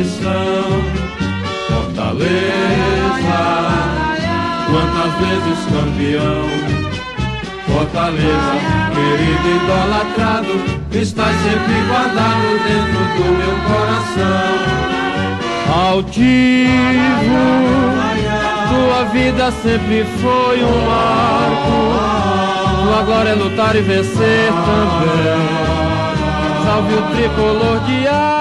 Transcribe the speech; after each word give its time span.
tradição. 0.00 0.64
Fortaleza, 1.68 3.40
quantas 4.70 5.12
vezes 5.20 5.58
campeão. 5.66 6.44
Fortaleza, 7.66 8.54
querido 8.94 9.48
idolatrado, 9.56 10.54
está 10.92 11.26
sempre 11.26 11.76
guardado 11.88 12.48
dentro 12.66 13.02
do 13.16 13.26
meu 13.38 13.56
coração. 13.68 14.50
Altivo, 15.86 17.42
tua 18.68 19.00
vida 19.12 19.52
sempre 19.62 20.04
foi 20.20 20.64
um 20.64 20.76
marco. 20.86 21.78
Tua 22.82 23.02
glória 23.02 23.30
é 23.30 23.34
lutar 23.34 23.76
e 23.76 23.82
vencer 23.82 24.52
também. 24.52 25.40
Salve 26.64 26.94
o 26.94 27.02
tricolor 27.14 27.80
de 27.80 28.08
aço 28.08 28.39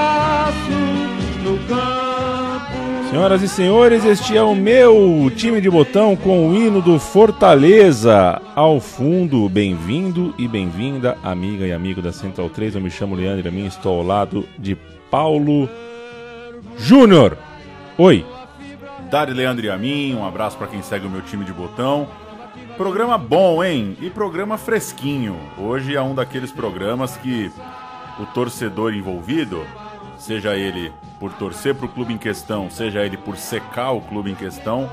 Senhoras 3.09 3.41
e 3.41 3.47
senhores, 3.47 4.05
este 4.05 4.37
é 4.37 4.43
o 4.43 4.53
meu 4.53 5.31
time 5.35 5.59
de 5.59 5.67
botão 5.67 6.15
com 6.15 6.47
o 6.47 6.55
hino 6.55 6.79
do 6.79 6.99
Fortaleza. 6.99 8.39
Ao 8.53 8.79
fundo, 8.79 9.49
bem-vindo 9.49 10.31
e 10.37 10.47
bem-vinda, 10.47 11.17
amiga 11.23 11.65
e 11.65 11.71
amigo 11.71 12.03
da 12.03 12.11
Central 12.11 12.51
3. 12.51 12.75
Eu 12.75 12.81
me 12.81 12.91
chamo 12.91 13.15
Leandro 13.15 13.49
Amin, 13.49 13.65
estou 13.65 13.97
ao 13.97 14.05
lado 14.05 14.47
de 14.59 14.75
Paulo 15.09 15.67
Júnior. 16.77 17.35
Oi. 17.97 18.23
Dari 19.09 19.33
Leandro 19.33 19.65
e 19.65 19.71
a 19.71 19.77
mim, 19.77 20.13
um 20.13 20.23
abraço 20.23 20.55
para 20.55 20.67
quem 20.67 20.83
segue 20.83 21.07
o 21.07 21.09
meu 21.09 21.23
time 21.23 21.43
de 21.43 21.51
botão. 21.51 22.07
Programa 22.77 23.17
bom, 23.17 23.63
hein? 23.63 23.97
E 23.99 24.11
programa 24.11 24.55
fresquinho. 24.55 25.35
Hoje 25.57 25.95
é 25.95 26.01
um 26.01 26.13
daqueles 26.13 26.51
programas 26.51 27.17
que 27.17 27.51
o 28.19 28.25
torcedor 28.27 28.93
envolvido, 28.93 29.65
seja 30.19 30.55
ele 30.55 30.91
por 31.19 31.33
torcer 31.33 31.73
para 31.73 31.85
o 31.85 31.89
clube 31.89 32.13
em 32.13 32.17
questão, 32.17 32.69
seja 32.69 33.03
ele 33.03 33.17
por 33.17 33.37
secar 33.37 33.91
o 33.91 34.01
clube 34.01 34.29
em 34.29 34.35
questão, 34.35 34.89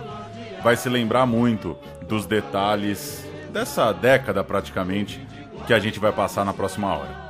vai 0.62 0.76
se 0.76 0.88
lembrar 0.88 1.26
muito 1.26 1.76
dos 2.08 2.24
detalhes 2.26 3.26
dessa 3.52 3.92
década 3.92 4.42
praticamente 4.42 5.20
que 5.66 5.74
a 5.74 5.78
gente 5.78 5.98
vai 5.98 6.12
passar 6.12 6.44
na 6.44 6.52
próxima 6.52 6.94
hora. 6.94 7.26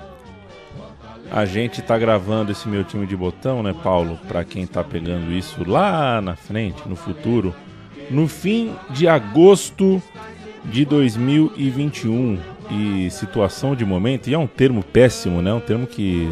A 1.31 1.45
gente 1.45 1.83
tá 1.83 1.99
gravando 1.99 2.53
esse 2.53 2.69
meu 2.69 2.85
time 2.85 3.07
de 3.07 3.17
botão, 3.17 3.63
né, 3.63 3.75
Paulo? 3.83 4.19
Para 4.29 4.45
quem 4.45 4.67
tá 4.67 4.85
pegando 4.85 5.33
isso 5.33 5.69
lá 5.69 6.21
na 6.21 6.37
frente, 6.37 6.89
no 6.89 6.95
futuro, 6.95 7.55
no 8.11 8.29
fim 8.29 8.75
de 8.91 9.09
agosto 9.09 10.01
de 10.65 10.85
2021. 10.85 12.39
E 12.69 13.09
situação 13.13 13.77
de 13.77 13.85
momento, 13.85 14.29
e 14.29 14.35
é 14.35 14.39
um 14.39 14.47
termo 14.47 14.83
péssimo, 14.83 15.41
né? 15.41 15.53
Um 15.53 15.61
termo 15.61 15.87
que 15.87 16.29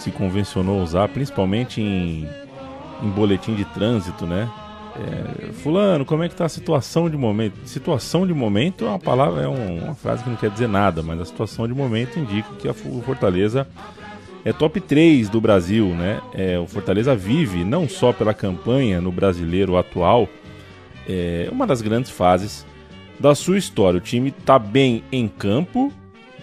se 0.00 0.10
convencionou 0.10 0.82
usar, 0.82 1.08
principalmente 1.08 1.80
em, 1.80 2.28
em 3.02 3.10
boletim 3.10 3.54
de 3.54 3.64
trânsito, 3.64 4.26
né? 4.26 4.50
É, 4.96 5.52
fulano, 5.52 6.04
como 6.04 6.24
é 6.24 6.28
que 6.28 6.34
tá 6.34 6.46
a 6.46 6.48
situação 6.48 7.08
de 7.08 7.16
momento? 7.16 7.56
Situação 7.64 8.26
de 8.26 8.34
momento 8.34 8.84
é 8.84 8.88
uma 8.88 8.98
palavra, 8.98 9.42
é 9.42 9.48
um, 9.48 9.84
uma 9.84 9.94
frase 9.94 10.24
que 10.24 10.30
não 10.30 10.36
quer 10.36 10.50
dizer 10.50 10.68
nada, 10.68 11.02
mas 11.02 11.20
a 11.20 11.24
situação 11.24 11.66
de 11.68 11.74
momento 11.74 12.18
indica 12.18 12.48
que 12.58 12.68
a 12.68 12.74
Fortaleza 12.74 13.66
é 14.44 14.52
top 14.52 14.80
3 14.80 15.28
do 15.28 15.40
Brasil, 15.40 15.86
né? 15.88 16.20
É, 16.34 16.58
o 16.58 16.66
Fortaleza 16.66 17.14
vive 17.14 17.62
não 17.64 17.88
só 17.88 18.12
pela 18.12 18.34
campanha 18.34 19.00
no 19.00 19.12
brasileiro 19.12 19.76
atual, 19.76 20.28
é 21.08 21.48
uma 21.52 21.66
das 21.66 21.82
grandes 21.82 22.10
fases 22.10 22.66
da 23.18 23.34
sua 23.34 23.58
história. 23.58 23.98
O 23.98 24.00
time 24.00 24.34
está 24.36 24.58
bem 24.58 25.04
em 25.12 25.28
campo, 25.28 25.92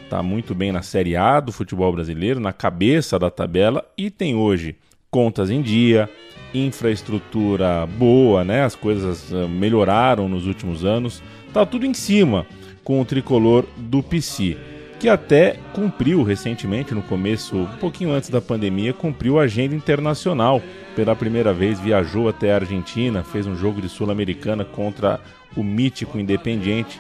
está 0.08 0.23
muito 0.23 0.55
bem 0.55 0.72
na 0.72 0.82
Série 0.82 1.17
A 1.17 1.42
do 1.42 1.52
futebol 1.52 1.92
brasileiro, 1.92 2.39
na 2.39 2.54
cabeça 2.54 3.20
da 3.20 3.30
tabela 3.30 3.86
e 3.98 4.09
tem 4.09 4.36
hoje 4.36 4.77
contas 5.11 5.49
em 5.49 5.61
dia, 5.61 6.09
infraestrutura 6.54 7.86
boa, 7.86 8.43
né? 8.43 8.64
As 8.64 8.73
coisas 8.73 9.33
ah, 9.33 9.48
melhoraram 9.48 10.30
nos 10.30 10.48
últimos 10.48 10.86
anos, 10.86 11.21
tá 11.54 11.65
tudo 11.65 11.86
em 11.86 11.93
cima 11.93 12.48
com 12.86 13.02
o 13.02 13.05
tricolor 13.05 13.65
do 13.76 14.02
PC 14.02 14.58
que 14.99 15.08
até 15.08 15.59
cumpriu 15.73 16.23
recentemente, 16.23 16.95
no 16.95 17.03
começo, 17.03 17.55
um 17.55 17.77
pouquinho 17.77 18.11
antes 18.14 18.30
da 18.30 18.42
pandemia, 18.42 18.93
cumpriu 18.93 19.39
a 19.39 19.43
agenda 19.43 19.76
internacional. 19.76 20.59
Pela 20.95 21.15
primeira 21.15 21.53
vez 21.53 21.80
viajou 21.80 22.27
até 22.27 22.52
a 22.52 22.55
Argentina, 22.55 23.23
fez 23.23 23.45
um 23.45 23.55
jogo 23.55 23.80
de 23.80 23.89
Sul-Americana 23.89 24.65
contra 24.65 25.20
o 25.55 25.64
mítico 25.64 26.17
Independiente, 26.17 26.99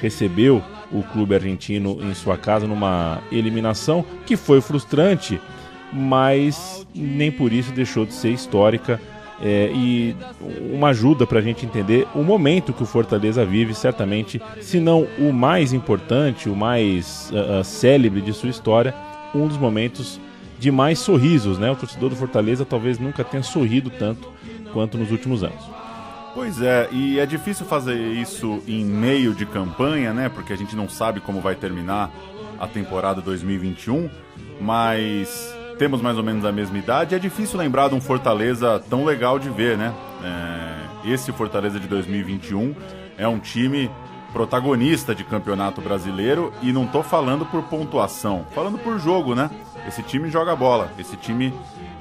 recebeu 0.00 0.60
o 0.98 1.02
clube 1.12 1.34
argentino 1.34 1.98
em 2.02 2.14
sua 2.14 2.36
casa 2.36 2.66
numa 2.66 3.20
eliminação 3.30 4.04
que 4.24 4.36
foi 4.36 4.60
frustrante, 4.60 5.40
mas 5.92 6.86
nem 6.94 7.30
por 7.30 7.52
isso 7.52 7.72
deixou 7.72 8.06
de 8.06 8.12
ser 8.12 8.30
histórica 8.30 9.00
é, 9.40 9.70
e 9.74 10.16
uma 10.72 10.88
ajuda 10.88 11.26
para 11.26 11.38
a 11.38 11.42
gente 11.42 11.66
entender 11.66 12.06
o 12.14 12.22
momento 12.22 12.72
que 12.72 12.82
o 12.82 12.86
Fortaleza 12.86 13.44
vive, 13.44 13.74
certamente, 13.74 14.40
se 14.60 14.80
não 14.80 15.06
o 15.18 15.32
mais 15.32 15.72
importante, 15.72 16.48
o 16.48 16.56
mais 16.56 17.30
uh, 17.32 17.62
célebre 17.62 18.22
de 18.22 18.32
sua 18.32 18.48
história, 18.48 18.94
um 19.34 19.46
dos 19.46 19.58
momentos 19.58 20.18
de 20.58 20.70
mais 20.70 20.98
sorrisos, 20.98 21.58
né? 21.58 21.70
O 21.70 21.76
torcedor 21.76 22.08
do 22.08 22.16
Fortaleza 22.16 22.64
talvez 22.64 22.98
nunca 22.98 23.22
tenha 23.22 23.42
sorrido 23.42 23.90
tanto 23.90 24.32
quanto 24.72 24.96
nos 24.96 25.10
últimos 25.10 25.42
anos. 25.42 25.75
Pois 26.36 26.60
é, 26.60 26.86
e 26.92 27.18
é 27.18 27.24
difícil 27.24 27.64
fazer 27.64 27.96
isso 27.96 28.62
em 28.68 28.84
meio 28.84 29.34
de 29.34 29.46
campanha, 29.46 30.12
né? 30.12 30.28
Porque 30.28 30.52
a 30.52 30.56
gente 30.56 30.76
não 30.76 30.86
sabe 30.86 31.18
como 31.18 31.40
vai 31.40 31.54
terminar 31.54 32.10
a 32.60 32.66
temporada 32.68 33.22
2021, 33.22 34.10
mas 34.60 35.56
temos 35.78 36.02
mais 36.02 36.18
ou 36.18 36.22
menos 36.22 36.44
a 36.44 36.52
mesma 36.52 36.76
idade, 36.76 37.14
é 37.14 37.18
difícil 37.18 37.58
lembrar 37.58 37.88
de 37.88 37.94
um 37.94 38.02
Fortaleza 38.02 38.78
tão 38.90 39.02
legal 39.02 39.38
de 39.38 39.48
ver, 39.48 39.78
né? 39.78 39.94
É, 40.22 41.10
esse 41.10 41.32
Fortaleza 41.32 41.80
de 41.80 41.88
2021 41.88 42.74
é 43.16 43.26
um 43.26 43.38
time 43.38 43.90
protagonista 44.30 45.14
de 45.14 45.24
campeonato 45.24 45.80
brasileiro 45.80 46.52
e 46.60 46.70
não 46.70 46.86
tô 46.86 47.02
falando 47.02 47.46
por 47.46 47.62
pontuação, 47.62 48.46
falando 48.54 48.76
por 48.76 48.98
jogo, 48.98 49.34
né? 49.34 49.50
Esse 49.88 50.02
time 50.02 50.28
joga 50.28 50.54
bola, 50.54 50.92
esse 50.98 51.16
time 51.16 51.50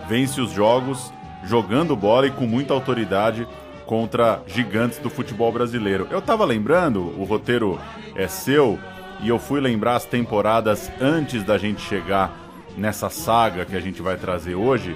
vence 0.10 0.42
os 0.42 0.52
jogos 0.52 1.14
jogando 1.46 1.96
bola 1.96 2.28
e 2.28 2.32
com 2.32 2.46
muita 2.46 2.74
autoridade 2.74 3.48
contra 3.86 4.42
gigantes 4.48 5.00
do 5.00 5.10
futebol 5.10 5.52
brasileiro. 5.52 6.08
Eu 6.10 6.22
tava 6.22 6.46
lembrando, 6.46 7.02
o 7.20 7.24
roteiro 7.24 7.80
é 8.16 8.28
seu, 8.28 8.80
e 9.22 9.30
eu 9.30 9.40
fui 9.40 9.60
lembrar 9.60 9.96
as 9.96 10.06
temporadas 10.06 10.92
antes 11.00 11.44
da 11.44 11.58
gente 11.58 11.82
chegar 11.82 12.38
nessa 12.78 13.10
saga 13.10 13.66
que 13.66 13.76
a 13.76 13.80
gente 13.80 14.02
vai 14.02 14.18
trazer 14.18 14.56
hoje, 14.56 14.96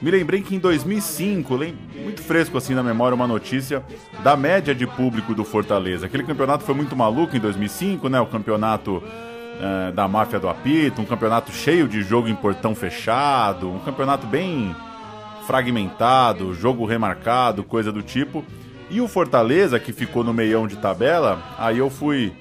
me 0.00 0.10
lembrei 0.12 0.40
que 0.42 0.54
em 0.54 0.58
2005, 0.60 1.58
muito 2.02 2.22
fresco 2.22 2.56
assim 2.56 2.72
na 2.72 2.82
memória, 2.84 3.16
uma 3.16 3.26
notícia 3.26 3.82
da 4.22 4.36
média 4.36 4.72
de 4.72 4.86
público 4.86 5.34
do 5.34 5.44
Fortaleza. 5.44 6.06
Aquele 6.06 6.22
campeonato 6.22 6.62
foi 6.62 6.74
muito 6.74 6.94
maluco 6.94 7.36
em 7.36 7.40
2005, 7.40 8.08
né? 8.08 8.20
O 8.20 8.26
campeonato 8.26 8.98
uh, 8.98 9.92
da 9.92 10.06
máfia 10.06 10.38
do 10.38 10.48
apito, 10.48 11.02
um 11.02 11.04
campeonato 11.04 11.50
cheio 11.50 11.88
de 11.88 12.02
jogo 12.02 12.28
em 12.28 12.34
portão 12.34 12.76
fechado, 12.76 13.68
um 13.68 13.80
campeonato 13.80 14.24
bem 14.24 14.74
fragmentado, 15.48 16.52
jogo 16.52 16.84
remarcado, 16.84 17.64
coisa 17.64 17.90
do 17.90 18.02
tipo. 18.02 18.44
E 18.90 19.00
o 19.00 19.08
Fortaleza, 19.08 19.80
que 19.80 19.94
ficou 19.94 20.22
no 20.22 20.34
meião 20.34 20.66
de 20.66 20.76
tabela, 20.76 21.42
aí 21.56 21.78
eu 21.78 21.88
fui 21.88 22.34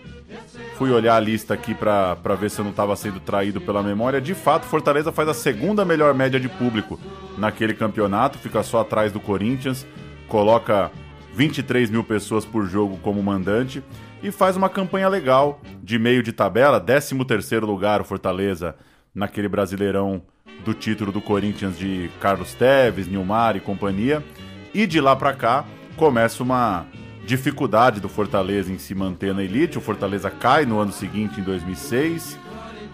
fui 0.75 0.91
olhar 0.91 1.16
a 1.16 1.19
lista 1.19 1.53
aqui 1.53 1.73
para 1.73 2.35
ver 2.38 2.51
se 2.51 2.59
eu 2.59 2.66
não 2.66 2.72
estava 2.72 2.94
sendo 2.97 3.22
traído 3.22 3.62
pela 3.62 3.81
memória. 3.81 4.19
De 4.19 4.35
fato, 4.35 4.66
Fortaleza 4.66 5.09
faz 5.13 5.29
a 5.29 5.34
segunda 5.34 5.85
melhor 5.85 6.13
média 6.13 6.38
de 6.38 6.50
público 6.50 7.00
naquele 7.38 7.73
campeonato, 7.73 8.38
fica 8.38 8.62
só 8.62 8.81
atrás 8.81 9.13
do 9.13 9.22
Corinthians, 9.22 9.88
coloca 10.28 10.91
23 11.34 11.89
mil 11.89 12.03
pessoas 12.03 12.44
por 12.44 12.68
jogo 12.68 12.98
como 12.98 13.24
mandante 13.24 13.81
e 14.21 14.31
faz 14.31 14.57
uma 14.57 14.68
campanha 14.68 15.07
legal 15.07 15.62
de 15.81 15.98
meio 15.98 16.21
de 16.21 16.33
tabela, 16.33 16.77
13 16.77 17.24
terceiro 17.24 17.65
lugar 17.65 18.01
o 18.01 18.03
Fortaleza 18.03 18.75
naquele 19.15 19.48
Brasileirão 19.48 20.21
do 20.63 20.74
título 20.74 21.12
do 21.12 21.21
Corinthians 21.21 21.77
de 21.77 22.09
Carlos 22.19 22.54
Teves, 22.54 23.07
Nilmar 23.07 23.56
e 23.56 23.59
companhia. 23.59 24.24
E 24.74 24.86
de 24.86 25.00
lá 25.00 25.15
para 25.15 25.33
cá 25.33 25.65
começa 25.95 26.44
uma 26.44 26.86
dificuldade 27.25 28.00
do 28.00 28.07
Fortaleza 28.07 28.71
em 28.71 28.77
se 28.77 28.95
manter 28.95 29.33
na 29.33 29.44
elite. 29.44 29.77
O 29.77 29.81
Fortaleza 29.81 30.30
cai 30.30 30.65
no 30.65 30.80
ano 30.80 30.92
seguinte, 30.92 31.39
em 31.39 31.44
2006, 31.44 32.38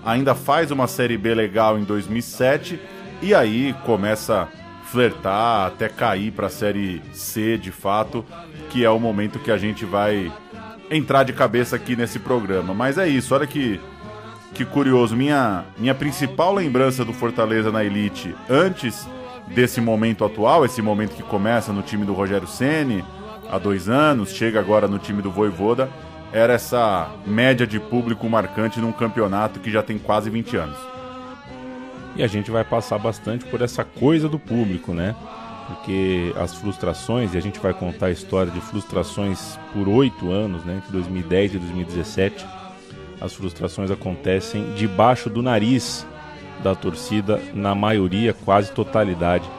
ainda 0.04 0.34
faz 0.34 0.72
uma 0.72 0.88
Série 0.88 1.18
B 1.18 1.34
legal 1.34 1.78
em 1.78 1.84
2007 1.84 2.80
e 3.22 3.34
aí 3.34 3.76
começa 3.86 4.42
a 4.42 4.86
flertar 4.86 5.68
até 5.68 5.88
cair 5.88 6.32
para 6.32 6.48
a 6.48 6.50
Série 6.50 7.02
C 7.14 7.58
de 7.58 7.72
fato, 7.72 8.26
que 8.70 8.84
é 8.84 8.90
o 8.90 9.00
momento 9.00 9.40
que 9.40 9.52
a 9.52 9.58
gente 9.58 9.86
vai 9.86 10.32
entrar 10.90 11.24
de 11.24 11.34
cabeça 11.34 11.76
aqui 11.76 11.96
nesse 11.96 12.20
programa. 12.20 12.74
Mas 12.74 12.98
é 12.98 13.08
isso, 13.08 13.34
olha 13.34 13.48
que 13.48 13.80
que 14.54 14.64
curioso, 14.66 15.16
minha 15.16 15.66
minha 15.78 15.96
principal 15.96 16.54
lembrança 16.54 17.04
do 17.04 17.14
Fortaleza 17.14 17.72
na 17.72 17.84
elite 17.84 18.36
antes 18.50 19.08
desse 19.48 19.82
momento 19.82 20.24
atual, 20.24 20.64
esse 20.64 20.82
momento 20.82 21.16
que 21.16 21.24
começa 21.24 21.74
no 21.74 21.82
time 21.82 22.06
do 22.06 22.14
Rogério 22.14 22.48
Ceni, 22.48 23.04
há 23.50 23.58
dois 23.58 23.90
anos, 23.90 24.32
chega 24.34 24.60
agora 24.60 24.88
no 24.88 25.00
time 25.00 25.22
do 25.22 25.32
Voivoda, 25.32 25.90
era 26.32 26.54
essa 26.54 27.12
média 27.26 27.68
de 27.68 27.80
público 27.80 28.30
marcante 28.30 28.80
num 28.80 28.92
campeonato 28.92 29.60
que 29.60 29.72
já 29.72 29.84
tem 29.84 29.98
quase 29.98 30.30
20 30.30 30.56
anos. 30.58 30.78
E 32.16 32.24
a 32.24 32.28
gente 32.28 32.50
vai 32.50 32.64
passar 32.64 33.00
bastante 33.00 33.46
por 33.46 33.62
essa 33.62 33.84
coisa 33.84 34.30
do 34.30 34.40
público, 34.40 34.94
né? 34.94 35.16
porque 35.68 36.34
as 36.38 36.54
frustrações, 36.54 37.34
e 37.34 37.38
a 37.38 37.42
gente 37.42 37.60
vai 37.60 37.74
contar 37.74 38.08
a 38.08 38.12
história 38.12 38.52
de 38.52 38.62
frustrações 38.62 39.58
por 39.72 39.88
oito 39.88 40.32
anos, 40.32 40.64
né, 40.64 40.76
entre 40.78 40.92
2010 40.92 41.56
e 41.56 41.58
2017, 41.58 42.46
as 43.24 43.34
frustrações 43.34 43.90
acontecem 43.90 44.74
debaixo 44.74 45.30
do 45.30 45.42
nariz 45.42 46.06
da 46.62 46.76
torcida, 46.76 47.42
na 47.54 47.74
maioria, 47.74 48.34
quase 48.34 48.72
totalidade 48.72 49.50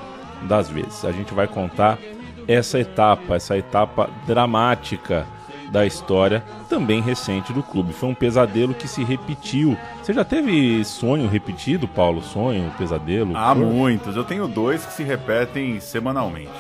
das 0.43 0.69
vezes. 0.69 1.05
A 1.05 1.11
gente 1.11 1.33
vai 1.33 1.47
contar 1.49 1.99
essa 2.47 2.79
etapa, 2.79 3.37
essa 3.37 3.57
etapa 3.57 4.11
dramática 4.27 5.27
da 5.73 5.87
história 5.87 6.45
também 6.69 7.01
recente 7.01 7.53
do 7.55 7.63
clube. 7.63 7.95
Foi 7.95 8.11
um 8.11 8.15
pesadelo 8.15 8.75
que 8.75 8.87
se 8.87 9.03
repetiu. 9.03 9.77
Você 10.03 10.13
já 10.13 10.25
teve 10.25 10.85
sonho 10.85 11.27
repetido, 11.27 11.89
Paulo? 11.89 12.23
Sonho, 12.23 12.71
pesadelo? 12.77 13.35
Há 13.35 13.55
muitos. 13.55 14.15
Eu 14.15 14.25
tenho 14.25 14.47
dois 14.47 14.85
que 14.85 14.93
se 14.93 15.03
repetem 15.03 15.81
semanalmente. 15.81 16.53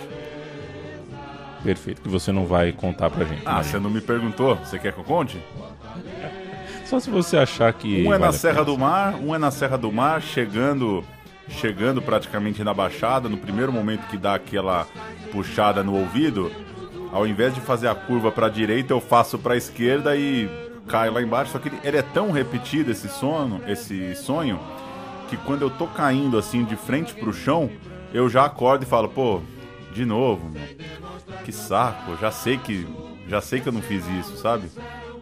Perfeito, 1.63 2.03
que 2.03 2.09
você 2.09 2.33
não 2.33 2.47
vai 2.47 2.73
contar 2.73 3.11
pra 3.11 3.25
gente. 3.25 3.43
Ah, 3.45 3.63
você 3.63 3.79
não 3.79 3.91
me 3.91 4.01
perguntou? 4.01 4.57
Você 4.57 4.79
quer 4.79 4.93
que 4.93 4.99
eu 4.99 5.05
conte? 5.05 5.39
Só 6.95 7.01
se 7.01 7.11
você 7.11 7.37
achar 7.39 7.73
que. 7.73 8.05
Um 8.07 8.15
é 8.15 8.19
vale 8.19 8.27
na 8.27 8.33
Serra 8.33 8.65
do 8.65 8.79
Mar, 8.79 9.15
um 9.17 9.35
é 9.35 9.39
na 9.39 9.51
Serra 9.51 9.77
do 9.77 9.91
Mar, 9.91 10.23
chegando 10.23 11.03
chegando 11.49 12.01
praticamente 12.01 12.63
na 12.63 12.73
baixada, 12.73 13.29
no 13.29 13.37
primeiro 13.37 13.73
momento 13.73 14.07
que 14.07 14.17
dá 14.17 14.37
aquela 14.37 14.87
puxada 15.33 15.83
no 15.83 15.93
ouvido, 15.95 16.51
ao 17.13 17.27
invés 17.27 17.53
de 17.53 17.61
fazer 17.61 17.89
a 17.89 17.95
curva 17.95 18.31
para 18.31 18.47
a 18.47 18.49
direita, 18.49 18.93
eu 18.93 19.01
faço 19.01 19.39
para 19.39 19.55
a 19.55 19.57
esquerda 19.57 20.17
e 20.17 20.49
caio 20.87 21.13
lá 21.13 21.21
embaixo. 21.21 21.51
Só 21.51 21.59
que 21.59 21.69
ele, 21.69 21.79
ele, 21.83 21.97
é 21.97 22.03
tão 22.03 22.31
repetido 22.31 22.93
esse 22.93 23.09
sono, 23.09 23.61
esse 23.67 24.15
sonho, 24.15 24.61
que 25.29 25.37
quando 25.37 25.63
eu 25.63 25.71
tô 25.71 25.89
caindo 25.89 26.39
assim 26.39 26.65
de 26.65 26.77
frente 26.77 27.13
pro 27.13 27.33
chão, 27.33 27.71
eu 28.13 28.29
já 28.31 28.45
acordo 28.45 28.85
e 28.85 28.87
falo, 28.87 29.09
pô, 29.09 29.41
de 29.93 30.05
novo, 30.05 30.49
meu. 30.49 30.63
que 31.45 31.51
saco, 31.51 32.17
já 32.21 32.31
sei 32.31 32.57
que 32.57 32.87
já 33.27 33.41
sei 33.41 33.61
que 33.61 33.69
eu 33.69 33.73
não 33.73 33.83
fiz 33.83 34.07
isso, 34.07 34.37
sabe? 34.37 34.69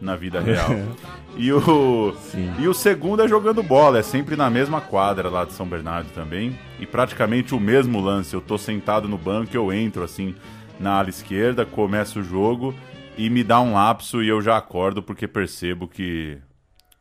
Na 0.03 0.17
vida 0.17 0.41
real. 0.41 0.69
e 1.39 1.53
o 1.53 2.13
e 2.59 2.67
o 2.67 2.75
segundo 2.75 3.23
é 3.23 3.29
jogando 3.29 3.63
bola, 3.63 4.01
é 4.01 4.03
sempre 4.03 4.35
na 4.35 4.51
mesma 4.51 4.81
quadra 4.81 5.31
lá 5.31 5.45
de 5.45 5.53
São 5.53 5.65
Bernardo 5.65 6.11
também, 6.13 6.59
e 6.81 6.85
praticamente 6.85 7.55
o 7.55 7.61
mesmo 7.61 8.01
lance. 8.01 8.35
Eu 8.35 8.41
tô 8.41 8.59
sentado 8.59 9.09
no 9.09 9.17
banco, 9.17 9.57
eu 9.57 9.73
entro 9.73 10.03
assim 10.03 10.35
na 10.81 10.99
ala 10.99 11.09
esquerda, 11.09 11.65
começa 11.65 12.19
o 12.19 12.23
jogo 12.25 12.75
e 13.17 13.31
me 13.31 13.45
dá 13.45 13.61
um 13.61 13.75
lapso 13.75 14.23
e 14.23 14.29
eu 14.29 14.43
já 14.43 14.57
acordo 14.57 15.03
porque 15.03 15.29
percebo 15.29 15.87
que 15.87 16.37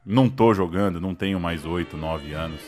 não 0.05 0.29
tô 0.29 0.53
jogando, 0.53 1.01
não 1.01 1.15
tenho 1.15 1.39
mais 1.39 1.65
8, 1.65 1.97
9 1.97 2.33
anos. 2.33 2.61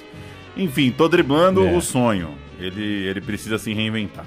Enfim, 0.57 0.91
tô 0.91 1.07
driblando 1.07 1.65
é. 1.65 1.75
o 1.75 1.81
sonho. 1.81 2.35
Ele, 2.59 2.83
ele 2.83 3.21
precisa 3.21 3.57
se 3.57 3.73
reinventar. 3.73 4.25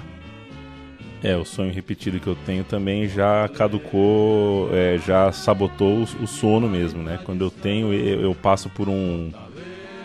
É, 1.23 1.35
o 1.35 1.43
sonho 1.43 1.73
repetido 1.73 2.19
que 2.19 2.27
eu 2.27 2.37
tenho 2.45 2.63
também 2.63 3.07
já 3.07 3.47
caducou, 3.49 4.69
é, 4.71 4.97
já 4.99 5.31
sabotou 5.31 6.03
o, 6.03 6.27
sono 6.27 6.69
mesmo, 6.69 7.01
né? 7.01 7.19
Quando 7.23 7.43
eu 7.43 7.49
tenho, 7.49 7.93
eu, 7.93 8.21
eu 8.21 8.35
passo 8.35 8.69
por 8.69 8.87
um 8.87 9.31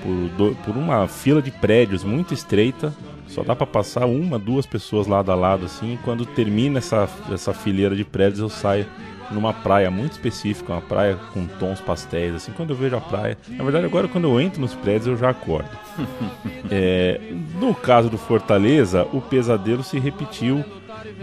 por, 0.03 0.55
por 0.64 0.76
uma 0.76 1.06
fila 1.06 1.41
de 1.41 1.50
prédios 1.50 2.03
muito 2.03 2.35
estreita 2.35 2.93
só 3.32 3.43
dá 3.43 3.56
para 3.56 3.67
passar 3.67 4.05
uma, 4.05 4.38
duas 4.38 4.67
pessoas 4.67 5.06
lado 5.06 5.32
a 5.32 5.35
lado 5.35 5.64
assim. 5.64 5.94
E 5.94 5.97
quando 5.99 6.26
termina 6.26 6.79
essa, 6.79 7.09
essa 7.32 7.55
fileira 7.55 7.97
de 7.97 8.05
prédios, 8.05 8.41
eu 8.41 8.49
saio 8.50 8.87
numa 9.31 9.55
praia 9.55 9.91
muito 9.91 10.12
específica, 10.12 10.75
uma 10.75 10.82
praia 10.82 11.19
com 11.32 11.47
tons 11.47 11.81
pastéis. 11.81 12.35
Assim, 12.35 12.53
quando 12.53 12.70
eu 12.70 12.76
vejo 12.76 12.94
a 12.94 13.00
praia, 13.00 13.38
na 13.49 13.64
verdade, 13.64 13.87
agora 13.87 14.06
quando 14.06 14.29
eu 14.29 14.38
entro 14.38 14.61
nos 14.61 14.75
prédios, 14.75 15.06
eu 15.06 15.17
já 15.17 15.31
acordo. 15.31 15.70
é, 16.70 17.19
no 17.59 17.75
caso 17.75 18.11
do 18.11 18.19
Fortaleza, 18.19 19.06
o 19.14 19.23
pesadelo 19.23 19.82
se 19.82 19.99
repetiu 19.99 20.62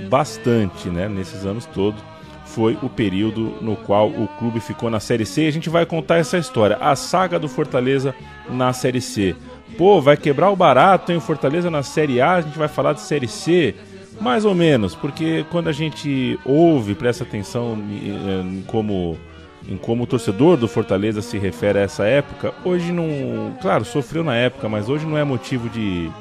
bastante, 0.09 0.89
né? 0.89 1.07
Nesses 1.07 1.45
anos 1.45 1.65
todos 1.65 2.01
foi 2.45 2.77
o 2.81 2.89
período 2.89 3.57
no 3.61 3.75
qual 3.75 4.09
o 4.09 4.27
clube 4.39 4.59
ficou 4.59 4.89
na 4.89 4.99
Série 4.99 5.25
C. 5.25 5.43
E 5.43 5.47
a 5.47 5.51
gente 5.51 5.69
vai 5.69 5.85
contar 5.85 6.17
essa 6.17 6.37
história, 6.37 6.77
a 6.81 6.95
saga 6.95 7.37
do 7.37 7.47
Fortaleza 7.47 8.15
na 8.49 8.73
Série 8.73 9.01
C 9.01 9.35
pô, 9.77 10.01
vai 10.01 10.17
quebrar 10.17 10.49
o 10.49 10.55
barato, 10.55 11.11
em 11.11 11.19
Fortaleza 11.19 11.69
na 11.69 11.83
Série 11.83 12.21
A, 12.21 12.33
a 12.33 12.41
gente 12.41 12.57
vai 12.57 12.67
falar 12.67 12.93
de 12.93 13.01
Série 13.01 13.27
C. 13.27 13.75
Mais 14.19 14.43
ou 14.43 14.53
menos, 14.53 14.93
porque 14.95 15.45
quando 15.49 15.69
a 15.69 15.71
gente 15.71 16.37
ouve, 16.43 16.93
presta 16.93 17.23
atenção 17.23 17.77
em 17.89 18.61
como, 18.67 19.17
em 19.65 19.77
como 19.77 20.03
o 20.03 20.05
torcedor 20.05 20.57
do 20.57 20.67
Fortaleza 20.67 21.21
se 21.21 21.37
refere 21.37 21.79
a 21.79 21.83
essa 21.83 22.03
época, 22.03 22.53
hoje 22.65 22.91
não. 22.91 23.55
Claro, 23.61 23.85
sofreu 23.85 24.21
na 24.21 24.35
época, 24.35 24.67
mas 24.67 24.89
hoje 24.89 25.05
não 25.05 25.17
é 25.17 25.23
motivo 25.23 25.69
de, 25.69 26.11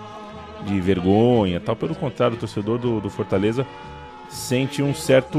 de 0.65 0.81
vergonha 0.81 1.61
tal. 1.61 1.77
Pelo 1.77 1.95
contrário, 1.95 2.37
o 2.37 2.41
torcedor 2.41 2.79
do, 2.79 3.01
do 3.01 3.11
Fortaleza 3.11 3.67
sente 4.29 4.83
um 4.83 4.95
certo. 4.95 5.39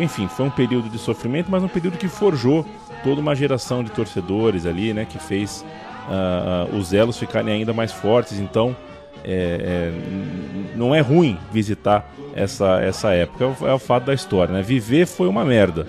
Enfim, 0.00 0.28
foi 0.28 0.46
um 0.46 0.50
período 0.50 0.88
de 0.88 0.98
sofrimento, 0.98 1.50
mas 1.50 1.62
um 1.62 1.68
período 1.68 1.98
que 1.98 2.08
forjou 2.08 2.64
toda 3.02 3.20
uma 3.20 3.34
geração 3.34 3.82
de 3.82 3.90
torcedores 3.90 4.66
ali, 4.66 4.92
né? 4.92 5.04
Que 5.04 5.18
fez 5.18 5.64
uh, 6.08 6.76
os 6.76 6.92
elos 6.92 7.18
ficarem 7.18 7.52
ainda 7.52 7.72
mais 7.72 7.92
fortes. 7.92 8.38
Então, 8.38 8.76
é, 9.24 9.92
é, 9.92 10.76
não 10.76 10.94
é 10.94 11.00
ruim 11.00 11.38
visitar 11.52 12.10
essa, 12.34 12.80
essa 12.80 13.12
época. 13.12 13.44
É 13.44 13.46
o, 13.46 13.68
é 13.68 13.74
o, 13.74 13.78
fato 13.78 14.04
da 14.04 14.14
história, 14.14 14.54
né? 14.54 14.62
Viver 14.62 15.06
foi 15.06 15.28
uma 15.28 15.44
merda, 15.44 15.86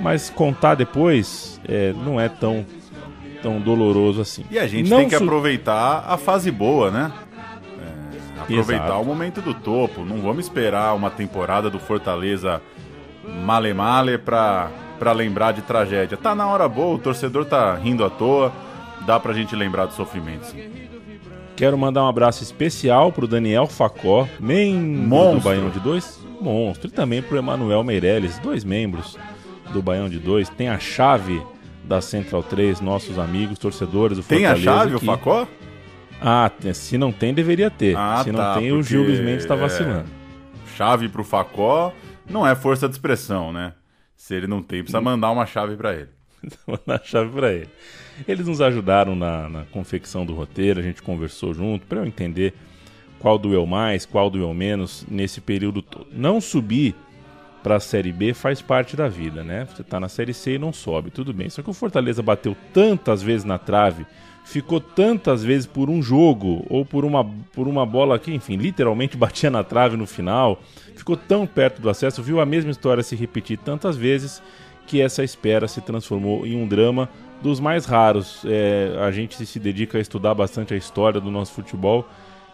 mas 0.00 0.30
contar 0.30 0.74
depois 0.74 1.60
é, 1.68 1.92
não 2.04 2.20
é 2.20 2.28
tão, 2.28 2.64
tão 3.42 3.60
doloroso 3.60 4.20
assim. 4.20 4.44
E 4.50 4.58
a 4.58 4.66
gente 4.66 4.88
não 4.88 4.98
tem 4.98 5.08
que 5.08 5.14
aproveitar 5.14 6.04
a 6.06 6.16
fase 6.16 6.50
boa, 6.50 6.90
né? 6.90 7.12
Aproveitar 8.54 8.86
Exato. 8.86 9.00
o 9.00 9.04
momento 9.04 9.40
do 9.40 9.54
topo. 9.54 10.04
Não 10.04 10.18
vamos 10.18 10.44
esperar 10.46 10.94
uma 10.94 11.10
temporada 11.10 11.68
do 11.68 11.78
Fortaleza 11.78 12.60
male-male 13.44 14.18
pra, 14.18 14.70
pra 14.98 15.12
lembrar 15.12 15.52
de 15.52 15.62
tragédia. 15.62 16.16
Tá 16.16 16.34
na 16.34 16.46
hora 16.46 16.68
boa, 16.68 16.96
o 16.96 16.98
torcedor 16.98 17.44
tá 17.44 17.74
rindo 17.74 18.04
à 18.04 18.10
toa 18.10 18.52
dá 19.08 19.18
pra 19.18 19.32
gente 19.32 19.56
lembrar 19.56 19.86
do 19.86 19.94
sofrimento. 19.94 20.44
Sim. 20.44 20.70
Quero 21.56 21.76
mandar 21.76 22.04
um 22.04 22.08
abraço 22.08 22.42
especial 22.42 23.10
pro 23.10 23.26
Daniel 23.26 23.66
Facó, 23.66 24.28
membro 24.38 25.34
do 25.34 25.40
Baião 25.40 25.70
de 25.70 25.80
Dois. 25.80 26.20
Monstro. 26.40 26.88
E 26.88 26.92
também 26.92 27.20
pro 27.20 27.36
Emanuel 27.36 27.82
Meirelles, 27.82 28.38
dois 28.38 28.62
membros 28.62 29.18
do 29.72 29.82
Baião 29.82 30.08
de 30.08 30.20
Dois. 30.20 30.48
Tem 30.48 30.68
a 30.68 30.78
chave 30.78 31.42
da 31.82 32.00
Central 32.00 32.44
3, 32.44 32.80
nossos 32.80 33.18
amigos, 33.18 33.58
torcedores 33.58 34.18
do 34.18 34.22
Fortaleza. 34.22 34.54
Tem 34.54 34.62
a 34.62 34.74
chave, 34.74 34.90
que... 34.90 34.96
o 34.96 35.00
Facó? 35.00 35.48
Ah, 36.20 36.50
se 36.74 36.98
não 36.98 37.12
tem, 37.12 37.32
deveria 37.32 37.70
ter. 37.70 37.96
Ah, 37.96 38.20
se 38.24 38.32
não 38.32 38.38
tá, 38.38 38.54
tem, 38.54 38.72
o 38.72 38.82
Gil 38.82 39.04
Luiz 39.04 39.20
Mendes 39.20 39.46
tá 39.46 39.54
vacilando. 39.54 40.08
É... 40.08 40.76
Chave 40.76 41.08
pro 41.08 41.24
Facó 41.24 41.92
não 42.28 42.46
é 42.46 42.54
força 42.54 42.88
de 42.88 42.94
expressão, 42.94 43.52
né? 43.52 43.72
Se 44.16 44.34
ele 44.34 44.46
não 44.46 44.62
tem, 44.62 44.82
precisa 44.82 45.00
mandar 45.00 45.30
uma 45.30 45.46
chave 45.46 45.76
para 45.76 45.94
ele. 45.94 46.08
mandar 46.66 47.02
chave 47.04 47.30
para 47.30 47.52
ele. 47.52 47.68
Eles 48.26 48.46
nos 48.46 48.60
ajudaram 48.60 49.14
na, 49.14 49.48
na 49.48 49.64
confecção 49.66 50.26
do 50.26 50.34
roteiro, 50.34 50.80
a 50.80 50.82
gente 50.82 51.02
conversou 51.02 51.54
junto 51.54 51.86
para 51.86 52.00
eu 52.00 52.06
entender 52.06 52.52
qual 53.18 53.38
doeu 53.38 53.66
mais, 53.66 54.04
qual 54.06 54.30
doeu 54.30 54.52
menos 54.54 55.04
nesse 55.08 55.40
período 55.40 55.82
todo. 55.82 56.08
Não 56.12 56.40
subir 56.40 56.94
para 57.62 57.76
a 57.76 57.80
Série 57.80 58.12
B 58.12 58.32
faz 58.34 58.62
parte 58.62 58.96
da 58.96 59.08
vida, 59.08 59.42
né? 59.42 59.66
Você 59.66 59.82
está 59.82 59.98
na 59.98 60.08
Série 60.08 60.32
C 60.32 60.54
e 60.54 60.58
não 60.58 60.72
sobe, 60.72 61.10
tudo 61.10 61.32
bem. 61.32 61.50
Só 61.50 61.62
que 61.62 61.70
o 61.70 61.74
Fortaleza 61.74 62.22
bateu 62.22 62.56
tantas 62.72 63.22
vezes 63.22 63.44
na 63.44 63.58
trave, 63.58 64.06
ficou 64.48 64.80
tantas 64.80 65.44
vezes 65.44 65.66
por 65.66 65.90
um 65.90 66.02
jogo 66.02 66.64
ou 66.70 66.82
por 66.82 67.04
uma, 67.04 67.22
por 67.52 67.68
uma 67.68 67.84
bola 67.84 68.18
que, 68.18 68.32
enfim, 68.32 68.56
literalmente 68.56 69.14
batia 69.18 69.50
na 69.50 69.62
trave 69.62 69.94
no 69.94 70.06
final, 70.06 70.62
ficou 70.96 71.18
tão 71.18 71.46
perto 71.46 71.82
do 71.82 71.90
acesso, 71.90 72.22
viu 72.22 72.40
a 72.40 72.46
mesma 72.46 72.70
história 72.70 73.02
se 73.02 73.14
repetir 73.14 73.58
tantas 73.58 73.94
vezes 73.94 74.42
que 74.86 75.02
essa 75.02 75.22
espera 75.22 75.68
se 75.68 75.82
transformou 75.82 76.46
em 76.46 76.56
um 76.56 76.66
drama 76.66 77.10
dos 77.42 77.60
mais 77.60 77.84
raros. 77.84 78.42
É, 78.46 78.96
a 79.06 79.10
gente 79.10 79.44
se 79.44 79.60
dedica 79.60 79.98
a 79.98 80.00
estudar 80.00 80.34
bastante 80.34 80.72
a 80.72 80.78
história 80.78 81.20
do 81.20 81.30
nosso 81.30 81.52
futebol 81.52 82.08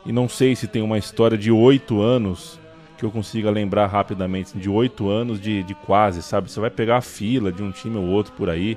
e 0.05 0.11
não 0.11 0.29
sei 0.29 0.57
se 0.57 0.67
tem 0.67 0.83
uma 0.83 0.99
história 0.99 1.39
de 1.39 1.53
oito 1.53 2.03
anos 2.03 2.59
que 2.99 3.05
eu 3.05 3.11
consiga 3.11 3.51
lembrar 3.51 3.87
rapidamente, 3.87 4.59
de 4.59 4.69
oito 4.69 5.09
anos 5.09 5.41
de, 5.41 5.63
de 5.63 5.75
quase, 5.77 6.23
sabe? 6.23 6.51
Você 6.51 6.59
vai 6.59 6.71
pegar 6.71 6.97
a 6.97 7.01
fila 7.01 7.53
de 7.53 7.63
um 7.63 7.71
time 7.71 7.97
ou 7.97 8.07
outro 8.07 8.33
por 8.33 8.51
aí, 8.51 8.77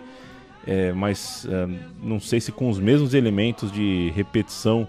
é, 0.68 0.92
mas 0.92 1.48
é, 1.50 1.68
não 2.04 2.20
sei 2.20 2.42
se 2.42 2.52
com 2.52 2.70
os 2.70 2.78
mesmos 2.78 3.14
elementos 3.14 3.72
de 3.72 4.12
repetição 4.14 4.86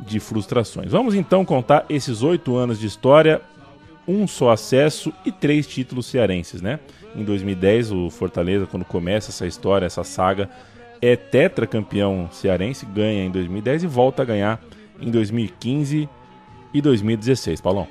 de 0.00 0.18
frustrações. 0.18 0.90
Vamos 0.90 1.14
então 1.14 1.44
contar 1.44 1.86
esses 1.88 2.22
oito 2.22 2.56
anos 2.56 2.80
de 2.80 2.86
história, 2.86 3.40
um 4.06 4.26
só 4.26 4.50
acesso 4.50 5.12
e 5.24 5.30
três 5.30 5.66
títulos 5.66 6.06
cearenses, 6.06 6.60
né? 6.60 6.80
Em 7.14 7.24
2010, 7.24 7.92
o 7.92 8.10
Fortaleza, 8.10 8.66
quando 8.66 8.84
começa 8.84 9.30
essa 9.30 9.46
história, 9.46 9.86
essa 9.86 10.04
saga, 10.04 10.50
é 11.00 11.16
tetracampeão 11.16 12.28
cearense, 12.32 12.84
ganha 12.84 13.24
em 13.24 13.30
2010 13.30 13.84
e 13.84 13.86
volta 13.86 14.22
a 14.22 14.24
ganhar 14.24 14.60
em 15.00 15.10
2015 15.10 16.08
e 16.74 16.82
2016. 16.82 17.60
Paulão. 17.60 17.86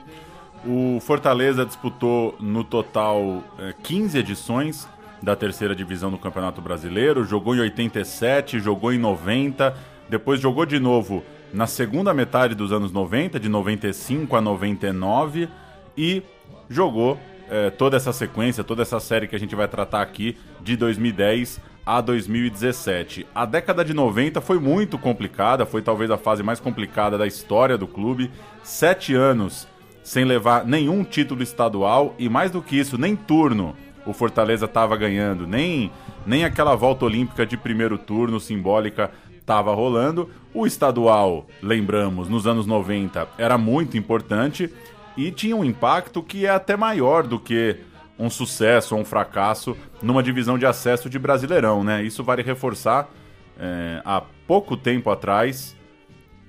O 0.66 1.00
Fortaleza 1.00 1.66
disputou 1.66 2.36
no 2.40 2.64
total 2.64 3.44
15 3.84 4.18
é, 4.18 4.20
edições 4.20 4.88
da 5.26 5.36
terceira 5.36 5.76
divisão 5.76 6.12
do 6.12 6.20
Campeonato 6.20 6.62
Brasileiro, 6.62 7.26
jogou 7.26 7.56
em 7.56 7.60
87, 7.60 8.60
jogou 8.60 8.94
em 8.94 9.00
90, 9.00 9.76
depois 10.08 10.40
jogou 10.40 10.68
de 10.68 10.80
novo 10.80 11.24
na 11.52 11.66
segunda 11.66 12.14
metade 12.14 12.54
dos 12.54 12.72
anos 12.72 12.92
90, 12.92 13.40
de 13.40 13.50
95 13.50 14.36
a 14.36 14.42
99, 14.42 15.50
e 15.98 16.22
jogou 16.70 17.20
é, 17.50 17.72
toda 17.72 17.98
essa 17.98 18.14
sequência, 18.14 18.64
toda 18.64 18.84
essa 18.84 19.00
série 19.00 19.28
que 19.28 19.36
a 19.36 19.40
gente 19.40 19.56
vai 19.56 19.68
tratar 19.68 20.04
aqui, 20.04 20.38
de 20.62 20.78
2010 20.78 21.60
a 21.84 22.02
2017. 22.02 23.26
A 23.34 23.48
década 23.48 23.84
de 23.84 23.96
90 23.96 24.40
foi 24.42 24.60
muito 24.60 24.96
complicada, 24.96 25.66
foi 25.66 25.82
talvez 25.82 26.12
a 26.12 26.18
fase 26.20 26.44
mais 26.44 26.60
complicada 26.60 27.18
da 27.18 27.26
história 27.26 27.80
do 27.80 27.88
clube. 27.88 28.30
Sete 28.64 29.16
anos 29.16 29.68
sem 30.04 30.24
levar 30.24 30.66
nenhum 30.66 31.04
título 31.04 31.42
estadual 31.42 32.14
e 32.20 32.30
mais 32.30 32.52
do 32.52 32.62
que 32.62 32.78
isso, 32.78 32.96
nem 32.96 33.16
turno 33.16 33.76
o 34.06 34.14
Fortaleza 34.14 34.66
estava 34.66 34.96
ganhando, 34.96 35.48
nem, 35.48 35.92
nem 36.26 36.46
aquela 36.46 36.76
volta 36.76 37.06
olímpica 37.06 37.46
de 37.46 37.58
primeiro 37.58 37.98
turno 37.98 38.40
simbólica 38.40 39.12
estava 39.38 39.74
rolando. 39.74 40.30
O 40.54 40.66
estadual, 40.66 41.48
lembramos, 41.62 42.30
nos 42.30 42.48
anos 42.48 42.66
90 42.66 43.28
era 43.38 43.58
muito 43.58 43.98
importante 43.98 44.72
e 45.18 45.32
tinha 45.32 45.56
um 45.56 45.64
impacto 45.64 46.22
que 46.22 46.46
é 46.46 46.50
até 46.50 46.76
maior 46.76 47.26
do 47.26 47.40
que 47.40 47.78
um 48.18 48.30
sucesso 48.30 48.96
ou 48.96 49.02
um 49.02 49.06
fracasso 49.06 49.76
numa 50.02 50.24
divisão 50.24 50.58
de 50.58 50.66
acesso 50.66 51.10
de 51.10 51.20
Brasileirão, 51.20 51.84
né? 51.84 52.04
Isso 52.04 52.24
vale 52.24 52.42
reforçar. 52.42 53.10
É, 53.58 54.02
há 54.04 54.22
pouco 54.48 54.76
tempo 54.76 55.10
atrás, 55.10 55.76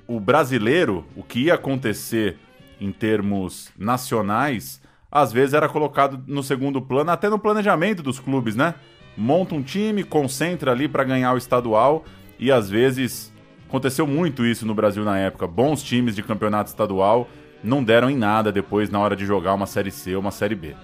o 0.07 0.19
brasileiro, 0.21 1.05
o 1.17 1.23
que 1.23 1.45
ia 1.45 1.55
acontecer 1.55 2.39
em 2.81 2.93
termos 2.93 3.71
nacionais, 3.79 4.81
às 5.11 5.33
vezes 5.33 5.55
era 5.55 5.69
colocado 5.69 6.23
no 6.27 6.43
segundo 6.43 6.81
plano, 6.81 7.11
até 7.11 7.29
no 7.29 7.39
planejamento 7.39 8.03
dos 8.03 8.19
clubes, 8.19 8.57
né? 8.57 8.75
Monta 9.17 9.55
um 9.55 9.63
time, 9.63 10.05
concentra 10.05 10.73
ali 10.73 10.89
para 10.89 11.05
ganhar 11.05 11.33
o 11.33 11.39
estadual 11.39 12.05
e 12.39 12.53
às 12.53 12.69
vezes 12.69 13.33
aconteceu 13.67 14.07
muito 14.07 14.45
isso 14.45 14.67
no 14.67 14.75
Brasil 14.75 15.05
na 15.05 15.19
época. 15.19 15.47
Bons 15.47 15.83
times 15.83 16.15
de 16.15 16.23
campeonato 16.23 16.69
estadual 16.69 17.29
não 17.63 17.83
deram 17.83 18.11
em 18.11 18.17
nada 18.17 18.53
depois 18.53 18.91
na 18.91 19.01
hora 19.01 19.17
de 19.17 19.25
jogar 19.25 19.55
uma 19.55 19.67
série 19.67 19.91
C 19.91 20.15
ou 20.15 20.21
uma 20.21 20.31
série 20.31 20.55
B. 20.55 20.75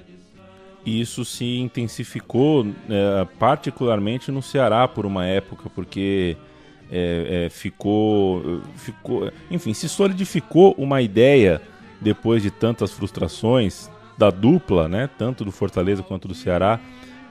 Isso 0.84 1.24
se 1.24 1.58
intensificou 1.58 2.66
é, 2.88 3.26
particularmente 3.38 4.32
no 4.32 4.42
Ceará 4.42 4.88
por 4.88 5.06
uma 5.06 5.24
época, 5.24 5.70
porque 5.70 6.36
é, 6.90 7.44
é, 7.46 7.50
ficou, 7.50 8.62
ficou, 8.76 9.30
enfim, 9.50 9.72
se 9.74 9.88
solidificou 9.88 10.74
uma 10.76 11.00
ideia 11.00 11.62
depois 12.00 12.42
de 12.42 12.50
tantas 12.50 12.90
frustrações 12.90 13.88
da 14.22 14.30
dupla, 14.30 14.88
né, 14.88 15.10
tanto 15.18 15.44
do 15.44 15.50
Fortaleza 15.50 16.00
quanto 16.00 16.28
do 16.28 16.34
Ceará, 16.34 16.78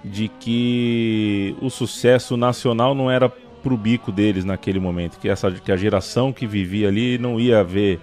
de 0.04 0.28
que 0.28 1.56
o 1.62 1.70
sucesso 1.70 2.36
nacional 2.36 2.94
não 2.94 3.10
era 3.10 3.30
pro 3.30 3.78
bico 3.78 4.12
deles 4.12 4.44
naquele 4.44 4.80
momento, 4.80 5.18
que 5.18 5.30
essa 5.30 5.50
que 5.50 5.72
a 5.72 5.78
geração 5.78 6.34
que 6.34 6.46
vivia 6.46 6.90
ali 6.90 7.18
não 7.18 7.40
ia 7.40 7.64
ver 7.64 8.02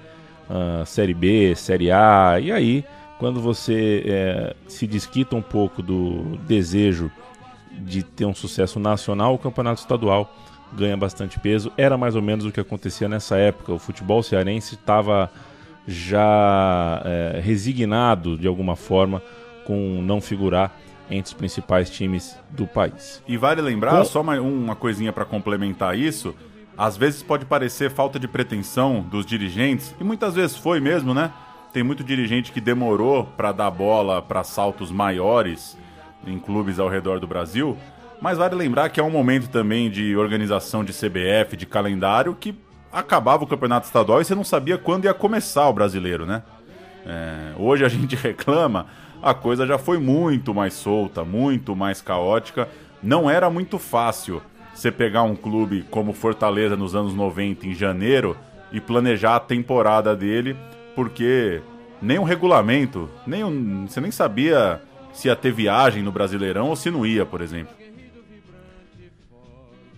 uh, 0.49 0.87
série 0.87 1.13
B, 1.13 1.55
série 1.55 1.91
A, 1.91 2.41
e 2.41 2.51
aí 2.51 2.83
quando 3.19 3.43
você 3.43 4.05
é, 4.07 4.57
se 4.67 4.87
desquita 4.87 5.37
um 5.37 5.43
pouco 5.43 5.83
do 5.83 6.39
desejo 6.47 7.11
de 7.73 8.03
ter 8.03 8.25
um 8.25 8.35
sucesso 8.35 8.81
nacional, 8.81 9.35
o 9.35 9.39
campeonato 9.39 9.81
estadual 9.81 10.33
ganha 10.73 10.97
bastante 10.97 11.39
peso. 11.41 11.73
Era 11.77 11.99
mais 11.99 12.15
ou 12.15 12.23
menos 12.23 12.45
o 12.45 12.53
que 12.53 12.61
acontecia 12.61 13.09
nessa 13.09 13.37
época. 13.37 13.73
O 13.73 13.79
futebol 13.79 14.23
cearense 14.23 14.77
estava 14.77 15.29
já 15.89 17.01
é, 17.03 17.41
resignado 17.43 18.37
de 18.37 18.47
alguma 18.47 18.77
forma 18.77 19.23
com 19.65 20.03
não 20.03 20.21
figurar 20.21 20.77
entre 21.11 21.29
os 21.29 21.33
principais 21.33 21.89
times 21.89 22.39
do 22.51 22.67
país. 22.67 23.23
E 23.27 23.39
vale 23.39 23.63
lembrar, 23.63 23.97
com... 23.97 24.05
só 24.05 24.21
uma, 24.21 24.39
uma 24.39 24.77
coisinha 24.77 25.15
para 25.15 25.25
complementar 25.25 25.97
isso, 25.97 26.35
às 26.77 26.95
vezes 26.95 27.23
pode 27.23 27.47
parecer 27.47 27.91
falta 27.91 28.19
de 28.19 28.29
pretensão 28.29 29.01
dos 29.01 29.25
dirigentes, 29.25 29.95
e 29.99 30.05
muitas 30.05 30.35
vezes 30.35 30.59
foi 30.59 30.79
mesmo, 30.79 31.15
né? 31.15 31.33
Tem 31.73 31.83
muito 31.83 32.05
dirigente 32.05 32.53
que 32.53 32.61
demorou 32.61 33.25
para 33.25 33.51
dar 33.51 33.71
bola 33.71 34.21
para 34.21 34.45
saltos 34.45 34.91
maiores 34.91 35.77
em 36.27 36.39
clubes 36.39 36.79
ao 36.79 36.89
redor 36.89 37.19
do 37.19 37.27
Brasil, 37.27 37.79
mas 38.21 38.37
vale 38.37 38.55
lembrar 38.55 38.91
que 38.91 39.01
é 39.01 39.03
um 39.03 39.11
momento 39.11 39.49
também 39.49 39.91
de 39.91 40.15
organização 40.17 40.85
de 40.85 40.93
CBF, 40.93 41.57
de 41.57 41.65
calendário, 41.65 42.35
que 42.35 42.55
acabava 42.93 43.45
o 43.45 43.47
campeonato 43.47 43.87
estadual 43.87 44.21
e 44.21 44.25
você 44.25 44.35
não 44.35 44.45
sabia 44.45 44.79
quando 44.79 45.05
ia 45.05 45.15
começar 45.15 45.69
o 45.69 45.73
brasileiro, 45.73 46.27
né? 46.27 46.43
É, 47.07 47.53
hoje 47.59 47.85
a 47.85 47.89
gente 47.89 48.15
reclama, 48.17 48.87
a 49.23 49.35
coisa 49.35 49.67
já 49.67 49.79
foi 49.79 49.99
muito 49.99 50.55
mais 50.55 50.75
solta, 50.75 51.25
muito 51.25 51.75
mais 51.75 52.01
caótica. 52.01 52.69
Não 53.03 53.31
era 53.31 53.49
muito 53.49 53.79
fácil 53.79 54.43
você 54.75 54.91
pegar 54.91 55.23
um 55.23 55.35
clube 55.35 55.85
como 55.91 56.13
Fortaleza 56.13 56.77
nos 56.77 56.95
anos 56.95 57.15
90, 57.15 57.67
em 57.67 57.75
janeiro, 57.75 58.37
e 58.71 58.81
planejar 58.81 59.37
a 59.37 59.41
temporada 59.41 60.15
dele, 60.15 60.57
porque 60.95 61.61
nem 62.01 62.19
um 62.19 62.25
regulamento, 62.25 63.09
nem 63.27 63.43
um, 63.43 63.87
você 63.87 64.01
nem 64.01 64.11
sabia 64.11 64.81
se 65.13 65.29
ia 65.29 65.35
ter 65.35 65.53
viagem 65.53 66.03
no 66.03 66.13
Brasileirão 66.13 66.69
ou 66.69 66.77
se 66.77 66.91
não 66.91 67.05
ia, 67.05 67.27
por 67.27 67.41
exemplo. 67.41 67.75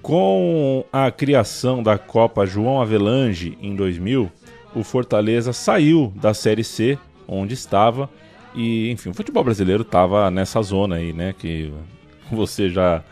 Com 0.03 0.85
a 0.93 1.11
criação 1.11 1.83
da 1.83 1.99
Copa 1.99 2.47
João 2.47 2.81
Avelange 2.81 3.57
em 3.61 3.77
2000, 3.77 4.31
o 4.75 4.83
Fortaleza 4.83 5.53
saiu 5.53 6.13
da 6.17 6.33
Série 6.33 6.65
C, 6.65 6.99
onde 7.29 7.55
estava, 7.55 8.09
e 8.55 8.91
enfim, 8.91 9.11
o 9.11 9.15
futebol 9.15 9.45
brasileiro 9.45 9.83
estava 9.83 10.31
nessa 10.31 10.61
zona 10.63 10.97
aí, 10.97 11.13
né, 11.13 11.35
que 11.39 11.73
você 12.33 12.71
já, 12.71 13.03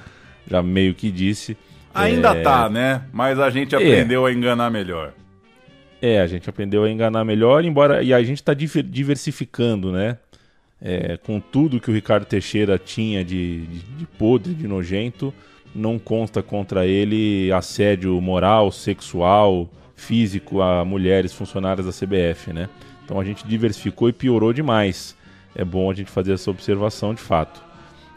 já 0.51 0.63
meio 0.63 0.95
que 0.95 1.11
disse. 1.11 1.57
Ainda 1.95 2.31
é... 2.31 2.43
tá, 2.43 2.69
né? 2.69 3.03
Mas 3.13 3.39
a 3.39 3.51
gente 3.51 3.75
aprendeu 3.75 4.27
é. 4.27 4.31
a 4.31 4.35
enganar 4.35 4.71
melhor. 4.71 5.13
É, 6.01 6.21
a 6.21 6.27
gente 6.27 6.49
aprendeu 6.49 6.85
a 6.85 6.91
enganar 6.91 7.25
melhor, 7.25 7.65
embora 7.65 8.03
e 8.03 8.15
a 8.15 8.23
gente 8.23 8.39
está 8.39 8.55
diversificando, 8.55 9.91
né? 9.91 10.17
É, 10.81 11.17
com 11.17 11.41
tudo 11.41 11.81
que 11.81 11.91
o 11.91 11.95
Ricardo 11.95 12.25
Teixeira 12.25 12.79
tinha 12.79 13.25
de, 13.25 13.67
de, 13.67 13.79
de 13.81 14.07
podre, 14.07 14.55
de 14.55 14.69
nojento, 14.69 15.35
não 15.75 15.99
consta 15.99 16.43
contra 16.43 16.87
ele 16.87 17.53
assédio 17.53 18.21
moral, 18.21 18.71
sexual, 18.73 19.69
físico 19.95 20.63
a 20.63 20.85
mulheres 20.85 21.33
funcionárias 21.33 21.87
da 21.87 21.93
CBF, 21.93 22.53
né? 22.53 22.69
Então 23.05 23.19
a 23.19 23.25
gente 23.25 23.47
diversificou 23.47 24.09
e 24.09 24.13
piorou 24.13 24.53
demais. 24.53 25.17
É 25.55 25.65
bom 25.65 25.91
a 25.91 25.95
gente 25.95 26.11
fazer 26.11 26.33
essa 26.33 26.51
observação 26.51 27.15
de 27.15 27.21
fato. 27.21 27.63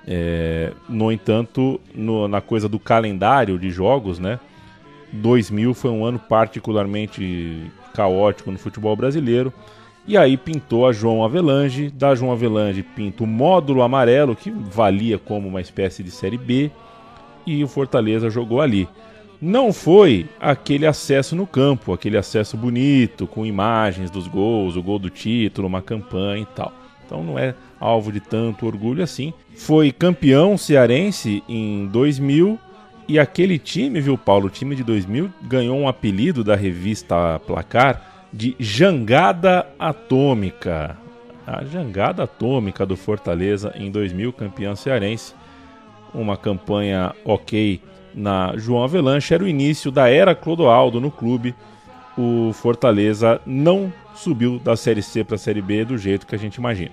É, 0.07 0.73
no 0.89 1.11
entanto, 1.11 1.79
no, 1.93 2.27
na 2.27 2.41
coisa 2.41 2.67
do 2.67 2.79
calendário 2.79 3.57
de 3.57 3.69
jogos, 3.69 4.19
né? 4.19 4.39
2000 5.13 5.73
foi 5.73 5.91
um 5.91 6.05
ano 6.05 6.19
particularmente 6.19 7.71
caótico 7.93 8.51
no 8.51 8.57
futebol 8.57 8.95
brasileiro. 8.95 9.53
E 10.07 10.17
aí 10.17 10.35
pintou 10.35 10.87
a 10.87 10.91
João 10.91 11.23
Avelange, 11.23 11.91
da 11.91 12.15
João 12.15 12.31
Avelange 12.31 12.81
pinta 12.81 13.23
o 13.23 13.27
módulo 13.27 13.83
amarelo, 13.83 14.35
que 14.35 14.49
valia 14.49 15.19
como 15.19 15.47
uma 15.47 15.61
espécie 15.61 16.01
de 16.01 16.09
Série 16.09 16.37
B, 16.37 16.71
e 17.45 17.63
o 17.63 17.67
Fortaleza 17.67 18.29
jogou 18.29 18.61
ali. 18.61 18.87
Não 19.41 19.73
foi 19.73 20.27
aquele 20.39 20.85
acesso 20.85 21.35
no 21.35 21.47
campo, 21.47 21.93
aquele 21.93 22.15
acesso 22.15 22.55
bonito, 22.55 23.25
com 23.25 23.45
imagens 23.45 24.11
dos 24.11 24.27
gols, 24.27 24.75
o 24.75 24.83
gol 24.83 24.99
do 24.99 25.09
título, 25.09 25.67
uma 25.67 25.81
campanha 25.81 26.43
e 26.43 26.45
tal. 26.45 26.71
Então 27.05 27.23
não 27.23 27.39
é 27.39 27.55
alvo 27.79 28.11
de 28.11 28.19
tanto 28.19 28.67
orgulho 28.67 29.03
assim. 29.03 29.33
Foi 29.55 29.91
campeão 29.91 30.57
cearense 30.57 31.43
em 31.49 31.87
2000 31.87 32.59
e 33.07 33.19
aquele 33.19 33.57
time, 33.57 33.99
viu, 33.99 34.17
Paulo? 34.17 34.45
O 34.45 34.49
time 34.49 34.75
de 34.75 34.83
2000 34.83 35.29
ganhou 35.41 35.77
um 35.77 35.87
apelido 35.87 36.43
da 36.43 36.55
revista 36.55 37.41
Placar 37.45 38.27
de 38.31 38.55
Jangada 38.59 39.67
Atômica. 39.77 40.97
A 41.45 41.65
Jangada 41.65 42.23
Atômica 42.23 42.85
do 42.85 42.95
Fortaleza 42.95 43.73
em 43.75 43.91
2000, 43.91 44.31
campeão 44.31 44.75
cearense 44.75 45.33
uma 46.13 46.37
campanha 46.37 47.13
ok 47.25 47.81
na 48.13 48.53
João 48.57 48.83
Avelanche, 48.83 49.33
era 49.33 49.43
o 49.43 49.47
início 49.47 49.91
da 49.91 50.09
era 50.09 50.35
Clodoaldo 50.35 50.99
no 50.99 51.11
clube. 51.11 51.55
O 52.17 52.51
Fortaleza 52.53 53.41
não 53.45 53.91
subiu 54.13 54.59
da 54.59 54.75
Série 54.75 55.01
C 55.01 55.23
para 55.23 55.35
a 55.35 55.39
Série 55.39 55.61
B 55.61 55.85
do 55.85 55.97
jeito 55.97 56.27
que 56.27 56.35
a 56.35 56.39
gente 56.39 56.55
imagina. 56.55 56.91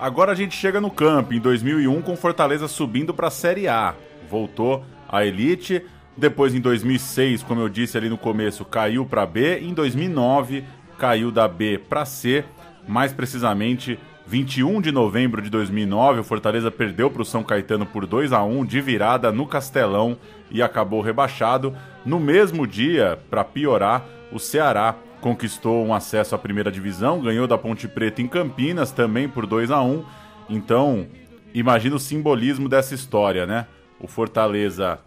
Agora 0.00 0.32
a 0.32 0.34
gente 0.34 0.56
chega 0.56 0.80
no 0.80 0.90
campo, 0.90 1.34
em 1.34 1.40
2001, 1.40 2.02
com 2.02 2.16
Fortaleza 2.16 2.68
subindo 2.68 3.12
para 3.12 3.28
a 3.28 3.30
Série 3.30 3.66
A. 3.66 3.94
Voltou 4.30 4.84
à 5.08 5.24
elite. 5.24 5.82
Depois, 6.16 6.54
em 6.54 6.60
2006, 6.60 7.42
como 7.42 7.60
eu 7.60 7.68
disse 7.68 7.96
ali 7.96 8.08
no 8.08 8.18
começo, 8.18 8.64
caiu 8.64 9.04
para 9.06 9.26
B. 9.26 9.60
Em 9.60 9.72
2009, 9.72 10.64
caiu 10.98 11.30
da 11.30 11.48
B 11.48 11.78
para 11.78 12.04
C. 12.04 12.44
Mais 12.86 13.12
precisamente, 13.12 13.98
21 14.28 14.82
de 14.82 14.92
novembro 14.92 15.40
de 15.40 15.48
2009, 15.48 16.20
o 16.20 16.24
Fortaleza 16.24 16.70
perdeu 16.70 17.10
para 17.10 17.22
o 17.22 17.24
São 17.24 17.42
Caetano 17.42 17.86
por 17.86 18.04
2 18.04 18.30
a 18.30 18.42
1 18.42 18.66
de 18.66 18.78
virada 18.78 19.32
no 19.32 19.46
Castelão 19.46 20.18
e 20.50 20.60
acabou 20.62 21.00
rebaixado. 21.00 21.74
No 22.04 22.20
mesmo 22.20 22.66
dia, 22.66 23.18
para 23.30 23.42
piorar, 23.42 24.04
o 24.30 24.38
Ceará 24.38 24.94
conquistou 25.22 25.82
um 25.82 25.94
acesso 25.94 26.34
à 26.34 26.38
primeira 26.38 26.70
divisão, 26.70 27.22
ganhou 27.22 27.46
da 27.46 27.56
Ponte 27.56 27.88
Preta 27.88 28.20
em 28.20 28.28
Campinas 28.28 28.92
também 28.92 29.26
por 29.26 29.46
2 29.46 29.70
a 29.70 29.80
1. 29.80 30.04
Então, 30.50 31.06
imagina 31.54 31.96
o 31.96 31.98
simbolismo 31.98 32.68
dessa 32.68 32.94
história, 32.94 33.46
né? 33.46 33.66
O 33.98 34.06
Fortaleza 34.06 34.98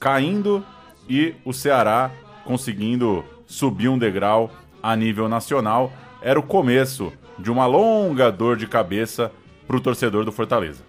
caindo 0.00 0.64
e 1.06 1.34
o 1.44 1.52
Ceará 1.52 2.10
conseguindo 2.42 3.22
subir 3.44 3.90
um 3.90 3.98
degrau 3.98 4.50
a 4.82 4.96
nível 4.96 5.28
nacional. 5.28 5.92
Era 6.22 6.40
o 6.40 6.42
começo 6.42 7.12
de 7.42 7.50
uma 7.50 7.66
longa 7.66 8.30
dor 8.30 8.56
de 8.56 8.66
cabeça 8.66 9.30
para 9.66 9.76
o 9.76 9.80
torcedor 9.80 10.24
do 10.24 10.32
Fortaleza. 10.32 10.84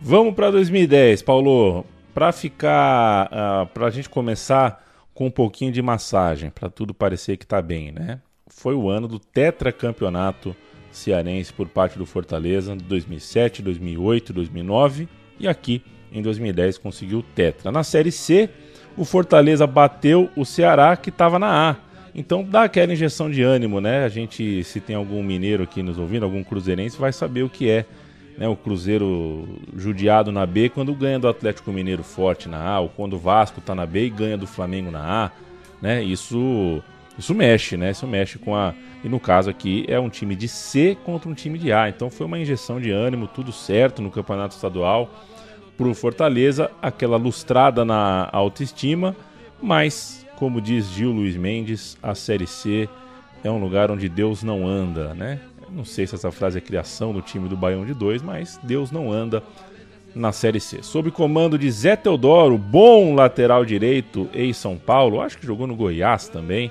Vamos 0.00 0.34
para 0.34 0.50
2010, 0.50 1.22
Paulo. 1.22 1.84
Para 2.14 2.32
ficar, 2.32 3.26
uh, 3.26 3.30
ah, 3.32 3.68
para 3.72 3.86
a 3.86 3.90
gente 3.90 4.08
começar 4.08 4.84
com 5.14 5.26
um 5.26 5.30
pouquinho 5.30 5.70
de 5.70 5.82
massagem, 5.82 6.50
para 6.50 6.68
tudo 6.68 6.94
parecer 6.94 7.36
que 7.36 7.44
está 7.44 7.60
bem, 7.62 7.92
né? 7.92 8.20
Foi 8.48 8.74
o 8.74 8.88
ano 8.88 9.06
do 9.06 9.18
tetracampeonato 9.18 10.56
cearense 10.90 11.52
por 11.52 11.68
parte 11.68 11.98
do 11.98 12.06
Fortaleza, 12.06 12.74
2007, 12.74 13.62
2008, 13.62 14.32
2009 14.32 15.08
e 15.38 15.46
aqui 15.46 15.82
em 16.12 16.22
2010 16.22 16.78
conseguiu 16.78 17.18
o 17.18 17.22
tetra. 17.22 17.70
Na 17.70 17.84
Série 17.84 18.10
C, 18.10 18.48
o 18.96 19.04
Fortaleza 19.04 19.66
bateu 19.66 20.30
o 20.36 20.44
Ceará 20.44 20.96
que 20.96 21.10
estava 21.10 21.38
na 21.38 21.70
A. 21.70 21.87
Então 22.14 22.42
dá 22.42 22.64
aquela 22.64 22.92
injeção 22.92 23.30
de 23.30 23.42
ânimo, 23.42 23.80
né? 23.80 24.04
A 24.04 24.08
gente, 24.08 24.64
se 24.64 24.80
tem 24.80 24.96
algum 24.96 25.22
mineiro 25.22 25.62
aqui 25.62 25.82
nos 25.82 25.98
ouvindo, 25.98 26.24
algum 26.24 26.42
cruzeirense, 26.42 26.96
vai 26.98 27.12
saber 27.12 27.42
o 27.42 27.48
que 27.48 27.68
é 27.68 27.84
né, 28.38 28.46
o 28.48 28.54
Cruzeiro 28.54 29.48
judiado 29.76 30.30
na 30.30 30.46
B 30.46 30.68
quando 30.68 30.94
ganha 30.94 31.18
do 31.18 31.26
Atlético 31.26 31.72
Mineiro 31.72 32.04
forte 32.04 32.48
na 32.48 32.62
A, 32.62 32.80
ou 32.80 32.88
quando 32.88 33.14
o 33.14 33.18
Vasco 33.18 33.58
está 33.58 33.74
na 33.74 33.84
B 33.84 34.06
e 34.06 34.10
ganha 34.10 34.38
do 34.38 34.46
Flamengo 34.46 34.92
na 34.92 35.24
A, 35.24 35.30
né? 35.82 36.02
Isso 36.02 36.80
isso 37.18 37.34
mexe, 37.34 37.76
né? 37.76 37.90
Isso 37.90 38.06
mexe 38.06 38.38
com 38.38 38.54
a 38.54 38.72
e 39.02 39.08
no 39.08 39.18
caso 39.18 39.50
aqui 39.50 39.84
é 39.88 39.98
um 39.98 40.08
time 40.08 40.36
de 40.36 40.48
C 40.48 40.96
contra 41.04 41.28
um 41.28 41.34
time 41.34 41.58
de 41.58 41.72
A. 41.72 41.88
Então 41.88 42.08
foi 42.10 42.26
uma 42.26 42.38
injeção 42.38 42.80
de 42.80 42.90
ânimo, 42.90 43.26
tudo 43.26 43.52
certo 43.52 44.00
no 44.00 44.10
Campeonato 44.10 44.54
Estadual 44.54 45.10
para 45.76 45.88
o 45.88 45.94
Fortaleza, 45.94 46.70
aquela 46.82 47.16
lustrada 47.16 47.84
na 47.84 48.28
autoestima, 48.32 49.14
mas 49.62 50.17
como 50.38 50.60
diz 50.60 50.86
Gil 50.90 51.10
Luiz 51.10 51.36
Mendes, 51.36 51.98
a 52.00 52.14
Série 52.14 52.46
C 52.46 52.88
é 53.42 53.50
um 53.50 53.58
lugar 53.58 53.90
onde 53.90 54.08
Deus 54.08 54.44
não 54.44 54.64
anda, 54.64 55.12
né? 55.12 55.40
Não 55.68 55.84
sei 55.84 56.06
se 56.06 56.14
essa 56.14 56.30
frase 56.30 56.58
é 56.58 56.60
criação 56.60 57.12
do 57.12 57.20
time 57.20 57.48
do 57.48 57.56
Baião 57.56 57.84
de 57.84 57.92
2, 57.92 58.22
mas 58.22 58.58
Deus 58.62 58.92
não 58.92 59.10
anda 59.10 59.42
na 60.14 60.30
Série 60.30 60.60
C. 60.60 60.80
Sob 60.80 61.10
comando 61.10 61.58
de 61.58 61.68
Zé 61.68 61.96
Teodoro, 61.96 62.56
bom 62.56 63.16
lateral 63.16 63.64
direito 63.64 64.30
em 64.32 64.52
São 64.52 64.76
Paulo, 64.76 65.20
acho 65.20 65.36
que 65.38 65.46
jogou 65.46 65.66
no 65.66 65.74
Goiás 65.74 66.28
também, 66.28 66.70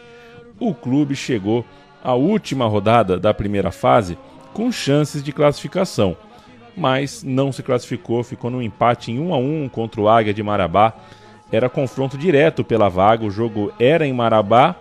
o 0.57 0.73
clube 0.73 1.13
chegou 1.13 1.65
à 2.01 2.13
última 2.13 2.67
rodada 2.67 3.19
da 3.19 3.33
primeira 3.33 3.69
fase 3.69 4.17
com 4.53 4.71
chances 4.71 5.21
de 5.21 5.33
classificação, 5.33 6.15
mas 6.75 7.21
não 7.21 7.51
se 7.51 7.61
classificou, 7.61 8.23
ficou 8.23 8.49
no 8.49 8.61
empate 8.61 9.11
em 9.11 9.19
1 9.19 9.33
a 9.33 9.37
1 9.37 9.69
contra 9.69 9.99
o 9.99 10.07
Águia 10.07 10.33
de 10.33 10.41
Marabá. 10.41 10.93
Era 11.51 11.69
confronto 11.69 12.17
direto 12.17 12.63
pela 12.63 12.89
vaga, 12.89 13.25
o 13.25 13.31
jogo 13.31 13.71
era 13.79 14.05
em 14.05 14.13
Marabá 14.13 14.75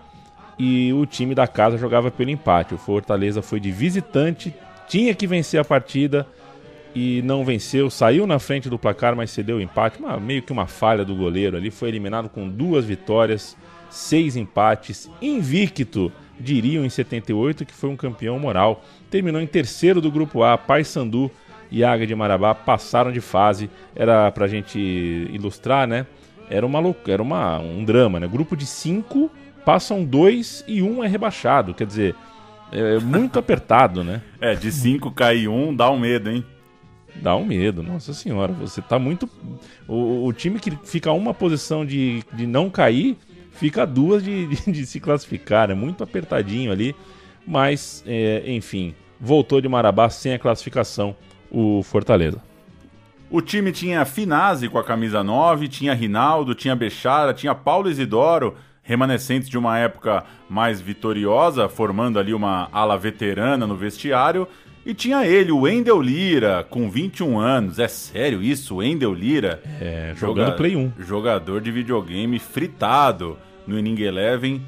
e 0.59 0.93
o 0.93 1.07
time 1.07 1.35
da 1.35 1.47
casa 1.47 1.79
jogava 1.79 2.11
pelo 2.11 2.31
empate. 2.31 2.75
O 2.75 2.79
Fortaleza 2.79 3.41
foi 3.41 3.61
de 3.61 3.71
visitante, 3.71 4.55
tinha 4.89 5.15
que 5.15 5.27
vencer 5.27 5.61
a 5.61 5.65
partida 5.65 6.27
e 6.95 7.21
não 7.23 7.45
venceu, 7.45 7.91
saiu 7.91 8.27
na 8.27 8.39
frente 8.39 8.71
do 8.71 8.79
placar, 8.79 9.15
mas 9.15 9.31
cedeu 9.31 9.59
o 9.59 9.61
empate. 9.61 9.99
Uma, 9.99 10.19
meio 10.19 10.43
que 10.43 10.51
uma 10.51 10.67
falha 10.67 11.05
do 11.05 11.15
goleiro 11.15 11.57
ali, 11.57 11.71
foi 11.71 11.89
eliminado 11.89 12.29
com 12.29 12.49
duas 12.49 12.85
vitórias, 12.85 13.57
seis 13.91 14.35
empates, 14.35 15.09
invicto, 15.21 16.11
diriam 16.39 16.85
em 16.85 16.89
78 16.89 17.65
que 17.65 17.75
foi 17.75 17.91
um 17.91 17.97
campeão 17.97 18.39
moral. 18.39 18.83
Terminou 19.11 19.41
em 19.41 19.47
terceiro 19.47 20.01
do 20.01 20.11
grupo 20.11 20.43
A, 20.43 20.57
Paysandu 20.59 21.31
e 21.71 21.85
Águia 21.85 22.07
de 22.07 22.15
Marabá 22.15 22.55
passaram 22.55 23.13
de 23.13 23.21
fase. 23.21 23.71
Era 23.95 24.31
pra 24.33 24.47
gente 24.49 24.79
ilustrar, 25.33 25.87
né? 25.87 26.07
Era 26.49 26.65
uma 26.65 26.79
era 27.09 27.23
uma, 27.23 27.59
um 27.59 27.85
drama, 27.85 28.21
né? 28.21 28.27
Grupo 28.27 28.57
de 28.57 28.67
cinco 28.67 29.31
passam 29.65 30.05
dois 30.05 30.65
e 30.67 30.83
um 30.83 31.03
é 31.03 31.09
rebaixado. 31.09 31.75
Quer 31.75 31.87
dizer, 31.87 32.15
é 32.71 32.99
muito 32.99 33.39
apertado, 33.39 34.05
né? 34.05 34.23
É, 34.41 34.55
de 34.55 34.71
cinco 34.71 35.11
cair 35.11 35.49
um 35.49 35.75
dá 35.75 35.91
um 35.91 35.99
medo, 35.99 36.31
hein? 36.31 36.45
Dá 37.17 37.35
um 37.35 37.45
medo, 37.45 37.83
nossa 37.83 38.13
senhora. 38.13 38.53
Você 38.53 38.83
tá 38.83 38.99
muito. 38.99 39.29
O, 39.89 40.27
o 40.27 40.33
time 40.33 40.59
que 40.59 40.71
fica 40.85 41.11
uma 41.13 41.33
posição 41.33 41.85
de, 41.85 42.23
de 42.33 42.47
não 42.47 42.69
cair, 42.69 43.17
fica 43.53 43.87
duas 43.87 44.23
de, 44.23 44.47
de, 44.47 44.71
de 44.71 44.87
se 44.87 45.01
classificar. 45.01 45.71
É 45.71 45.75
muito 45.75 46.05
apertadinho 46.05 46.71
ali. 46.71 46.95
Mas, 47.47 48.03
é, 48.07 48.43
enfim, 48.47 48.95
voltou 49.21 49.61
de 49.61 49.69
Marabá 49.69 50.11
sem 50.11 50.35
a 50.35 50.39
classificação 50.39 51.17
o 51.51 51.83
Fortaleza. 51.83 52.43
O 53.29 53.41
time 53.41 53.73
tinha 53.73 54.05
Finazzi 54.05 54.69
com 54.69 54.79
a 54.79 54.85
camisa 54.85 55.23
9, 55.23 55.67
tinha 55.67 55.95
Rinaldo, 55.95 56.55
tinha 56.55 56.77
Bechara, 56.77 57.35
tinha 57.35 57.55
Paulo 57.55 57.91
Isidoro, 57.91 58.55
remanescentes 58.83 59.49
de 59.49 59.59
uma 59.59 59.77
época 59.79 60.25
mais 60.49 60.81
vitoriosa, 60.81 61.69
formando 61.69 62.21
ali 62.21 62.33
uma 62.33 62.69
ala 62.73 62.97
veterana 62.97 63.67
no 63.67 63.77
vestiário. 63.77 64.47
E 64.85 64.95
tinha 64.95 65.27
ele, 65.27 65.51
o 65.51 65.63
Wendel 65.63 66.01
Lira, 66.01 66.65
com 66.71 66.89
21 66.89 67.41
anos. 67.41 67.81
É 67.81 67.89
sério 67.89 68.41
isso? 68.41 68.77
Wendel 68.77 69.13
Lira? 69.13 69.61
É, 69.81 70.13
jogando 70.15 70.47
Joga 70.47 70.57
Play 70.57 70.77
1. 70.77 70.93
Jogador 71.01 71.61
de 71.61 71.73
videogame 71.73 72.39
fritado 72.39 73.37
no 73.67 73.77
Inning 73.77 74.01
Eleven. 74.03 74.63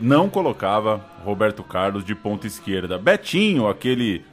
Não 0.00 0.30
colocava 0.30 1.04
Roberto 1.22 1.62
Carlos 1.62 2.02
de 2.02 2.14
ponta 2.14 2.46
esquerda. 2.46 2.96
Betinho, 2.96 3.68
aquele 3.68 4.24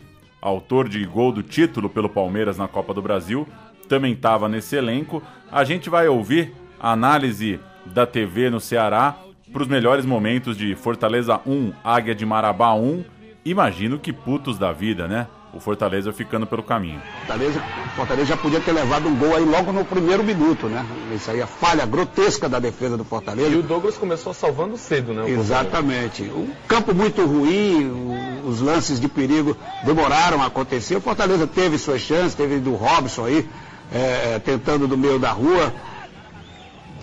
autor 0.42 0.90
de 0.90 1.06
gol 1.06 1.32
do 1.32 1.44
título 1.44 1.90
pelo 1.90 2.10
Palmeiras 2.10 2.58
na 2.58 2.68
Copa 2.68 2.94
do 2.94 3.02
Brasil, 3.02 3.48
também 3.88 4.14
estava 4.14 4.50
nesse 4.50 4.76
elenco. 4.76 5.22
A 5.52 5.64
gente 5.64 5.90
vai 5.90 6.08
ouvir 6.08 6.54
a 6.80 6.92
análise 6.92 7.60
da 7.86 8.06
TV 8.06 8.50
no 8.50 8.60
Ceará 8.60 9.16
para 9.52 9.62
os 9.62 9.68
melhores 9.68 10.06
momentos 10.06 10.58
de 10.58 10.74
Fortaleza 10.76 11.40
1, 11.46 11.74
Águia 11.84 12.16
de 12.16 12.26
Marabá 12.26 12.74
1. 12.74 13.04
Imagino 13.44 14.00
que 14.00 14.14
putos 14.14 14.58
da 14.58 14.72
vida, 14.72 15.08
né? 15.08 15.28
O 15.54 15.60
Fortaleza 15.60 16.14
ficando 16.14 16.48
pelo 16.48 16.64
caminho. 16.64 17.02
Fortaleza, 17.20 17.64
Fortaleza 17.96 18.28
já 18.28 18.38
podia 18.38 18.62
ter 18.62 18.72
levado 18.72 19.10
um 19.10 19.16
gol 19.16 19.36
aí 19.36 19.44
logo 19.44 19.74
no 19.74 19.84
primeiro 19.84 20.24
minuto, 20.24 20.68
né? 20.68 20.86
Isso 21.14 21.30
aí, 21.30 21.42
a 21.42 21.48
falha 21.48 21.86
grotesca 21.86 22.48
da 22.48 22.58
defesa 22.58 22.96
do 22.96 23.04
Fortaleza. 23.04 23.50
E 23.50 23.58
o 23.58 23.62
Douglas 23.62 23.98
começou 23.98 24.34
salvando 24.34 24.78
cedo, 24.78 25.14
né? 25.14 25.30
Exatamente. 25.30 26.24
Um 26.24 26.50
campo 26.70 26.96
muito 26.96 27.26
ruim, 27.26 28.42
os 28.46 28.62
lances 28.62 28.98
de 28.98 29.10
perigo 29.10 29.58
demoraram 29.84 30.42
a 30.42 30.46
acontecer. 30.46 30.96
O 30.96 31.02
Fortaleza 31.02 31.46
teve 31.46 31.78
suas 31.78 32.00
chances, 32.00 32.34
teve 32.34 32.60
do 32.60 32.74
Robson 32.76 33.26
aí, 33.26 33.50
é, 33.92 34.40
tentando 34.40 34.88
do 34.88 34.98
meio 34.98 35.20
da 35.20 35.32
rua. 35.32 35.74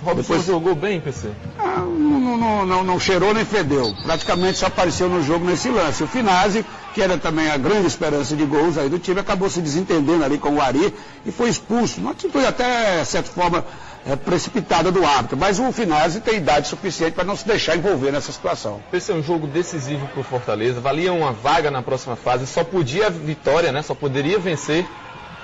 Robson 0.03 0.23
Depois... 0.23 0.47
jogou 0.47 0.75
bem, 0.75 1.01
PC? 1.01 1.31
Ah, 1.59 1.81
não, 1.81 2.39
não, 2.39 2.67
não, 2.67 2.85
não, 2.85 3.01
cheirou 3.01 3.35
nem 3.35 3.45
fedeu. 3.45 3.95
Praticamente 4.05 4.59
só 4.59 4.67
apareceu 4.67 5.09
no 5.09 5.23
jogo 5.23 5.45
nesse 5.45 5.69
lance. 5.69 6.03
O 6.03 6.07
Finazzi, 6.07 6.65
que 6.99 7.03
era 7.03 7.17
também 7.17 7.49
a 7.49 7.57
grande 7.57 7.87
esperança 7.87 8.35
de 8.35 8.45
gols 8.45 8.77
aí 8.77 8.89
do 8.89 8.99
time, 8.99 9.21
acabou 9.21 9.49
se 9.49 9.61
desentendendo 9.61 10.25
ali 10.25 10.37
com 10.37 10.57
o 10.57 10.61
Ari 10.61 10.93
e 11.25 11.31
foi 11.31 11.49
expulso. 11.49 12.01
Uma 12.01 12.11
atitude 12.11 12.45
até, 12.45 13.03
de 13.03 13.07
certa 13.07 13.31
forma, 13.31 13.65
é, 14.05 14.17
precipitada 14.17 14.91
do 14.91 15.07
árbitro. 15.07 15.37
Mas 15.37 15.61
o 15.61 15.71
Finazzi 15.71 16.19
tem 16.19 16.39
idade 16.39 16.67
suficiente 16.67 17.13
para 17.13 17.23
não 17.23 17.37
se 17.37 17.47
deixar 17.47 17.77
envolver 17.77 18.11
nessa 18.11 18.33
situação. 18.33 18.81
Esse 18.93 19.13
é 19.13 19.15
um 19.15 19.23
jogo 19.23 19.47
decisivo 19.47 20.09
para 20.09 20.21
o 20.21 20.25
Fortaleza. 20.25 20.81
Valia 20.81 21.13
uma 21.13 21.31
vaga 21.31 21.71
na 21.71 21.83
próxima 21.83 22.17
fase. 22.17 22.49
Só 22.49 22.65
podia 22.65 23.09
vitória, 23.09 23.71
né? 23.71 23.81
Só 23.81 23.95
poderia 23.95 24.41
vencer. 24.41 24.85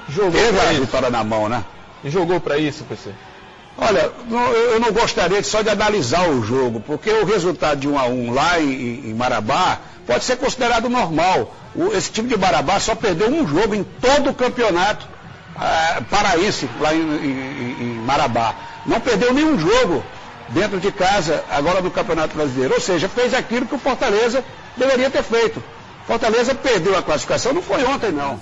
Jogou 0.09 0.33
Teve 0.33 0.59
a 0.59 0.73
vitória 0.73 1.09
na 1.09 1.23
mão, 1.23 1.49
né? 1.49 1.65
E 2.03 2.11
jogou 2.11 2.41
para 2.41 2.59
isso, 2.59 2.83
PC? 2.83 3.11
Olha, 3.79 4.11
eu 4.73 4.81
não 4.81 4.93
gostaria 4.93 5.41
só 5.45 5.63
de 5.63 5.71
analisar 5.71 6.29
o 6.29 6.43
jogo, 6.45 6.81
porque 6.81 7.11
o 7.11 7.25
resultado 7.25 7.79
de 7.79 7.89
1 7.89 7.99
a 7.99 8.07
1 8.07 8.33
lá 8.33 8.61
em, 8.61 9.11
em 9.11 9.15
Marabá 9.15 9.79
pode 10.07 10.25
ser 10.25 10.37
considerado 10.37 10.89
normal. 10.89 11.55
O, 11.75 11.93
esse 11.93 12.11
time 12.11 12.29
de 12.29 12.37
Marabá 12.37 12.79
só 12.79 12.95
perdeu 12.95 13.29
um 13.29 13.47
jogo 13.47 13.75
em 13.75 13.85
todo 13.85 14.31
o 14.31 14.35
campeonato 14.35 15.07
é, 15.61 16.01
paraense 16.03 16.69
lá 16.81 16.95
em, 16.95 17.01
em, 17.01 17.83
em 17.83 17.95
Marabá. 18.01 18.55
Não 18.87 19.01
perdeu 19.01 19.33
nenhum 19.33 19.59
jogo 19.59 20.05
dentro 20.49 20.79
de 20.81 20.91
casa, 20.93 21.45
agora 21.51 21.81
no 21.81 21.91
Campeonato 21.91 22.37
Brasileiro. 22.37 22.75
Ou 22.75 22.81
seja, 22.81 23.09
fez 23.09 23.33
aquilo 23.35 23.67
que 23.67 23.75
o 23.75 23.79
Fortaleza 23.79 24.45
deveria 24.77 25.11
ter 25.11 25.23
feito. 25.23 25.63
Fortaleza 26.07 26.55
perdeu 26.55 26.97
a 26.97 27.03
classificação, 27.03 27.53
não 27.53 27.63
foi 27.63 27.85
ontem 27.85 28.13
não. 28.13 28.39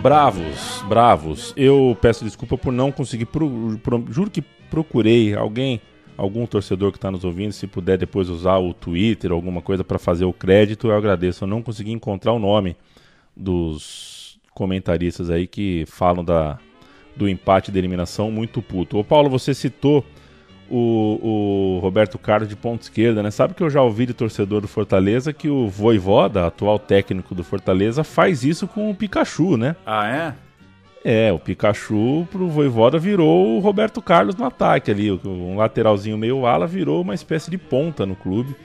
Bravos, 0.00 0.82
bravos. 0.88 1.52
Eu 1.56 1.96
peço 2.00 2.24
desculpa 2.24 2.56
por 2.56 2.72
não 2.72 2.90
conseguir. 2.90 3.26
Pro, 3.26 3.78
pro, 3.82 4.04
juro 4.10 4.30
que 4.30 4.42
procurei 4.70 5.34
alguém, 5.34 5.80
algum 6.16 6.46
torcedor 6.46 6.92
que 6.92 6.98
está 6.98 7.10
nos 7.10 7.24
ouvindo, 7.24 7.52
se 7.52 7.66
puder 7.66 7.98
depois 7.98 8.28
usar 8.28 8.58
o 8.58 8.72
Twitter 8.72 9.32
alguma 9.32 9.60
coisa 9.60 9.82
para 9.82 9.98
fazer 9.98 10.24
o 10.24 10.32
crédito, 10.32 10.88
eu 10.88 10.96
agradeço. 10.96 11.44
Eu 11.44 11.48
não 11.48 11.62
consegui 11.62 11.92
encontrar 11.92 12.32
o 12.32 12.38
nome 12.38 12.76
dos 13.36 14.38
comentaristas 14.52 15.30
aí 15.30 15.46
que 15.46 15.84
falam 15.86 16.24
da, 16.24 16.58
do 17.16 17.28
empate 17.28 17.72
de 17.72 17.78
eliminação 17.78 18.30
muito 18.30 18.62
puto. 18.62 18.98
Ô 18.98 19.04
Paulo, 19.04 19.28
você 19.28 19.52
citou 19.52 20.04
o, 20.70 21.76
o, 21.76 21.78
Roberto 21.80 22.18
Carlos 22.18 22.48
de 22.48 22.56
ponta 22.56 22.84
esquerda, 22.84 23.22
né? 23.22 23.30
Sabe 23.30 23.54
que 23.54 23.62
eu 23.62 23.70
já 23.70 23.82
ouvi 23.82 24.06
de 24.06 24.14
torcedor 24.14 24.60
do 24.60 24.68
Fortaleza 24.68 25.32
que 25.32 25.48
o 25.48 25.68
Voivoda, 25.68 26.46
atual 26.46 26.78
técnico 26.78 27.34
do 27.34 27.44
Fortaleza, 27.44 28.02
faz 28.02 28.44
isso 28.44 28.66
com 28.66 28.90
o 28.90 28.94
Pikachu, 28.94 29.56
né? 29.56 29.76
Ah, 29.84 30.08
é? 30.08 30.34
É, 31.04 31.30
o 31.30 31.38
Pikachu 31.38 32.26
pro 32.32 32.48
Voivoda 32.48 32.98
virou 32.98 33.56
o 33.56 33.60
Roberto 33.60 34.00
Carlos 34.00 34.34
no 34.36 34.46
ataque 34.46 34.90
ali. 34.90 35.12
Um 35.12 35.58
lateralzinho 35.58 36.16
meio 36.16 36.46
ala 36.46 36.66
virou 36.66 37.02
uma 37.02 37.14
espécie 37.14 37.50
de 37.50 37.58
ponta 37.58 38.06
no 38.06 38.16
clube. 38.16 38.56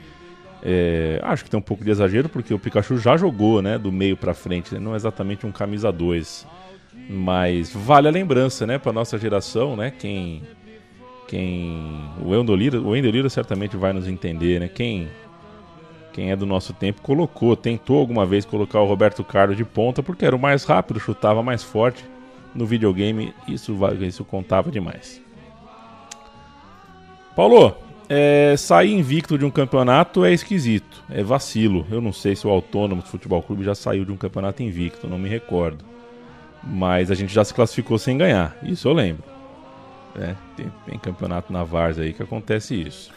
É, 0.62 1.20
acho 1.22 1.44
que 1.44 1.50
tem 1.50 1.58
um 1.58 1.62
pouco 1.62 1.84
de 1.84 1.90
exagero 1.90 2.30
porque 2.30 2.54
o 2.54 2.58
Pikachu 2.58 2.96
já 2.96 3.14
jogou 3.14 3.60
né, 3.60 3.76
do 3.76 3.92
meio 3.92 4.16
para 4.16 4.32
frente, 4.32 4.72
né, 4.72 4.80
não 4.80 4.94
é 4.94 4.96
exatamente 4.96 5.46
um 5.46 5.52
camisa 5.52 5.92
2. 5.92 6.46
Mas 7.10 7.74
vale 7.74 8.08
a 8.08 8.10
lembrança 8.10 8.66
né, 8.66 8.78
para 8.78 8.90
nossa 8.90 9.18
geração, 9.18 9.76
né, 9.76 9.90
quem, 9.90 10.42
quem 11.28 12.10
o 12.24 12.34
Endolira, 12.34 12.80
o 12.80 12.96
Endolira 12.96 13.28
certamente 13.28 13.76
vai 13.76 13.92
nos 13.92 14.08
entender, 14.08 14.60
né, 14.60 14.68
quem 14.68 15.08
quem 16.12 16.32
é 16.32 16.36
do 16.36 16.44
nosso 16.44 16.72
tempo 16.72 17.00
colocou, 17.02 17.54
tentou 17.54 18.00
alguma 18.00 18.26
vez 18.26 18.44
colocar 18.44 18.80
o 18.80 18.84
Roberto 18.84 19.22
Carlos 19.22 19.56
de 19.56 19.64
ponta 19.64 20.02
porque 20.02 20.24
era 20.24 20.34
o 20.34 20.38
mais 20.40 20.64
rápido, 20.64 20.98
chutava 20.98 21.40
mais 21.40 21.62
forte 21.62 22.04
no 22.54 22.66
videogame, 22.66 23.34
isso, 23.46 23.76
isso 24.00 24.24
contava 24.24 24.70
demais. 24.70 25.20
Paulo, 27.34 27.76
é, 28.08 28.56
sair 28.56 28.92
invicto 28.92 29.38
de 29.38 29.44
um 29.44 29.50
campeonato 29.50 30.24
é 30.24 30.32
esquisito, 30.32 31.02
é 31.08 31.22
vacilo. 31.22 31.86
Eu 31.90 32.00
não 32.00 32.12
sei 32.12 32.34
se 32.34 32.46
o 32.46 32.50
Autônomo 32.50 33.02
Futebol 33.02 33.40
Clube 33.40 33.62
já 33.62 33.74
saiu 33.74 34.04
de 34.04 34.10
um 34.10 34.16
campeonato 34.16 34.62
invicto, 34.62 35.06
não 35.06 35.18
me 35.18 35.28
recordo. 35.28 35.84
Mas 36.62 37.10
a 37.10 37.14
gente 37.14 37.32
já 37.32 37.44
se 37.44 37.54
classificou 37.54 37.98
sem 37.98 38.18
ganhar, 38.18 38.56
isso 38.62 38.88
eu 38.88 38.92
lembro. 38.92 39.22
É, 40.18 40.34
tem, 40.56 40.72
tem, 40.86 40.98
campeonato 40.98 41.52
na 41.52 41.62
Vars 41.62 41.98
aí 41.98 42.12
que 42.12 42.22
acontece 42.22 42.74
isso. 42.74 43.12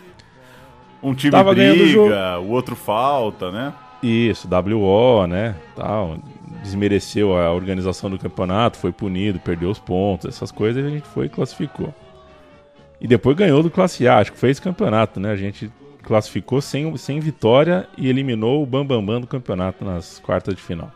Um 1.01 1.15
time 1.15 1.31
Tava 1.31 1.53
briga, 1.53 2.39
o 2.39 2.49
outro 2.51 2.75
falta, 2.75 3.51
né? 3.51 3.73
Isso, 4.01 4.47
WO, 4.47 5.25
né? 5.25 5.55
Tal, 5.75 6.19
desmereceu 6.63 7.37
a 7.37 7.51
organização 7.51 8.09
do 8.09 8.17
campeonato, 8.17 8.77
foi 8.77 8.91
punido, 8.91 9.39
perdeu 9.39 9.69
os 9.69 9.77
pontos, 9.77 10.33
essas 10.33 10.49
coisas 10.49 10.83
a 10.83 10.89
gente 10.89 11.07
foi 11.07 11.25
e 11.25 11.29
classificou. 11.29 11.93
E 12.99 13.07
depois 13.07 13.35
ganhou 13.35 13.61
do 13.61 13.69
Classe 13.69 14.07
A, 14.07 14.19
acho 14.19 14.31
que 14.31 14.39
fez 14.39 14.59
campeonato, 14.59 15.19
né? 15.19 15.29
A 15.31 15.35
gente 15.35 15.69
classificou 16.01 16.61
sem, 16.61 16.95
sem 16.95 17.19
vitória 17.19 17.87
e 17.97 18.09
eliminou 18.09 18.63
o 18.63 18.65
Bambambam 18.65 19.05
Bam 19.05 19.13
Bam 19.13 19.21
do 19.21 19.27
campeonato 19.27 19.83
nas 19.83 20.19
quartas 20.19 20.55
de 20.55 20.61
final. 20.61 20.91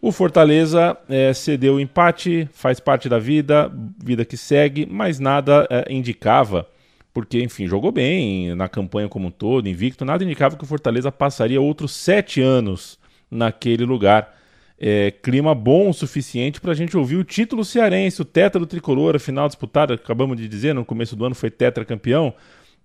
O 0.00 0.10
Fortaleza 0.10 0.96
é, 1.08 1.32
cedeu 1.32 1.74
o 1.74 1.80
empate, 1.80 2.48
faz 2.52 2.80
parte 2.80 3.08
da 3.08 3.18
vida, 3.18 3.70
vida 4.02 4.24
que 4.24 4.36
segue, 4.36 4.86
mas 4.90 5.20
nada 5.20 5.66
é, 5.70 5.92
indicava, 5.92 6.66
porque, 7.14 7.40
enfim, 7.42 7.68
jogou 7.68 7.92
bem 7.92 8.54
na 8.54 8.68
campanha 8.68 9.08
como 9.08 9.28
um 9.28 9.30
todo, 9.30 9.68
invicto, 9.68 10.04
nada 10.04 10.24
indicava 10.24 10.56
que 10.56 10.64
o 10.64 10.66
Fortaleza 10.66 11.12
passaria 11.12 11.60
outros 11.60 11.92
sete 11.92 12.40
anos 12.40 12.98
naquele 13.30 13.84
lugar 13.84 14.34
é, 14.84 15.12
clima 15.12 15.54
bom 15.54 15.90
o 15.90 15.94
suficiente 15.94 16.60
para 16.60 16.72
a 16.72 16.74
gente 16.74 16.96
ouvir 16.96 17.14
o 17.14 17.22
título 17.22 17.64
cearense, 17.64 18.20
o 18.20 18.24
tetra 18.24 18.58
do 18.58 18.66
tricolor, 18.66 19.14
a 19.14 19.18
final 19.20 19.46
disputada, 19.46 19.94
acabamos 19.94 20.36
de 20.36 20.48
dizer, 20.48 20.74
no 20.74 20.84
começo 20.84 21.14
do 21.14 21.24
ano 21.24 21.36
foi 21.36 21.52
tetra 21.52 21.84
campeão. 21.84 22.34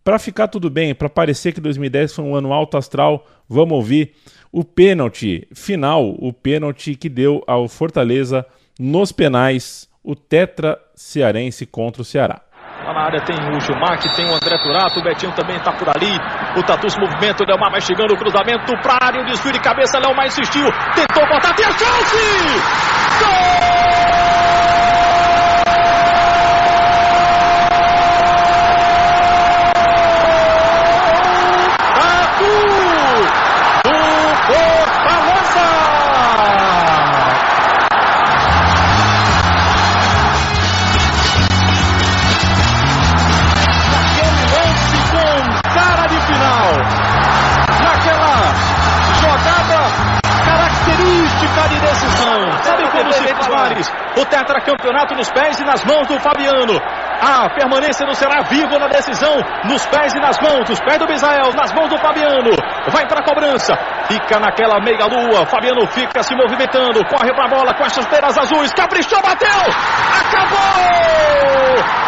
Para 0.04 0.20
ficar 0.20 0.48
tudo 0.48 0.70
bem, 0.70 0.94
para 0.94 1.10
parecer 1.10 1.54
que 1.54 1.60
2010 1.60 2.14
foi 2.14 2.24
um 2.24 2.36
ano 2.36 2.54
alto 2.54 2.78
astral, 2.78 3.26
vamos 3.50 3.74
ouvir 3.74 4.12
o 4.52 4.64
pênalti 4.64 5.48
final, 5.52 6.16
o 6.20 6.32
pênalti 6.32 6.96
que 6.96 7.10
deu 7.10 7.44
ao 7.48 7.68
Fortaleza 7.68 8.46
nos 8.80 9.12
penais, 9.12 9.90
o 10.04 10.16
tetra 10.16 10.80
cearense 10.94 11.66
contra 11.66 12.04
o 12.04 12.06
Ceará. 12.06 12.47
Lá 12.88 12.94
na 12.94 13.04
área 13.04 13.20
tem 13.20 13.36
o 13.36 13.60
Gilmar, 13.60 14.00
que 14.00 14.08
tem 14.16 14.26
o 14.32 14.34
André 14.34 14.58
Turato, 14.60 15.02
o 15.02 15.04
Betinho 15.04 15.34
também 15.34 15.58
está 15.58 15.74
por 15.74 15.90
ali. 15.90 16.18
O 16.56 16.64
Tatu 16.64 16.90
se 16.90 16.98
movimenta, 16.98 17.44
o 17.44 17.46
Delmar 17.46 17.70
vai 17.70 17.82
chegando, 17.82 18.14
o 18.14 18.18
cruzamento 18.18 18.72
para 18.82 18.98
área, 19.04 19.22
o 19.22 19.26
desvio 19.26 19.52
de 19.52 19.60
cabeça, 19.60 20.00
Léo 20.00 20.16
mais 20.16 20.32
insistiu, 20.32 20.64
tentou 20.96 21.28
botar, 21.28 21.54
tem 21.54 21.66
a 21.66 21.72
chance! 21.72 22.16
Gol! 23.20 24.77
O 54.18 54.26
tetracampeonato 54.26 55.16
nos 55.16 55.30
pés 55.32 55.60
e 55.60 55.64
nas 55.64 55.84
mãos 55.86 56.08
do 56.08 56.20
Fabiano. 56.20 56.82
A 57.22 57.50
permanência 57.50 58.06
não 58.06 58.14
será 58.14 58.42
vivo 58.44 58.78
na 58.78 58.88
decisão, 58.88 59.36
nos 59.66 59.86
pés 59.86 60.14
e 60.14 60.20
nas 60.20 60.40
mãos, 60.40 60.70
os 60.70 60.80
pés 60.80 61.00
do 61.00 61.08
Misael, 61.08 61.54
nas 61.54 61.72
mãos 61.74 61.90
do 61.90 61.98
Fabiano. 61.98 62.52
Vai 62.90 63.08
para 63.08 63.20
a 63.22 63.24
cobrança, 63.24 63.76
fica 64.08 64.40
naquela 64.40 64.80
meia-lua. 64.80 65.46
Fabiano 65.46 65.86
fica 65.88 66.24
se 66.24 66.36
movimentando, 66.36 67.04
corre 67.06 67.34
para 67.34 67.46
a 67.46 67.50
bola 67.50 67.74
com 67.74 67.84
as 67.84 67.94
chuteiras 67.94 68.38
azuis, 68.38 68.74
caprichou, 68.74 69.22
bateu, 69.22 69.50
acabou! 70.20 70.58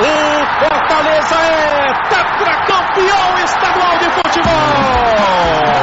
O 0.02 0.66
Fortaleza 0.66 1.36
é 1.36 1.94
tetracampeão 2.10 3.38
estadual 3.44 3.98
de 3.98 4.10
futebol! 4.12 5.79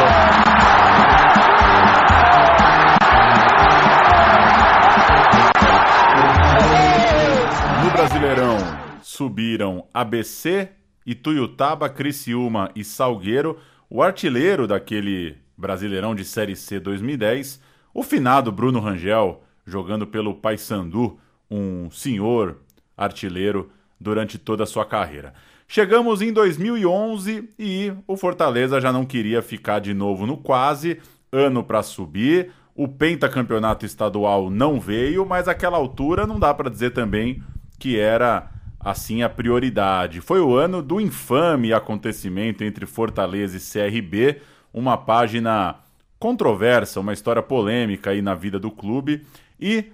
Subiram 9.17 9.87
ABC, 9.95 10.69
Ituiutaba, 11.07 11.89
Criciúma 11.89 12.71
e 12.77 12.85
Salgueiro. 12.85 13.59
O 13.89 14.03
artilheiro 14.03 14.67
daquele 14.67 15.39
Brasileirão 15.57 16.15
de 16.15 16.23
Série 16.23 16.55
C 16.55 16.79
2010, 16.79 17.61
o 17.95 18.03
finado 18.03 18.53
Bruno 18.53 18.79
Rangel, 18.79 19.43
jogando 19.65 20.07
pelo 20.07 20.35
Paysandu, 20.35 21.19
um 21.51 21.91
senhor 21.91 22.59
artilheiro 22.95 23.71
durante 23.99 24.37
toda 24.37 24.65
a 24.65 24.67
sua 24.67 24.85
carreira. 24.85 25.33
Chegamos 25.67 26.21
em 26.21 26.31
2011 26.31 27.49
e 27.59 27.93
o 28.07 28.17
Fortaleza 28.19 28.81
já 28.81 28.93
não 28.93 29.07
queria 29.07 29.41
ficar 29.41 29.79
de 29.79 29.95
novo 29.95 30.27
no 30.27 30.37
quase, 30.37 31.01
ano 31.33 31.65
para 31.65 31.83
subir. 31.83 32.51
O 32.75 32.87
pentacampeonato 32.87 33.87
estadual 33.87 34.51
não 34.51 34.79
veio, 34.79 35.25
mas 35.25 35.49
aquela 35.49 35.79
altura 35.79 36.27
não 36.27 36.39
dá 36.39 36.53
para 36.53 36.69
dizer 36.69 36.91
também 36.91 37.43
que 37.79 37.99
era 37.99 38.51
assim 38.87 39.25
a 39.25 39.29
prioridade. 39.29 40.21
Foi 40.21 40.39
o 40.41 40.55
ano 40.55 40.81
do 40.81 41.01
infame 41.01 41.73
acontecimento 41.73 42.63
entre 42.63 42.87
Fortaleza 42.87 43.57
e 43.57 43.61
CRB, 43.61 44.41
uma 44.73 44.97
página 44.97 45.81
controversa, 46.21 47.01
uma 47.01 47.13
história 47.13 47.43
polêmica 47.43 48.11
aí 48.11 48.23
na 48.23 48.33
vida 48.33 48.61
do 48.61 48.71
clube. 48.71 49.27
E 49.59 49.87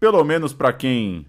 pelo 0.00 0.24
menos 0.24 0.52
para 0.52 0.72
quem 0.72 1.26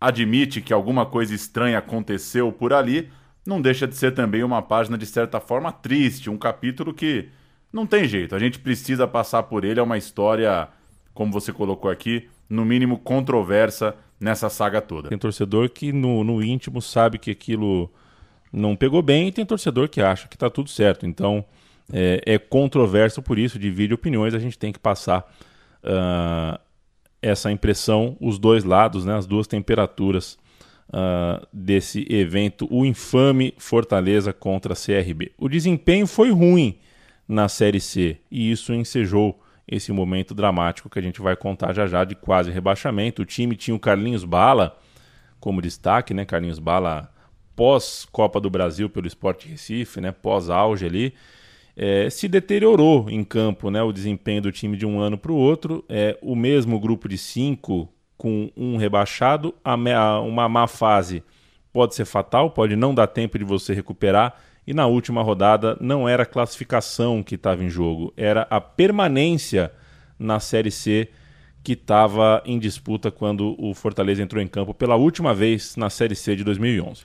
admite 0.00 0.60
que 0.60 0.72
alguma 0.72 1.06
coisa 1.06 1.32
estranha 1.32 1.78
aconteceu 1.78 2.50
por 2.50 2.72
ali, 2.72 3.08
não 3.46 3.62
deixa 3.62 3.86
de 3.86 3.94
ser 3.94 4.12
também 4.12 4.42
uma 4.42 4.60
página 4.60 4.98
de 4.98 5.06
certa 5.06 5.38
forma 5.38 5.70
triste, 5.70 6.28
um 6.28 6.36
capítulo 6.36 6.92
que 6.92 7.28
não 7.72 7.86
tem 7.86 8.04
jeito, 8.08 8.34
a 8.34 8.38
gente 8.40 8.58
precisa 8.58 9.06
passar 9.06 9.44
por 9.44 9.64
ele, 9.64 9.78
é 9.78 9.82
uma 9.82 9.96
história, 9.96 10.66
como 11.12 11.30
você 11.30 11.52
colocou 11.52 11.88
aqui, 11.88 12.28
no 12.48 12.64
mínimo 12.64 12.98
controversa 12.98 13.94
nessa 14.24 14.48
saga 14.48 14.80
toda. 14.80 15.10
Tem 15.10 15.18
torcedor 15.18 15.68
que 15.68 15.92
no, 15.92 16.24
no 16.24 16.42
íntimo 16.42 16.80
sabe 16.80 17.18
que 17.18 17.30
aquilo 17.30 17.92
não 18.50 18.74
pegou 18.74 19.02
bem 19.02 19.28
e 19.28 19.32
tem 19.32 19.44
torcedor 19.44 19.88
que 19.88 20.00
acha 20.00 20.26
que 20.26 20.34
está 20.34 20.48
tudo 20.48 20.70
certo. 20.70 21.04
Então 21.04 21.44
é, 21.92 22.22
é, 22.24 22.38
controverso 22.38 23.20
por 23.20 23.38
isso, 23.38 23.58
divide 23.58 23.92
opiniões, 23.92 24.32
a 24.32 24.38
gente 24.38 24.58
tem 24.58 24.72
que 24.72 24.78
passar 24.78 25.30
uh, 25.82 26.58
essa 27.20 27.52
impressão, 27.52 28.16
os 28.18 28.38
dois 28.38 28.64
lados, 28.64 29.04
né, 29.04 29.14
as 29.14 29.26
duas 29.26 29.46
temperaturas 29.46 30.38
uh, 30.88 31.46
desse 31.52 32.06
evento, 32.08 32.66
o 32.70 32.86
infame 32.86 33.52
Fortaleza 33.58 34.32
contra 34.32 34.74
CRB. 34.74 35.32
O 35.36 35.50
desempenho 35.50 36.06
foi 36.06 36.30
ruim 36.30 36.78
na 37.28 37.46
Série 37.46 37.80
C 37.80 38.16
e 38.30 38.50
isso 38.50 38.72
ensejou 38.72 39.38
esse 39.66 39.92
momento 39.92 40.34
dramático 40.34 40.90
que 40.90 40.98
a 40.98 41.02
gente 41.02 41.20
vai 41.20 41.36
contar 41.36 41.72
já 41.72 41.86
já 41.86 42.04
de 42.04 42.14
quase 42.14 42.50
rebaixamento. 42.50 43.22
O 43.22 43.24
time 43.24 43.56
tinha 43.56 43.74
o 43.74 43.80
Carlinhos 43.80 44.24
Bala 44.24 44.78
como 45.40 45.62
destaque, 45.62 46.12
né? 46.12 46.24
Carlinhos 46.24 46.58
Bala 46.58 47.12
pós 47.56 48.06
Copa 48.10 48.40
do 48.40 48.50
Brasil 48.50 48.88
pelo 48.90 49.06
Sport 49.06 49.46
Recife, 49.46 50.00
né? 50.00 50.12
Pós 50.12 50.50
auge 50.50 50.86
ali. 50.86 51.14
É, 51.76 52.08
se 52.08 52.28
deteriorou 52.28 53.10
em 53.10 53.24
campo 53.24 53.68
né, 53.68 53.82
o 53.82 53.90
desempenho 53.90 54.42
do 54.42 54.52
time 54.52 54.76
de 54.76 54.86
um 54.86 55.00
ano 55.00 55.18
para 55.18 55.32
o 55.32 55.36
outro. 55.36 55.84
É, 55.88 56.16
o 56.22 56.36
mesmo 56.36 56.78
grupo 56.78 57.08
de 57.08 57.18
cinco 57.18 57.88
com 58.16 58.50
um 58.56 58.76
rebaixado, 58.76 59.54
a, 59.64 59.74
uma 60.20 60.48
má 60.48 60.66
fase 60.68 61.22
pode 61.72 61.96
ser 61.96 62.04
fatal, 62.04 62.50
pode 62.50 62.76
não 62.76 62.94
dar 62.94 63.08
tempo 63.08 63.36
de 63.36 63.44
você 63.44 63.74
recuperar 63.74 64.40
e 64.66 64.72
na 64.72 64.86
última 64.86 65.22
rodada 65.22 65.76
não 65.80 66.08
era 66.08 66.22
a 66.22 66.26
classificação 66.26 67.22
que 67.22 67.34
estava 67.34 67.62
em 67.62 67.68
jogo, 67.68 68.12
era 68.16 68.46
a 68.50 68.60
permanência 68.60 69.72
na 70.18 70.40
Série 70.40 70.70
C 70.70 71.08
que 71.62 71.72
estava 71.72 72.42
em 72.44 72.58
disputa 72.58 73.10
quando 73.10 73.56
o 73.58 73.72
Fortaleza 73.72 74.22
entrou 74.22 74.42
em 74.42 74.46
campo 74.46 74.74
pela 74.74 74.96
última 74.96 75.34
vez 75.34 75.76
na 75.76 75.88
Série 75.88 76.14
C 76.14 76.36
de 76.36 76.44
2011. 76.44 77.04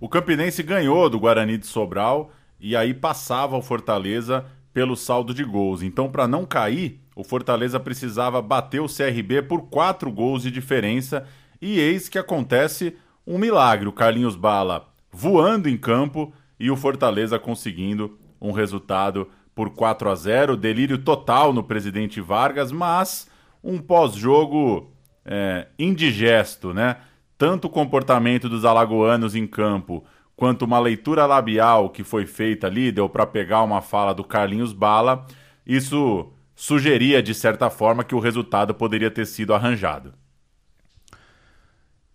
O 0.00 0.08
Campinense 0.08 0.62
ganhou 0.62 1.10
do 1.10 1.18
Guarani 1.18 1.58
de 1.58 1.66
Sobral 1.66 2.30
e 2.58 2.74
aí 2.74 2.94
passava 2.94 3.56
o 3.56 3.62
Fortaleza 3.62 4.46
pelo 4.72 4.96
saldo 4.96 5.34
de 5.34 5.44
gols. 5.44 5.82
Então, 5.82 6.10
para 6.10 6.26
não 6.26 6.46
cair, 6.46 7.00
o 7.14 7.24
Fortaleza 7.24 7.80
precisava 7.80 8.40
bater 8.40 8.80
o 8.80 8.86
CRB 8.86 9.42
por 9.42 9.62
quatro 9.62 10.10
gols 10.10 10.42
de 10.42 10.50
diferença. 10.50 11.26
E 11.60 11.78
eis 11.78 12.08
que 12.08 12.18
acontece 12.18 12.96
um 13.26 13.38
milagre: 13.38 13.88
o 13.88 13.92
Carlinhos 13.92 14.36
Bala 14.36 14.88
voando 15.10 15.68
em 15.68 15.76
campo 15.76 16.32
e 16.58 16.70
o 16.70 16.76
Fortaleza 16.76 17.38
conseguindo 17.38 18.18
um 18.40 18.52
resultado 18.52 19.28
por 19.54 19.70
4 19.70 20.10
a 20.10 20.14
0. 20.14 20.56
Delírio 20.56 20.98
total 20.98 21.52
no 21.52 21.62
presidente 21.62 22.20
Vargas, 22.20 22.70
mas 22.72 23.28
um 23.62 23.78
pós-jogo 23.78 24.92
é, 25.24 25.66
indigesto, 25.78 26.72
né? 26.72 26.96
Tanto 27.36 27.66
o 27.66 27.70
comportamento 27.70 28.48
dos 28.48 28.64
alagoanos 28.64 29.34
em 29.34 29.46
campo 29.46 30.04
quanto 30.34 30.64
uma 30.64 30.78
leitura 30.78 31.26
labial 31.26 31.90
que 31.90 32.04
foi 32.04 32.24
feita 32.24 32.68
ali, 32.68 32.92
deu 32.92 33.08
para 33.08 33.26
pegar 33.26 33.62
uma 33.62 33.82
fala 33.82 34.14
do 34.14 34.22
Carlinhos 34.22 34.72
Bala, 34.72 35.26
isso 35.66 36.32
sugeria 36.54 37.22
de 37.22 37.34
certa 37.34 37.68
forma 37.68 38.04
que 38.04 38.14
o 38.14 38.20
resultado 38.20 38.72
poderia 38.74 39.10
ter 39.10 39.26
sido 39.26 39.52
arranjado. 39.52 40.14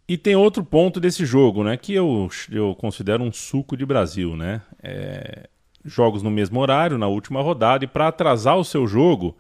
E 0.08 0.18
tem 0.18 0.36
outro 0.36 0.64
ponto 0.64 1.00
desse 1.00 1.26
jogo, 1.26 1.64
né? 1.64 1.78
Que 1.78 1.94
eu, 1.94 2.30
eu 2.52 2.76
considero 2.76 3.24
um 3.24 3.32
suco 3.32 3.78
de 3.78 3.86
Brasil, 3.86 4.36
né? 4.36 4.62
É, 4.82 5.50
jogos 5.84 6.22
no 6.22 6.30
mesmo 6.30 6.60
horário, 6.60 6.98
na 6.98 7.08
última 7.08 7.42
rodada, 7.42 7.86
e 7.86 7.88
para 7.88 8.08
atrasar 8.08 8.58
o 8.58 8.66
seu 8.66 8.86
jogo 8.86 9.38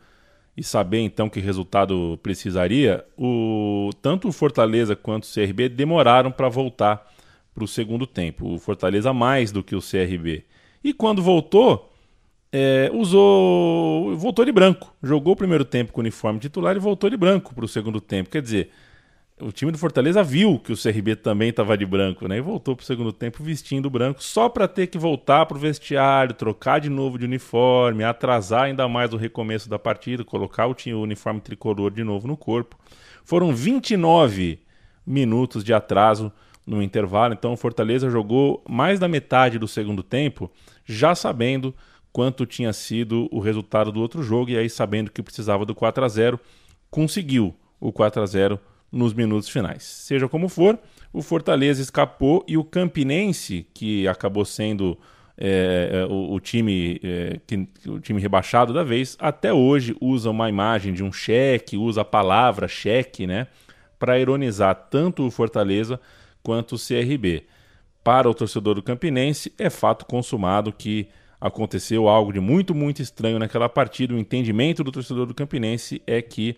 e 0.55 0.63
saber 0.63 0.99
então 0.99 1.29
que 1.29 1.39
resultado 1.39 2.19
precisaria, 2.21 3.03
o, 3.17 3.89
tanto 4.01 4.27
o 4.27 4.31
Fortaleza 4.31 4.95
quanto 4.95 5.23
o 5.23 5.33
CRB 5.33 5.67
demoraram 5.67 6.31
para 6.31 6.47
voltar 6.47 7.11
para 7.53 7.63
o 7.63 7.67
segundo 7.67 8.05
tempo. 8.05 8.53
O 8.53 8.59
Fortaleza 8.59 9.11
mais 9.13 9.51
do 9.51 9.63
que 9.63 9.75
o 9.75 9.81
CRB. 9.81 10.45
E 10.83 10.93
quando 10.93 11.21
voltou, 11.21 11.91
é, 12.51 12.89
usou. 12.93 14.15
voltou 14.15 14.45
de 14.45 14.51
branco. 14.51 14.93
Jogou 15.01 15.33
o 15.33 15.37
primeiro 15.37 15.65
tempo 15.65 15.91
com 15.91 16.01
o 16.01 16.03
uniforme 16.03 16.39
titular 16.39 16.75
e 16.75 16.79
voltou 16.79 17.09
de 17.09 17.17
branco 17.17 17.53
para 17.53 17.65
o 17.65 17.67
segundo 17.67 17.99
tempo. 17.99 18.29
Quer 18.29 18.41
dizer 18.41 18.69
o 19.43 19.51
time 19.51 19.71
do 19.71 19.77
Fortaleza 19.77 20.23
viu 20.23 20.57
que 20.57 20.71
o 20.71 20.77
CRB 20.77 21.17
também 21.17 21.49
estava 21.49 21.77
de 21.77 21.85
branco, 21.85 22.27
né? 22.27 22.37
E 22.37 22.41
voltou 22.41 22.75
para 22.75 22.83
o 22.83 22.85
segundo 22.85 23.11
tempo 23.11 23.43
vestindo 23.43 23.89
branco, 23.89 24.23
só 24.23 24.47
para 24.47 24.67
ter 24.67 24.87
que 24.87 24.97
voltar 24.97 25.45
para 25.45 25.57
o 25.57 25.59
vestiário, 25.59 26.33
trocar 26.33 26.79
de 26.79 26.89
novo 26.89 27.17
de 27.17 27.25
uniforme, 27.25 28.03
atrasar 28.03 28.63
ainda 28.63 28.87
mais 28.87 29.13
o 29.13 29.17
recomeço 29.17 29.69
da 29.69 29.77
partida, 29.77 30.23
colocar 30.23 30.67
o, 30.67 30.73
time, 30.73 30.95
o 30.95 31.01
uniforme 31.01 31.41
tricolor 31.41 31.91
de 31.91 32.03
novo 32.03 32.27
no 32.27 32.37
corpo. 32.37 32.77
Foram 33.25 33.53
29 33.53 34.59
minutos 35.05 35.63
de 35.63 35.73
atraso 35.73 36.31
no 36.65 36.81
intervalo, 36.81 37.33
então 37.33 37.51
o 37.51 37.57
Fortaleza 37.57 38.09
jogou 38.09 38.63
mais 38.67 38.97
da 38.99 39.07
metade 39.09 39.59
do 39.59 39.67
segundo 39.67 40.01
tempo, 40.01 40.49
já 40.85 41.13
sabendo 41.13 41.75
quanto 42.13 42.45
tinha 42.45 42.71
sido 42.71 43.27
o 43.31 43.39
resultado 43.39 43.91
do 43.91 43.99
outro 43.99 44.23
jogo 44.23 44.51
e 44.51 44.57
aí 44.57 44.69
sabendo 44.69 45.11
que 45.11 45.21
precisava 45.21 45.65
do 45.65 45.75
4 45.75 46.05
a 46.05 46.07
0, 46.07 46.39
conseguiu 46.89 47.53
o 47.81 47.91
4 47.91 48.21
a 48.21 48.25
0 48.25 48.59
nos 48.93 49.13
minutos 49.13 49.49
finais. 49.49 49.81
Seja 49.81 50.29
como 50.29 50.47
for, 50.47 50.77
o 51.11 51.23
Fortaleza 51.23 51.81
escapou 51.81 52.45
e 52.47 52.55
o 52.55 52.63
Campinense, 52.63 53.65
que 53.73 54.07
acabou 54.07 54.45
sendo 54.45 54.97
é, 55.35 55.89
é, 55.91 56.05
o, 56.05 56.33
o, 56.33 56.39
time, 56.39 57.01
é, 57.03 57.39
que, 57.47 57.67
o 57.87 57.99
time 57.99 58.21
rebaixado 58.21 58.71
da 58.71 58.83
vez, 58.83 59.17
até 59.19 59.51
hoje 59.51 59.95
usa 59.99 60.29
uma 60.29 60.47
imagem 60.47 60.93
de 60.93 61.03
um 61.03 61.11
cheque, 61.11 61.75
usa 61.75 62.01
a 62.01 62.05
palavra 62.05 62.67
cheque, 62.67 63.25
né, 63.25 63.47
para 63.97 64.19
ironizar 64.19 64.75
tanto 64.91 65.25
o 65.25 65.31
Fortaleza 65.31 65.99
quanto 66.43 66.75
o 66.75 66.79
CRB. 66.79 67.45
Para 68.03 68.29
o 68.29 68.33
torcedor 68.33 68.75
do 68.75 68.83
Campinense, 68.83 69.51
é 69.57 69.69
fato 69.71 70.05
consumado 70.05 70.71
que 70.71 71.07
aconteceu 71.41 72.07
algo 72.07 72.31
de 72.31 72.39
muito, 72.39 72.75
muito 72.75 73.01
estranho 73.01 73.39
naquela 73.39 73.67
partida. 73.67 74.13
O 74.13 74.19
entendimento 74.19 74.83
do 74.83 74.91
torcedor 74.91 75.25
do 75.25 75.33
Campinense 75.33 76.01
é 76.05 76.21
que 76.21 76.57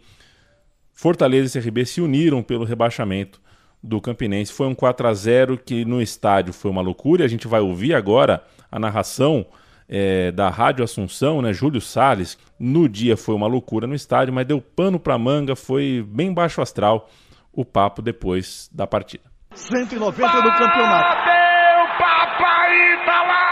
Fortaleza 0.95 1.59
e 1.59 1.61
CRB 1.61 1.85
se 1.85 2.01
uniram 2.01 2.41
pelo 2.41 2.63
rebaixamento 2.63 3.41
do 3.83 3.99
Campinense. 3.99 4.53
Foi 4.53 4.65
um 4.65 4.73
4 4.73 5.07
a 5.07 5.13
0 5.13 5.57
que 5.57 5.83
no 5.83 6.01
estádio 6.01 6.53
foi 6.53 6.71
uma 6.71 6.81
loucura. 6.81 7.25
A 7.25 7.27
gente 7.27 7.47
vai 7.47 7.59
ouvir 7.59 7.93
agora 7.93 8.41
a 8.71 8.79
narração 8.79 9.45
é, 9.87 10.31
da 10.31 10.49
Rádio 10.49 10.83
Assunção, 10.83 11.41
né? 11.41 11.53
Júlio 11.53 11.81
Sales. 11.81 12.37
No 12.57 12.87
dia 12.89 13.17
foi 13.17 13.35
uma 13.35 13.45
loucura 13.45 13.85
no 13.85 13.93
estádio, 13.93 14.33
mas 14.33 14.47
deu 14.47 14.61
pano 14.61 14.97
para 14.99 15.17
manga, 15.17 15.55
foi 15.55 16.03
bem 16.07 16.33
baixo 16.33 16.61
astral 16.61 17.09
o 17.51 17.63
papo 17.63 18.01
depois 18.01 18.69
da 18.73 18.87
partida. 18.87 19.23
190 19.53 20.41
do 20.41 20.51
campeonato. 20.51 21.15
Bateu, 21.15 21.97
papai, 21.99 23.05
tá 23.05 23.23
lá! 23.23 23.44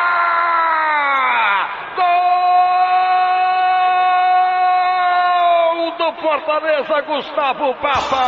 Fortaleza, 6.53 7.01
Gustavo 7.01 7.73
Papa. 7.81 8.23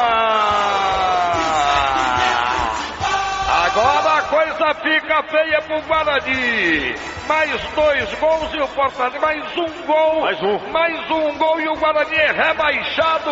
Agora 3.65 4.17
a 4.17 4.21
coisa 4.23 4.73
fica 4.81 5.23
feia 5.23 5.61
pro 5.61 5.81
Guarani. 5.81 6.95
Mais 7.27 7.61
dois 7.75 8.13
gols 8.15 8.53
e 8.53 8.61
o 8.61 8.67
Fortaleza. 8.67 9.19
Mais 9.19 9.57
um 9.57 9.85
gol. 9.85 10.21
Mais 10.21 10.41
um. 10.41 10.71
Mais 10.71 11.11
um 11.11 11.37
gol 11.37 11.61
e 11.61 11.67
o 11.67 11.75
Guarani 11.75 12.15
é 12.15 12.31
rebaixado. 12.31 13.31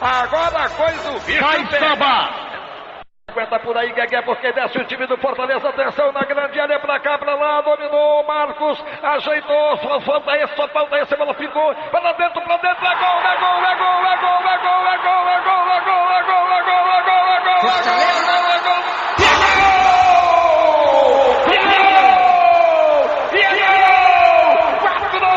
Agora 0.00 0.64
a 0.64 0.68
coisa 0.68 1.10
o 1.12 1.20
bicho 1.20 1.40
Vai, 1.40 1.64
Samba! 1.66 2.51
Aguenta 3.32 3.58
por 3.60 3.74
aí, 3.78 3.90
Guegué, 3.92 4.20
porque 4.20 4.52
desce 4.52 4.76
o 4.78 4.84
time 4.84 5.06
do 5.06 5.16
Fortaleza. 5.16 5.66
Atenção 5.66 6.12
na 6.12 6.20
grande 6.20 6.60
área, 6.60 6.78
pra 6.78 7.00
cá, 7.00 7.16
pra 7.16 7.34
lá. 7.34 7.62
Dominou 7.62 8.22
Marcos, 8.24 8.78
ajeitou. 9.02 9.78
Só 9.78 10.00
falta 10.02 10.36
esse, 10.36 10.54
só 10.54 10.68
falta 10.68 10.98
esse. 10.98 11.16
Bola 11.16 11.32
ficou 11.32 11.74
para 11.90 12.12
dentro, 12.12 12.42
pra 12.42 12.58
dentro. 12.58 12.86
É 12.86 12.94
gol, 12.94 13.22
é 13.22 13.36
gol, 13.38 13.64
é 13.64 13.74
gol, 13.74 14.04
é 14.04 14.16
gol, 14.18 14.48
é 14.48 14.58
gol, 14.58 14.86
é 14.86 14.98
gol, 14.98 15.28
é 15.30 15.40
gol, 15.40 15.70
é 15.70 15.80
gol, 15.80 16.12
é 16.12 16.22
gol, 16.22 16.52
é 16.52 16.52
gol, 16.52 16.52
é 16.52 16.62
gol, 16.62 16.92
é 16.92 17.00
gol, 17.00 17.22
é 17.22 17.40
gol, 17.72 18.44
é 18.50 18.60
gol. 18.60 18.82
E 19.18 19.24
é 19.24 19.36
gol! 19.56 19.80
E 21.48 21.54
é 21.54 21.64
gol! 21.72 22.12
E 23.32 23.40
é 23.40 23.48
gol! 23.56 24.52
Quatro! 24.82 25.32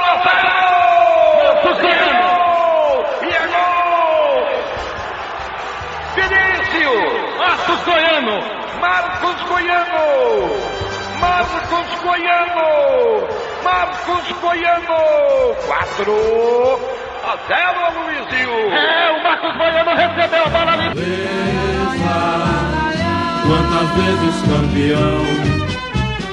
Marcelo! 0.00 0.54
E 3.22 3.28
é 3.28 3.44
gol! 3.52 4.40
Vinícius! 6.14 7.34
Marcos 7.38 7.80
Goiano! 7.84 8.36
Marcos 8.80 9.42
Goiano! 9.42 10.04
Marcos 11.24 11.88
Goiano! 12.02 13.28
Marcos 13.64 14.24
Goiano! 14.42 15.54
4 15.66 16.12
a 17.24 17.36
0, 17.48 17.80
Luizinho! 17.96 18.56
É, 18.74 19.10
o 19.10 19.22
Marcos 19.22 19.56
Goiano 19.56 19.94
recebeu 19.94 20.44
a 20.44 20.48
bola 20.50 20.72
ali. 20.72 20.88
Quantas 23.46 23.88
vezes 23.96 24.34
campeão 24.42 25.24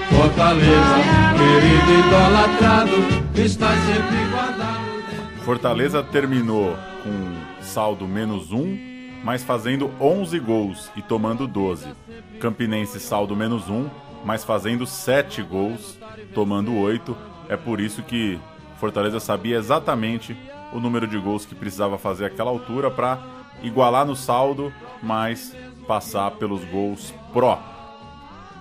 Fortaleza, 0.09 0.97
querido 1.37 1.91
idolatrado 1.99 2.97
Está 3.35 3.67
sempre 3.67 4.19
guardado 4.31 4.91
Fortaleza 5.43 6.03
terminou 6.03 6.77
com 7.03 7.33
saldo 7.61 8.07
menos 8.07 8.51
um, 8.51 8.77
mas 9.23 9.43
fazendo 9.43 9.91
11 9.99 10.39
gols 10.39 10.91
e 10.95 11.01
tomando 11.01 11.47
12. 11.47 11.87
Campinense 12.39 12.99
saldo 12.99 13.35
menos 13.35 13.69
um, 13.69 13.89
mas 14.23 14.43
fazendo 14.43 14.85
7 14.85 15.41
gols, 15.43 15.97
tomando 16.33 16.77
8. 16.77 17.15
É 17.49 17.57
por 17.57 17.79
isso 17.79 18.03
que 18.03 18.39
Fortaleza 18.79 19.19
sabia 19.19 19.57
exatamente 19.57 20.35
o 20.73 20.79
número 20.79 21.07
de 21.07 21.17
gols 21.17 21.45
que 21.45 21.55
precisava 21.55 21.97
fazer 21.97 22.25
àquela 22.25 22.49
altura 22.49 22.89
para 22.89 23.19
igualar 23.61 24.05
no 24.05 24.15
saldo, 24.15 24.73
mas 25.03 25.55
passar 25.87 26.31
pelos 26.31 26.63
gols 26.65 27.13
pró. 27.33 27.59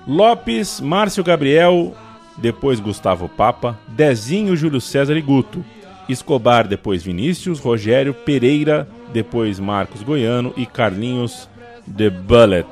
Lopes, 0.07 0.81
Márcio 0.81 1.23
Gabriel, 1.23 1.95
depois 2.37 2.81
Gustavo 2.81 3.29
Papa, 3.29 3.79
Dezinho, 3.89 4.57
Júlio 4.57 4.81
César 4.81 5.17
e 5.17 5.21
Guto. 5.23 5.65
Escobar, 6.09 6.67
depois 6.67 7.05
Vinícius, 7.05 7.61
Rogério, 7.61 8.13
Pereira, 8.13 8.89
depois 9.13 9.61
Marcos 9.61 10.03
Goiano 10.03 10.53
e 10.57 10.67
Carlinhos 10.67 11.49
The 11.97 12.11
Bullet. 12.11 12.67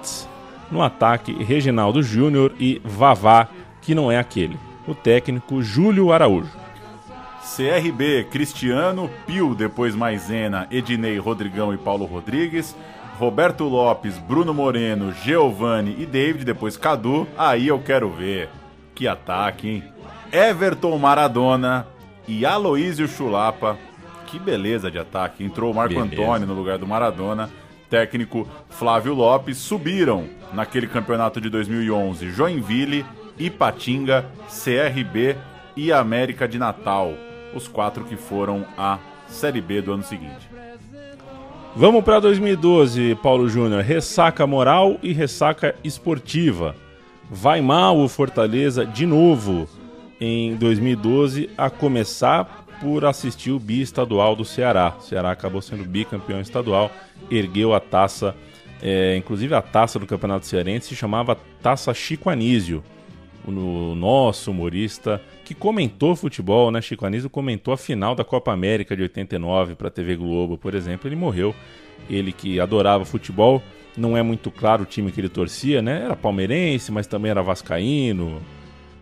No 0.71 0.83
ataque, 0.83 1.33
Reginaldo 1.33 2.03
Júnior 2.03 2.53
e 2.59 2.81
Vavá, 2.85 3.49
que 3.81 3.95
não 3.95 4.11
é 4.11 4.19
aquele. 4.19 4.59
O 4.87 4.95
técnico 4.95 5.63
Júlio 5.63 6.13
Araújo. 6.13 6.51
CRB, 7.57 8.29
Cristiano, 8.31 9.11
Pio, 9.27 9.55
depois 9.55 9.95
Maisena, 9.95 10.67
Ednei, 10.71 11.19
Rodrigão 11.19 11.73
e 11.73 11.79
Paulo 11.79 12.05
Rodrigues. 12.05 12.77
Roberto 13.19 13.65
Lopes, 13.65 14.17
Bruno 14.17 14.55
Moreno, 14.55 15.13
Giovanni 15.13 15.97
e 15.99 16.07
David, 16.07 16.45
depois 16.45 16.77
Cadu. 16.77 17.27
Aí 17.37 17.67
eu 17.67 17.79
quero 17.81 18.11
ver. 18.11 18.49
Que 18.95 19.09
ataque, 19.09 19.69
hein? 19.69 19.85
Everton 20.31 20.97
Maradona 20.99 21.87
e 22.29 22.47
Aloísio 22.47 23.09
Chulapa 23.09 23.77
que 24.29 24.39
beleza 24.39 24.91
de 24.91 24.99
ataque. 24.99 25.43
Entrou 25.43 25.73
o 25.73 25.75
Marco 25.75 25.95
Beleza. 25.95 26.23
Antônio 26.23 26.47
no 26.47 26.55
lugar 26.55 26.79
do 26.79 26.87
Maradona, 26.87 27.51
técnico 27.89 28.49
Flávio 28.71 29.15
Lopes. 29.15 29.59
Subiram 29.59 30.27
naquele 30.53 30.87
campeonato 30.87 31.41
de 31.41 31.49
2011 31.49 32.31
Joinville, 32.31 33.05
Ipatinga, 33.39 34.27
CRB 34.49 35.37
e 35.77 35.93
América 35.93 36.49
de 36.49 36.59
Natal. 36.59 37.13
Os 37.55 37.67
quatro 37.67 38.05
que 38.05 38.17
foram 38.17 38.67
à 38.77 38.99
Série 39.29 39.61
B 39.61 39.81
do 39.81 39.93
ano 39.93 40.03
seguinte. 40.03 40.49
Vamos 41.77 42.03
para 42.03 42.19
2012, 42.19 43.15
Paulo 43.23 43.49
Júnior. 43.49 43.83
Ressaca 43.83 44.47
moral 44.47 44.99
e 45.03 45.13
ressaca 45.13 45.75
esportiva. 45.85 46.75
Vai 47.31 47.61
mal 47.61 47.99
o 47.99 48.09
Fortaleza 48.09 48.85
de 48.85 49.07
novo 49.07 49.69
em 50.21 50.57
2012, 50.57 51.51
a 51.57 51.71
começar 51.71 52.67
por 52.81 53.05
assistir 53.05 53.51
o 53.51 53.59
bi-estadual 53.59 54.37
do 54.37 54.45
Ceará. 54.45 54.95
O 54.99 55.03
Ceará 55.03 55.31
acabou 55.31 55.61
sendo 55.61 55.85
bicampeão 55.85 56.41
estadual, 56.41 56.91
ergueu 57.31 57.75
a 57.75 57.81
taça, 57.81 58.35
é, 58.83 59.17
inclusive 59.17 59.55
a 59.55 59.63
taça 59.63 59.99
do 59.99 60.07
Campeonato 60.07 60.47
Cearense 60.47 60.89
se 60.89 60.97
chamava 60.97 61.37
Taça 61.63 61.93
Chico 61.93 62.31
Anísio. 62.31 62.83
O 63.47 63.95
nosso 63.95 64.51
humorista 64.51 65.23
que 65.43 65.55
comentou 65.55 66.15
futebol, 66.15 66.71
né? 66.71 66.83
Chico 66.83 67.07
Anísio 67.07 67.31
comentou 67.31 67.73
a 67.73 67.79
final 67.79 68.15
da 68.15 68.23
Copa 68.23 68.53
América 68.53 68.95
de 68.95 69.03
89 69.03 69.75
para 69.75 69.89
a 69.89 69.91
TV 69.91 70.17
Globo, 70.17 70.59
por 70.59 70.75
exemplo. 70.75 71.09
Ele 71.09 71.17
morreu. 71.17 71.55
Ele 72.11 72.31
que 72.31 72.61
adorava 72.61 73.07
futebol, 73.07 73.63
não 73.97 74.17
é 74.17 74.23
muito 74.23 74.51
claro 74.51 74.83
o 74.83 74.87
time 74.87 75.11
que 75.11 75.21
ele 75.21 75.31
torcia, 75.31 75.81
né? 75.81 76.03
Era 76.05 76.15
palmeirense, 76.15 76.93
mas 76.93 77.07
também 77.07 77.31
era 77.31 77.43
vascaíno. 77.43 78.41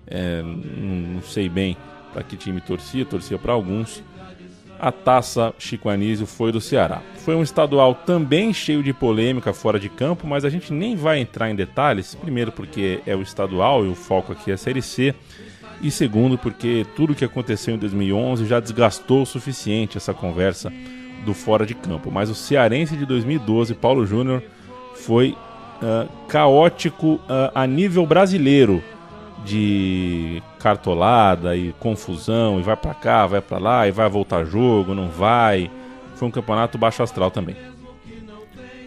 É, 0.07 0.43
não 0.43 1.21
sei 1.23 1.49
bem 1.49 1.77
para 2.17 2.25
que 2.25 2.35
time 2.35 2.63
torcia, 2.63 3.05
torcia 3.05 3.37
para 3.37 3.53
alguns. 3.53 4.03
A 4.81 4.91
taça 4.91 5.55
Chico 5.59 5.91
Anísio 5.91 6.27
foi 6.27 6.51
do 6.51 6.63
Ceará. 6.63 7.03
Foi 7.19 7.35
um 7.35 7.43
estadual 7.43 7.95
também 7.95 8.55
cheio 8.55 8.83
de 8.83 8.95
polêmica 8.95 9.53
fora 9.53 9.79
de 9.79 9.91
campo, 9.91 10.27
mas 10.27 10.43
a 10.43 10.49
gente 10.49 10.73
nem 10.73 10.97
vai 10.97 11.19
entrar 11.19 11.51
em 11.51 11.55
detalhes. 11.55 12.15
Primeiro, 12.15 12.51
porque 12.51 13.03
é 13.05 13.15
o 13.15 13.21
estadual 13.21 13.85
e 13.85 13.89
o 13.89 13.95
foco 13.95 14.33
aqui 14.33 14.51
é 14.51 14.55
a 14.55 14.57
Série 14.57 14.81
C. 14.81 15.15
E 15.83 15.91
segundo, 15.91 16.39
porque 16.39 16.87
tudo 16.97 17.15
que 17.15 17.25
aconteceu 17.25 17.75
em 17.75 17.79
2011 17.79 18.47
já 18.47 18.61
desgastou 18.61 19.23
o 19.23 19.27
suficiente 19.27 19.99
essa 19.99 20.15
conversa 20.15 20.73
do 21.23 21.35
fora 21.35 21.67
de 21.67 21.75
campo. 21.75 22.11
Mas 22.11 22.31
o 22.31 22.35
cearense 22.35 22.97
de 22.97 23.05
2012, 23.05 23.75
Paulo 23.75 24.07
Júnior, 24.07 24.43
foi 24.95 25.37
uh, 25.83 26.09
caótico 26.29 27.17
uh, 27.17 27.53
a 27.55 27.67
nível 27.67 28.07
brasileiro 28.07 28.83
de 29.47 30.43
cartolada 30.59 31.57
e 31.57 31.73
confusão, 31.79 32.59
e 32.59 32.63
vai 32.63 32.77
para 32.77 32.93
cá, 32.93 33.27
vai 33.27 33.41
para 33.41 33.59
lá, 33.59 33.87
e 33.87 33.93
vai 33.93 34.09
voltar 34.09 34.45
jogo, 34.45 34.95
não 34.95 35.09
vai. 35.09 35.71
Foi 36.17 36.27
um 36.27 36.31
campeonato 36.31 36.77
baixo 36.77 37.03
astral 37.03 37.31
também. 37.31 37.57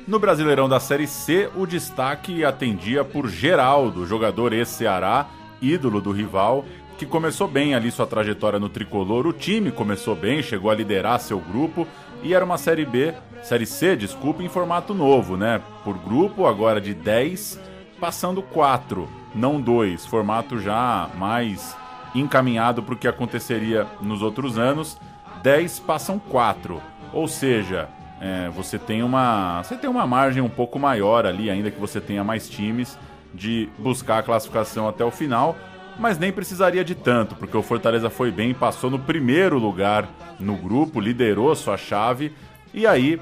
No 0.05 0.19
Brasileirão 0.19 0.67
da 0.67 0.79
Série 0.79 1.07
C, 1.07 1.49
o 1.55 1.65
destaque 1.65 2.43
atendia 2.43 3.05
por 3.05 3.29
Geraldo, 3.29 4.05
jogador 4.05 4.51
ex-Ceará, 4.51 5.27
ídolo 5.61 6.01
do 6.01 6.11
rival, 6.11 6.65
que 6.97 7.05
começou 7.05 7.47
bem 7.47 7.73
ali 7.73 7.89
sua 7.89 8.05
trajetória 8.05 8.59
no 8.59 8.67
tricolor. 8.67 9.25
O 9.25 9.31
time 9.31 9.71
começou 9.71 10.15
bem, 10.15 10.43
chegou 10.43 10.69
a 10.69 10.75
liderar 10.75 11.19
seu 11.19 11.39
grupo 11.39 11.87
e 12.21 12.33
era 12.33 12.43
uma 12.43 12.57
Série 12.57 12.85
B, 12.85 13.13
Série 13.41 13.65
C, 13.65 13.95
desculpa, 13.95 14.43
em 14.43 14.49
formato 14.49 14.93
novo, 14.93 15.37
né? 15.37 15.61
Por 15.85 15.97
grupo, 15.97 16.45
agora 16.45 16.81
de 16.81 16.93
10, 16.93 17.59
passando 17.99 18.41
4, 18.41 19.07
não 19.33 19.59
2, 19.61 20.05
formato 20.05 20.59
já 20.59 21.09
mais 21.17 21.75
encaminhado 22.15 22.81
para 22.81 22.93
o 22.93 22.97
que 22.97 23.07
aconteceria 23.07 23.85
nos 24.01 24.21
outros 24.21 24.57
anos. 24.57 24.99
10 25.43 25.79
passam 25.79 26.19
4, 26.19 26.81
ou 27.13 27.27
seja, 27.27 27.89
é, 28.19 28.49
você 28.49 28.77
tem 28.77 29.01
uma 29.01 29.63
você 29.63 29.77
tem 29.77 29.89
uma 29.89 30.05
margem 30.05 30.41
um 30.41 30.49
pouco 30.49 30.77
maior 30.77 31.25
ali, 31.25 31.49
ainda 31.49 31.71
que 31.71 31.79
você 31.79 32.01
tenha 32.01 32.23
mais 32.23 32.49
times, 32.49 32.97
de 33.33 33.69
buscar 33.77 34.19
a 34.19 34.23
classificação 34.23 34.87
até 34.87 35.03
o 35.05 35.11
final, 35.11 35.55
mas 35.97 36.17
nem 36.17 36.31
precisaria 36.31 36.83
de 36.83 36.95
tanto, 36.95 37.35
porque 37.35 37.55
o 37.55 37.61
Fortaleza 37.61 38.09
foi 38.09 38.31
bem, 38.31 38.53
passou 38.53 38.89
no 38.89 38.99
primeiro 38.99 39.57
lugar 39.57 40.07
no 40.39 40.55
grupo, 40.55 40.99
liderou 40.99 41.55
sua 41.55 41.77
chave, 41.77 42.33
e 42.73 42.85
aí 42.85 43.19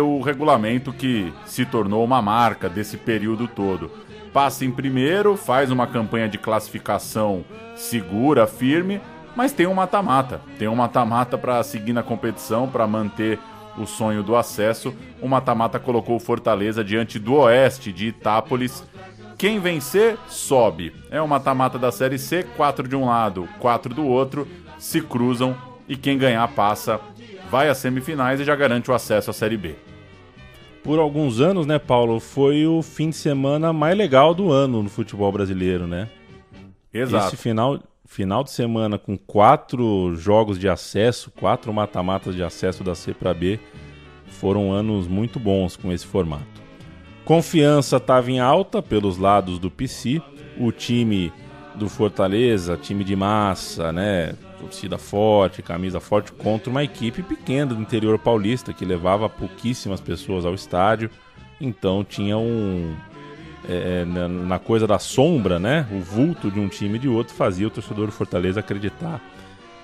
o 0.00 0.20
regulamento 0.20 0.92
que 0.92 1.32
se 1.44 1.64
tornou 1.64 2.04
uma 2.04 2.22
marca 2.22 2.68
desse 2.68 2.96
período 2.96 3.46
todo. 3.46 3.90
Passa 4.34 4.64
em 4.64 4.70
primeiro, 4.72 5.36
faz 5.36 5.70
uma 5.70 5.86
campanha 5.86 6.28
de 6.28 6.38
classificação 6.38 7.44
segura, 7.76 8.48
firme, 8.48 9.00
mas 9.36 9.52
tem 9.52 9.64
um 9.64 9.74
mata-mata. 9.74 10.40
Tem 10.58 10.66
um 10.66 10.74
mata-mata 10.74 11.38
para 11.38 11.62
seguir 11.62 11.92
na 11.92 12.02
competição, 12.02 12.68
para 12.68 12.84
manter 12.84 13.38
o 13.78 13.86
sonho 13.86 14.24
do 14.24 14.34
acesso. 14.34 14.92
O 15.22 15.28
mata-mata 15.28 15.78
colocou 15.78 16.18
Fortaleza 16.18 16.82
diante 16.82 17.16
do 17.16 17.34
Oeste 17.34 17.92
de 17.92 18.08
Itápolis. 18.08 18.82
Quem 19.38 19.60
vencer, 19.60 20.18
sobe. 20.26 20.92
É 21.12 21.22
o 21.22 21.28
mata-mata 21.28 21.78
da 21.78 21.92
Série 21.92 22.18
C, 22.18 22.42
quatro 22.56 22.88
de 22.88 22.96
um 22.96 23.06
lado, 23.06 23.48
quatro 23.60 23.94
do 23.94 24.04
outro, 24.04 24.48
se 24.80 25.00
cruzam 25.00 25.56
e 25.88 25.96
quem 25.96 26.18
ganhar 26.18 26.48
passa, 26.48 27.00
vai 27.48 27.68
às 27.68 27.78
semifinais 27.78 28.40
e 28.40 28.44
já 28.44 28.56
garante 28.56 28.90
o 28.90 28.94
acesso 28.94 29.30
à 29.30 29.32
Série 29.32 29.56
B. 29.56 29.93
Por 30.84 30.98
alguns 30.98 31.40
anos, 31.40 31.66
né, 31.66 31.78
Paulo, 31.78 32.20
foi 32.20 32.66
o 32.66 32.82
fim 32.82 33.08
de 33.08 33.16
semana 33.16 33.72
mais 33.72 33.96
legal 33.96 34.34
do 34.34 34.52
ano 34.52 34.82
no 34.82 34.90
futebol 34.90 35.32
brasileiro, 35.32 35.86
né? 35.86 36.10
Exato. 36.92 37.28
Esse 37.28 37.36
final, 37.38 37.80
final 38.04 38.44
de 38.44 38.50
semana 38.50 38.98
com 38.98 39.16
quatro 39.16 40.14
jogos 40.14 40.58
de 40.58 40.68
acesso, 40.68 41.30
quatro 41.30 41.72
mata-matas 41.72 42.36
de 42.36 42.44
acesso 42.44 42.84
da 42.84 42.94
C 42.94 43.14
para 43.14 43.32
B, 43.32 43.58
foram 44.28 44.70
anos 44.70 45.08
muito 45.08 45.40
bons 45.40 45.74
com 45.74 45.90
esse 45.90 46.04
formato. 46.04 46.62
Confiança 47.24 47.96
estava 47.96 48.30
em 48.30 48.38
alta 48.38 48.82
pelos 48.82 49.16
lados 49.16 49.58
do 49.58 49.70
PC, 49.70 50.20
o 50.60 50.70
time 50.70 51.32
do 51.74 51.88
Fortaleza, 51.88 52.76
time 52.76 53.02
de 53.02 53.16
massa, 53.16 53.90
né? 53.90 54.34
Torcida 54.64 54.96
forte, 54.96 55.62
camisa 55.62 56.00
forte 56.00 56.32
contra 56.32 56.70
uma 56.70 56.82
equipe 56.82 57.22
pequena 57.22 57.74
do 57.74 57.80
interior 57.80 58.18
paulista 58.18 58.72
que 58.72 58.84
levava 58.84 59.28
pouquíssimas 59.28 60.00
pessoas 60.00 60.46
ao 60.46 60.54
estádio. 60.54 61.10
Então 61.60 62.02
tinha 62.02 62.38
um. 62.38 62.94
É, 63.68 64.04
na, 64.04 64.28
na 64.28 64.58
coisa 64.58 64.86
da 64.86 64.98
sombra, 64.98 65.58
né? 65.58 65.86
O 65.92 66.00
vulto 66.00 66.50
de 66.50 66.58
um 66.58 66.68
time 66.68 66.96
e 66.96 66.98
de 66.98 67.08
outro 67.08 67.34
fazia 67.34 67.66
o 67.66 67.70
torcedor 67.70 68.06
do 68.06 68.12
Fortaleza 68.12 68.60
acreditar 68.60 69.20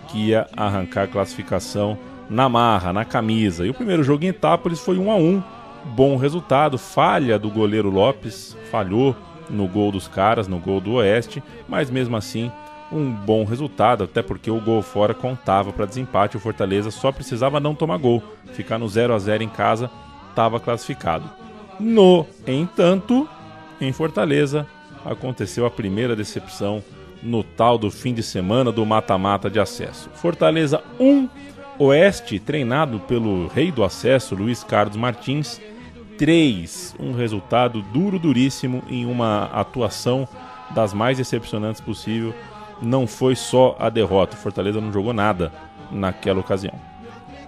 que 0.09 0.29
ia 0.29 0.47
arrancar 0.57 1.05
a 1.05 1.07
classificação 1.07 1.99
na 2.29 2.49
marra, 2.49 2.93
na 2.93 3.05
camisa. 3.05 3.67
E 3.67 3.71
o 3.71 3.75
primeiro 3.75 4.03
jogo 4.03 4.25
em 4.25 4.29
Itápolis 4.29 4.81
foi 4.81 4.99
1 4.99 5.11
a 5.11 5.17
1 5.17 5.43
Bom 5.85 6.17
resultado, 6.17 6.77
falha 6.77 7.39
do 7.39 7.51
goleiro 7.51 7.89
Lopes, 7.89 8.57
falhou 8.71 9.17
no 9.49 9.67
gol 9.67 9.91
dos 9.91 10.07
caras, 10.07 10.47
no 10.47 10.59
gol 10.59 10.81
do 10.81 10.95
Oeste, 10.95 11.43
mas 11.67 11.91
mesmo 11.91 12.17
assim 12.17 12.53
um 12.93 13.11
bom 13.11 13.45
resultado, 13.45 14.05
até 14.05 14.23
porque 14.23 14.51
o 14.51 14.61
gol 14.61 14.83
fora 14.83 15.15
contava 15.15 15.73
para 15.73 15.87
desempate. 15.87 16.37
O 16.37 16.41
Fortaleza 16.41 16.91
só 16.91 17.13
precisava 17.13 17.61
não 17.61 17.75
tomar 17.75 17.99
gol, 17.99 18.23
ficar 18.53 18.79
no 18.79 18.89
0 18.89 19.15
a 19.15 19.19
0 19.19 19.43
em 19.43 19.49
casa, 19.49 19.91
estava 20.29 20.59
classificado. 20.59 21.31
No 21.79 22.27
entanto, 22.47 23.29
em 23.81 23.93
Fortaleza 23.93 24.67
aconteceu 25.05 25.65
a 25.65 25.71
primeira 25.71 26.15
decepção 26.15 26.83
no 27.23 27.43
tal 27.43 27.79
do 27.79 27.91
fim 27.91 28.13
de 28.15 28.23
semana 28.23 28.73
do 28.73 28.85
mata-mata 28.85 29.51
de 29.51 29.61
acesso. 29.61 30.11
Fortaleza 30.15 30.83
1, 30.99 31.29
Oeste, 31.79 32.39
treinado 32.39 33.01
pelo 33.01 33.47
rei 33.49 33.71
do 33.71 33.85
acesso, 33.85 34.35
Luiz 34.35 34.63
Carlos 34.63 34.97
Martins, 34.97 35.61
3. 36.19 36.97
Um 37.01 37.13
resultado 37.13 37.81
duro, 37.81 38.19
duríssimo 38.19 38.83
em 38.89 39.07
uma 39.07 39.45
atuação 39.45 40.29
das 40.75 40.93
mais 40.93 41.17
decepcionantes 41.17 41.81
possível. 41.81 42.35
Não 42.83 43.07
foi 43.07 43.37
só 43.37 43.77
a 43.79 43.89
derrota, 43.91 44.37
o 44.37 44.39
Fortaleza 44.39 44.81
não 44.81 44.93
jogou 44.93 45.13
nada 45.13 45.53
naquela 45.91 46.41
ocasião. 46.41 46.75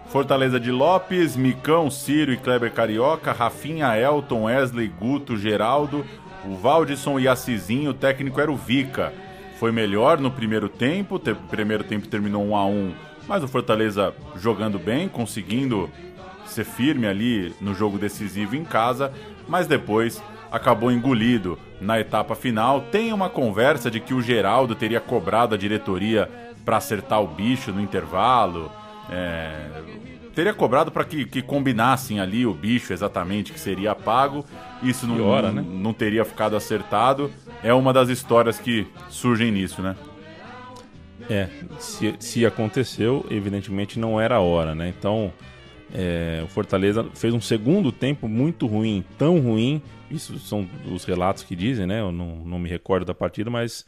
Fortaleza 0.09 0.61
de 0.61 0.70
Lopes, 0.70 1.37
Micão, 1.37 1.91
Ciro 1.91 2.33
e 2.33 2.37
Kleber 2.37 2.72
Carioca, 2.72 3.33
Rafinha, 3.33 3.97
Elton, 3.97 4.45
Wesley, 4.45 4.89
Guto, 4.89 5.39
Geraldo, 5.39 6.05
o 6.45 6.55
Valdisson 6.55 7.18
e 7.18 7.26
Assisinho, 7.26 7.93
o 7.93 7.95
técnico 7.95 8.41
era 8.41 8.53
o 8.53 8.57
Vica. 8.57 9.12
Foi 9.59 9.72
melhor 9.72 10.18
no 10.18 10.30
primeiro 10.30 10.68
tempo, 10.68 11.16
o 11.16 11.49
primeiro 11.49 11.85
tempo 11.85 12.09
terminou 12.09 12.45
1 12.45 12.57
a 12.57 12.66
1 12.66 12.93
mas 13.26 13.43
o 13.43 13.49
Fortaleza 13.49 14.14
jogando 14.37 14.78
bem, 14.78 15.09
conseguindo 15.09 15.89
ser 16.47 16.64
firme 16.64 17.07
ali 17.07 17.55
no 17.61 17.74
jogo 17.74 17.99
decisivo 17.99 18.57
em 18.57 18.64
casa, 18.64 19.12
mas 19.49 19.66
depois 19.66 20.22
acabou 20.53 20.93
engolido 20.93 21.59
na 21.81 21.99
etapa 21.99 22.35
final. 22.35 22.83
Tem 22.93 23.13
uma 23.13 23.31
conversa 23.31 23.91
de 23.91 23.99
que 23.99 24.13
o 24.13 24.21
Geraldo 24.21 24.75
teria 24.75 25.01
cobrado 25.01 25.55
a 25.55 25.59
diretoria 25.59 26.31
para 26.63 26.77
acertar 26.77 27.23
o 27.23 27.27
bicho 27.27 27.73
no 27.73 27.81
intervalo. 27.81 28.71
É, 29.11 29.69
teria 30.35 30.53
cobrado 30.53 30.93
para 30.93 31.05
que, 31.05 31.25
que, 31.25 31.41
combinassem 31.41 32.21
ali 32.21 32.47
o 32.47 32.53
bicho 32.53 32.93
exatamente 32.93 33.53
que 33.53 33.59
seria 33.59 33.95
pago. 33.95 34.45
Isso 34.83 35.07
não, 35.07 35.53
né? 35.53 35.65
não 35.67 35.95
teria 35.95 36.25
ficado 36.25 36.55
acertado. 36.55 37.31
É 37.63 37.73
uma 37.73 37.93
das 37.93 38.11
histórias 38.11 38.59
que 38.59 38.87
surgem 39.09 39.51
nisso, 39.51 39.81
né? 39.81 39.97
É, 41.31 41.49
se, 41.79 42.15
se 42.19 42.45
aconteceu, 42.45 43.25
evidentemente 43.31 43.99
não 43.99 44.21
era 44.21 44.37
a 44.37 44.41
hora, 44.41 44.75
né? 44.75 44.93
Então, 44.97 45.33
é, 45.95 46.40
o 46.43 46.49
Fortaleza 46.49 47.05
fez 47.14 47.34
um 47.34 47.40
segundo 47.40 47.93
tempo 47.93 48.26
muito 48.26 48.66
ruim, 48.66 49.05
tão 49.18 49.38
ruim, 49.38 49.82
isso 50.11 50.38
são 50.38 50.68
os 50.90 51.05
relatos 51.05 51.43
que 51.43 51.55
dizem, 51.55 51.86
né? 51.86 52.01
Eu 52.01 52.11
não, 52.11 52.36
não 52.36 52.59
me 52.59 52.68
recordo 52.68 53.05
da 53.05 53.14
partida, 53.14 53.51
mas 53.51 53.84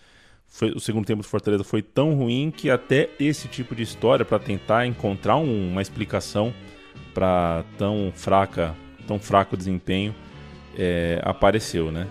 foi, 0.48 0.70
o 0.70 0.80
segundo 0.80 1.06
tempo 1.06 1.22
do 1.22 1.28
Fortaleza 1.28 1.64
foi 1.64 1.82
tão 1.82 2.14
ruim 2.14 2.52
que 2.54 2.70
até 2.70 3.08
esse 3.18 3.48
tipo 3.48 3.74
de 3.74 3.82
história, 3.82 4.24
para 4.24 4.38
tentar 4.38 4.86
encontrar 4.86 5.36
um, 5.36 5.70
uma 5.70 5.82
explicação 5.82 6.52
para 7.12 7.64
tão 7.78 8.12
fraca, 8.14 8.74
tão 9.06 9.18
fraco 9.18 9.56
desempenho, 9.56 10.14
é, 10.76 11.20
apareceu, 11.24 11.90
né? 11.90 12.06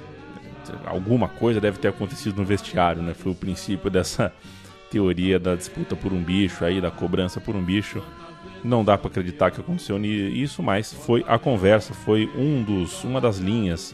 Alguma 0.86 1.28
coisa 1.28 1.60
deve 1.60 1.78
ter 1.78 1.90
acontecido 1.90 2.38
no 2.38 2.46
vestiário, 2.46 3.02
né? 3.02 3.14
Foi 3.14 3.32
o 3.32 3.36
princípio 3.36 3.90
dessa 3.90 4.34
teoria 4.90 5.40
da 5.40 5.56
disputa 5.56 5.96
por 5.96 6.14
um 6.14 6.22
bicho 6.22 6.64
aí, 6.64 6.80
da 6.80 6.92
cobrança 6.92 7.42
por 7.42 7.56
um 7.56 7.64
bicho. 7.64 8.02
Não 8.64 8.84
dá 8.84 8.98
para 8.98 9.10
acreditar 9.10 9.52
que 9.52 9.60
aconteceu 9.60 10.04
isso, 10.04 10.64
mas 10.64 10.94
foi 10.94 11.26
a 11.28 11.38
conversa, 11.38 11.94
foi 11.94 12.30
um 12.36 12.64
dos, 12.64 13.04
uma 13.04 13.20
das 13.20 13.38
linhas 13.38 13.94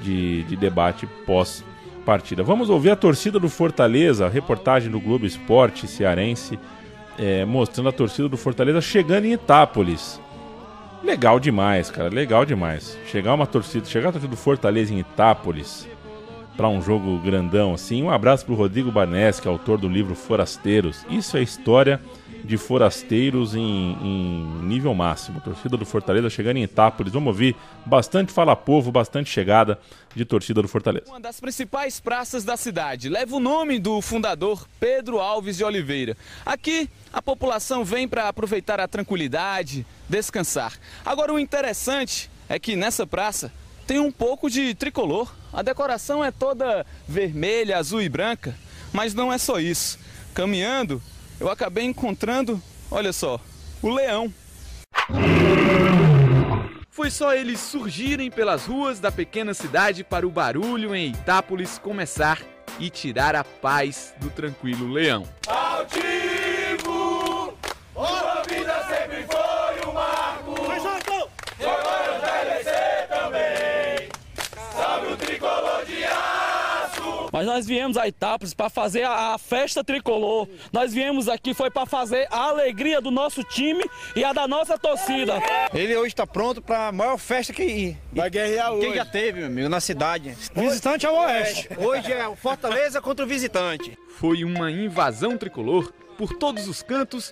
de, 0.00 0.44
de 0.44 0.56
debate 0.56 1.06
pós 1.26 1.64
partida. 2.04 2.44
Vamos 2.44 2.70
ouvir 2.70 2.90
a 2.90 2.96
torcida 2.96 3.40
do 3.40 3.48
Fortaleza, 3.48 4.28
reportagem 4.28 4.90
do 4.90 5.00
Globo 5.00 5.26
Esporte 5.26 5.88
cearense, 5.88 6.56
é, 7.18 7.44
mostrando 7.44 7.88
a 7.88 7.92
torcida 7.92 8.28
do 8.28 8.36
Fortaleza 8.36 8.80
chegando 8.80 9.24
em 9.24 9.32
Itápolis. 9.32 10.20
Legal 11.02 11.40
demais, 11.40 11.90
cara, 11.90 12.08
legal 12.08 12.44
demais. 12.44 12.96
Chegar 13.06 13.34
uma 13.34 13.46
torcida, 13.46 13.84
chegar 13.86 14.10
a 14.10 14.12
torcida 14.12 14.30
do 14.30 14.36
Fortaleza 14.36 14.94
em 14.94 15.00
Itápolis 15.00 15.88
para 16.56 16.68
um 16.68 16.80
jogo 16.80 17.18
grandão 17.18 17.74
assim. 17.74 18.02
Um 18.02 18.10
abraço 18.10 18.44
para 18.44 18.54
o 18.54 18.56
Rodrigo 18.56 18.90
Barnes, 18.90 19.40
que 19.40 19.48
é 19.48 19.50
autor 19.50 19.76
do 19.76 19.88
livro 19.88 20.14
Forasteiros. 20.14 21.04
Isso 21.10 21.36
é 21.36 21.42
história 21.42 22.00
de 22.46 22.56
forasteiros 22.56 23.54
em, 23.54 23.60
em, 23.60 24.62
nível 24.62 24.94
máximo. 24.94 25.40
Torcida 25.40 25.76
do 25.76 25.84
Fortaleza 25.84 26.30
chegando 26.30 26.58
em 26.58 26.62
Itápolis. 26.62 27.12
Vamos 27.12 27.28
ouvir 27.28 27.56
bastante 27.84 28.32
fala 28.32 28.54
povo, 28.54 28.92
bastante 28.92 29.28
chegada 29.28 29.78
de 30.14 30.24
torcida 30.24 30.62
do 30.62 30.68
Fortaleza. 30.68 31.06
Uma 31.08 31.20
das 31.20 31.40
principais 31.40 31.98
praças 31.98 32.44
da 32.44 32.56
cidade 32.56 33.08
leva 33.08 33.34
o 33.34 33.40
nome 33.40 33.78
do 33.78 34.00
fundador 34.00 34.66
Pedro 34.78 35.18
Alves 35.18 35.56
de 35.56 35.64
Oliveira. 35.64 36.16
Aqui 36.44 36.88
a 37.12 37.20
população 37.20 37.84
vem 37.84 38.06
para 38.06 38.28
aproveitar 38.28 38.78
a 38.80 38.86
tranquilidade, 38.86 39.84
descansar. 40.08 40.72
Agora 41.04 41.34
o 41.34 41.38
interessante 41.38 42.30
é 42.48 42.58
que 42.58 42.76
nessa 42.76 43.06
praça 43.06 43.52
tem 43.86 43.98
um 43.98 44.12
pouco 44.12 44.48
de 44.48 44.74
tricolor. 44.74 45.32
A 45.52 45.62
decoração 45.62 46.24
é 46.24 46.30
toda 46.30 46.86
vermelha, 47.08 47.78
azul 47.78 48.00
e 48.00 48.08
branca, 48.08 48.56
mas 48.92 49.14
não 49.14 49.32
é 49.32 49.38
só 49.38 49.58
isso. 49.58 49.98
Caminhando, 50.34 51.02
eu 51.38 51.50
acabei 51.50 51.84
encontrando, 51.84 52.60
olha 52.90 53.12
só, 53.12 53.38
o 53.82 53.90
leão. 53.90 54.32
Foi 56.90 57.10
só 57.10 57.34
eles 57.34 57.60
surgirem 57.60 58.30
pelas 58.30 58.64
ruas 58.64 58.98
da 58.98 59.12
pequena 59.12 59.52
cidade 59.52 60.02
para 60.02 60.26
o 60.26 60.30
barulho 60.30 60.94
em 60.94 61.10
Itápolis 61.10 61.78
começar 61.78 62.40
e 62.80 62.88
tirar 62.88 63.34
a 63.34 63.44
paz 63.44 64.14
do 64.18 64.30
tranquilo 64.30 64.90
leão. 64.90 65.24
Altivo! 65.46 67.54
A 67.94 68.42
vida 68.48 68.82
sempre 68.88 69.26
foi 69.26 69.90
um 69.90 69.92
marco! 69.92 70.54
E 71.58 71.64
agora 71.64 72.18
vai 72.18 72.56
descer 72.56 73.08
também! 73.08 74.08
Salve 74.72 75.12
o 75.12 75.16
tricolor 75.16 75.84
de 75.84 76.04
aço! 76.04 77.25
Mas 77.36 77.44
nós 77.44 77.66
viemos 77.66 77.98
a 77.98 78.08
Itápolis 78.08 78.54
para 78.54 78.70
fazer 78.70 79.02
a, 79.02 79.34
a 79.34 79.38
festa 79.38 79.84
tricolor. 79.84 80.48
Nós 80.72 80.94
viemos 80.94 81.28
aqui 81.28 81.52
foi 81.52 81.70
para 81.70 81.84
fazer 81.84 82.26
a 82.30 82.44
alegria 82.44 82.98
do 82.98 83.10
nosso 83.10 83.44
time 83.44 83.84
e 84.14 84.24
a 84.24 84.32
da 84.32 84.48
nossa 84.48 84.78
torcida. 84.78 85.34
Ele 85.74 85.94
hoje 85.94 86.14
está 86.14 86.26
pronto 86.26 86.62
para 86.62 86.88
a 86.88 86.92
maior 86.92 87.18
festa 87.18 87.52
que 87.52 87.94
Vai 88.10 88.30
guerrear 88.30 88.72
hoje. 88.72 88.94
já 88.94 89.04
teve, 89.04 89.40
meu 89.40 89.48
amigo, 89.48 89.68
na 89.68 89.80
cidade. 89.80 90.34
Visitante 90.54 91.04
ao 91.04 91.14
oeste. 91.14 91.68
Hoje 91.76 92.10
é 92.10 92.26
o 92.26 92.34
Fortaleza 92.34 93.02
contra 93.02 93.26
o 93.26 93.28
visitante. 93.28 93.98
Foi 94.18 94.42
uma 94.42 94.70
invasão 94.70 95.36
tricolor 95.36 95.92
por 96.16 96.32
todos 96.38 96.66
os 96.66 96.82
cantos 96.82 97.30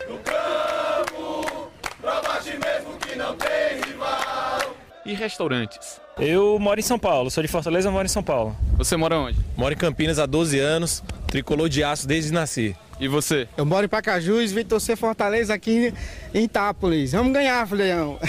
Prova 1.98 2.40
de 2.42 2.50
mesmo 2.58 2.98
que 2.98 3.16
não 3.16 3.34
tem 3.36 3.80
rival! 3.86 4.76
e 5.06 5.14
restaurantes. 5.14 6.03
Eu 6.18 6.58
moro 6.60 6.78
em 6.78 6.82
São 6.82 6.98
Paulo, 6.98 7.28
sou 7.28 7.42
de 7.42 7.48
Fortaleza, 7.48 7.90
moro 7.90 8.06
em 8.06 8.08
São 8.08 8.22
Paulo. 8.22 8.56
Você 8.76 8.96
mora 8.96 9.18
onde? 9.18 9.38
Moro 9.56 9.74
em 9.74 9.76
Campinas 9.76 10.18
há 10.20 10.26
12 10.26 10.58
anos, 10.60 11.02
tricolor 11.26 11.68
de 11.68 11.82
aço 11.82 12.06
desde 12.06 12.32
nasci. 12.32 12.76
E 13.00 13.08
você? 13.08 13.48
Eu 13.56 13.66
moro 13.66 13.84
em 13.84 13.88
Pacajus, 13.88 14.52
vim 14.52 14.64
torcer 14.64 14.96
Fortaleza 14.96 15.52
aqui 15.52 15.92
em 16.32 16.44
Itápolis. 16.44 17.10
Vamos 17.10 17.32
ganhar, 17.32 17.68
Leão. 17.72 18.20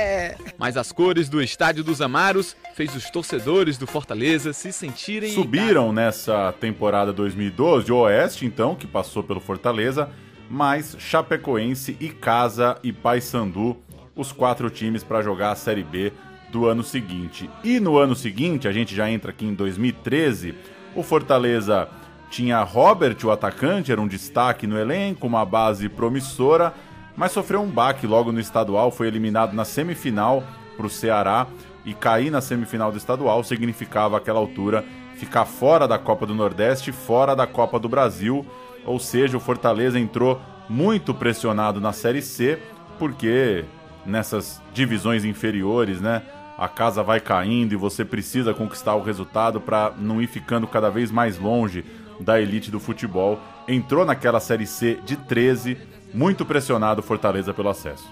Mas 0.58 0.76
as 0.76 0.92
cores 0.92 1.30
do 1.30 1.42
Estádio 1.42 1.82
dos 1.82 2.02
Amaros 2.02 2.54
fez 2.74 2.94
os 2.94 3.08
torcedores 3.08 3.78
do 3.78 3.86
Fortaleza 3.86 4.52
se 4.52 4.70
sentirem 4.70 5.30
em 5.30 5.34
Subiram 5.34 5.94
nessa 5.94 6.52
temporada 6.60 7.10
2012 7.10 7.90
o 7.90 7.96
Oeste, 7.96 8.44
então, 8.44 8.74
que 8.74 8.86
passou 8.86 9.22
pelo 9.22 9.40
Fortaleza, 9.40 10.10
mais 10.50 10.94
Chapecoense, 10.98 11.96
Icasa 11.98 12.76
e 12.82 12.92
Paysandu, 12.92 13.78
os 14.14 14.30
quatro 14.30 14.68
times 14.68 15.02
para 15.02 15.22
jogar 15.22 15.52
a 15.52 15.56
Série 15.56 15.82
B 15.82 16.12
do 16.50 16.66
ano 16.66 16.82
seguinte. 16.82 17.48
E 17.62 17.78
no 17.80 17.96
ano 17.98 18.14
seguinte, 18.14 18.66
a 18.66 18.72
gente 18.72 18.94
já 18.94 19.10
entra 19.10 19.30
aqui 19.30 19.46
em 19.46 19.54
2013, 19.54 20.54
o 20.94 21.02
Fortaleza 21.02 21.88
tinha 22.30 22.62
Robert, 22.62 23.16
o 23.24 23.30
atacante, 23.30 23.90
era 23.90 24.00
um 24.00 24.06
destaque 24.06 24.66
no 24.66 24.78
elenco, 24.78 25.26
uma 25.26 25.44
base 25.44 25.88
promissora, 25.88 26.72
mas 27.16 27.32
sofreu 27.32 27.60
um 27.60 27.68
baque 27.68 28.06
logo 28.06 28.30
no 28.32 28.40
estadual, 28.40 28.90
foi 28.90 29.08
eliminado 29.08 29.52
na 29.52 29.64
semifinal 29.64 30.44
para 30.76 30.86
o 30.86 30.90
Ceará 30.90 31.46
e 31.84 31.92
cair 31.92 32.30
na 32.30 32.40
semifinal 32.40 32.92
do 32.92 32.98
estadual 32.98 33.42
significava 33.42 34.16
aquela 34.16 34.38
altura 34.38 34.84
ficar 35.16 35.44
fora 35.44 35.86
da 35.86 35.98
Copa 35.98 36.24
do 36.24 36.34
Nordeste, 36.34 36.92
fora 36.92 37.34
da 37.36 37.46
Copa 37.46 37.78
do 37.78 37.88
Brasil, 37.88 38.46
ou 38.86 38.98
seja, 38.98 39.36
o 39.36 39.40
Fortaleza 39.40 39.98
entrou 39.98 40.40
muito 40.68 41.12
pressionado 41.12 41.80
na 41.80 41.92
Série 41.92 42.22
C, 42.22 42.58
porque 42.98 43.64
nessas 44.06 44.62
divisões 44.72 45.24
inferiores, 45.24 46.00
né, 46.00 46.22
a 46.60 46.68
casa 46.68 47.02
vai 47.02 47.18
caindo 47.20 47.72
e 47.72 47.76
você 47.76 48.04
precisa 48.04 48.52
conquistar 48.52 48.94
o 48.94 49.02
resultado 49.02 49.62
para 49.62 49.94
não 49.96 50.20
ir 50.20 50.26
ficando 50.26 50.66
cada 50.66 50.90
vez 50.90 51.10
mais 51.10 51.38
longe 51.38 51.82
da 52.20 52.38
elite 52.38 52.70
do 52.70 52.78
futebol. 52.78 53.40
Entrou 53.66 54.04
naquela 54.04 54.38
Série 54.40 54.66
C 54.66 54.98
de 55.02 55.16
13, 55.16 55.78
muito 56.12 56.44
pressionado 56.44 57.02
Fortaleza 57.02 57.54
pelo 57.54 57.70
acesso. 57.70 58.06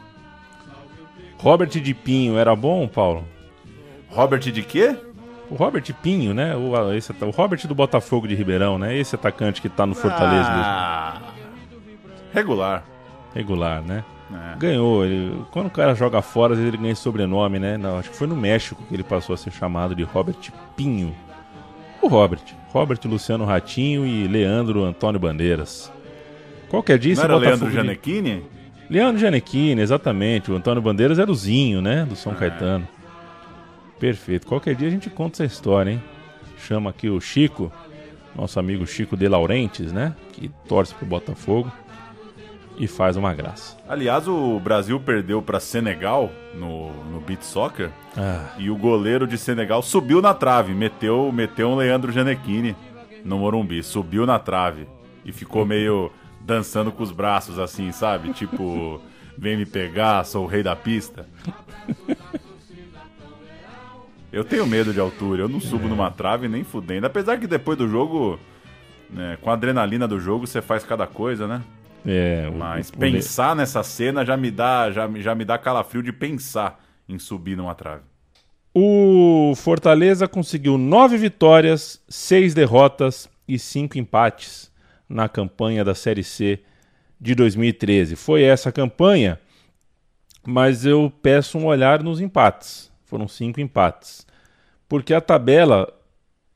Robert 1.37 1.69
de 1.69 1.93
Pinho 1.93 2.39
era 2.39 2.57
bom, 2.57 2.89
Paulo? 2.89 3.23
Robert 4.09 4.41
de 4.41 4.63
quê? 4.63 4.97
O 5.51 5.55
Robert 5.55 5.85
Pinho, 6.03 6.33
né? 6.33 6.57
O, 6.57 6.91
esse, 6.95 7.13
o 7.13 7.31
Robert 7.31 7.67
do 7.67 7.75
Botafogo 7.75 8.27
de 8.27 8.35
Ribeirão, 8.35 8.79
né? 8.79 8.97
Esse 8.97 9.15
atacante 9.15 9.61
que 9.61 9.69
tá 9.69 9.85
no 9.85 9.95
Fortaleza 9.95 10.49
mesmo. 10.49 10.65
Ah, 10.65 11.21
regular. 12.33 12.83
Regular, 13.35 13.83
né? 13.83 14.03
É. 14.33 14.57
Ganhou. 14.59 15.05
Ele, 15.05 15.43
quando 15.51 15.67
o 15.67 15.71
cara 15.71 15.95
joga 15.95 16.21
fora, 16.21 16.53
às 16.53 16.59
vezes 16.59 16.73
ele 16.75 16.83
ganha 16.83 16.95
sobrenome, 16.95 17.59
né? 17.59 17.77
Não, 17.79 17.99
acho 17.99 18.11
que 18.11 18.17
foi 18.17 18.27
no 18.27 18.37
México 18.37 18.83
que 18.89 18.95
ele 18.95 19.03
passou 19.03 19.35
a 19.35 19.37
ser 19.39 19.51
chamado 19.51 19.95
de 19.95 20.03
Robert 20.03 20.37
Pinho. 20.77 21.15
O 22.03 22.09
Robert. 22.09 22.41
Robert 22.69 22.99
Luciano 23.07 23.45
Ratinho 23.45 24.07
e 24.07 24.27
Leandro 24.29 24.85
Antônio 24.85 25.19
Bandeiras. 25.19 25.91
Qualquer 26.69 26.99
dia 26.99 27.15
Não 27.15 27.23
era 27.25 27.37
Leandro 27.37 27.67
de- 27.69 27.73
Gianecchini? 27.73 28.45
Leandro 28.91 29.19
Gianecchini, 29.19 29.81
exatamente. 29.81 30.51
O 30.53 30.57
Antônio 30.57 30.83
Bandeiras 30.83 31.19
era 31.19 31.31
o 31.31 31.35
Zinho, 31.35 31.81
né? 31.81 32.05
Do 32.05 32.13
É. 32.13 32.17
São 32.17 32.35
Caetano. 32.35 32.87
Perfeito. 33.99 34.47
Qualquer 34.47 34.75
dia 34.75 34.89
a 34.89 34.91
gente 34.91 35.11
conta 35.11 35.43
essa 35.43 35.45
história, 35.53 35.91
hein? 35.93 36.03
Chama 36.59 36.91
aqui 36.91 37.09
o 37.09 37.21
Chico, 37.21 37.73
nosso 38.37 38.59
amigo 38.61 38.87
Chico 38.87 39.17
de 39.17 39.27
Laurentes, 39.29 39.93
né? 39.93 40.15
Que 40.33 40.51
torce 40.69 40.95
pro 40.95 41.07
Botafogo 41.07 41.71
e 42.79 42.87
faz 42.87 43.17
uma 43.17 43.35
graça. 43.35 43.77
Aliás, 43.89 44.29
o 44.29 44.61
Brasil 44.61 45.01
perdeu 45.01 45.43
para 45.43 45.59
Senegal 45.59 46.31
no, 46.55 46.93
no 47.05 47.21
beat 47.21 47.43
soccer 47.43 47.91
Ah, 48.17 48.55
e 48.57 48.71
o 48.71 48.77
goleiro 48.77 49.27
de 49.27 49.37
Senegal 49.37 49.83
subiu 49.83 50.23
na 50.23 50.33
trave, 50.33 50.73
meteu, 50.73 51.33
meteu 51.33 51.69
um 51.71 51.77
Leandro 51.77 52.13
Gianecchini 52.13 52.77
no 53.25 53.39
Morumbi, 53.39 53.83
subiu 53.83 54.25
na 54.25 54.39
trave 54.39 54.87
e 55.25 55.33
ficou 55.33 55.67
meio 55.67 56.11
dançando 56.41 56.93
com 56.93 57.03
os 57.03 57.11
braços 57.11 57.59
assim, 57.59 57.91
sabe? 57.91 58.33
Tipo, 58.33 59.01
vem 59.37 59.57
me 59.57 59.67
pegar, 59.67 60.25
sou 60.25 60.45
o 60.45 60.49
rei 60.49 60.63
da 60.63 60.77
pista. 60.77 61.27
Eu 64.31 64.45
tenho 64.45 64.67
medo 64.67 64.93
de 64.93 65.01
altura, 65.01 65.43
eu 65.43 65.49
não 65.49 65.59
subo 65.59 65.89
numa 65.89 66.11
trave 66.11 66.49
nem 66.49 66.63
fudendo. 66.63 67.07
Apesar 67.07 67.39
que 67.39 67.47
depois 67.47 67.77
do 67.77 67.89
jogo, 67.89 68.39
né, 69.11 69.39
com 69.41 69.51
a 69.51 69.55
adrenalina 69.55 70.07
do 70.07 70.21
jogo, 70.21 70.47
você 70.47 70.61
faz 70.61 70.85
cada 70.85 71.07
coisa, 71.07 71.47
né? 71.49 71.63
É, 72.07 72.51
Mas 72.51 72.89
o- 72.91 72.99
pensar 72.99 73.55
nessa 73.57 73.83
cena 73.83 74.25
já 74.25 74.37
me 74.37 74.51
dá 74.51 74.91
já, 74.91 75.07
me- 75.09 75.21
já 75.23 75.35
me 75.35 75.45
dá 75.45 75.59
calafrio 75.59 76.03
de 76.03 76.13
pensar 76.13 76.83
em 77.09 77.19
subir 77.19 77.57
numa 77.57 77.75
trave. 77.75 78.03
O 78.75 79.55
Fortaleza 79.57 80.29
conseguiu 80.29 80.79
nove 80.79 81.17
vitórias, 81.17 82.01
seis 82.09 82.55
derrotas 82.55 83.29
e 83.47 83.59
cinco 83.59 83.99
empates 83.99 84.71
na 85.09 85.29
campanha 85.29 85.85
da 85.85 85.95
Série 85.95 86.23
C 86.23 86.61
de 87.21 87.35
2013. 87.35 88.15
Foi 88.15 88.43
essa 88.43 88.71
campanha, 88.71 89.41
mas 90.47 90.85
eu 90.87 91.13
peço 91.23 91.59
um 91.59 91.67
olhar 91.67 92.03
nos 92.03 92.21
empates. 92.21 92.91
Foram 93.05 93.27
cinco 93.27 93.61
empates. 93.61 94.27
Porque 94.89 95.13
a 95.15 95.21
tabela 95.21 95.93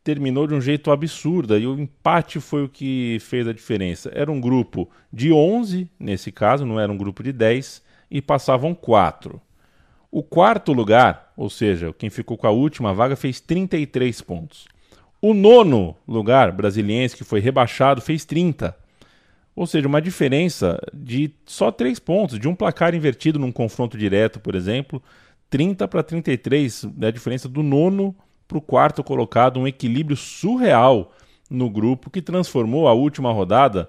terminou 0.04 0.46
de 0.46 0.54
um 0.54 0.60
jeito 0.60 0.90
absurdo 0.90 1.56
e 1.56 1.66
o 1.66 1.78
empate 1.78 2.40
foi 2.40 2.64
o 2.64 2.68
que 2.68 3.18
fez 3.20 3.46
a 3.46 3.52
diferença. 3.52 4.10
Era 4.14 4.30
um 4.30 4.40
grupo 4.40 4.90
de 5.12 5.32
11, 5.32 5.88
nesse 5.98 6.32
caso, 6.32 6.66
não 6.66 6.78
era 6.78 6.90
um 6.90 6.96
grupo 6.96 7.22
de 7.22 7.32
10, 7.32 7.82
e 8.10 8.20
passavam 8.20 8.74
quatro. 8.74 9.40
O 10.10 10.22
quarto 10.22 10.72
lugar, 10.72 11.32
ou 11.36 11.48
seja, 11.48 11.94
quem 11.96 12.10
ficou 12.10 12.36
com 12.36 12.46
a 12.46 12.50
última 12.50 12.92
vaga, 12.92 13.16
fez 13.16 13.40
33 13.40 14.20
pontos. 14.20 14.66
O 15.20 15.32
nono 15.32 15.96
lugar, 16.06 16.52
brasiliense, 16.52 17.16
que 17.16 17.24
foi 17.24 17.40
rebaixado, 17.40 18.02
fez 18.02 18.24
30. 18.24 18.76
Ou 19.54 19.66
seja, 19.66 19.86
uma 19.86 20.02
diferença 20.02 20.78
de 20.92 21.30
só 21.46 21.70
3 21.70 21.98
pontos, 21.98 22.38
de 22.38 22.48
um 22.48 22.54
placar 22.54 22.94
invertido 22.94 23.38
num 23.38 23.52
confronto 23.52 23.96
direto, 23.96 24.40
por 24.40 24.54
exemplo, 24.54 25.02
30 25.48 25.86
para 25.86 26.02
33, 26.02 26.88
é 27.00 27.06
a 27.06 27.10
diferença 27.10 27.48
do 27.48 27.62
nono 27.62 28.14
para 28.52 28.58
o 28.58 28.62
quarto 28.62 29.02
colocado, 29.02 29.58
um 29.58 29.66
equilíbrio 29.66 30.16
surreal 30.16 31.14
no 31.48 31.70
grupo 31.70 32.10
que 32.10 32.20
transformou 32.20 32.86
a 32.86 32.92
última 32.92 33.32
rodada 33.32 33.88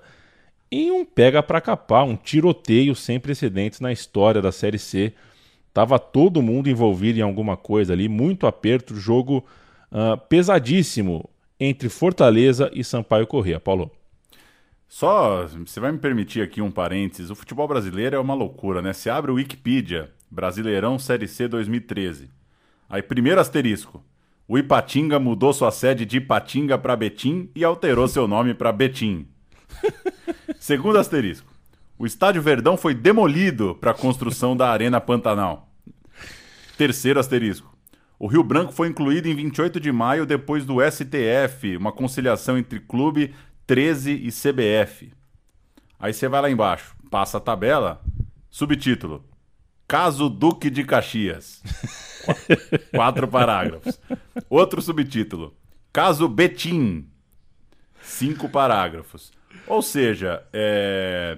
em 0.71 0.89
um 0.89 1.03
pega 1.03 1.43
para 1.43 1.61
capar, 1.61 2.05
um 2.05 2.15
tiroteio 2.15 2.95
sem 2.95 3.19
precedentes 3.19 3.81
na 3.81 3.91
história 3.91 4.41
da 4.41 4.51
Série 4.51 4.79
C. 4.79 5.13
Tava 5.73 5.99
todo 5.99 6.41
mundo 6.41 6.69
envolvido 6.69 7.19
em 7.19 7.21
alguma 7.21 7.57
coisa 7.57 7.93
ali, 7.93 8.07
muito 8.07 8.47
aperto, 8.47 8.95
jogo 8.95 9.45
uh, 9.91 10.17
pesadíssimo 10.29 11.29
entre 11.59 11.89
Fortaleza 11.89 12.71
e 12.73 12.83
Sampaio 12.83 13.27
Corrêa. 13.27 13.59
Paulo. 13.59 13.91
Só, 14.87 15.45
você 15.47 15.79
vai 15.79 15.91
me 15.91 15.97
permitir 15.97 16.41
aqui 16.41 16.61
um 16.61 16.71
parênteses, 16.71 17.29
o 17.29 17.35
futebol 17.35 17.67
brasileiro 17.67 18.15
é 18.15 18.19
uma 18.19 18.33
loucura, 18.33 18.81
né? 18.81 18.93
Você 18.93 19.09
abre 19.09 19.31
o 19.31 19.35
Wikipedia, 19.35 20.11
Brasileirão 20.29 20.97
Série 20.97 21.27
C 21.27 21.47
2013. 21.47 22.29
Aí, 22.89 23.01
primeiro 23.01 23.41
asterisco, 23.41 24.03
o 24.53 24.57
Ipatinga 24.59 25.17
mudou 25.17 25.51
sua 25.51 25.71
sede 25.71 26.05
de 26.05 26.17
Ipatinga 26.17 26.77
para 26.77 26.95
Betim 26.95 27.49
e 27.55 27.63
alterou 27.63 28.07
seu 28.07 28.27
nome 28.27 28.53
para 28.53 28.71
Betim. 28.71 29.27
Segundo 30.59 30.99
asterisco. 30.99 31.51
O 31.97 32.05
Estádio 32.05 32.39
Verdão 32.39 32.77
foi 32.77 32.93
demolido 32.93 33.73
para 33.81 33.89
a 33.89 33.95
construção 33.95 34.55
da 34.55 34.69
Arena 34.69 35.01
Pantanal. 35.01 35.73
Terceiro 36.77 37.19
asterisco. 37.19 37.75
O 38.19 38.27
Rio 38.27 38.43
Branco 38.43 38.71
foi 38.71 38.89
incluído 38.89 39.27
em 39.27 39.33
28 39.33 39.79
de 39.79 39.91
maio 39.91 40.23
depois 40.23 40.63
do 40.63 40.77
STF, 40.87 41.75
uma 41.75 41.91
conciliação 41.91 42.55
entre 42.55 42.79
Clube 42.79 43.33
13 43.65 44.11
e 44.11 44.29
CBF. 44.29 45.11
Aí 45.99 46.13
você 46.13 46.27
vai 46.27 46.43
lá 46.43 46.51
embaixo, 46.51 46.95
passa 47.09 47.39
a 47.39 47.41
tabela, 47.41 48.03
subtítulo: 48.51 49.25
Caso 49.87 50.29
Duque 50.29 50.69
de 50.69 50.83
Caxias. 50.83 51.63
Quatro 52.93 53.27
parágrafos. 53.27 53.99
Outro 54.49 54.81
subtítulo: 54.81 55.53
Caso 55.91 56.27
Betim. 56.27 57.07
Cinco 58.01 58.49
parágrafos. 58.49 59.31
Ou 59.67 59.81
seja, 59.81 60.43
é... 60.51 61.37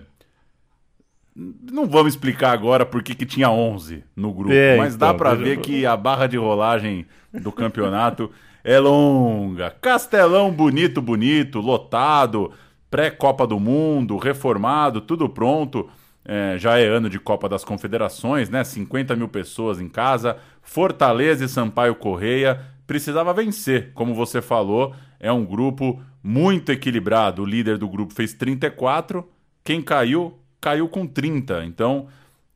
não 1.36 1.86
vamos 1.86 2.14
explicar 2.14 2.52
agora 2.52 2.86
por 2.86 3.04
que, 3.04 3.14
que 3.14 3.26
tinha 3.26 3.50
11 3.50 4.04
no 4.16 4.34
grupo, 4.34 4.54
é, 4.54 4.78
mas 4.78 4.96
então, 4.96 5.10
dá 5.10 5.14
para 5.14 5.36
ver 5.36 5.60
que 5.60 5.86
a 5.86 5.96
barra 5.96 6.26
de 6.26 6.38
rolagem 6.38 7.06
do 7.32 7.52
campeonato 7.52 8.32
é 8.64 8.80
longa. 8.80 9.70
Castelão 9.80 10.52
bonito, 10.52 11.02
bonito, 11.02 11.60
lotado, 11.60 12.52
pré-Copa 12.90 13.46
do 13.46 13.60
Mundo, 13.60 14.18
reformado, 14.18 15.02
tudo 15.02 15.30
pronto. 15.30 15.88
É, 16.28 16.58
já 16.58 16.80
é 16.80 16.88
ano 16.88 17.08
de 17.08 17.20
Copa 17.20 17.48
das 17.48 17.64
Confederações, 17.64 18.50
né? 18.50 18.64
50 18.64 19.16
mil 19.16 19.28
pessoas 19.28 19.80
em 19.80 19.88
casa. 19.88 20.38
Fortaleza 20.66 21.46
e 21.46 21.48
Sampaio 21.48 21.96
Correia 21.96 22.60
precisava 22.86 23.34
vencer, 23.34 23.92
como 23.94 24.14
você 24.14 24.42
falou. 24.42 24.94
É 25.20 25.32
um 25.32 25.46
grupo 25.46 26.02
muito 26.22 26.72
equilibrado. 26.72 27.44
O 27.44 27.46
líder 27.46 27.78
do 27.78 27.88
grupo 27.88 28.14
fez 28.14 28.34
34, 28.34 29.26
quem 29.64 29.82
caiu, 29.82 30.38
caiu 30.60 30.90
com 30.90 31.08
30. 31.08 31.64
Então, 31.66 32.08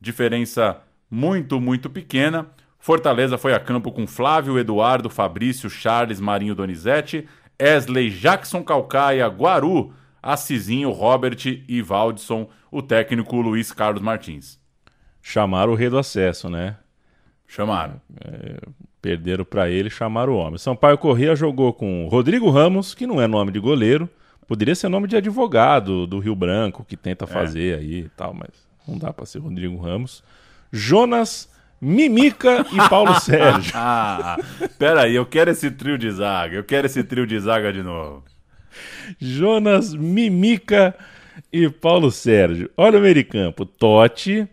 diferença 0.01 0.81
muito, 1.09 1.61
muito 1.61 1.89
pequena. 1.89 2.47
Fortaleza 2.79 3.37
foi 3.37 3.53
a 3.53 3.59
campo 3.59 3.91
com 3.91 4.07
Flávio, 4.07 4.57
Eduardo, 4.57 5.09
Fabrício, 5.09 5.69
Charles, 5.69 6.19
Marinho 6.19 6.55
Donizete, 6.55 7.27
Esley, 7.57 8.09
Jackson 8.09 8.63
Calcaia, 8.63 9.27
Guaru, 9.27 9.93
Assisinho, 10.21 10.91
Robert 10.91 11.37
e 11.45 11.81
Valdson, 11.81 12.49
o 12.71 12.81
técnico 12.81 13.39
Luiz 13.39 13.71
Carlos 13.71 14.01
Martins. 14.01 14.59
Chamaram 15.21 15.73
o 15.73 15.75
rei 15.75 15.89
do 15.89 15.97
acesso, 15.97 16.49
né? 16.49 16.77
Chamaram. 17.49 17.99
É, 18.23 18.59
perderam 19.01 19.43
para 19.43 19.69
ele, 19.69 19.89
chamaram 19.89 20.33
o 20.33 20.37
homem. 20.37 20.59
Sampaio 20.59 20.97
Corrêa 20.97 21.35
jogou 21.35 21.73
com 21.73 22.07
Rodrigo 22.07 22.49
Ramos, 22.49 22.93
que 22.93 23.07
não 23.07 23.19
é 23.19 23.27
nome 23.27 23.51
de 23.51 23.59
goleiro, 23.59 24.07
poderia 24.47 24.75
ser 24.75 24.87
nome 24.87 25.07
de 25.07 25.17
advogado 25.17 26.05
do 26.05 26.19
Rio 26.19 26.35
Branco, 26.35 26.85
que 26.85 26.95
tenta 26.95 27.25
é. 27.25 27.27
fazer 27.27 27.75
é. 27.75 27.79
aí 27.79 27.99
e 28.01 28.09
tal, 28.09 28.33
mas 28.33 28.49
não 28.87 28.97
dá 28.97 29.11
para 29.11 29.25
ser 29.25 29.39
Rodrigo 29.39 29.77
Ramos. 29.77 30.23
Jonas 30.71 31.49
Mimica 31.81 32.65
e 32.71 32.89
Paulo 32.89 33.17
Sérgio. 33.19 33.71
ah, 33.73 34.37
pera 34.77 35.03
aí, 35.03 35.15
eu 35.15 35.25
quero 35.25 35.49
esse 35.49 35.71
trio 35.71 35.97
de 35.97 36.11
zaga, 36.11 36.55
eu 36.55 36.63
quero 36.63 36.85
esse 36.85 37.03
trio 37.03 37.25
de 37.25 37.39
zaga 37.39 37.73
de 37.73 37.81
novo. 37.81 38.23
Jonas, 39.19 39.95
Mimica 39.95 40.95
e 41.51 41.67
Paulo 41.67 42.11
Sérgio. 42.11 42.69
Olha 42.77 42.99
o 42.99 43.01
meio 43.01 43.15
de 43.15 43.23
campo. 43.23 43.65
Totti, 43.65 44.47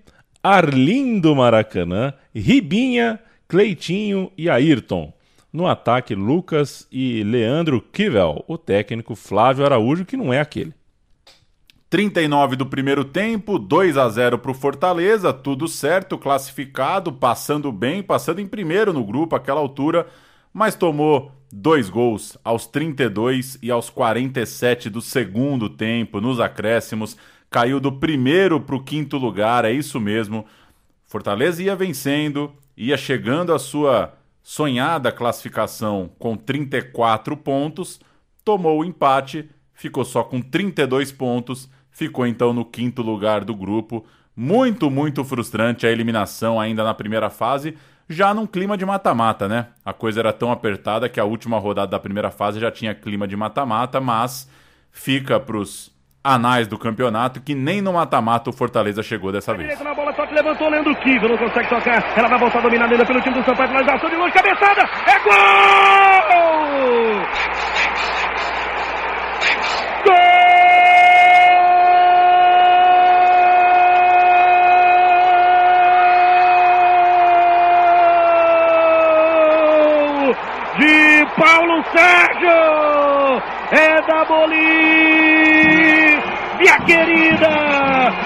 Arlindo 0.48 1.34
Maracanã, 1.34 2.14
Ribinha, 2.32 3.18
Cleitinho 3.48 4.30
e 4.38 4.48
Ayrton. 4.48 5.12
No 5.52 5.66
ataque, 5.66 6.14
Lucas 6.14 6.86
e 6.92 7.24
Leandro 7.24 7.80
Kivel, 7.80 8.44
o 8.46 8.56
técnico 8.56 9.16
Flávio 9.16 9.64
Araújo, 9.64 10.04
que 10.04 10.16
não 10.16 10.32
é 10.32 10.38
aquele. 10.38 10.72
39 11.90 12.54
do 12.54 12.64
primeiro 12.64 13.04
tempo, 13.04 13.58
2 13.58 13.96
a 13.96 14.08
0 14.08 14.38
para 14.38 14.52
o 14.52 14.54
Fortaleza, 14.54 15.32
tudo 15.32 15.66
certo, 15.66 16.16
classificado, 16.16 17.12
passando 17.12 17.72
bem, 17.72 18.00
passando 18.00 18.40
em 18.40 18.46
primeiro 18.46 18.92
no 18.92 19.04
grupo 19.04 19.34
àquela 19.34 19.58
altura, 19.58 20.06
mas 20.52 20.76
tomou 20.76 21.32
dois 21.52 21.88
gols 21.88 22.38
aos 22.44 22.68
32 22.68 23.58
e 23.60 23.68
aos 23.68 23.90
47 23.90 24.90
do 24.90 25.00
segundo 25.00 25.68
tempo, 25.68 26.20
nos 26.20 26.38
acréscimos. 26.38 27.16
Caiu 27.56 27.80
do 27.80 27.90
primeiro 27.90 28.60
para 28.60 28.76
o 28.76 28.84
quinto 28.84 29.16
lugar, 29.16 29.64
é 29.64 29.72
isso 29.72 29.98
mesmo. 29.98 30.44
Fortaleza 31.06 31.62
ia 31.62 31.74
vencendo, 31.74 32.52
ia 32.76 32.98
chegando 32.98 33.50
à 33.50 33.58
sua 33.58 34.12
sonhada 34.42 35.10
classificação 35.10 36.10
com 36.18 36.36
34 36.36 37.34
pontos, 37.34 37.98
tomou 38.44 38.80
o 38.80 38.84
empate, 38.84 39.48
ficou 39.72 40.04
só 40.04 40.22
com 40.22 40.42
32 40.42 41.12
pontos, 41.12 41.66
ficou 41.90 42.26
então 42.26 42.52
no 42.52 42.62
quinto 42.62 43.00
lugar 43.00 43.42
do 43.42 43.54
grupo. 43.54 44.04
Muito, 44.36 44.90
muito 44.90 45.24
frustrante 45.24 45.86
a 45.86 45.90
eliminação 45.90 46.60
ainda 46.60 46.84
na 46.84 46.92
primeira 46.92 47.30
fase, 47.30 47.74
já 48.06 48.34
num 48.34 48.46
clima 48.46 48.76
de 48.76 48.84
mata-mata, 48.84 49.48
né? 49.48 49.68
A 49.82 49.94
coisa 49.94 50.20
era 50.20 50.30
tão 50.34 50.52
apertada 50.52 51.08
que 51.08 51.18
a 51.18 51.24
última 51.24 51.58
rodada 51.58 51.92
da 51.92 51.98
primeira 51.98 52.30
fase 52.30 52.60
já 52.60 52.70
tinha 52.70 52.94
clima 52.94 53.26
de 53.26 53.34
mata-mata, 53.34 53.98
mas 53.98 54.46
fica 54.90 55.40
pros 55.40 55.95
anais 56.26 56.66
do 56.66 56.76
campeonato 56.78 57.40
que 57.40 57.54
nem 57.54 57.80
no 57.80 57.92
mata-mata 57.92 58.50
o 58.50 58.52
Fortaleza 58.52 59.02
chegou 59.02 59.30
dessa 59.30 59.54
vez. 59.54 59.78
Na 59.80 59.94
bola, 59.94 60.12
só 60.14 60.26
que 60.26 60.34
levantou 60.34 60.68
Leandro 60.68 60.94
Kiva, 60.96 61.28
não 61.28 61.38
consegue 61.38 61.68
tocar. 61.68 62.18
Ela 62.18 62.28
vai 62.28 62.38
voltar 62.38 62.60
dominada 62.60 62.92
ainda 62.92 63.06
pelo 63.06 63.20
time 63.20 63.36
do 63.36 63.44
Sampaio, 63.44 63.68
finalização 63.68 64.10
de 64.10 64.16
longe, 64.16 64.32
cabeçada, 64.32 64.82
é 65.06 65.18
gol! 65.20 66.16
Paulo 81.36 81.84
Sérgio! 81.92 83.42
É 83.70 84.00
da 84.06 84.24
Bolívia, 84.24 85.85
querida! 86.84 87.48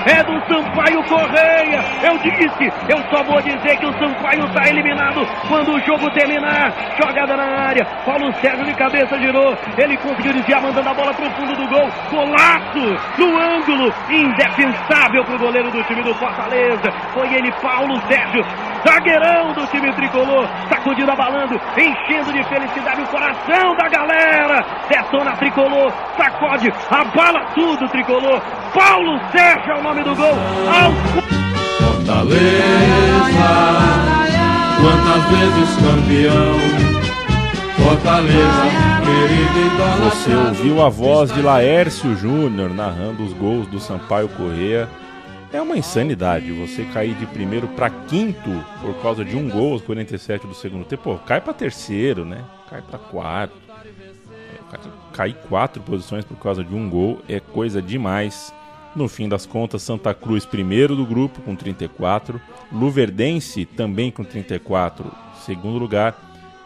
É 0.07 0.22
do 0.22 0.41
Sampaio 0.47 1.03
Correia! 1.05 1.81
Eu 2.03 2.18
disse, 2.18 2.72
eu 2.89 2.99
só 3.11 3.22
vou 3.24 3.41
dizer 3.43 3.76
que 3.78 3.87
o 3.87 3.93
Sampaio 3.99 4.45
está 4.47 4.68
eliminado 4.68 5.26
quando 5.49 5.72
o 5.74 5.81
jogo 5.81 6.11
terminar. 6.12 6.72
Jogada 7.01 7.37
na 7.37 7.68
área, 7.68 7.85
Paulo 8.05 8.33
Sérgio 8.35 8.64
de 8.64 8.74
cabeça 8.74 9.18
girou, 9.18 9.57
ele 9.76 9.97
conseguiu 9.99 10.33
desviar, 10.33 10.62
mandando 10.62 10.89
a 10.89 10.95
bola 10.95 11.14
para 11.14 11.26
o 11.26 11.31
fundo 11.33 11.57
do 11.57 11.68
gol. 11.68 11.89
Golaço 12.11 13.18
no 13.18 13.39
ângulo, 13.39 13.93
indefensável 14.11 15.24
para 15.24 15.35
o 15.35 15.39
goleiro 15.39 15.70
do 15.70 15.83
time 15.85 16.03
do 16.03 16.14
Fortaleza. 16.14 16.91
Foi 17.12 17.33
ele, 17.35 17.51
Paulo 17.61 18.01
Sérgio, 18.09 18.43
zagueirão 18.87 19.53
do 19.53 19.66
time 19.66 19.93
tricolor, 19.93 20.49
sacudindo, 20.68 21.11
abalando, 21.11 21.61
enchendo 21.76 22.33
de 22.33 22.43
felicidade 22.45 23.03
o 23.03 23.07
coração 23.09 23.76
da 23.76 23.89
galera. 23.89 24.64
Detona 24.89 25.37
tricolor, 25.37 25.93
sacode, 26.16 26.72
abala 26.91 27.45
tudo 27.55 27.89
tricolor. 27.89 28.41
Paulo 28.72 29.20
Sérgio 29.33 29.72
é 29.72 29.78
o 29.78 29.83
nome 29.83 30.03
do 30.03 30.14
gol. 30.14 30.35
Ao... 30.68 30.93
Fortaleza, 31.87 32.41
quantas 34.81 35.24
vezes 35.31 35.76
campeão. 35.76 37.01
Fortaleza, 37.76 38.91
querido 39.01 39.59
e 39.59 40.11
Você 40.11 40.35
ouviu 40.35 40.85
a 40.85 40.89
voz 40.89 41.33
de 41.33 41.41
Laércio 41.41 42.14
Júnior 42.14 42.70
narrando 42.70 43.24
os 43.24 43.33
gols 43.33 43.66
do 43.68 43.81
Sampaio 43.81 44.28
Correa. 44.28 44.89
É 45.53 45.61
uma 45.61 45.76
insanidade 45.76 46.53
você 46.53 46.84
cair 46.84 47.14
de 47.16 47.26
primeiro 47.26 47.66
para 47.66 47.90
quinto 47.90 48.64
por 48.80 48.94
causa 49.03 49.24
de 49.24 49.36
um 49.36 49.48
gol 49.48 49.72
aos 49.72 49.82
47 49.82 50.46
do 50.46 50.55
segundo 50.55 50.84
tempo. 50.84 51.03
Pô, 51.03 51.18
cai 51.18 51.40
para 51.40 51.53
terceiro, 51.53 52.24
né? 52.24 52.44
Cai 52.68 52.80
para 52.80 52.98
quarto. 53.01 53.57
É, 54.32 54.78
cair 55.12 55.34
quatro 55.48 55.82
posições 55.82 56.24
por 56.24 56.36
causa 56.36 56.62
de 56.62 56.72
um 56.72 56.88
gol 56.88 57.20
é 57.28 57.40
coisa 57.40 57.82
demais. 57.82 58.55
No 58.94 59.09
fim 59.09 59.28
das 59.28 59.44
contas, 59.44 59.82
Santa 59.82 60.14
Cruz 60.14 60.46
primeiro 60.46 60.94
do 60.94 61.05
grupo 61.05 61.42
com 61.42 61.57
34, 61.57 62.40
Luverdense 62.72 63.64
também 63.64 64.12
com 64.12 64.22
34, 64.22 65.11
segundo 65.44 65.78
lugar, 65.78 66.16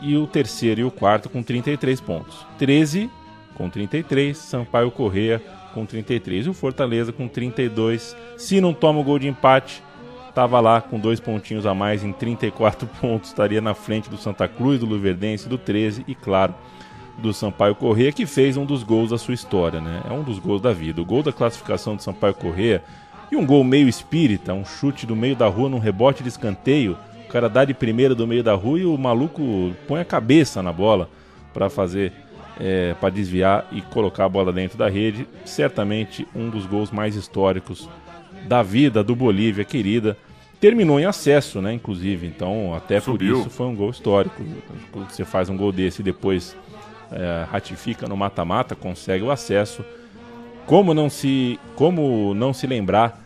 e 0.01 0.14
o 0.16 0.26
terceiro 0.26 0.82
e 0.82 0.85
o 0.85 0.91
quarto 0.91 1.30
com 1.30 1.43
33 1.43 2.01
pontos. 2.03 2.47
13 2.59 3.11
com 3.55 3.70
33, 3.70 4.37
Sampaio 4.37 4.91
Correia 4.91 5.41
com 5.75 5.85
33 5.85 6.47
e 6.47 6.49
o 6.49 6.55
Fortaleza 6.55 7.12
com 7.12 7.27
32. 7.27 8.16
Se 8.39 8.61
não 8.61 8.72
toma 8.72 9.01
o 9.01 9.05
gol 9.05 9.18
de 9.18 9.27
empate, 9.27 9.83
estava 10.29 10.61
lá 10.61 10.81
com 10.81 10.99
dois 10.99 11.18
pontinhos 11.20 11.66
a 11.66 11.75
mais 11.75 12.05
em 12.05 12.12
34 12.12 12.89
pontos, 13.01 13.31
estaria 13.31 13.61
na 13.61 13.75
frente 13.75 14.09
do 14.09 14.16
Santa 14.16 14.47
Cruz, 14.47 14.81
do 14.81 14.87
Luverdense, 14.87 15.49
do 15.49 15.59
13 15.59 16.05
e 16.07 16.14
claro, 16.14 16.55
do 17.18 17.33
Sampaio 17.33 17.75
Correia, 17.75 18.12
que 18.12 18.27
fez 18.27 18.57
um 18.57 18.64
dos 18.64 18.83
gols 18.83 19.11
da 19.11 19.18
sua 19.18 19.35
história, 19.35 19.81
né? 19.81 20.03
É 20.09 20.12
um 20.12 20.22
dos 20.22 20.39
gols 20.39 20.61
da 20.61 20.72
vida. 20.72 21.03
O 21.03 21.05
gol 21.05 21.22
da 21.22 21.33
classificação 21.33 21.97
do 21.97 22.03
Sampaio 22.03 22.35
Correia 22.35 22.83
e 23.31 23.37
um 23.37 23.47
gol 23.47 23.64
meio 23.64 23.89
espírita, 23.89 24.53
um 24.53 24.64
chute 24.64 25.07
do 25.07 25.16
meio 25.16 25.37
da 25.37 25.47
rua 25.47 25.68
num 25.68 25.79
rebote 25.79 26.22
de 26.22 26.29
escanteio. 26.29 26.97
O 27.27 27.29
cara 27.29 27.49
dá 27.49 27.64
de 27.64 27.75
primeira 27.75 28.14
do 28.14 28.27
meio 28.27 28.43
da 28.43 28.55
rua 28.55 28.79
e 28.79 28.85
o 28.85 28.97
maluco 28.97 29.72
põe 29.89 30.01
a 30.01 30.05
cabeça 30.05 30.62
na 30.62 30.72
bola 30.72 31.09
para 31.53 31.70
fazer, 31.70 32.12
é, 32.61 32.95
para 32.95 33.11
desviar 33.11 33.67
e 33.73 33.81
colocar 33.81 34.25
a 34.25 34.29
bola 34.29 34.53
dentro 34.53 34.79
da 34.79 34.89
rede. 34.89 35.27
Certamente 35.45 36.27
um 36.35 36.49
dos 36.49 36.67
gols 36.67 36.91
mais 36.91 37.17
históricos 37.17 37.89
da 38.47 38.63
vida 38.63 39.03
do 39.03 39.15
Bolívia 39.15 39.65
querida. 39.65 40.17
Terminou 40.61 40.99
em 40.99 41.05
acesso, 41.05 41.61
né? 41.61 41.73
Inclusive, 41.73 42.27
então 42.27 42.75
até 42.75 43.01
Subiu. 43.01 43.35
por 43.35 43.41
isso 43.41 43.51
foi 43.51 43.67
um 43.67 43.75
gol 43.75 43.91
histórico. 43.91 44.43
Você 45.09 45.25
faz 45.25 45.49
um 45.49 45.57
gol 45.57 45.73
desse 45.73 46.01
e 46.01 46.05
depois 46.05 46.57
é, 47.11 47.45
ratifica 47.51 48.07
no 48.07 48.17
mata-mata, 48.17 48.75
consegue 48.75 49.25
o 49.25 49.31
acesso. 49.31 49.85
Como 50.67 50.95
não 50.95 51.11
se, 51.11 51.59
como 51.77 52.33
não 52.35 52.55
se 52.55 52.67
lembrar 52.67 53.24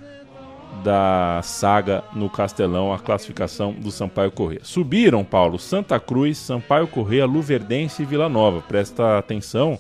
da 0.82 1.40
saga 1.42 2.04
no 2.14 2.30
Castelão, 2.30 2.92
a 2.92 2.98
classificação 2.98 3.72
do 3.72 3.90
Sampaio 3.90 4.30
Corrêa. 4.30 4.60
Subiram, 4.62 5.24
Paulo, 5.24 5.58
Santa 5.58 5.98
Cruz, 5.98 6.38
Sampaio 6.38 6.86
Corrêa, 6.86 7.26
Luverdense 7.26 8.02
e 8.02 8.06
Vila 8.06 8.28
Nova. 8.28 8.60
Presta 8.62 9.18
atenção 9.18 9.78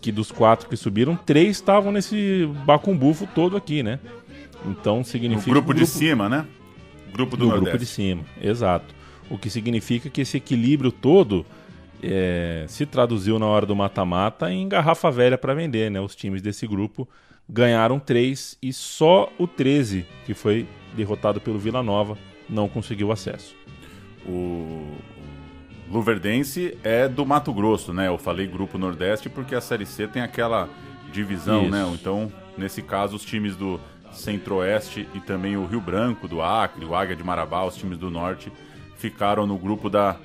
que 0.00 0.10
dos 0.10 0.32
quatro 0.32 0.68
que 0.68 0.76
subiram, 0.76 1.14
três 1.14 1.56
estavam 1.56 1.92
nesse 1.92 2.48
bacumbufo 2.64 3.28
todo 3.34 3.56
aqui, 3.56 3.82
né? 3.82 3.98
Então 4.64 5.04
significa 5.04 5.50
O 5.50 5.54
grupo, 5.54 5.72
o 5.72 5.74
de 5.74 5.86
cima, 5.86 6.28
né? 6.28 6.46
Grupo 7.12 7.36
do 7.36 7.44
no 7.44 7.50
Nordeste. 7.50 7.70
grupo 7.70 7.84
de 7.84 7.90
cima, 7.90 8.22
exato. 8.40 8.94
O 9.28 9.36
que 9.36 9.50
significa 9.50 10.08
que 10.08 10.20
esse 10.22 10.36
equilíbrio 10.36 10.90
todo 10.90 11.44
é, 12.02 12.64
se 12.68 12.86
traduziu 12.86 13.38
na 13.38 13.46
hora 13.46 13.66
do 13.66 13.76
mata-mata 13.76 14.50
em 14.50 14.68
garrafa 14.68 15.10
velha 15.10 15.36
para 15.36 15.54
vender, 15.54 15.90
né? 15.90 16.00
Os 16.00 16.14
times 16.14 16.40
desse 16.40 16.66
grupo 16.66 17.08
ganharam 17.50 17.98
três 17.98 18.56
e 18.62 18.72
só 18.72 19.30
o 19.38 19.46
13, 19.46 20.06
que 20.24 20.34
foi 20.34 20.68
derrotado 20.94 21.40
pelo 21.40 21.58
Vila 21.58 21.82
Nova, 21.82 22.16
não 22.48 22.68
conseguiu 22.68 23.10
acesso. 23.10 23.54
O 24.26 24.94
Luverdense 25.90 26.78
é 26.84 27.08
do 27.08 27.26
Mato 27.26 27.52
Grosso, 27.52 27.92
né? 27.92 28.08
Eu 28.08 28.18
falei 28.18 28.46
Grupo 28.46 28.78
Nordeste 28.78 29.28
porque 29.28 29.54
a 29.54 29.60
Série 29.60 29.86
C 29.86 30.06
tem 30.06 30.22
aquela 30.22 30.68
divisão, 31.12 31.62
Isso. 31.62 31.70
né? 31.70 31.90
Então, 31.92 32.32
nesse 32.56 32.82
caso, 32.82 33.16
os 33.16 33.24
times 33.24 33.56
do 33.56 33.80
Centro-Oeste 34.12 35.08
e 35.14 35.20
também 35.20 35.56
o 35.56 35.66
Rio 35.66 35.80
Branco, 35.80 36.28
do 36.28 36.40
Acre, 36.40 36.84
o 36.84 36.94
Águia 36.94 37.16
de 37.16 37.24
Marabá, 37.24 37.64
os 37.64 37.76
times 37.76 37.98
do 37.98 38.10
Norte, 38.10 38.52
ficaram 38.96 39.46
no 39.46 39.58
grupo 39.58 39.88
da, 39.88 40.16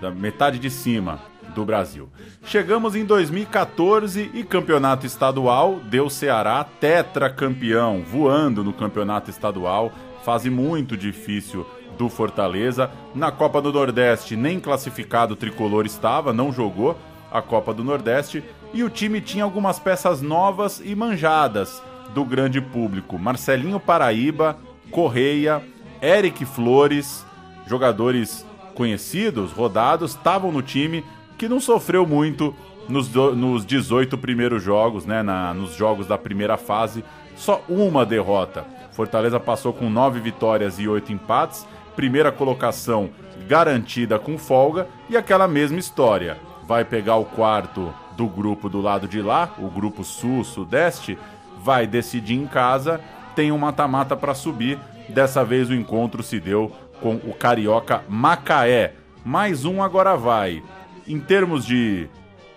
da 0.00 0.10
metade 0.10 0.58
de 0.58 0.68
cima 0.68 1.20
do 1.58 1.64
Brasil. 1.64 2.08
Chegamos 2.44 2.94
em 2.94 3.04
2014 3.04 4.30
e 4.32 4.44
campeonato 4.44 5.04
estadual 5.04 5.80
deu 5.90 6.08
Ceará 6.08 6.62
tetracampeão, 6.62 8.00
voando 8.02 8.62
no 8.62 8.72
campeonato 8.72 9.28
estadual, 9.28 9.90
fase 10.24 10.50
muito 10.50 10.96
difícil 10.96 11.66
do 11.98 12.08
Fortaleza. 12.08 12.88
Na 13.12 13.32
Copa 13.32 13.60
do 13.60 13.72
Nordeste, 13.72 14.36
nem 14.36 14.60
classificado 14.60 15.34
tricolor 15.34 15.84
estava, 15.84 16.32
não 16.32 16.52
jogou 16.52 16.96
a 17.28 17.42
Copa 17.42 17.74
do 17.74 17.82
Nordeste 17.82 18.44
e 18.72 18.84
o 18.84 18.88
time 18.88 19.20
tinha 19.20 19.42
algumas 19.42 19.80
peças 19.80 20.22
novas 20.22 20.80
e 20.84 20.94
manjadas 20.94 21.82
do 22.14 22.24
grande 22.24 22.60
público. 22.60 23.18
Marcelinho 23.18 23.80
Paraíba, 23.80 24.56
Correia, 24.92 25.60
Eric 26.00 26.44
Flores, 26.44 27.26
jogadores 27.66 28.46
conhecidos, 28.76 29.50
rodados, 29.50 30.12
estavam 30.12 30.52
no 30.52 30.62
time 30.62 31.04
que 31.38 31.48
não 31.48 31.60
sofreu 31.60 32.04
muito 32.06 32.54
nos, 32.88 33.08
nos 33.14 33.64
18 33.64 34.18
primeiros 34.18 34.62
jogos, 34.62 35.06
né, 35.06 35.22
na- 35.22 35.54
nos 35.54 35.74
jogos 35.74 36.06
da 36.06 36.18
primeira 36.18 36.56
fase, 36.56 37.04
só 37.36 37.62
uma 37.68 38.04
derrota. 38.04 38.64
Fortaleza 38.92 39.38
passou 39.38 39.72
com 39.72 39.88
nove 39.88 40.18
vitórias 40.20 40.78
e 40.80 40.88
oito 40.88 41.12
empates, 41.12 41.64
primeira 41.94 42.32
colocação 42.32 43.10
garantida 43.46 44.18
com 44.18 44.36
folga 44.36 44.88
e 45.08 45.16
aquela 45.16 45.46
mesma 45.46 45.78
história. 45.78 46.36
Vai 46.66 46.84
pegar 46.84 47.16
o 47.16 47.24
quarto 47.24 47.94
do 48.16 48.26
grupo 48.26 48.68
do 48.68 48.80
lado 48.80 49.06
de 49.06 49.22
lá, 49.22 49.54
o 49.58 49.68
grupo 49.68 50.02
sul-sudeste, 50.02 51.16
vai 51.62 51.86
decidir 51.86 52.34
em 52.34 52.46
casa, 52.46 53.00
tem 53.36 53.52
um 53.52 53.58
mata-mata 53.58 54.16
para 54.16 54.34
subir. 54.34 54.78
Dessa 55.08 55.44
vez 55.44 55.70
o 55.70 55.74
encontro 55.74 56.22
se 56.22 56.40
deu 56.40 56.70
com 57.00 57.14
o 57.14 57.32
carioca 57.32 58.02
Macaé. 58.08 58.94
Mais 59.24 59.64
um 59.64 59.82
agora 59.82 60.16
vai. 60.16 60.62
Em 61.08 61.18
termos 61.18 61.64
de 61.64 62.06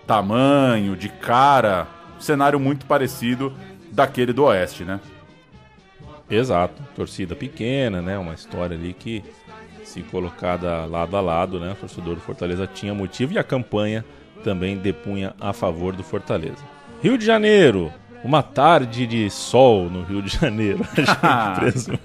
tamanho, 0.06 0.94
de 0.94 1.08
cara, 1.08 1.88
cenário 2.20 2.60
muito 2.60 2.84
parecido 2.84 3.52
daquele 3.90 4.32
do 4.32 4.44
Oeste, 4.44 4.84
né? 4.84 5.00
Exato, 6.30 6.82
torcida 6.94 7.34
pequena, 7.34 8.00
né? 8.02 8.18
Uma 8.18 8.34
história 8.34 8.76
ali 8.76 8.92
que, 8.92 9.24
se 9.84 10.02
colocada 10.02 10.84
lado 10.84 11.16
a 11.16 11.20
lado, 11.20 11.58
né? 11.58 11.72
O 11.72 11.76
torcedor 11.76 12.14
do 12.14 12.20
Fortaleza 12.20 12.66
tinha 12.66 12.94
motivo 12.94 13.32
e 13.32 13.38
a 13.38 13.44
campanha 13.44 14.04
também 14.44 14.76
depunha 14.76 15.34
a 15.40 15.52
favor 15.52 15.94
do 15.94 16.02
Fortaleza. 16.02 16.64
Rio 17.02 17.18
de 17.18 17.24
Janeiro, 17.24 17.92
uma 18.22 18.42
tarde 18.42 19.06
de 19.06 19.28
sol 19.30 19.90
no 19.90 20.02
Rio 20.02 20.22
de 20.22 20.36
Janeiro. 20.36 20.86
A 20.92 20.96
gente 21.00 21.60
presume. 21.60 21.98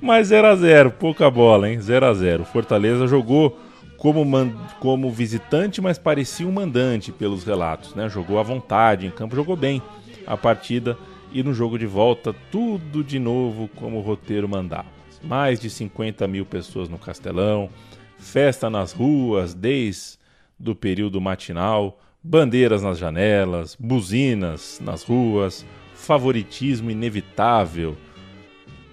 Mas 0.00 0.28
0 0.28 0.46
a 0.46 0.56
0 0.56 0.90
pouca 0.92 1.30
bola, 1.30 1.68
hein? 1.68 1.80
0 1.80 2.06
a 2.06 2.14
0 2.14 2.44
Fortaleza 2.44 3.06
jogou 3.06 3.58
como, 4.04 4.22
man- 4.22 4.52
como 4.80 5.10
visitante, 5.10 5.80
mas 5.80 5.96
parecia 5.96 6.46
um 6.46 6.52
mandante 6.52 7.10
pelos 7.10 7.42
relatos, 7.42 7.94
né? 7.94 8.06
Jogou 8.06 8.38
à 8.38 8.42
vontade 8.42 9.06
em 9.06 9.10
campo, 9.10 9.34
jogou 9.34 9.56
bem 9.56 9.80
a 10.26 10.36
partida 10.36 10.94
e 11.32 11.42
no 11.42 11.54
jogo 11.54 11.78
de 11.78 11.86
volta 11.86 12.34
tudo 12.52 13.02
de 13.02 13.18
novo 13.18 13.66
como 13.76 13.96
o 13.96 14.02
roteiro 14.02 14.46
mandava. 14.46 14.84
Mais 15.22 15.58
de 15.58 15.70
50 15.70 16.28
mil 16.28 16.44
pessoas 16.44 16.86
no 16.90 16.98
Castelão, 16.98 17.70
festa 18.18 18.68
nas 18.68 18.92
ruas 18.92 19.54
desde 19.54 20.18
do 20.60 20.74
período 20.74 21.18
matinal, 21.18 21.98
bandeiras 22.22 22.82
nas 22.82 22.98
janelas, 22.98 23.74
buzinas 23.74 24.82
nas 24.84 25.02
ruas, 25.02 25.64
favoritismo 25.94 26.90
inevitável. 26.90 27.96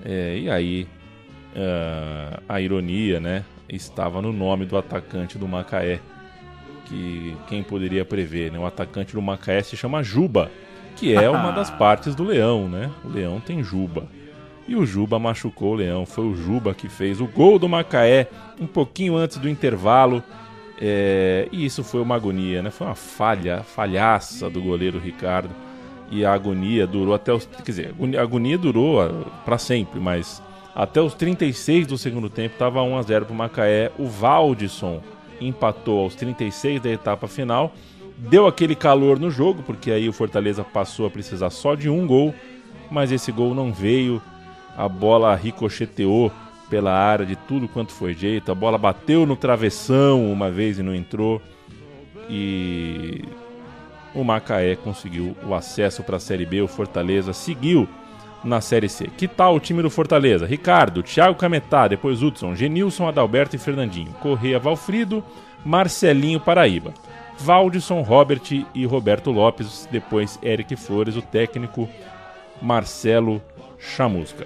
É, 0.05 0.37
e 0.39 0.49
aí, 0.49 0.87
ah, 1.53 2.39
a 2.47 2.61
ironia, 2.61 3.19
né? 3.19 3.43
Estava 3.75 4.21
no 4.21 4.33
nome 4.33 4.65
do 4.65 4.77
atacante 4.77 5.37
do 5.37 5.47
Macaé. 5.47 5.99
Que 6.85 7.35
quem 7.47 7.63
poderia 7.63 8.03
prever, 8.03 8.51
né? 8.51 8.59
O 8.59 8.65
atacante 8.65 9.13
do 9.13 9.21
Macaé 9.21 9.63
se 9.63 9.77
chama 9.77 10.03
Juba, 10.03 10.51
que 10.97 11.13
é 11.15 11.29
uma 11.29 11.51
das 11.53 11.69
partes 11.69 12.13
do 12.13 12.23
leão, 12.23 12.67
né? 12.67 12.91
O 13.05 13.07
leão 13.07 13.39
tem 13.39 13.63
Juba. 13.63 14.07
E 14.67 14.75
o 14.75 14.85
Juba 14.85 15.17
machucou 15.17 15.71
o 15.73 15.75
leão. 15.75 16.05
Foi 16.05 16.25
o 16.25 16.35
Juba 16.35 16.73
que 16.73 16.89
fez 16.89 17.21
o 17.21 17.27
gol 17.27 17.57
do 17.57 17.69
Macaé 17.69 18.27
um 18.59 18.67
pouquinho 18.67 19.15
antes 19.15 19.37
do 19.37 19.47
intervalo. 19.49 20.21
É, 20.79 21.47
e 21.51 21.63
isso 21.63 21.83
foi 21.83 22.01
uma 22.01 22.15
agonia, 22.15 22.61
né? 22.61 22.71
Foi 22.71 22.87
uma 22.87 22.95
falha, 22.95 23.63
falhaça 23.63 24.49
do 24.49 24.61
goleiro 24.61 24.99
Ricardo. 24.99 25.51
E 26.09 26.25
a 26.25 26.33
agonia 26.33 26.85
durou 26.85 27.13
até 27.13 27.31
os. 27.31 27.45
Quer 27.45 27.63
dizer, 27.63 27.95
a 28.17 28.21
agonia- 28.21 28.57
durou 28.57 29.25
para 29.45 29.57
sempre, 29.57 29.99
mas 29.99 30.43
Até 30.75 31.01
os 31.01 31.13
36 31.13 31.87
do 31.87 31.97
segundo 31.97 32.29
tempo 32.29 32.53
estava 32.53 32.81
1 32.81 32.97
a 32.97 33.01
0 33.01 33.25
para 33.25 33.33
o 33.33 33.37
Macaé. 33.37 33.91
O 33.97 34.07
Valdisson 34.07 35.01
empatou 35.39 35.99
aos 35.99 36.15
36 36.15 36.81
da 36.81 36.89
etapa 36.89 37.27
final. 37.27 37.73
Deu 38.17 38.47
aquele 38.47 38.75
calor 38.75 39.19
no 39.19 39.29
jogo, 39.29 39.63
porque 39.63 39.91
aí 39.91 40.07
o 40.07 40.13
Fortaleza 40.13 40.63
passou 40.63 41.05
a 41.05 41.09
precisar 41.09 41.49
só 41.49 41.75
de 41.75 41.89
um 41.89 42.05
gol, 42.05 42.33
mas 42.89 43.11
esse 43.11 43.31
gol 43.31 43.53
não 43.53 43.73
veio. 43.73 44.21
A 44.77 44.87
bola 44.87 45.35
ricocheteou 45.35 46.31
pela 46.69 46.93
área 46.93 47.25
de 47.25 47.35
tudo 47.35 47.67
quanto 47.67 47.91
foi 47.91 48.13
jeito. 48.13 48.51
A 48.51 48.55
bola 48.55 48.77
bateu 48.77 49.25
no 49.25 49.35
travessão 49.35 50.31
uma 50.31 50.49
vez 50.49 50.79
e 50.79 50.83
não 50.83 50.95
entrou. 50.95 51.41
E 52.29 53.25
o 54.15 54.23
Macaé 54.23 54.77
conseguiu 54.77 55.35
o 55.45 55.53
acesso 55.53 56.03
para 56.03 56.17
a 56.17 56.19
Série 56.19 56.45
B. 56.45 56.61
O 56.61 56.67
Fortaleza 56.67 57.33
seguiu 57.33 57.89
na 58.43 58.61
Série 58.61 58.89
C. 58.89 59.07
Que 59.07 59.27
tal 59.27 59.55
o 59.55 59.59
time 59.59 59.81
do 59.81 59.89
Fortaleza? 59.89 60.45
Ricardo, 60.45 61.03
Thiago 61.03 61.35
Cametá, 61.35 61.87
depois 61.87 62.21
Hudson, 62.21 62.55
Genilson, 62.55 63.07
Adalberto 63.07 63.55
e 63.55 63.59
Fernandinho. 63.59 64.13
Correia, 64.19 64.59
Valfrido, 64.59 65.23
Marcelinho, 65.65 66.39
Paraíba. 66.39 66.93
Valdisson, 67.37 68.01
Robert 68.01 68.65
e 68.73 68.85
Roberto 68.85 69.31
Lopes, 69.31 69.87
depois 69.91 70.37
Eric 70.43 70.75
Flores, 70.75 71.15
o 71.15 71.21
técnico 71.21 71.89
Marcelo 72.61 73.41
Chamusca. 73.79 74.45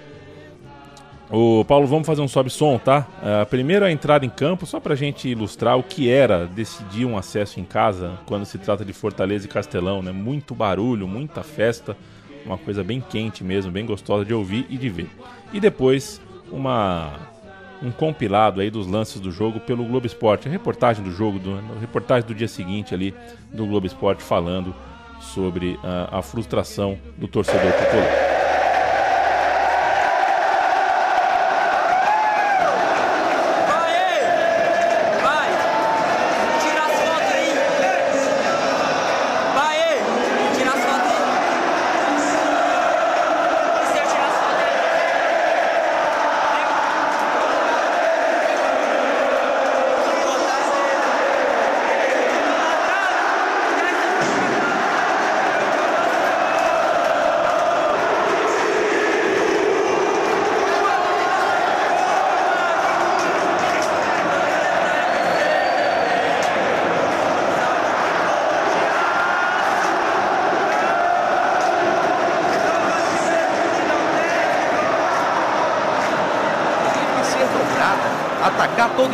O 1.28 1.64
Paulo, 1.64 1.88
vamos 1.88 2.06
fazer 2.06 2.22
um 2.22 2.28
sobe-som, 2.28 2.78
tá? 2.78 3.06
A 3.42 3.44
primeira 3.44 3.90
entrada 3.90 4.24
em 4.24 4.30
campo, 4.30 4.64
só 4.64 4.78
pra 4.78 4.94
gente 4.94 5.28
ilustrar 5.28 5.76
o 5.76 5.82
que 5.82 6.08
era 6.08 6.46
decidir 6.46 7.04
um 7.04 7.18
acesso 7.18 7.58
em 7.58 7.64
casa 7.64 8.18
quando 8.26 8.44
se 8.46 8.58
trata 8.58 8.84
de 8.84 8.92
Fortaleza 8.92 9.44
e 9.44 9.48
Castelão, 9.48 10.00
né? 10.02 10.12
Muito 10.12 10.54
barulho, 10.54 11.08
muita 11.08 11.42
festa, 11.42 11.96
uma 12.46 12.56
coisa 12.56 12.82
bem 12.82 13.00
quente 13.00 13.44
mesmo, 13.44 13.70
bem 13.70 13.84
gostosa 13.84 14.24
de 14.24 14.32
ouvir 14.32 14.66
e 14.70 14.78
de 14.78 14.88
ver. 14.88 15.10
E 15.52 15.60
depois, 15.60 16.20
uma 16.50 17.34
um 17.82 17.90
compilado 17.90 18.62
aí 18.62 18.70
dos 18.70 18.86
lances 18.86 19.20
do 19.20 19.30
jogo 19.30 19.60
pelo 19.60 19.84
Globo 19.84 20.06
Esporte, 20.06 20.48
a 20.48 20.50
reportagem 20.50 21.04
do 21.04 21.10
jogo, 21.10 21.38
do, 21.38 21.58
a 21.76 21.78
reportagem 21.78 22.26
do 22.26 22.34
dia 22.34 22.48
seguinte 22.48 22.94
ali 22.94 23.14
do 23.52 23.66
Globo 23.66 23.86
Esporte 23.86 24.22
falando 24.22 24.74
sobre 25.20 25.78
a, 25.82 26.18
a 26.18 26.22
frustração 26.22 26.98
do 27.18 27.28
torcedor 27.28 27.72
tricolor. 27.72 28.25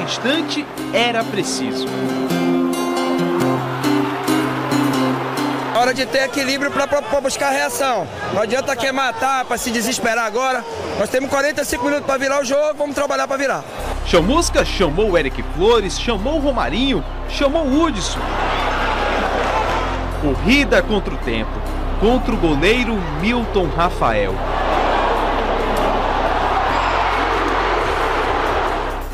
Instante 0.03 0.67
era 0.93 1.25
preciso. 1.25 1.87
Hora 5.75 5.95
de 5.95 6.07
ter 6.07 6.25
equilíbrio 6.25 6.71
para 6.71 7.21
buscar 7.21 7.51
reação. 7.51 8.07
Não 8.33 8.43
adianta 8.43 8.77
quer 8.77 8.93
matar 8.93 9.45
para 9.45 9.57
se 9.57 9.71
desesperar 9.71 10.27
agora. 10.27 10.65
Nós 10.99 11.09
temos 11.09 11.31
45 11.31 11.85
minutos 11.85 12.07
para 12.07 12.19
virar 12.19 12.41
o 12.41 12.45
jogo, 12.45 12.75
vamos 12.79 12.95
trabalhar 12.95 13.27
para 13.27 13.37
virar. 13.37 13.65
Chamusca 14.07 14.65
chamou 14.65 15.11
o 15.11 15.19
Eric 15.19 15.43
Flores, 15.55 15.99
chamou 15.99 16.37
o 16.37 16.41
Romarinho, 16.41 17.05
chamou 17.29 17.65
o 17.65 17.83
Hudson. 17.83 18.21
Corrida 20.21 20.83
contra 20.83 21.15
o 21.15 21.19
tempo, 21.19 21.51
contra 22.01 22.33
o 22.33 22.37
goleiro 22.37 22.95
Milton 23.21 23.67
Rafael. 23.67 24.35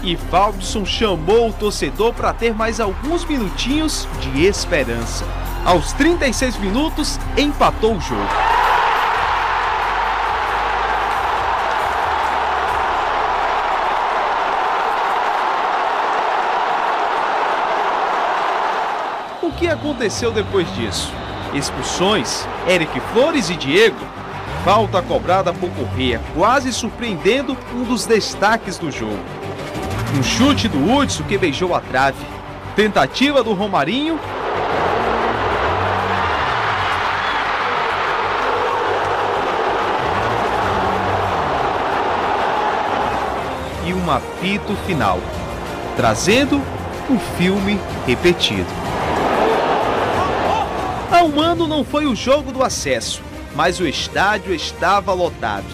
E 0.09 0.17
Valdson 0.17 0.87
chamou 0.87 1.51
o 1.51 1.53
torcedor 1.53 2.15
para 2.15 2.33
ter 2.33 2.55
mais 2.55 2.81
alguns 2.81 3.27
minutinhos 3.27 4.09
de 4.23 4.47
esperança. 4.47 5.23
Aos 5.67 5.93
36 5.93 6.57
minutos, 6.57 7.21
empatou 7.37 7.95
o 7.95 8.01
jogo. 8.01 8.23
O 19.43 19.53
que 19.53 19.69
aconteceu 19.69 20.33
depois 20.33 20.75
disso? 20.75 21.13
Expulsões, 21.53 22.49
Eric 22.67 22.99
Flores 23.13 23.51
e 23.51 23.57
Diego. 23.57 23.99
Falta 24.65 25.03
cobrada 25.03 25.53
por 25.53 25.69
Correia, 25.73 26.23
quase 26.35 26.73
surpreendendo 26.73 27.55
um 27.75 27.85
dos 27.85 28.07
destaques 28.07 28.79
do 28.79 28.91
jogo. 28.91 29.38
Um 30.17 30.23
chute 30.23 30.69
do 30.69 30.91
Hudson 30.91 31.23
que 31.25 31.37
beijou 31.37 31.75
a 31.75 31.81
trave. 31.81 32.25
Tentativa 32.75 33.43
do 33.43 33.53
Romarinho. 33.53 34.19
E 43.85 43.93
um 43.93 44.11
apito 44.11 44.75
final, 44.87 45.19
trazendo 45.95 46.57
o 47.11 47.19
filme 47.37 47.79
repetido. 48.07 48.69
Há 51.11 51.23
um 51.23 51.39
ano 51.41 51.67
não 51.67 51.85
foi 51.85 52.07
o 52.07 52.17
jogo 52.17 52.51
do 52.51 52.63
acesso, 52.63 53.23
mas 53.55 53.79
o 53.79 53.87
estádio 53.87 54.55
estava 54.55 55.13
lotado. 55.13 55.67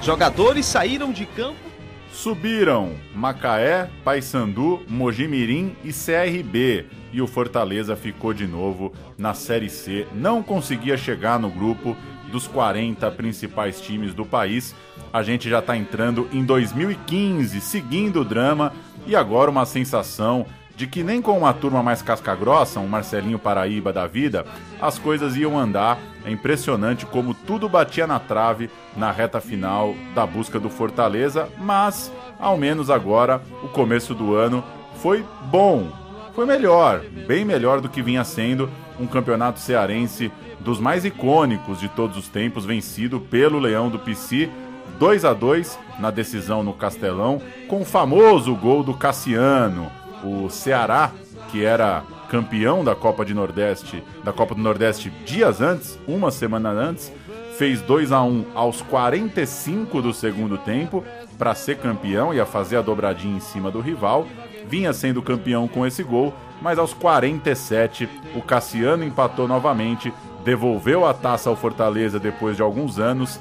Jogadores 0.00 0.64
saíram 0.64 1.12
de 1.12 1.26
campo 1.26 1.71
Subiram 2.12 2.92
Macaé, 3.14 3.88
Paysandu, 4.04 4.82
Mojimirim 4.86 5.74
e 5.82 5.92
CRB. 5.92 6.86
E 7.12 7.20
o 7.20 7.26
Fortaleza 7.26 7.96
ficou 7.96 8.34
de 8.34 8.46
novo 8.46 8.92
na 9.16 9.34
Série 9.34 9.70
C. 9.70 10.06
Não 10.14 10.42
conseguia 10.42 10.96
chegar 10.96 11.38
no 11.38 11.50
grupo 11.50 11.96
dos 12.30 12.46
40 12.46 13.10
principais 13.12 13.80
times 13.80 14.14
do 14.14 14.24
país. 14.24 14.74
A 15.12 15.22
gente 15.22 15.48
já 15.48 15.58
está 15.58 15.76
entrando 15.76 16.28
em 16.32 16.44
2015, 16.44 17.60
seguindo 17.60 18.20
o 18.20 18.24
drama. 18.24 18.72
E 19.06 19.16
agora 19.16 19.50
uma 19.50 19.66
sensação 19.66 20.46
de 20.76 20.86
que 20.86 21.02
nem 21.02 21.20
com 21.20 21.38
uma 21.38 21.52
turma 21.52 21.82
mais 21.82 22.02
casca-grossa, 22.02 22.80
um 22.80 22.88
Marcelinho 22.88 23.38
Paraíba 23.38 23.92
da 23.92 24.06
vida, 24.06 24.44
as 24.80 24.98
coisas 24.98 25.36
iam 25.36 25.58
andar. 25.58 25.98
É 26.24 26.30
impressionante 26.30 27.04
como 27.04 27.34
tudo 27.34 27.68
batia 27.68 28.06
na 28.06 28.18
trave 28.18 28.70
na 28.96 29.10
reta 29.10 29.40
final 29.40 29.94
da 30.14 30.24
busca 30.24 30.58
do 30.58 30.70
Fortaleza, 30.70 31.48
mas 31.58 32.12
ao 32.38 32.56
menos 32.56 32.90
agora 32.90 33.42
o 33.62 33.68
começo 33.68 34.14
do 34.14 34.34
ano 34.34 34.62
foi 34.96 35.24
bom, 35.50 35.90
foi 36.34 36.46
melhor, 36.46 37.00
bem 37.26 37.44
melhor 37.44 37.80
do 37.80 37.88
que 37.88 38.02
vinha 38.02 38.24
sendo 38.24 38.70
um 39.00 39.06
campeonato 39.06 39.58
cearense 39.58 40.30
dos 40.60 40.78
mais 40.78 41.04
icônicos 41.04 41.80
de 41.80 41.88
todos 41.88 42.16
os 42.16 42.28
tempos, 42.28 42.64
vencido 42.64 43.20
pelo 43.20 43.58
Leão 43.58 43.90
do 43.90 43.98
Pici, 43.98 44.48
2 44.98 45.24
a 45.24 45.32
2 45.32 45.78
na 45.98 46.10
decisão 46.10 46.62
no 46.62 46.72
Castelão, 46.72 47.42
com 47.66 47.80
o 47.82 47.84
famoso 47.84 48.54
gol 48.54 48.84
do 48.84 48.94
Cassiano 48.94 49.90
o 50.22 50.48
Ceará, 50.48 51.12
que 51.50 51.64
era 51.64 52.02
campeão 52.30 52.82
da 52.82 52.94
Copa 52.94 53.24
de 53.24 53.34
Nordeste, 53.34 54.02
da 54.24 54.32
Copa 54.32 54.54
do 54.54 54.60
Nordeste 54.60 55.10
dias 55.24 55.60
antes, 55.60 55.98
uma 56.06 56.30
semana 56.30 56.70
antes, 56.70 57.12
fez 57.58 57.80
2 57.82 58.10
a 58.12 58.22
1 58.22 58.46
aos 58.54 58.80
45 58.82 60.00
do 60.00 60.12
segundo 60.12 60.56
tempo 60.58 61.04
para 61.38 61.54
ser 61.54 61.78
campeão, 61.78 62.32
ia 62.32 62.46
fazer 62.46 62.76
a 62.76 62.82
dobradinha 62.82 63.36
em 63.36 63.40
cima 63.40 63.70
do 63.70 63.80
rival, 63.80 64.26
vinha 64.66 64.92
sendo 64.92 65.20
campeão 65.22 65.68
com 65.68 65.86
esse 65.86 66.02
gol, 66.02 66.32
mas 66.60 66.78
aos 66.78 66.94
47 66.94 68.08
o 68.34 68.40
Cassiano 68.40 69.04
empatou 69.04 69.46
novamente, 69.46 70.12
devolveu 70.44 71.06
a 71.06 71.12
taça 71.12 71.50
ao 71.50 71.56
Fortaleza 71.56 72.18
depois 72.18 72.56
de 72.56 72.62
alguns 72.62 72.98
anos. 72.98 73.38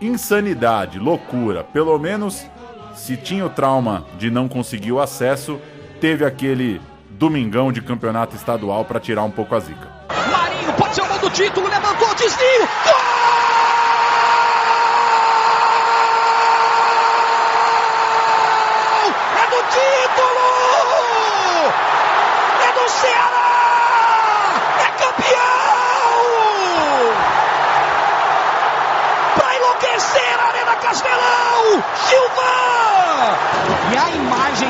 Insanidade, 0.00 0.98
loucura, 0.98 1.62
pelo 1.62 1.96
menos 1.98 2.44
se 2.94 3.16
tinha 3.16 3.46
o 3.46 3.50
trauma 3.50 4.04
de 4.18 4.30
não 4.30 4.48
conseguir 4.48 4.92
o 4.92 5.00
acesso, 5.00 5.60
teve 6.02 6.24
aquele 6.24 6.80
domingão 7.10 7.70
de 7.70 7.80
campeonato 7.80 8.34
estadual 8.34 8.84
para 8.84 8.98
tirar 8.98 9.22
um 9.22 9.30
pouco 9.30 9.54
a 9.54 9.60
zica. 9.60 9.88
Marinho 10.32 10.72
pode 10.72 10.96
ser 10.96 11.02
o 11.02 11.06
gol 11.06 11.18
do 11.20 11.30
título, 11.30 11.68
levantou, 11.68 12.12
desvio, 12.16 12.68
gol! 12.84 13.21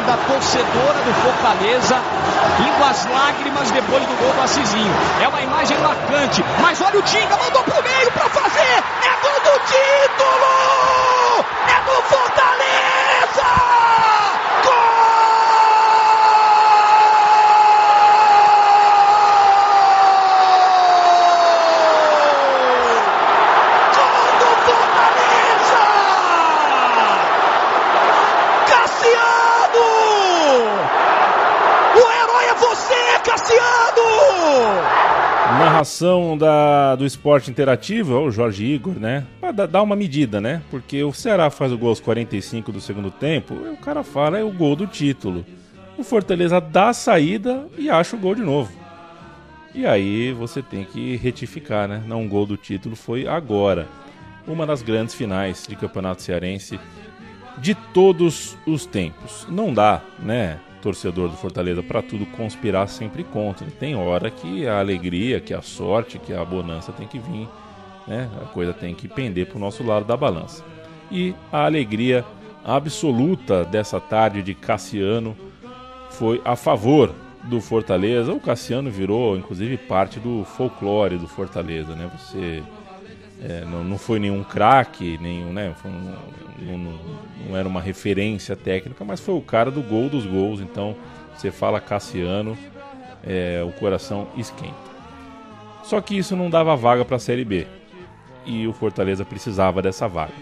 Da 0.03 0.16
torcedora 0.16 1.00
do 1.03 1.14
Fortaleza 1.22 2.00
indo 2.59 2.84
às 2.84 3.07
lágrimas 3.07 3.70
depois 3.70 4.05
do 4.05 4.14
gol 4.16 4.32
do 4.32 4.42
Assisinho. 4.42 4.94
É 5.20 5.28
uma 5.28 5.40
imagem 5.40 5.78
marcante. 5.78 6.44
Mas 6.61 6.80
olha 6.80 6.98
o 6.98 7.03
Tinga, 7.03 7.36
mandou 7.36 7.62
pro 7.62 7.82
meio 7.82 8.11
para 8.12 8.28
fazer. 8.28 8.82
É 9.03 9.16
gol 9.22 9.40
do 9.40 9.59
título! 9.66 11.44
É 11.68 11.80
do 11.84 12.03
Fortaleza! 12.03 13.72
Narração 35.58 36.36
da, 36.36 36.96
do 36.96 37.04
esporte 37.04 37.50
interativo, 37.50 38.14
é 38.14 38.18
o 38.18 38.30
Jorge 38.30 38.64
Igor, 38.64 38.94
né? 38.94 39.24
Pra 39.40 39.52
dar 39.52 39.82
uma 39.82 39.94
medida, 39.94 40.40
né? 40.40 40.62
Porque 40.70 41.02
o 41.04 41.12
Ceará 41.12 41.50
faz 41.50 41.72
o 41.72 41.78
gol 41.78 41.90
aos 41.90 42.00
45 42.00 42.72
do 42.72 42.80
segundo 42.80 43.10
tempo, 43.10 43.54
o 43.54 43.76
cara 43.76 44.02
fala 44.02 44.38
é 44.38 44.44
o 44.44 44.50
gol 44.50 44.74
do 44.74 44.86
título. 44.86 45.44
O 45.96 46.02
Fortaleza 46.02 46.60
dá 46.60 46.88
a 46.88 46.94
saída 46.94 47.66
e 47.76 47.90
acha 47.90 48.16
o 48.16 48.18
gol 48.18 48.34
de 48.34 48.42
novo. 48.42 48.72
E 49.74 49.86
aí 49.86 50.32
você 50.32 50.62
tem 50.62 50.84
que 50.84 51.16
retificar, 51.16 51.88
né? 51.88 52.02
Não, 52.06 52.24
o 52.24 52.28
gol 52.28 52.46
do 52.46 52.56
título 52.56 52.96
foi 52.96 53.26
agora. 53.26 53.86
Uma 54.46 54.66
das 54.66 54.82
grandes 54.82 55.14
finais 55.14 55.64
de 55.68 55.76
campeonato 55.76 56.22
cearense 56.22 56.80
de 57.58 57.74
todos 57.74 58.56
os 58.66 58.84
tempos. 58.84 59.46
Não 59.48 59.72
dá, 59.72 60.00
né? 60.18 60.58
Torcedor 60.82 61.28
do 61.28 61.36
Fortaleza 61.36 61.82
para 61.82 62.02
tudo 62.02 62.26
conspirar 62.26 62.88
sempre 62.88 63.22
contra. 63.24 63.66
Tem 63.78 63.94
hora 63.94 64.30
que 64.30 64.66
a 64.66 64.78
alegria, 64.80 65.40
que 65.40 65.54
a 65.54 65.62
sorte, 65.62 66.18
que 66.18 66.34
a 66.34 66.44
bonança 66.44 66.92
tem 66.92 67.06
que 67.06 67.18
vir, 67.18 67.48
né? 68.06 68.28
A 68.42 68.46
coisa 68.46 68.74
tem 68.74 68.94
que 68.94 69.08
pender 69.08 69.46
para 69.46 69.56
o 69.56 69.60
nosso 69.60 69.84
lado 69.84 70.04
da 70.04 70.16
balança. 70.16 70.64
E 71.10 71.34
a 71.52 71.64
alegria 71.64 72.24
absoluta 72.64 73.64
dessa 73.64 74.00
tarde 74.00 74.42
de 74.42 74.54
Cassiano 74.54 75.36
foi 76.10 76.42
a 76.44 76.56
favor 76.56 77.14
do 77.44 77.60
Fortaleza. 77.60 78.32
O 78.32 78.40
Cassiano 78.40 78.90
virou, 78.90 79.36
inclusive, 79.36 79.76
parte 79.76 80.18
do 80.18 80.44
folclore 80.44 81.16
do 81.16 81.28
Fortaleza, 81.28 81.94
né? 81.94 82.10
Você 82.18 82.62
é, 83.45 83.64
não, 83.64 83.82
não 83.82 83.99
foi 83.99 84.20
nenhum 84.20 84.45
craque, 84.45 85.18
nenhum, 85.20 85.53
né? 85.53 85.74
Um, 85.84 86.76
não, 86.76 86.99
não, 87.49 87.57
era 87.57 87.66
uma 87.66 87.80
referência 87.80 88.55
técnica, 88.55 89.05
mas 89.05 89.20
foi 89.20 89.34
o 89.34 89.40
cara 89.40 89.70
do 89.70 89.82
gol 89.82 90.09
dos 90.09 90.24
gols. 90.24 90.61
Então, 90.61 90.95
você 91.34 91.51
fala 91.51 91.80
Cassiano, 91.80 92.57
é, 93.24 93.62
o 93.66 93.72
coração 93.72 94.28
esquenta. 94.36 94.93
Só 95.82 96.01
que 96.01 96.16
isso 96.16 96.36
não 96.36 96.49
dava 96.49 96.76
vaga 96.76 97.05
para 97.05 97.16
a 97.16 97.20
Série 97.20 97.45
B 97.45 97.66
e 98.47 98.66
o 98.66 98.72
Fortaleza 98.72 99.24
precisava 99.24 99.82
dessa 99.82 100.07
vaga. 100.07 100.32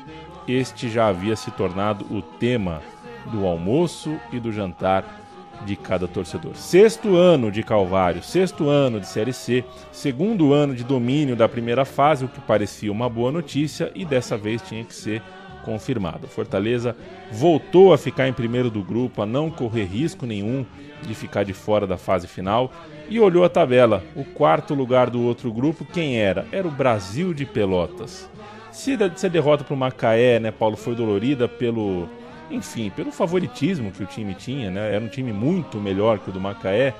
Este 0.46 0.88
já 0.90 1.08
havia 1.08 1.36
se 1.36 1.50
tornado 1.50 2.04
o 2.14 2.20
tema 2.20 2.82
do 3.26 3.46
almoço 3.46 4.18
e 4.32 4.38
do 4.38 4.52
jantar 4.52 5.19
de 5.64 5.76
cada 5.76 6.08
torcedor. 6.08 6.56
Sexto 6.56 7.16
ano 7.16 7.50
de 7.50 7.62
Calvário, 7.62 8.22
sexto 8.22 8.68
ano 8.68 9.00
de 9.00 9.06
Série 9.06 9.32
C, 9.32 9.64
segundo 9.92 10.52
ano 10.52 10.74
de 10.74 10.84
domínio 10.84 11.36
da 11.36 11.48
primeira 11.48 11.84
fase, 11.84 12.24
o 12.24 12.28
que 12.28 12.40
parecia 12.40 12.90
uma 12.90 13.08
boa 13.08 13.30
notícia 13.30 13.90
e 13.94 14.04
dessa 14.04 14.36
vez 14.36 14.62
tinha 14.62 14.84
que 14.84 14.94
ser 14.94 15.22
confirmado. 15.64 16.26
Fortaleza 16.26 16.96
voltou 17.30 17.92
a 17.92 17.98
ficar 17.98 18.26
em 18.26 18.32
primeiro 18.32 18.70
do 18.70 18.82
grupo, 18.82 19.22
a 19.22 19.26
não 19.26 19.50
correr 19.50 19.84
risco 19.84 20.26
nenhum 20.26 20.64
de 21.02 21.14
ficar 21.14 21.44
de 21.44 21.52
fora 21.52 21.86
da 21.86 21.96
fase 21.96 22.26
final 22.26 22.72
e 23.08 23.20
olhou 23.20 23.44
a 23.44 23.48
tabela. 23.48 24.02
O 24.14 24.24
quarto 24.24 24.74
lugar 24.74 25.10
do 25.10 25.22
outro 25.22 25.52
grupo, 25.52 25.84
quem 25.84 26.18
era? 26.18 26.46
Era 26.52 26.66
o 26.66 26.70
Brasil 26.70 27.34
de 27.34 27.44
Pelotas. 27.44 28.28
Se 28.70 28.92
a 28.94 29.28
derrota 29.28 29.64
para 29.64 29.74
o 29.74 29.76
Macaé, 29.76 30.38
né, 30.38 30.50
Paulo, 30.50 30.76
foi 30.76 30.94
dolorida 30.94 31.48
pelo 31.48 32.08
enfim, 32.50 32.90
pelo 32.90 33.12
favoritismo 33.12 33.92
que 33.92 34.02
o 34.02 34.06
time 34.06 34.34
tinha, 34.34 34.70
né? 34.70 34.94
Era 34.94 35.04
um 35.04 35.08
time 35.08 35.32
muito 35.32 35.78
melhor 35.78 36.18
que 36.18 36.30
o 36.30 36.32
do 36.32 36.40
Macaé. 36.40 36.94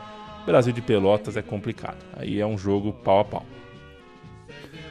Brasil 0.46 0.72
de 0.72 0.80
Pelotas 0.80 1.36
é 1.36 1.42
complicado. 1.42 1.98
Aí 2.16 2.40
é 2.40 2.46
um 2.46 2.56
jogo 2.56 2.92
pau 2.92 3.20
a 3.20 3.24
pau. 3.24 3.46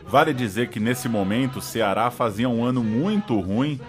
Vale 0.06 0.34
dizer 0.34 0.70
que 0.70 0.80
nesse 0.80 1.08
momento 1.08 1.58
o 1.58 1.62
Ceará 1.62 2.10
fazia 2.10 2.50
um 2.50 2.64
ano 2.64 2.84
muito 2.84 3.40
ruim 3.40 3.80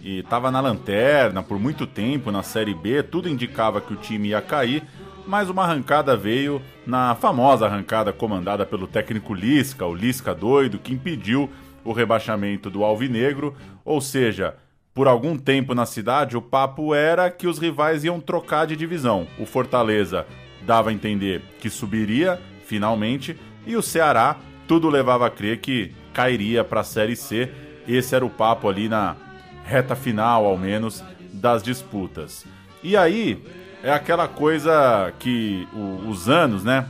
e 0.00 0.18
estava 0.20 0.50
na 0.50 0.60
lanterna 0.60 1.42
por 1.42 1.58
muito 1.58 1.86
tempo 1.86 2.30
na 2.30 2.42
Série 2.42 2.74
B, 2.74 3.02
tudo 3.02 3.28
indicava 3.28 3.80
que 3.80 3.92
o 3.92 3.96
time 3.96 4.28
ia 4.28 4.40
cair, 4.40 4.82
mas 5.26 5.50
uma 5.50 5.64
arrancada 5.64 6.16
veio 6.16 6.62
na 6.86 7.14
famosa 7.14 7.66
arrancada 7.66 8.12
comandada 8.12 8.64
pelo 8.64 8.86
técnico 8.86 9.34
Lisca, 9.34 9.84
o 9.86 9.94
Lisca 9.94 10.34
doido, 10.34 10.78
que 10.78 10.92
impediu 10.92 11.50
o 11.84 11.92
rebaixamento 11.92 12.70
do 12.70 12.84
Alvinegro, 12.84 13.54
ou 13.84 14.00
seja, 14.00 14.56
por 14.98 15.06
algum 15.06 15.38
tempo 15.38 15.76
na 15.76 15.86
cidade, 15.86 16.36
o 16.36 16.42
papo 16.42 16.92
era 16.92 17.30
que 17.30 17.46
os 17.46 17.60
rivais 17.60 18.02
iam 18.02 18.18
trocar 18.18 18.66
de 18.66 18.74
divisão. 18.74 19.28
O 19.38 19.46
Fortaleza 19.46 20.26
dava 20.66 20.90
a 20.90 20.92
entender 20.92 21.40
que 21.60 21.70
subiria, 21.70 22.42
finalmente, 22.64 23.38
e 23.64 23.76
o 23.76 23.80
Ceará, 23.80 24.38
tudo 24.66 24.88
levava 24.88 25.24
a 25.24 25.30
crer 25.30 25.60
que 25.60 25.92
cairia 26.12 26.64
para 26.64 26.80
a 26.80 26.82
Série 26.82 27.14
C. 27.14 27.48
Esse 27.86 28.16
era 28.16 28.26
o 28.26 28.28
papo 28.28 28.68
ali 28.68 28.88
na 28.88 29.14
reta 29.64 29.94
final, 29.94 30.44
ao 30.44 30.58
menos, 30.58 31.04
das 31.32 31.62
disputas. 31.62 32.44
E 32.82 32.96
aí, 32.96 33.40
é 33.84 33.92
aquela 33.92 34.26
coisa 34.26 35.14
que 35.20 35.68
o, 35.74 36.08
os 36.08 36.28
anos, 36.28 36.64
né? 36.64 36.88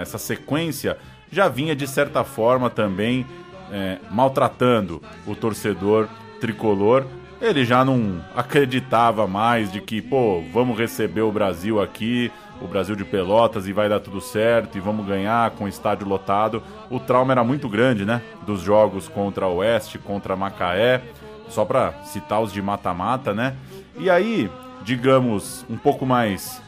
Essa 0.00 0.16
sequência 0.16 0.96
já 1.28 1.48
vinha 1.48 1.74
de 1.74 1.88
certa 1.88 2.22
forma 2.22 2.70
também 2.70 3.26
é, 3.72 3.98
maltratando 4.12 5.02
o 5.26 5.34
torcedor 5.34 6.08
tricolor 6.40 7.04
ele 7.40 7.64
já 7.64 7.84
não 7.84 8.20
acreditava 8.34 9.26
mais 9.26 9.70
de 9.70 9.80
que, 9.80 10.02
pô, 10.02 10.42
vamos 10.52 10.76
receber 10.78 11.22
o 11.22 11.32
Brasil 11.32 11.80
aqui, 11.80 12.32
o 12.60 12.66
Brasil 12.66 12.96
de 12.96 13.04
Pelotas 13.04 13.68
e 13.68 13.72
vai 13.72 13.88
dar 13.88 14.00
tudo 14.00 14.20
certo 14.20 14.76
e 14.76 14.80
vamos 14.80 15.06
ganhar 15.06 15.52
com 15.52 15.64
o 15.64 15.68
estádio 15.68 16.08
lotado. 16.08 16.62
O 16.90 16.98
trauma 16.98 17.32
era 17.32 17.44
muito 17.44 17.68
grande, 17.68 18.04
né? 18.04 18.20
Dos 18.44 18.60
jogos 18.60 19.08
contra 19.08 19.46
o 19.46 19.56
Oeste, 19.56 19.98
contra 19.98 20.34
Macaé, 20.34 21.02
só 21.48 21.64
para 21.64 21.92
citar 22.04 22.42
os 22.42 22.52
de 22.52 22.60
mata-mata, 22.60 23.32
né? 23.32 23.54
E 23.96 24.10
aí, 24.10 24.50
digamos, 24.82 25.64
um 25.70 25.76
pouco 25.76 26.04
mais 26.04 26.60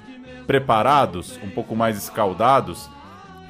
preparados, 0.46 1.38
um 1.42 1.50
pouco 1.50 1.74
mais 1.74 1.96
escaldados, 1.96 2.88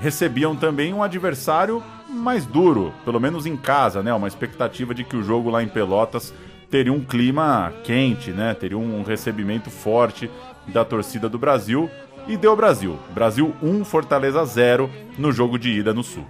recebiam 0.01 0.57
também 0.57 0.95
um 0.95 1.03
adversário 1.03 1.83
mais 2.09 2.47
duro, 2.47 2.93
pelo 3.05 3.21
menos 3.21 3.45
em 3.45 3.57
casa, 3.57 4.03
né? 4.03 4.13
Uma 4.13 4.29
expectativa 4.29 4.95
de 4.95 5.05
que 5.05 5.17
o 5.17 5.23
jogo 5.23 5.51
lá 5.51 5.63
em 5.63 5.69
Pelotas 5.69 6.33
teria 6.71 6.93
um 6.93 7.01
clima 7.01 7.73
quente, 7.83 8.31
né? 8.31 8.55
Teria 8.55 8.79
um 8.79 9.03
recebimento 9.03 9.71
forte 9.71 10.31
da 10.69 10.85
torcida 10.85 11.29
do 11.29 11.39
Brasil 11.39 11.91
e 12.29 12.37
deu 12.37 12.55
Brasil. 12.55 12.99
Brasil 13.13 13.55
1, 13.63 13.85
Fortaleza 13.85 14.45
0 14.45 14.89
no 15.19 15.33
jogo 15.33 15.59
de 15.59 15.71
ida 15.71 15.93
no 15.93 16.05
Sul. 16.05 16.25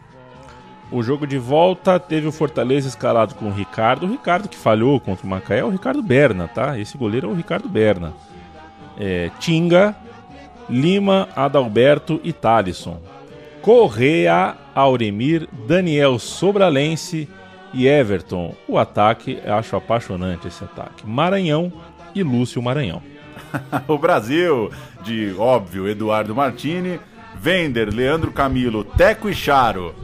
O 0.90 1.02
jogo 1.02 1.26
de 1.26 1.38
volta 1.38 2.00
teve 2.00 2.26
o 2.26 2.32
Fortaleza 2.32 2.88
escalado 2.88 3.34
com 3.34 3.46
o 3.46 3.52
Ricardo. 3.52 4.06
O 4.06 4.10
Ricardo 4.10 4.48
que 4.48 4.56
falhou 4.56 4.98
contra 4.98 5.24
o 5.24 5.30
Macaé 5.30 5.58
é 5.58 5.64
o 5.64 5.68
Ricardo 5.68 6.02
Berna, 6.02 6.48
tá? 6.48 6.78
Esse 6.78 6.98
goleiro 6.98 7.28
é 7.28 7.30
o 7.30 7.36
Ricardo 7.36 7.68
Berna. 7.68 8.12
É, 8.98 9.30
Tinga, 9.38 9.94
Lima, 10.68 11.28
Adalberto 11.36 12.20
e 12.24 12.32
Thalisson. 12.32 13.00
Correa, 13.62 14.56
Auremir, 14.74 15.48
Daniel 15.66 16.18
Sobralense 16.18 17.28
e 17.72 17.86
Everton. 17.86 18.54
O 18.66 18.78
ataque, 18.78 19.40
acho 19.46 19.76
apaixonante 19.76 20.48
esse 20.48 20.62
ataque. 20.64 21.06
Maranhão 21.06 21.72
e 22.14 22.22
Lúcio 22.22 22.62
Maranhão. 22.62 23.02
o 23.88 23.98
Brasil, 23.98 24.70
de 25.02 25.34
óbvio, 25.38 25.88
Eduardo 25.88 26.34
Martini, 26.34 27.00
Vender, 27.36 27.92
Leandro 27.92 28.32
Camilo, 28.32 28.84
Teco 28.84 29.28
e 29.28 29.34
Charo. 29.34 29.94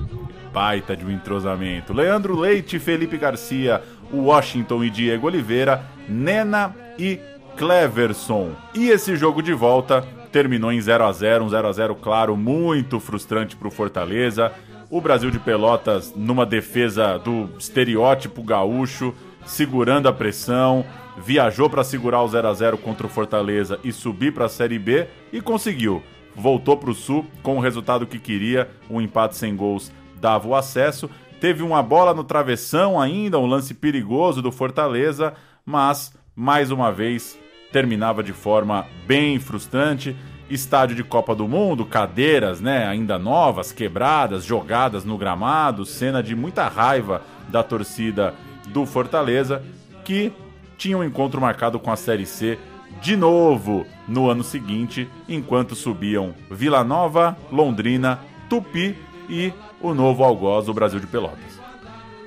Baita 0.52 0.96
de 0.96 1.04
um 1.04 1.10
entrosamento. 1.10 1.92
Leandro 1.92 2.38
Leite, 2.38 2.78
Felipe 2.78 3.18
Garcia, 3.18 3.82
Washington 4.12 4.84
e 4.84 4.90
Diego 4.90 5.26
Oliveira, 5.26 5.84
Nena 6.08 6.74
e 6.98 7.20
Cleverson. 7.56 8.52
E 8.74 8.88
esse 8.88 9.16
jogo 9.16 9.42
de 9.42 9.52
volta 9.52 10.02
terminou 10.32 10.72
em 10.72 10.80
0 10.80 11.04
a 11.04 11.12
0 11.12 11.44
um 11.44 11.48
0 11.48 11.68
a 11.68 11.72
0 11.72 11.94
claro, 11.96 12.36
muito 12.36 13.00
frustrante 13.00 13.56
para 13.56 13.68
o 13.68 13.70
Fortaleza. 13.70 14.52
O 14.88 15.00
Brasil 15.00 15.32
de 15.32 15.40
Pelotas 15.40 16.14
numa 16.14 16.46
defesa 16.46 17.18
do 17.18 17.50
estereótipo 17.58 18.40
gaúcho, 18.40 19.12
segurando 19.44 20.08
a 20.08 20.12
pressão, 20.12 20.84
viajou 21.18 21.68
para 21.68 21.82
segurar 21.82 22.22
o 22.22 22.28
0 22.28 22.46
a 22.46 22.54
0 22.54 22.78
contra 22.78 23.04
o 23.04 23.10
Fortaleza 23.10 23.80
e 23.82 23.90
subir 23.90 24.32
para 24.32 24.44
a 24.44 24.48
Série 24.48 24.78
B 24.78 25.08
e 25.32 25.40
conseguiu. 25.40 26.02
Voltou 26.36 26.76
para 26.76 26.90
o 26.90 26.94
Sul 26.94 27.26
com 27.42 27.56
o 27.56 27.60
resultado 27.60 28.06
que 28.06 28.20
queria, 28.20 28.70
um 28.88 29.00
empate 29.00 29.36
sem 29.36 29.56
gols 29.56 29.90
dava 30.20 30.46
o 30.46 30.54
acesso. 30.54 31.10
Teve 31.40 31.64
uma 31.64 31.82
bola 31.82 32.14
no 32.14 32.22
travessão 32.22 33.00
ainda, 33.00 33.40
um 33.40 33.46
lance 33.46 33.74
perigoso 33.74 34.40
do 34.40 34.52
Fortaleza, 34.52 35.34
mas 35.64 36.14
mais 36.34 36.70
uma 36.70 36.92
vez 36.92 37.36
terminava 37.72 38.22
de 38.22 38.32
forma 38.32 38.86
bem 39.04 39.40
frustrante. 39.40 40.16
Estádio 40.48 40.94
de 40.94 41.02
Copa 41.02 41.34
do 41.34 41.48
Mundo, 41.48 41.84
cadeiras, 41.84 42.60
né, 42.60 42.86
ainda 42.86 43.18
novas, 43.18 43.72
quebradas, 43.72 44.44
jogadas 44.44 45.04
no 45.04 45.18
gramado, 45.18 45.84
cena 45.84 46.22
de 46.22 46.36
muita 46.36 46.68
raiva 46.68 47.22
da 47.48 47.62
torcida 47.62 48.34
do 48.68 48.86
Fortaleza, 48.86 49.62
que 50.04 50.32
tinha 50.78 50.96
um 50.96 51.04
encontro 51.04 51.40
marcado 51.40 51.78
com 51.78 51.90
a 51.90 51.96
Série 51.96 52.26
C 52.26 52.58
de 53.00 53.16
novo 53.16 53.86
no 54.06 54.30
ano 54.30 54.44
seguinte, 54.44 55.08
enquanto 55.28 55.74
subiam 55.74 56.34
Vila 56.50 56.84
Nova, 56.84 57.36
Londrina, 57.50 58.20
Tupi 58.48 58.96
e 59.28 59.52
o 59.80 59.92
novo 59.92 60.22
algoz 60.22 60.66
do 60.66 60.74
Brasil 60.74 61.00
de 61.00 61.06
Pelotas. 61.06 61.60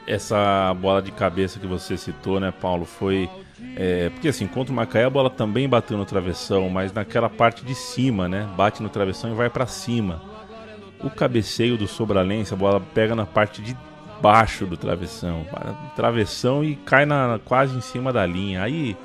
Essa 0.06 0.76
bola 0.80 1.02
de 1.02 1.12
cabeça 1.12 1.60
que 1.60 1.68
você 1.68 1.96
citou, 1.96 2.40
né, 2.40 2.52
Paulo, 2.52 2.86
foi 2.86 3.30
é, 3.76 4.10
porque 4.10 4.28
assim, 4.28 4.46
contra 4.46 4.74
o 4.74 4.76
Macaé 4.76 5.06
a 5.06 5.10
bola 5.10 5.30
também 5.30 5.68
bateu 5.68 5.98
no 5.98 6.06
travessão, 6.06 6.70
mas 6.70 6.92
naquela 6.92 7.30
parte 7.30 7.64
de 7.64 7.74
cima, 7.74 8.28
né? 8.28 8.48
Bate 8.58 8.84
no 8.84 8.90
travessão 8.90 9.32
e 9.32 9.34
vai 9.34 9.50
para 9.50 9.66
cima. 9.66 10.22
O 11.02 11.10
cabeceio 11.10 11.78
do 11.78 11.88
Sobralense, 11.88 12.54
a 12.54 12.58
bola 12.58 12.82
pega 12.94 13.16
na 13.16 13.26
parte 13.26 13.62
de 13.62 13.78
baixo 14.22 14.66
do 14.66 14.76
travessão, 14.76 15.46
travessão 15.96 16.62
e 16.62 16.76
cai 16.76 17.06
na, 17.06 17.40
quase 17.46 17.78
em 17.78 17.80
cima 17.80 18.12
da 18.12 18.26
linha. 18.26 18.64
Aí, 18.64 18.98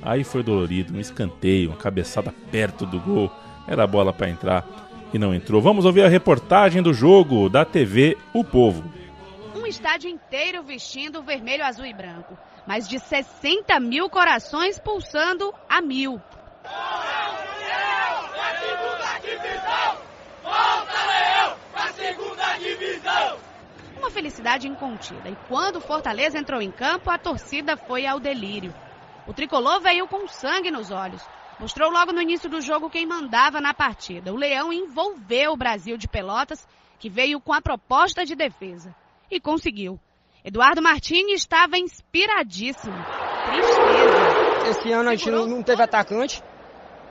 aí 0.00 0.24
foi 0.24 0.42
dolorido, 0.42 0.96
um 0.96 1.00
escanteio, 1.00 1.70
uma 1.70 1.76
cabeçada 1.76 2.32
perto 2.50 2.86
do 2.86 2.98
gol. 2.98 3.30
Era 3.68 3.84
a 3.84 3.86
bola 3.86 4.10
para 4.10 4.30
entrar 4.30 4.66
e 5.12 5.18
não 5.18 5.34
entrou. 5.34 5.60
Vamos 5.60 5.84
ouvir 5.84 6.02
a 6.02 6.08
reportagem 6.08 6.82
do 6.82 6.94
jogo 6.94 7.50
da 7.50 7.64
TV 7.64 8.16
O 8.32 8.42
Povo. 8.42 8.84
Um 9.54 9.66
estádio 9.66 10.08
inteiro 10.08 10.62
vestindo 10.62 11.22
vermelho, 11.22 11.62
azul 11.62 11.84
e 11.84 11.92
branco 11.92 12.38
mais 12.66 12.88
de 12.88 12.98
60 12.98 13.78
mil 13.80 14.08
corações 14.08 14.78
pulsando 14.78 15.52
a 15.68 15.80
mil. 15.80 16.20
Uma 23.98 24.10
felicidade 24.10 24.68
incontida. 24.68 25.28
E 25.28 25.36
quando 25.48 25.76
o 25.76 25.80
Fortaleza 25.80 26.38
entrou 26.38 26.60
em 26.60 26.70
campo, 26.70 27.10
a 27.10 27.18
torcida 27.18 27.76
foi 27.76 28.06
ao 28.06 28.20
delírio. 28.20 28.74
O 29.26 29.32
tricolor 29.32 29.80
veio 29.80 30.06
com 30.06 30.28
sangue 30.28 30.70
nos 30.70 30.90
olhos. 30.90 31.22
Mostrou 31.58 31.90
logo 31.90 32.12
no 32.12 32.20
início 32.20 32.50
do 32.50 32.60
jogo 32.60 32.90
quem 32.90 33.06
mandava 33.06 33.60
na 33.60 33.72
partida. 33.72 34.32
O 34.32 34.36
Leão 34.36 34.72
envolveu 34.72 35.52
o 35.52 35.56
Brasil 35.56 35.96
de 35.96 36.08
Pelotas, 36.08 36.66
que 36.98 37.08
veio 37.08 37.40
com 37.40 37.52
a 37.52 37.62
proposta 37.62 38.24
de 38.24 38.34
defesa. 38.34 38.94
E 39.30 39.40
conseguiu. 39.40 39.98
Eduardo 40.46 40.82
Martini 40.82 41.32
estava 41.32 41.78
inspiradíssimo. 41.78 42.94
Tristeza. 43.46 44.68
Esse 44.68 44.92
ano 44.92 45.08
a 45.08 45.14
gente 45.14 45.30
não, 45.30 45.46
não 45.46 45.62
teve 45.62 45.82
atacante. 45.82 46.42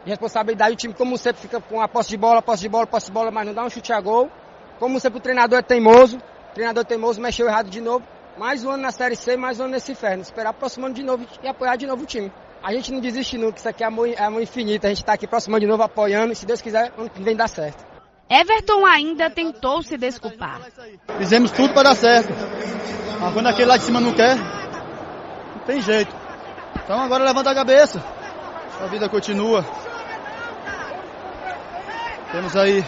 Responsabilidade 0.05 0.75
do 0.75 0.77
time, 0.77 0.93
como 0.93 1.17
sempre, 1.17 1.41
fica 1.41 1.59
com 1.59 1.81
a 1.81 1.87
posse 1.87 2.09
de 2.09 2.17
bola, 2.17 2.43
posse 2.43 2.61
de 2.61 2.69
bola, 2.69 2.85
posse 2.85 3.07
de 3.07 3.11
bola, 3.11 3.31
mas 3.31 3.47
não 3.47 3.53
dá 3.55 3.65
um 3.65 3.71
chute 3.71 3.91
a 3.91 3.99
gol. 3.99 4.29
Como 4.77 4.99
sempre, 4.99 5.17
o 5.17 5.21
treinador 5.21 5.57
é 5.57 5.61
teimoso. 5.63 6.17
O 6.17 6.53
treinador 6.53 6.85
teimoso 6.85 7.19
mexeu 7.19 7.47
errado 7.47 7.71
de 7.71 7.81
novo. 7.81 8.05
Mais 8.37 8.63
um 8.63 8.69
ano 8.69 8.83
na 8.83 8.91
Série 8.91 9.15
C, 9.15 9.35
mais 9.35 9.59
um 9.59 9.63
ano 9.63 9.73
nesse 9.73 9.93
inferno. 9.93 10.21
Esperar 10.21 10.53
próximo 10.53 10.85
ano 10.85 10.93
de 10.93 11.01
novo 11.01 11.25
e 11.41 11.47
apoiar 11.47 11.75
de 11.75 11.87
novo 11.87 12.03
o 12.03 12.05
time. 12.05 12.31
A 12.61 12.71
gente 12.71 12.91
não 12.91 12.99
desiste 12.99 13.35
nunca, 13.35 13.57
isso 13.57 13.67
aqui 13.67 13.83
é 13.83 13.87
amor, 13.87 14.09
é 14.09 14.23
amor 14.23 14.43
infinito. 14.43 14.85
A 14.85 14.89
gente 14.89 14.99
está 14.99 15.13
aqui 15.13 15.25
próximo 15.25 15.55
ano 15.55 15.61
de 15.61 15.67
novo 15.67 15.81
apoiando 15.81 16.33
e 16.33 16.35
se 16.35 16.45
Deus 16.45 16.61
quiser, 16.61 16.93
ano 16.95 17.09
que 17.09 17.23
vem 17.23 17.35
dá 17.35 17.47
certo. 17.47 17.92
Everton 18.29 18.85
ainda 18.85 19.29
tentou 19.29 19.81
se 19.83 19.97
desculpar. 19.97 20.61
Fizemos 21.17 21.51
tudo 21.51 21.73
para 21.73 21.89
dar 21.89 21.95
certo. 21.95 22.33
Mas 23.19 23.33
quando 23.33 23.47
aquele 23.47 23.67
lá 23.67 23.77
de 23.77 23.83
cima 23.83 23.99
não 23.99 24.13
quer, 24.13 24.35
não 24.35 25.59
tem 25.65 25.81
jeito. 25.81 26.13
Então 26.83 26.99
agora 26.99 27.23
levanta 27.23 27.51
a 27.51 27.55
cabeça. 27.55 28.03
A 28.81 28.87
vida 28.87 29.07
continua. 29.07 29.63
Temos 32.31 32.55
aí. 32.55 32.83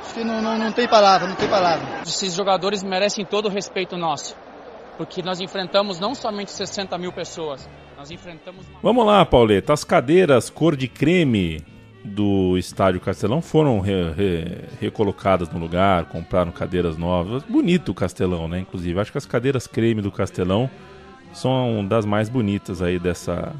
Acho 0.00 0.14
que 0.14 0.24
não, 0.24 0.42
não, 0.42 0.58
não 0.58 0.72
tem 0.72 0.86
palavra, 0.86 1.28
não 1.28 1.34
tem 1.34 1.48
palavra. 1.48 2.02
Esses 2.06 2.34
jogadores 2.34 2.82
merecem 2.82 3.24
todo 3.24 3.46
o 3.46 3.48
respeito 3.48 3.96
nosso. 3.96 4.36
Porque 4.98 5.22
nós 5.22 5.40
enfrentamos 5.40 5.98
não 5.98 6.14
somente 6.14 6.50
60 6.50 6.98
mil 6.98 7.10
pessoas, 7.12 7.68
nós 7.96 8.10
enfrentamos. 8.10 8.66
Vamos 8.82 9.06
lá, 9.06 9.24
Pauleta. 9.24 9.72
As 9.72 9.82
cadeiras 9.82 10.50
cor 10.50 10.76
de 10.76 10.86
creme 10.86 11.64
do 12.04 12.56
estádio 12.56 13.00
Castelão 13.00 13.42
foram 13.42 13.78
re, 13.80 14.10
re, 14.12 14.64
recolocadas 14.80 15.50
no 15.50 15.58
lugar, 15.58 16.06
compraram 16.06 16.50
cadeiras 16.50 16.96
novas. 16.96 17.42
Bonito 17.42 17.90
o 17.90 17.94
Castelão, 17.94 18.48
né? 18.48 18.60
Inclusive, 18.60 18.98
acho 18.98 19.12
que 19.12 19.18
as 19.18 19.26
cadeiras 19.26 19.66
creme 19.66 20.00
do 20.00 20.10
Castelão 20.10 20.70
são 21.32 21.84
das 21.86 22.06
mais 22.06 22.28
bonitas 22.28 22.80
aí 22.80 22.98
dessa. 22.98 23.54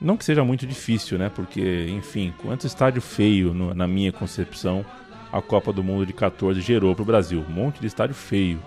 Não 0.00 0.16
que 0.16 0.24
seja 0.24 0.44
muito 0.44 0.66
difícil, 0.66 1.18
né? 1.18 1.30
Porque, 1.34 1.86
enfim, 1.88 2.34
quanto 2.38 2.66
estádio 2.66 3.00
feio, 3.00 3.54
no, 3.54 3.72
na 3.72 3.86
minha 3.86 4.12
concepção, 4.12 4.84
a 5.32 5.40
Copa 5.40 5.72
do 5.72 5.82
Mundo 5.82 6.04
de 6.04 6.12
14 6.12 6.60
gerou 6.60 6.94
para 6.94 7.02
o 7.02 7.06
Brasil. 7.06 7.44
Um 7.48 7.52
monte 7.52 7.80
de 7.80 7.86
estádio 7.86 8.14
feio. 8.14 8.60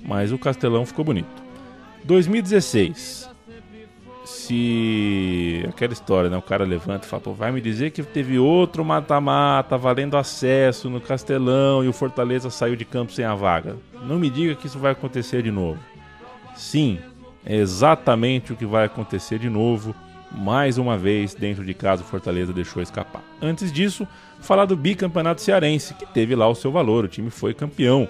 Mas 0.00 0.32
o 0.32 0.38
Castelão 0.38 0.84
ficou 0.84 1.04
bonito. 1.04 1.42
2016 2.04 3.29
se 4.30 5.64
aquela 5.68 5.92
história, 5.92 6.30
né? 6.30 6.36
O 6.36 6.42
cara 6.42 6.64
levanta 6.64 7.04
e 7.04 7.08
fala, 7.08 7.20
pô, 7.20 7.32
vai 7.32 7.50
me 7.50 7.60
dizer 7.60 7.90
que 7.90 8.02
teve 8.02 8.38
outro 8.38 8.84
mata-mata 8.84 9.76
valendo 9.76 10.16
acesso 10.16 10.88
no 10.88 11.00
Castelão 11.00 11.84
e 11.84 11.88
o 11.88 11.92
Fortaleza 11.92 12.48
saiu 12.48 12.76
de 12.76 12.84
campo 12.84 13.12
sem 13.12 13.24
a 13.24 13.34
vaga. 13.34 13.76
Não 14.06 14.18
me 14.18 14.30
diga 14.30 14.54
que 14.54 14.66
isso 14.66 14.78
vai 14.78 14.92
acontecer 14.92 15.42
de 15.42 15.50
novo. 15.50 15.80
Sim, 16.54 16.98
é 17.44 17.56
exatamente 17.56 18.52
o 18.52 18.56
que 18.56 18.64
vai 18.64 18.84
acontecer 18.84 19.38
de 19.38 19.50
novo. 19.50 19.94
Mais 20.30 20.78
uma 20.78 20.96
vez, 20.96 21.34
dentro 21.34 21.64
de 21.64 21.74
casa, 21.74 22.02
o 22.02 22.06
Fortaleza 22.06 22.52
deixou 22.52 22.80
escapar. 22.80 23.22
Antes 23.42 23.72
disso, 23.72 24.06
falar 24.40 24.64
do 24.64 24.76
bicampeonato 24.76 25.42
cearense, 25.42 25.94
que 25.94 26.06
teve 26.06 26.36
lá 26.36 26.48
o 26.48 26.54
seu 26.54 26.70
valor, 26.70 27.04
o 27.04 27.08
time 27.08 27.30
foi 27.30 27.52
campeão. 27.52 28.08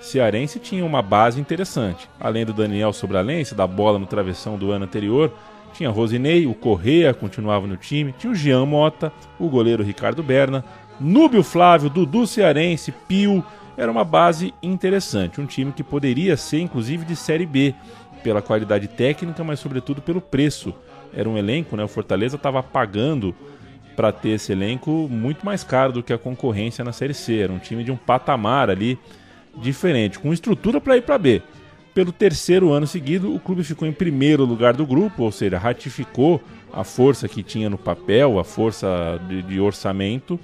Cearense 0.00 0.60
tinha 0.60 0.84
uma 0.84 1.02
base 1.02 1.40
interessante. 1.40 2.08
Além 2.20 2.46
do 2.46 2.52
Daniel 2.52 2.92
Sobralense, 2.92 3.54
da 3.54 3.66
bola 3.66 3.98
no 3.98 4.06
travessão 4.06 4.56
do 4.56 4.70
ano 4.70 4.84
anterior, 4.84 5.32
tinha 5.76 5.90
Rosinei, 5.90 6.46
o 6.46 6.54
Correa 6.54 7.12
continuava 7.12 7.66
no 7.66 7.76
time, 7.76 8.14
tinha 8.18 8.32
o 8.32 8.34
Jean 8.34 8.64
Mota, 8.64 9.12
o 9.38 9.48
goleiro 9.48 9.82
Ricardo 9.82 10.22
Berna, 10.22 10.64
Núbio 10.98 11.42
Flávio, 11.42 11.90
Dudu 11.90 12.26
Cearense, 12.26 12.92
Pio. 13.06 13.44
Era 13.76 13.92
uma 13.92 14.04
base 14.04 14.54
interessante, 14.62 15.40
um 15.40 15.46
time 15.46 15.70
que 15.70 15.82
poderia 15.82 16.36
ser 16.36 16.60
inclusive 16.60 17.04
de 17.04 17.14
Série 17.14 17.44
B, 17.44 17.74
pela 18.22 18.40
qualidade 18.40 18.88
técnica, 18.88 19.44
mas 19.44 19.60
sobretudo 19.60 20.00
pelo 20.00 20.20
preço. 20.20 20.74
Era 21.14 21.28
um 21.28 21.36
elenco, 21.36 21.76
né? 21.76 21.84
O 21.84 21.88
Fortaleza 21.88 22.36
estava 22.36 22.62
pagando 22.62 23.34
para 23.94 24.10
ter 24.10 24.30
esse 24.30 24.52
elenco 24.52 25.06
muito 25.10 25.44
mais 25.44 25.62
caro 25.62 25.92
do 25.92 26.02
que 26.02 26.12
a 26.12 26.18
concorrência 26.18 26.84
na 26.84 26.92
Série 26.92 27.14
C. 27.14 27.38
Era 27.38 27.52
um 27.52 27.58
time 27.58 27.84
de 27.84 27.92
um 27.92 27.96
patamar 27.96 28.68
ali 28.70 28.98
diferente, 29.56 30.18
com 30.18 30.32
estrutura 30.32 30.80
para 30.80 30.96
ir 30.96 31.02
para 31.02 31.18
B. 31.18 31.42
Pelo 31.96 32.12
terceiro 32.12 32.74
ano 32.74 32.86
seguido, 32.86 33.34
o 33.34 33.40
clube 33.40 33.64
ficou 33.64 33.88
em 33.88 33.92
primeiro 33.92 34.44
lugar 34.44 34.74
do 34.74 34.84
grupo, 34.84 35.22
ou 35.22 35.32
seja, 35.32 35.56
ratificou 35.56 36.42
a 36.70 36.84
força 36.84 37.26
que 37.26 37.42
tinha 37.42 37.70
no 37.70 37.78
papel, 37.78 38.38
a 38.38 38.44
força 38.44 39.18
de, 39.26 39.40
de 39.40 39.58
orçamento. 39.58 40.38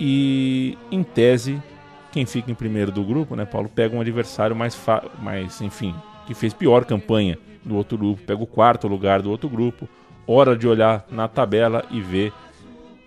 E, 0.00 0.76
em 0.90 1.04
tese, 1.04 1.62
quem 2.10 2.26
fica 2.26 2.50
em 2.50 2.56
primeiro 2.56 2.90
do 2.90 3.04
grupo, 3.04 3.36
né, 3.36 3.44
Paulo, 3.44 3.70
pega 3.72 3.94
um 3.94 4.00
adversário 4.00 4.56
mais, 4.56 4.76
mais 5.22 5.60
enfim, 5.60 5.94
que 6.26 6.34
fez 6.34 6.52
pior 6.52 6.84
campanha 6.84 7.38
do 7.64 7.76
outro 7.76 7.96
grupo, 7.96 8.22
pega 8.22 8.42
o 8.42 8.46
quarto 8.46 8.88
lugar 8.88 9.22
do 9.22 9.30
outro 9.30 9.48
grupo. 9.48 9.88
Hora 10.26 10.56
de 10.56 10.66
olhar 10.66 11.06
na 11.08 11.28
tabela 11.28 11.84
e 11.88 12.00
ver 12.00 12.32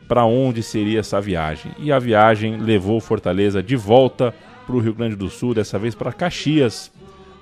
para 0.08 0.24
onde 0.24 0.64
seria 0.64 1.02
essa 1.02 1.20
viagem. 1.20 1.74
E 1.78 1.92
a 1.92 2.00
viagem 2.00 2.56
levou 2.56 3.02
Fortaleza 3.02 3.62
de 3.62 3.76
volta 3.76 4.34
para 4.66 4.74
o 4.74 4.80
Rio 4.80 4.94
Grande 4.94 5.18
do 5.18 5.30
Sul, 5.30 5.54
dessa 5.54 5.78
vez 5.78 5.94
para 5.94 6.14
Caxias, 6.14 6.96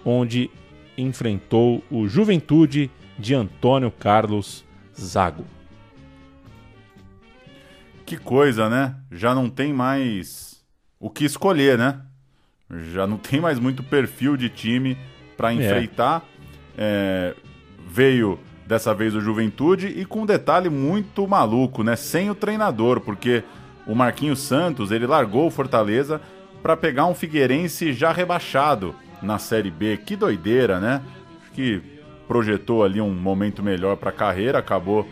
onde 0.05 0.51
enfrentou 0.97 1.83
o 1.89 2.07
Juventude 2.07 2.91
de 3.17 3.33
Antônio 3.33 3.91
Carlos 3.91 4.63
Zago. 4.97 5.45
Que 8.05 8.17
coisa, 8.17 8.69
né? 8.69 8.95
Já 9.11 9.33
não 9.33 9.49
tem 9.49 9.73
mais 9.73 10.63
o 10.99 11.09
que 11.09 11.25
escolher, 11.25 11.77
né? 11.77 12.01
Já 12.93 13.07
não 13.07 13.17
tem 13.17 13.41
mais 13.41 13.59
muito 13.59 13.81
perfil 13.83 14.37
de 14.37 14.47
time 14.47 14.97
para 15.35 15.53
enfrentar. 15.53 16.23
É. 16.31 16.35
É, 16.77 17.35
veio 17.87 18.37
dessa 18.67 18.93
vez 18.93 19.15
o 19.15 19.21
Juventude 19.21 19.87
e 19.87 20.05
com 20.05 20.21
um 20.21 20.25
detalhe 20.25 20.69
muito 20.69 21.27
maluco, 21.27 21.83
né? 21.83 21.95
Sem 21.95 22.29
o 22.29 22.35
treinador, 22.35 22.99
porque 22.99 23.43
o 23.87 23.95
Marquinhos 23.95 24.39
Santos 24.39 24.91
ele 24.91 25.07
largou 25.07 25.47
o 25.47 25.51
Fortaleza 25.51 26.21
para 26.61 26.75
pegar 26.75 27.05
um 27.05 27.15
Figueirense 27.15 27.93
já 27.93 28.11
rebaixado 28.11 28.95
na 29.21 29.37
Série 29.37 29.71
B. 29.71 29.97
Que 29.97 30.15
doideira, 30.15 30.79
né? 30.79 31.01
Acho 31.41 31.51
que 31.51 31.81
projetou 32.27 32.83
ali 32.83 32.99
um 32.99 33.13
momento 33.13 33.61
melhor 33.63 33.97
para 33.97 34.09
a 34.09 34.13
carreira, 34.13 34.59
acabou 34.59 35.07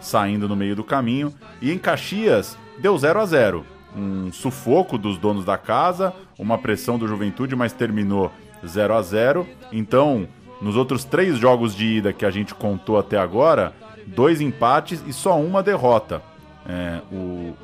saindo 0.00 0.48
no 0.48 0.56
meio 0.56 0.76
do 0.76 0.84
caminho. 0.84 1.32
E 1.60 1.70
em 1.70 1.78
Caxias, 1.78 2.58
deu 2.78 2.96
0 2.96 3.20
a 3.20 3.26
0 3.26 3.64
Um 3.96 4.32
sufoco 4.32 4.98
dos 4.98 5.18
donos 5.18 5.44
da 5.44 5.56
casa, 5.56 6.12
uma 6.38 6.58
pressão 6.58 6.98
do 6.98 7.08
Juventude, 7.08 7.56
mas 7.56 7.72
terminou 7.72 8.32
0 8.66 8.94
a 8.94 9.02
0 9.02 9.46
Então, 9.72 10.26
Nos 10.60 10.76
outros 10.76 11.04
três 11.04 11.36
jogos 11.36 11.74
de 11.74 11.84
ida 11.98 12.12
que 12.12 12.24
a 12.24 12.30
gente 12.30 12.54
contou 12.54 12.96
até 12.96 13.18
agora, 13.18 13.74
dois 14.06 14.40
empates 14.40 15.02
e 15.06 15.12
só 15.12 15.38
uma 15.38 15.62
derrota. 15.62 16.22
É, 16.66 17.00
o, 17.12 17.54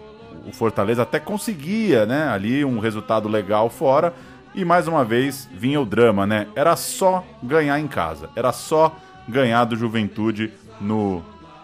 o 0.46 0.52
Fortaleza 0.52 1.02
até 1.02 1.18
conseguia, 1.18 2.04
né, 2.04 2.28
ali 2.28 2.64
um 2.64 2.78
resultado 2.78 3.28
legal 3.28 3.70
fora 3.70 4.12
e 4.54 4.64
mais 4.64 4.88
uma 4.88 5.04
vez 5.04 5.48
vinha 5.52 5.80
o 5.80 5.86
drama, 5.86 6.26
né? 6.26 6.46
Era 6.54 6.76
só 6.76 7.24
ganhar 7.42 7.78
em 7.78 7.86
casa, 7.86 8.30
era 8.34 8.52
só 8.52 8.94
ganhar 9.28 9.64
do 9.64 9.76
Juventude 9.76 10.52
no 10.80 11.22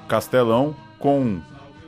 Castelão 0.08 0.74
com 0.98 1.40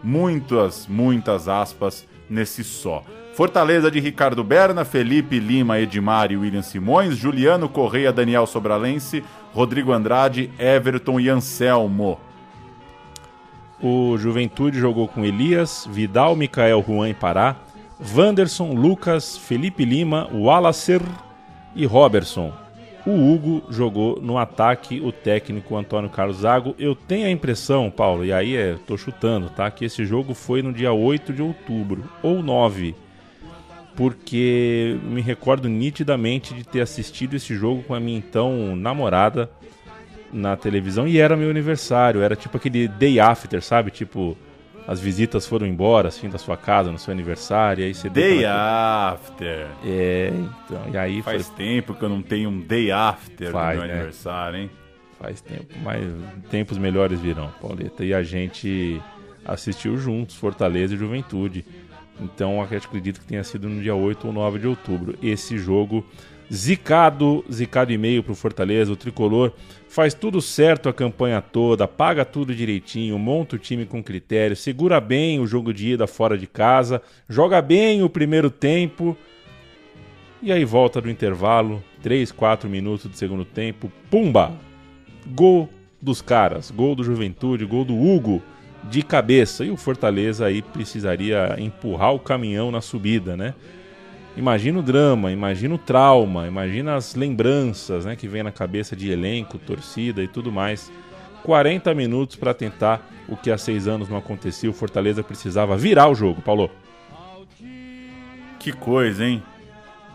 muitas, 0.02 0.86
muitas 0.86 1.48
aspas 1.48 2.06
nesse 2.28 2.64
só. 2.64 3.04
Fortaleza 3.34 3.90
de 3.90 4.00
Ricardo 4.00 4.42
Berna, 4.42 4.84
Felipe 4.84 5.38
Lima, 5.38 5.78
Edmar 5.78 6.32
e 6.32 6.36
William 6.36 6.62
Simões, 6.62 7.16
Juliano 7.16 7.68
Correia, 7.68 8.12
Daniel 8.12 8.46
Sobralense, 8.46 9.22
Rodrigo 9.52 9.92
Andrade, 9.92 10.50
Everton 10.58 11.20
e 11.20 11.28
Anselmo. 11.28 12.18
O 13.80 14.18
Juventude 14.18 14.80
jogou 14.80 15.06
com 15.06 15.24
Elias, 15.24 15.86
Vidal, 15.88 16.34
Micael, 16.34 16.84
Juan 16.84 17.10
e 17.10 17.14
Pará, 17.14 17.54
Wanderson, 18.00 18.72
Lucas, 18.72 19.36
Felipe 19.36 19.84
Lima, 19.84 20.28
Wallacer 20.32 21.02
e 21.74 21.84
Robertson. 21.84 22.52
O 23.06 23.32
Hugo 23.32 23.62
jogou 23.70 24.20
no 24.20 24.36
ataque 24.36 25.00
o 25.00 25.10
técnico 25.10 25.76
Antônio 25.76 26.10
Carlos 26.10 26.38
Zago. 26.38 26.74
Eu 26.78 26.94
tenho 26.94 27.26
a 27.26 27.30
impressão, 27.30 27.90
Paulo, 27.90 28.24
e 28.24 28.32
aí 28.32 28.54
é, 28.54 28.76
tô 28.86 28.96
chutando, 28.96 29.48
tá? 29.48 29.70
Que 29.70 29.84
esse 29.86 30.04
jogo 30.04 30.34
foi 30.34 30.62
no 30.62 30.72
dia 30.72 30.92
8 30.92 31.32
de 31.32 31.42
outubro 31.42 32.04
ou 32.22 32.42
9. 32.42 32.94
Porque 33.96 34.96
me 35.04 35.20
recordo 35.20 35.68
nitidamente 35.68 36.54
de 36.54 36.64
ter 36.64 36.82
assistido 36.82 37.34
esse 37.34 37.54
jogo 37.54 37.82
com 37.82 37.94
a 37.94 38.00
minha 38.00 38.18
então 38.18 38.76
namorada 38.76 39.50
na 40.32 40.56
televisão 40.56 41.08
e 41.08 41.18
era 41.18 41.36
meu 41.36 41.50
aniversário. 41.50 42.20
Era 42.20 42.36
tipo 42.36 42.56
aquele 42.56 42.86
day 42.86 43.18
after, 43.18 43.62
sabe? 43.62 43.90
Tipo, 43.90 44.36
as 44.88 44.98
visitas 44.98 45.46
foram 45.46 45.66
embora, 45.66 46.08
assim, 46.08 46.30
da 46.30 46.38
sua 46.38 46.56
casa 46.56 46.90
no 46.90 46.98
seu 46.98 47.12
aniversário, 47.12 47.82
e 47.82 47.88
aí 47.88 47.94
você... 47.94 48.08
Day 48.08 48.46
after! 48.46 49.66
É, 49.84 50.32
então, 50.32 50.82
e 50.90 50.96
aí... 50.96 51.20
Faz 51.20 51.46
foi... 51.48 51.56
tempo 51.56 51.92
que 51.92 52.02
eu 52.02 52.08
não 52.08 52.22
tenho 52.22 52.48
um 52.48 52.58
day 52.58 52.90
after 52.90 53.52
Faz, 53.52 53.78
do 53.78 53.82
meu 53.82 53.90
é. 53.90 53.92
aniversário, 53.92 54.60
hein? 54.60 54.70
Faz 55.20 55.42
tempo, 55.42 55.74
mas 55.82 56.02
tempos 56.50 56.78
melhores 56.78 57.20
virão, 57.20 57.52
Pauleta. 57.60 58.02
E 58.02 58.14
a 58.14 58.22
gente 58.22 58.98
assistiu 59.44 59.98
juntos, 59.98 60.36
Fortaleza 60.36 60.94
e 60.94 60.96
Juventude. 60.96 61.66
Então, 62.18 62.62
acredito 62.62 63.20
que 63.20 63.26
tenha 63.26 63.44
sido 63.44 63.68
no 63.68 63.82
dia 63.82 63.94
8 63.94 64.26
ou 64.26 64.32
9 64.32 64.58
de 64.58 64.68
outubro. 64.68 65.18
Esse 65.22 65.58
jogo 65.58 66.02
zicado, 66.50 67.44
zicado 67.52 67.92
e-mail 67.92 68.22
para 68.22 68.32
o 68.32 68.34
Fortaleza, 68.34 68.90
o 68.90 68.96
Tricolor 68.96 69.52
faz 69.88 70.12
tudo 70.14 70.40
certo 70.40 70.88
a 70.88 70.92
campanha 70.92 71.40
toda, 71.40 71.88
paga 71.88 72.24
tudo 72.24 72.54
direitinho, 72.54 73.18
monta 73.18 73.56
o 73.56 73.58
time 73.58 73.86
com 73.86 74.02
critério, 74.02 74.54
segura 74.54 75.00
bem 75.00 75.40
o 75.40 75.46
jogo 75.46 75.72
de 75.72 75.92
ida 75.92 76.06
fora 76.06 76.36
de 76.36 76.46
casa, 76.46 77.02
joga 77.28 77.60
bem 77.62 78.02
o 78.02 78.10
primeiro 78.10 78.50
tempo 78.50 79.16
e 80.40 80.52
aí 80.52 80.64
volta 80.64 81.00
do 81.00 81.10
intervalo, 81.10 81.82
3, 82.02 82.30
4 82.30 82.68
minutos 82.68 83.06
do 83.06 83.16
segundo 83.16 83.44
tempo, 83.44 83.90
pumba! 84.10 84.52
Gol 85.26 85.68
dos 86.00 86.22
caras, 86.22 86.70
gol 86.70 86.94
do 86.94 87.02
Juventude, 87.02 87.64
gol 87.64 87.84
do 87.84 87.96
Hugo 87.96 88.42
de 88.84 89.02
cabeça 89.02 89.64
e 89.64 89.70
o 89.70 89.76
Fortaleza 89.76 90.46
aí 90.46 90.62
precisaria 90.62 91.56
empurrar 91.58 92.14
o 92.14 92.20
caminhão 92.20 92.70
na 92.70 92.80
subida, 92.80 93.36
né? 93.36 93.54
Imagina 94.36 94.78
o 94.78 94.82
drama, 94.82 95.32
imagina 95.32 95.74
o 95.74 95.78
trauma, 95.78 96.46
imagina 96.46 96.94
as 96.94 97.14
lembranças 97.14 98.04
né, 98.04 98.14
que 98.14 98.28
vem 98.28 98.42
na 98.42 98.52
cabeça 98.52 98.94
de 98.94 99.10
elenco, 99.10 99.58
torcida 99.58 100.22
e 100.22 100.28
tudo 100.28 100.52
mais. 100.52 100.92
40 101.42 101.94
minutos 101.94 102.36
para 102.36 102.54
tentar 102.54 103.08
o 103.28 103.36
que 103.36 103.50
há 103.50 103.58
seis 103.58 103.88
anos 103.88 104.08
não 104.08 104.16
acontecia. 104.16 104.70
O 104.70 104.74
Fortaleza 104.74 105.22
precisava 105.22 105.76
virar 105.76 106.08
o 106.08 106.14
jogo, 106.14 106.40
Paulo. 106.40 106.70
Que 108.58 108.72
coisa, 108.72 109.24
hein? 109.24 109.42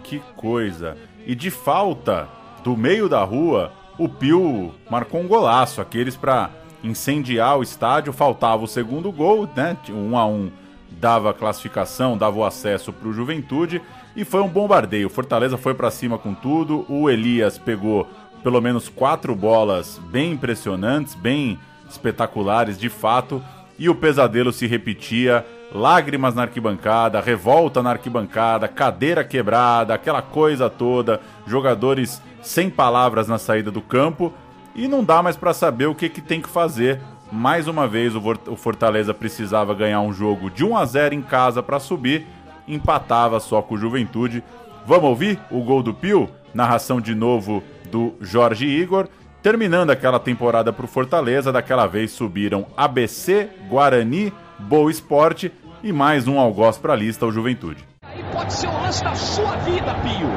Que 0.03 0.19
coisa. 0.35 0.97
E 1.25 1.33
de 1.33 1.49
falta, 1.49 2.27
do 2.63 2.75
meio 2.75 3.07
da 3.07 3.23
rua, 3.23 3.71
o 3.97 4.09
Pio 4.09 4.73
marcou 4.89 5.21
um 5.21 5.27
golaço. 5.27 5.81
Aqueles 5.81 6.15
para 6.15 6.49
incendiar 6.83 7.57
o 7.57 7.63
estádio. 7.63 8.11
Faltava 8.11 8.63
o 8.63 8.67
segundo 8.67 9.11
gol, 9.11 9.49
né? 9.55 9.77
Um 9.89 10.17
a 10.17 10.25
um 10.25 10.51
dava 10.91 11.33
classificação, 11.33 12.17
dava 12.17 12.37
o 12.37 12.45
acesso 12.45 12.93
para 12.93 13.07
o 13.07 13.13
Juventude. 13.13 13.81
E 14.15 14.23
foi 14.23 14.41
um 14.41 14.47
bombardeio. 14.47 15.09
Fortaleza 15.09 15.57
foi 15.57 15.73
para 15.73 15.89
cima 15.89 16.17
com 16.17 16.33
tudo. 16.33 16.85
O 16.87 17.09
Elias 17.09 17.57
pegou 17.57 18.07
pelo 18.43 18.61
menos 18.61 18.89
quatro 18.89 19.33
bolas 19.35 19.99
bem 20.11 20.33
impressionantes, 20.33 21.15
bem 21.15 21.57
espetaculares 21.89 22.77
de 22.77 22.89
fato. 22.89 23.41
E 23.77 23.89
o 23.89 23.95
pesadelo 23.95 24.53
se 24.53 24.67
repetia. 24.67 25.45
Lágrimas 25.71 26.35
na 26.35 26.43
arquibancada, 26.43 27.19
revolta 27.19 27.81
na 27.81 27.89
arquibancada, 27.89 28.67
cadeira 28.67 29.23
quebrada, 29.23 29.95
aquela 29.95 30.21
coisa 30.21 30.69
toda. 30.69 31.19
Jogadores 31.47 32.21
sem 32.43 32.69
palavras 32.69 33.27
na 33.27 33.39
saída 33.39 33.71
do 33.71 33.81
campo. 33.81 34.31
E 34.75 34.87
não 34.87 35.03
dá 35.03 35.23
mais 35.23 35.35
para 35.35 35.53
saber 35.53 35.87
o 35.87 35.95
que, 35.95 36.09
que 36.09 36.21
tem 36.21 36.39
que 36.39 36.49
fazer. 36.49 37.01
Mais 37.31 37.67
uma 37.67 37.87
vez, 37.87 38.13
o 38.15 38.55
Fortaleza 38.55 39.11
precisava 39.11 39.73
ganhar 39.73 40.01
um 40.01 40.13
jogo 40.13 40.51
de 40.51 40.63
1 40.63 40.77
a 40.77 40.85
0 40.85 41.15
em 41.15 41.21
casa 41.23 41.63
para 41.63 41.79
subir 41.79 42.27
empatava 42.67 43.39
só 43.39 43.61
com 43.61 43.75
o 43.75 43.77
Juventude. 43.77 44.43
Vamos 44.85 45.05
ouvir 45.05 45.39
o 45.49 45.61
gol 45.61 45.81
do 45.81 45.93
Pio? 45.93 46.29
Narração 46.53 47.01
de 47.01 47.15
novo 47.15 47.63
do 47.89 48.13
Jorge 48.21 48.65
Igor. 48.65 49.07
Terminando 49.41 49.89
aquela 49.89 50.19
temporada 50.19 50.71
para 50.71 50.85
o 50.85 50.87
Fortaleza, 50.87 51.51
daquela 51.51 51.85
vez 51.85 52.11
subiram 52.11 52.65
ABC, 52.77 53.49
Guarani, 53.69 54.31
Boa 54.57 54.89
Esporte 54.89 55.51
e 55.83 55.91
mais 55.91 56.27
um 56.27 56.39
algoz 56.39 56.77
para 56.77 56.93
a 56.93 56.95
lista, 56.95 57.25
o 57.25 57.31
Juventude. 57.31 57.83
Aí 58.03 58.23
pode 58.31 58.53
ser 58.53 58.67
o 58.67 58.81
lance 58.81 59.03
da 59.03 59.13
sua 59.15 59.55
vida, 59.57 59.93
Pio. 59.95 60.29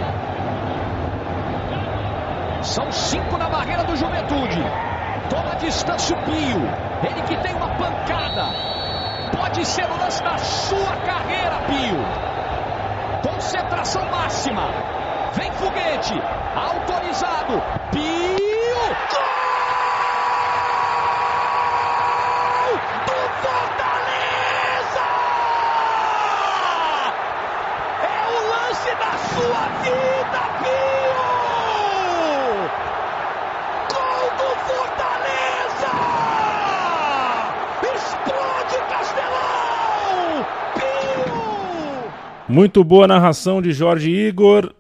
São 2.65 2.91
cinco 2.91 3.39
na 3.39 3.49
barreira 3.49 3.85
do 3.85 3.95
Juventude. 3.95 4.61
Toma 5.31 5.55
distância 5.55 6.17
o 6.17 6.25
Pio. 6.25 7.09
Ele 7.09 7.23
que 7.23 7.37
tem 7.43 7.55
uma 7.55 7.69
pancada 7.77 8.77
pode 9.37 9.65
ser 9.67 9.85
o 9.85 9.97
lance 9.99 10.23
da 10.23 10.39
sua 10.39 10.97
carreira, 10.97 11.59
Pio. 11.67 13.31
Concentração 13.31 14.05
máxima. 14.11 14.69
Vem 15.35 15.53
foguete. 15.53 16.15
Autorizado. 16.55 17.63
Pio. 17.93 18.07
Gol! 19.13 19.27
Do 23.07 23.19
Fortaleza! 23.43 25.07
É 28.03 28.19
o 28.27 28.39
lance 28.49 28.91
da 28.95 29.13
sua 29.19 29.69
vida, 29.83 30.41
Pio! 30.63 30.86
Muito 42.49 42.85
boa 42.85 43.09
narração 43.09 43.61
de 43.61 43.73
Jorge 43.73 44.09
Igor, 44.09 44.73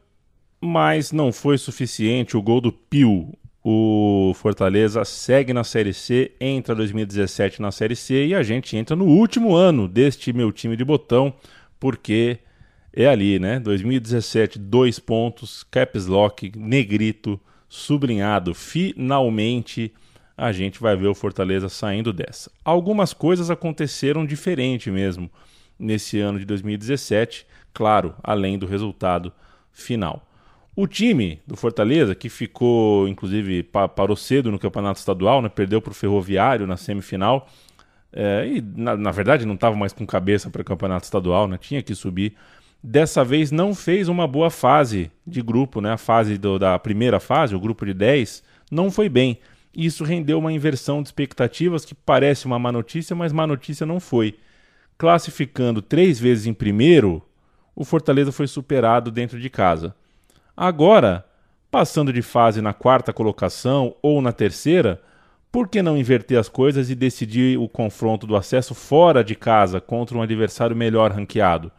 mas 0.60 1.10
não 1.10 1.32
foi 1.32 1.58
suficiente 1.58 2.36
o 2.36 2.42
gol 2.42 2.60
do 2.60 2.70
Pio. 2.70 3.36
O 3.64 4.32
Fortaleza 4.36 5.04
segue 5.04 5.52
na 5.52 5.64
Série 5.64 5.92
C, 5.92 6.30
entra 6.40 6.76
2017 6.76 7.60
na 7.60 7.72
Série 7.72 7.96
C 7.96 8.28
e 8.28 8.36
a 8.36 8.42
gente 8.44 8.76
entra 8.76 8.94
no 8.94 9.06
último 9.06 9.56
ano 9.56 9.88
deste 9.88 10.32
meu 10.32 10.52
time 10.52 10.76
de 10.76 10.84
botão, 10.84 11.34
porque 11.80 12.38
é 12.92 13.08
ali, 13.08 13.40
né? 13.40 13.58
2017, 13.58 14.60
dois 14.60 15.00
pontos, 15.00 15.64
caps 15.68 16.06
lock, 16.06 16.52
negrito, 16.56 17.38
sublinhado. 17.68 18.54
Finalmente 18.54 19.92
a 20.36 20.52
gente 20.52 20.78
vai 20.78 20.96
ver 20.96 21.08
o 21.08 21.16
Fortaleza 21.16 21.68
saindo 21.68 22.12
dessa. 22.12 22.48
Algumas 22.64 23.12
coisas 23.12 23.50
aconteceram 23.50 24.24
diferente 24.24 24.88
mesmo 24.88 25.28
nesse 25.78 26.20
ano 26.20 26.38
de 26.38 26.44
2017 26.44 27.46
claro, 27.76 28.14
além 28.22 28.58
do 28.58 28.64
resultado 28.64 29.30
final. 29.70 30.26
O 30.74 30.86
time 30.86 31.42
do 31.46 31.54
Fortaleza, 31.56 32.14
que 32.14 32.30
ficou, 32.30 33.06
inclusive, 33.06 33.62
parou 33.94 34.16
cedo 34.16 34.50
no 34.50 34.58
campeonato 34.58 34.98
estadual, 34.98 35.42
né, 35.42 35.50
perdeu 35.50 35.82
para 35.82 35.90
o 35.90 35.94
Ferroviário 35.94 36.66
na 36.66 36.78
semifinal, 36.78 37.46
é, 38.10 38.48
e 38.48 38.62
na, 38.62 38.96
na, 38.96 39.10
verdade 39.10 39.44
não 39.44 39.56
estava 39.56 39.76
mais 39.76 39.92
com 39.92 40.06
cabeça 40.06 40.48
para 40.48 40.62
o 40.62 40.64
campeonato 40.64 41.04
estadual, 41.04 41.46
né, 41.46 41.58
tinha 41.58 41.82
que 41.82 41.94
subir. 41.94 42.34
Dessa 42.82 43.22
vez 43.22 43.50
não 43.50 43.74
fez 43.74 44.08
uma 44.08 44.26
boa 44.26 44.50
fase 44.50 45.10
de 45.26 45.42
grupo, 45.42 45.82
né, 45.82 45.92
a 45.92 45.98
fase 45.98 46.38
do, 46.38 46.58
da 46.58 46.78
primeira 46.78 47.20
fase, 47.20 47.54
o 47.54 47.60
grupo 47.60 47.84
de 47.84 47.92
10, 47.92 48.42
não 48.70 48.90
foi 48.90 49.10
bem. 49.10 49.38
Isso 49.74 50.02
rendeu 50.02 50.38
uma 50.38 50.52
inversão 50.52 51.02
de 51.02 51.08
expectativas 51.08 51.84
que 51.84 51.94
parece 51.94 52.46
uma 52.46 52.58
má 52.58 52.72
notícia, 52.72 53.14
mas 53.14 53.34
má 53.34 53.46
notícia 53.46 53.84
não 53.84 54.00
foi. 54.00 54.38
Classificando 54.98 55.82
três 55.82 56.18
vezes 56.18 56.46
em 56.46 56.54
primeiro, 56.54 57.22
o 57.74 57.84
Fortaleza 57.84 58.32
foi 58.32 58.46
superado 58.46 59.10
dentro 59.10 59.38
de 59.38 59.50
casa. 59.50 59.94
Agora, 60.56 61.26
passando 61.70 62.12
de 62.12 62.22
fase 62.22 62.62
na 62.62 62.72
quarta 62.72 63.12
colocação 63.12 63.94
ou 64.00 64.22
na 64.22 64.32
terceira, 64.32 65.02
por 65.52 65.68
que 65.68 65.82
não 65.82 65.96
inverter 65.96 66.38
as 66.38 66.48
coisas 66.48 66.88
e 66.88 66.94
decidir 66.94 67.58
o 67.58 67.68
confronto 67.68 68.26
do 68.26 68.36
acesso 68.36 68.74
fora 68.74 69.22
de 69.22 69.34
casa 69.34 69.80
contra 69.80 70.16
um 70.16 70.22
adversário 70.22 70.74
melhor 70.74 71.12
ranqueado? 71.12 71.70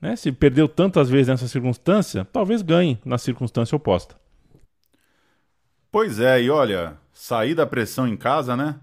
Né? 0.00 0.16
Se 0.16 0.32
perdeu 0.32 0.66
tantas 0.66 1.08
vezes 1.08 1.28
nessa 1.28 1.46
circunstância, 1.46 2.26
talvez 2.32 2.62
ganhe 2.62 2.98
na 3.04 3.18
circunstância 3.18 3.76
oposta. 3.76 4.16
Pois 5.92 6.18
é, 6.18 6.42
e 6.42 6.50
olha, 6.50 6.96
sair 7.12 7.54
da 7.54 7.66
pressão 7.66 8.06
em 8.06 8.16
casa, 8.16 8.56
né? 8.56 8.76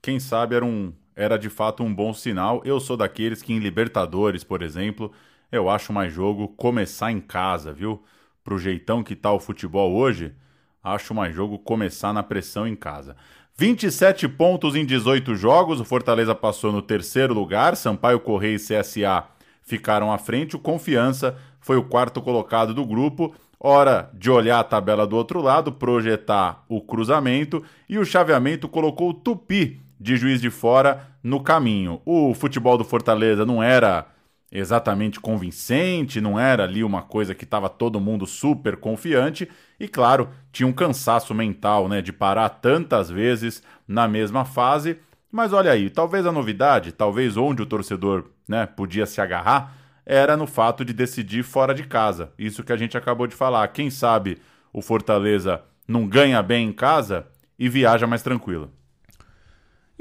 Quem 0.00 0.20
sabe 0.20 0.54
era 0.54 0.64
um 0.64 0.92
era 1.14 1.38
de 1.38 1.48
fato 1.48 1.82
um 1.82 1.94
bom 1.94 2.12
sinal. 2.12 2.62
Eu 2.64 2.80
sou 2.80 2.96
daqueles 2.96 3.42
que 3.42 3.52
em 3.52 3.58
Libertadores, 3.58 4.44
por 4.44 4.62
exemplo, 4.62 5.12
eu 5.50 5.68
acho 5.68 5.92
mais 5.92 6.12
jogo 6.12 6.48
começar 6.48 7.12
em 7.12 7.20
casa, 7.20 7.72
viu? 7.72 8.02
Pro 8.42 8.58
jeitão 8.58 9.02
que 9.02 9.14
tá 9.14 9.30
o 9.32 9.38
futebol 9.38 9.94
hoje, 9.94 10.34
acho 10.82 11.14
mais 11.14 11.34
jogo 11.34 11.58
começar 11.58 12.12
na 12.12 12.22
pressão 12.22 12.66
em 12.66 12.74
casa. 12.74 13.16
27 13.56 14.26
pontos 14.28 14.74
em 14.74 14.84
18 14.84 15.36
jogos, 15.36 15.78
o 15.78 15.84
Fortaleza 15.84 16.34
passou 16.34 16.72
no 16.72 16.80
terceiro 16.80 17.34
lugar, 17.34 17.76
Sampaio 17.76 18.18
Correia 18.18 18.56
e 18.56 18.58
CSA 18.58 19.24
ficaram 19.62 20.10
à 20.10 20.18
frente, 20.18 20.56
o 20.56 20.58
Confiança 20.58 21.36
foi 21.60 21.76
o 21.76 21.84
quarto 21.84 22.20
colocado 22.20 22.74
do 22.74 22.84
grupo. 22.84 23.34
Hora 23.60 24.10
de 24.14 24.28
olhar 24.28 24.58
a 24.58 24.64
tabela 24.64 25.06
do 25.06 25.16
outro 25.16 25.40
lado, 25.40 25.70
projetar 25.70 26.64
o 26.68 26.80
cruzamento 26.80 27.62
e 27.88 27.96
o 27.96 28.04
chaveamento 28.04 28.68
colocou 28.68 29.10
o 29.10 29.14
Tupi 29.14 29.81
de 30.02 30.16
Juiz 30.16 30.40
de 30.40 30.50
Fora 30.50 31.06
no 31.22 31.40
caminho. 31.40 32.02
O 32.04 32.34
futebol 32.34 32.76
do 32.76 32.84
Fortaleza 32.84 33.46
não 33.46 33.62
era 33.62 34.06
exatamente 34.50 35.18
convincente, 35.18 36.20
não 36.20 36.38
era 36.38 36.64
ali 36.64 36.84
uma 36.84 37.00
coisa 37.00 37.34
que 37.34 37.44
estava 37.44 37.70
todo 37.70 38.00
mundo 38.00 38.26
super 38.26 38.76
confiante 38.76 39.48
e 39.80 39.88
claro, 39.88 40.28
tinha 40.52 40.66
um 40.66 40.72
cansaço 40.72 41.34
mental, 41.34 41.88
né, 41.88 42.02
de 42.02 42.12
parar 42.12 42.48
tantas 42.50 43.08
vezes 43.08 43.62
na 43.88 44.06
mesma 44.06 44.44
fase. 44.44 44.98
Mas 45.30 45.54
olha 45.54 45.72
aí, 45.72 45.88
talvez 45.88 46.26
a 46.26 46.32
novidade, 46.32 46.92
talvez 46.92 47.38
onde 47.38 47.62
o 47.62 47.66
torcedor, 47.66 48.26
né, 48.46 48.66
podia 48.66 49.06
se 49.06 49.20
agarrar, 49.20 49.74
era 50.04 50.36
no 50.36 50.46
fato 50.46 50.84
de 50.84 50.92
decidir 50.92 51.42
fora 51.42 51.72
de 51.72 51.84
casa. 51.84 52.32
Isso 52.38 52.62
que 52.62 52.72
a 52.72 52.76
gente 52.76 52.98
acabou 52.98 53.26
de 53.26 53.34
falar. 53.34 53.66
Quem 53.68 53.88
sabe 53.88 54.38
o 54.72 54.82
Fortaleza 54.82 55.62
não 55.88 56.06
ganha 56.06 56.42
bem 56.42 56.68
em 56.68 56.72
casa 56.72 57.26
e 57.58 57.68
viaja 57.68 58.06
mais 58.06 58.22
tranquilo. 58.22 58.70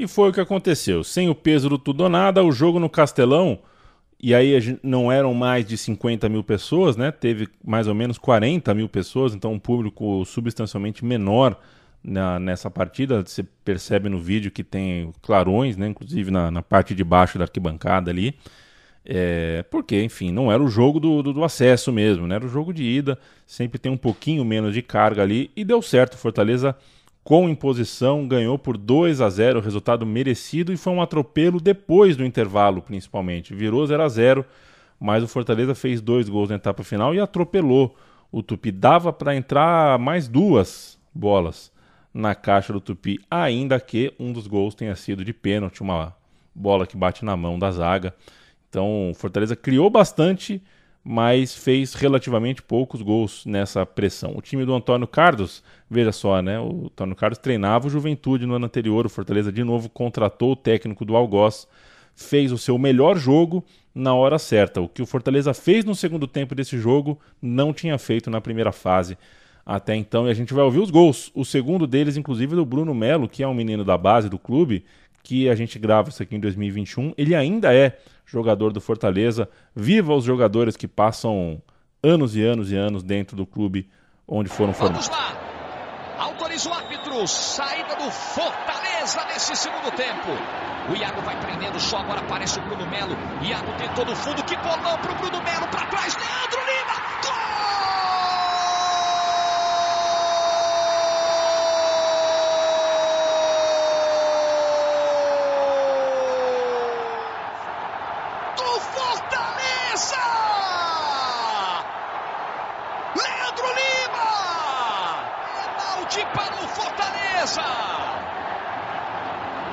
E 0.01 0.07
foi 0.07 0.31
o 0.31 0.33
que 0.33 0.41
aconteceu. 0.41 1.03
Sem 1.03 1.29
o 1.29 1.35
peso 1.35 1.69
do 1.69 1.77
tudo 1.77 2.01
ou 2.01 2.09
nada, 2.09 2.43
o 2.43 2.51
jogo 2.51 2.79
no 2.79 2.89
Castelão, 2.89 3.59
e 4.19 4.33
aí 4.33 4.79
não 4.81 5.11
eram 5.11 5.31
mais 5.31 5.63
de 5.63 5.77
50 5.77 6.27
mil 6.27 6.43
pessoas, 6.43 6.97
né? 6.97 7.11
Teve 7.11 7.47
mais 7.63 7.87
ou 7.87 7.93
menos 7.93 8.17
40 8.17 8.73
mil 8.73 8.89
pessoas, 8.89 9.35
então 9.35 9.53
um 9.53 9.59
público 9.59 10.25
substancialmente 10.25 11.05
menor 11.05 11.55
na, 12.03 12.39
nessa 12.39 12.67
partida. 12.67 13.21
Você 13.23 13.43
percebe 13.63 14.09
no 14.09 14.19
vídeo 14.19 14.49
que 14.49 14.63
tem 14.63 15.13
clarões, 15.21 15.77
né? 15.77 15.85
Inclusive 15.87 16.31
na, 16.31 16.49
na 16.49 16.63
parte 16.63 16.95
de 16.95 17.03
baixo 17.03 17.37
da 17.37 17.43
arquibancada 17.43 18.09
ali. 18.09 18.33
É, 19.05 19.63
porque, 19.69 20.01
enfim, 20.01 20.31
não 20.31 20.51
era 20.51 20.63
o 20.63 20.67
jogo 20.67 20.99
do, 20.99 21.21
do, 21.21 21.31
do, 21.31 21.43
acesso 21.43 21.91
mesmo, 21.91 22.25
né? 22.25 22.37
Era 22.37 22.45
o 22.45 22.49
jogo 22.49 22.73
de 22.73 22.83
ida, 22.83 23.19
sempre 23.45 23.77
tem 23.77 23.91
um 23.91 23.97
pouquinho 23.97 24.43
menos 24.43 24.73
de 24.73 24.81
carga 24.81 25.21
ali 25.21 25.51
e 25.55 25.63
deu 25.63 25.79
certo. 25.79 26.17
Fortaleza 26.17 26.75
com 27.23 27.47
imposição, 27.47 28.27
ganhou 28.27 28.57
por 28.57 28.77
2 28.77 29.21
a 29.21 29.29
0, 29.29 29.59
resultado 29.59 30.05
merecido 30.05 30.73
e 30.73 30.77
foi 30.77 30.91
um 30.93 31.01
atropelo 31.01 31.59
depois 31.59 32.17
do 32.17 32.25
intervalo, 32.25 32.81
principalmente. 32.81 33.53
Virou 33.53 33.85
0 33.85 34.01
a 34.01 34.09
0, 34.09 34.45
mas 34.99 35.23
o 35.23 35.27
Fortaleza 35.27 35.75
fez 35.75 36.01
dois 36.01 36.27
gols 36.27 36.49
na 36.49 36.55
etapa 36.55 36.83
final 36.83 37.13
e 37.13 37.19
atropelou 37.19 37.95
o 38.31 38.41
Tupi. 38.41 38.71
Dava 38.71 39.13
para 39.13 39.35
entrar 39.35 39.99
mais 39.99 40.27
duas 40.27 40.99
bolas 41.13 41.71
na 42.13 42.33
caixa 42.33 42.73
do 42.73 42.81
Tupi, 42.81 43.19
ainda 43.29 43.79
que 43.79 44.13
um 44.19 44.33
dos 44.33 44.47
gols 44.47 44.75
tenha 44.75 44.95
sido 44.95 45.23
de 45.23 45.31
pênalti, 45.31 45.81
uma 45.81 46.15
bola 46.53 46.87
que 46.87 46.97
bate 46.97 47.23
na 47.23 47.37
mão 47.37 47.57
da 47.57 47.71
zaga. 47.71 48.13
Então, 48.69 49.11
o 49.11 49.13
Fortaleza 49.13 49.55
criou 49.55 49.89
bastante 49.89 50.61
mas 51.03 51.55
fez 51.55 51.93
relativamente 51.93 52.61
poucos 52.61 53.01
gols 53.01 53.45
nessa 53.45 53.85
pressão. 53.85 54.33
O 54.35 54.41
time 54.41 54.65
do 54.65 54.73
Antônio 54.73 55.07
Carlos, 55.07 55.63
veja 55.89 56.11
só, 56.11 56.41
né? 56.41 56.59
O 56.59 56.85
Antônio 56.85 57.15
Carlos 57.15 57.39
treinava 57.39 57.87
o 57.87 57.89
Juventude 57.89 58.45
no 58.45 58.53
ano 58.53 58.65
anterior, 58.65 59.05
o 59.05 59.09
Fortaleza 59.09 59.51
de 59.51 59.63
novo 59.63 59.89
contratou 59.89 60.51
o 60.51 60.55
técnico 60.55 61.03
do 61.03 61.15
Algoz, 61.15 61.67
fez 62.15 62.51
o 62.51 62.57
seu 62.57 62.77
melhor 62.77 63.17
jogo 63.17 63.63
na 63.95 64.13
hora 64.13 64.37
certa. 64.37 64.79
O 64.79 64.87
que 64.87 65.01
o 65.01 65.05
Fortaleza 65.05 65.53
fez 65.53 65.83
no 65.83 65.95
segundo 65.95 66.27
tempo 66.27 66.53
desse 66.53 66.77
jogo 66.77 67.19
não 67.41 67.73
tinha 67.73 67.97
feito 67.97 68.29
na 68.29 68.39
primeira 68.39 68.71
fase 68.71 69.17
até 69.65 69.95
então, 69.95 70.27
e 70.27 70.31
a 70.31 70.33
gente 70.33 70.53
vai 70.53 70.63
ouvir 70.63 70.79
os 70.79 70.89
gols. 70.89 71.31
O 71.33 71.45
segundo 71.45 71.85
deles, 71.85 72.17
inclusive, 72.17 72.55
do 72.55 72.65
Bruno 72.65 72.93
Melo, 72.93 73.29
que 73.29 73.43
é 73.43 73.47
um 73.47 73.53
menino 73.53 73.83
da 73.83 73.97
base 73.97 74.27
do 74.27 74.39
clube, 74.39 74.83
que 75.23 75.49
a 75.49 75.55
gente 75.55 75.77
grava 75.77 76.09
isso 76.09 76.21
aqui 76.21 76.35
em 76.35 76.39
2021. 76.39 77.13
Ele 77.17 77.35
ainda 77.35 77.73
é 77.73 77.97
jogador 78.25 78.71
do 78.71 78.81
Fortaleza. 78.81 79.49
Viva 79.75 80.13
os 80.15 80.23
jogadores 80.23 80.75
que 80.75 80.87
passam 80.87 81.61
anos 82.03 82.35
e 82.35 82.43
anos 82.43 82.71
e 82.71 82.75
anos 82.75 83.03
dentro 83.03 83.35
do 83.35 83.45
clube 83.45 83.89
onde 84.27 84.49
foram 84.49 84.73
formados. 84.73 85.07
Vamos 85.07 85.21
lá. 85.21 85.41
Autoriza 86.17 86.69
o 86.69 86.73
árbitro. 86.73 87.27
Saída 87.27 87.95
do 87.95 88.09
Fortaleza 88.09 89.25
nesse 89.25 89.55
segundo 89.55 89.91
tempo. 89.95 90.29
O 90.89 90.95
Iago 90.95 91.21
vai 91.21 91.39
prendendo 91.39 91.79
só. 91.79 91.97
Agora 91.97 92.21
aparece 92.21 92.59
o 92.59 92.61
Bruno 92.63 92.89
Melo. 92.89 93.15
Iago 93.43 93.71
tentou 93.77 94.05
no 94.05 94.15
fundo. 94.15 94.43
Que 94.43 94.55
bolão 94.57 94.97
pro 94.99 95.13
Bruno 95.15 95.43
Melo. 95.43 95.67
Para 95.67 95.85
trás. 95.87 96.15
Leandro 96.15 96.59
Lima. 96.59 96.95
Gol! 97.23 98.00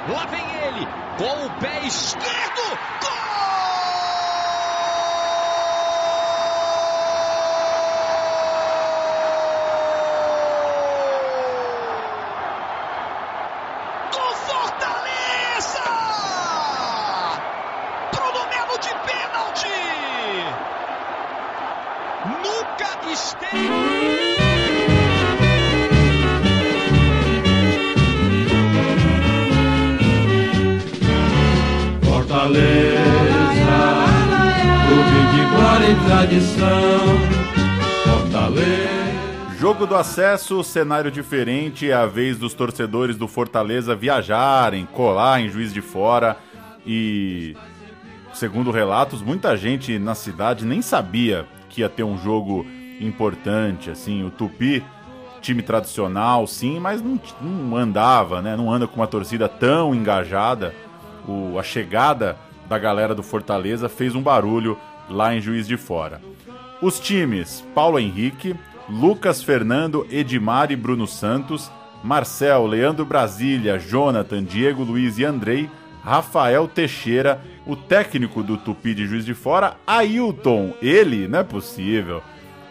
Lá 0.08 0.24
vem 0.30 0.50
ele, 0.64 0.86
com 1.18 1.44
o 1.44 1.50
pé 1.60 1.86
esquerdo. 1.86 2.78
Gol! 2.98 3.27
Tradição. 36.38 37.00
Fortaleza. 38.04 38.98
Jogo 39.58 39.86
do 39.86 39.96
acesso, 39.96 40.62
cenário 40.62 41.10
diferente, 41.10 41.90
é 41.90 41.94
a 41.94 42.06
vez 42.06 42.38
dos 42.38 42.54
torcedores 42.54 43.16
do 43.16 43.26
Fortaleza 43.26 43.96
viajarem, 43.96 44.86
colar 44.86 45.40
em 45.40 45.48
Juiz 45.48 45.72
de 45.72 45.80
Fora 45.80 46.36
e 46.86 47.56
segundo 48.32 48.70
relatos, 48.70 49.20
muita 49.20 49.56
gente 49.56 49.98
na 49.98 50.14
cidade 50.14 50.64
nem 50.64 50.80
sabia 50.80 51.44
que 51.68 51.80
ia 51.80 51.88
ter 51.88 52.04
um 52.04 52.16
jogo 52.16 52.64
importante, 53.00 53.90
assim, 53.90 54.24
o 54.24 54.30
Tupi, 54.30 54.84
time 55.40 55.60
tradicional, 55.60 56.46
sim, 56.46 56.78
mas 56.78 57.02
não, 57.02 57.20
não 57.40 57.76
andava, 57.76 58.40
né? 58.40 58.56
Não 58.56 58.72
anda 58.72 58.86
com 58.86 58.96
uma 58.96 59.08
torcida 59.08 59.48
tão 59.48 59.92
engajada 59.92 60.72
o, 61.26 61.58
a 61.58 61.64
chegada 61.64 62.36
da 62.68 62.78
galera 62.78 63.14
do 63.14 63.24
Fortaleza 63.24 63.88
fez 63.88 64.14
um 64.14 64.22
barulho 64.22 64.78
lá 65.08 65.34
em 65.34 65.40
Juiz 65.40 65.66
de 65.66 65.76
Fora. 65.76 66.20
Os 66.80 67.00
times: 67.00 67.64
Paulo 67.74 67.98
Henrique, 67.98 68.54
Lucas 68.88 69.42
Fernando, 69.42 70.06
Edmar 70.10 70.70
e 70.70 70.76
Bruno 70.76 71.06
Santos, 71.06 71.70
Marcel, 72.02 72.66
Leandro 72.66 73.04
Brasília, 73.04 73.78
Jonathan, 73.78 74.42
Diego 74.42 74.82
Luiz 74.82 75.18
e 75.18 75.24
Andrei, 75.24 75.68
Rafael 76.02 76.66
Teixeira, 76.68 77.40
o 77.66 77.76
técnico 77.76 78.42
do 78.42 78.56
Tupi 78.56 78.94
de 78.94 79.06
Juiz 79.06 79.24
de 79.24 79.34
Fora, 79.34 79.76
Ailton. 79.86 80.72
Ele, 80.80 81.28
não 81.28 81.40
é 81.40 81.44
possível. 81.44 82.22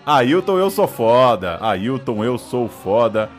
Ailton, 0.05 0.57
eu 0.57 0.69
sou 0.69 0.87
foda. 0.87 1.57
Ailton, 1.61 2.23
eu 2.23 2.37
sou 2.37 2.67
foda. 2.67 3.29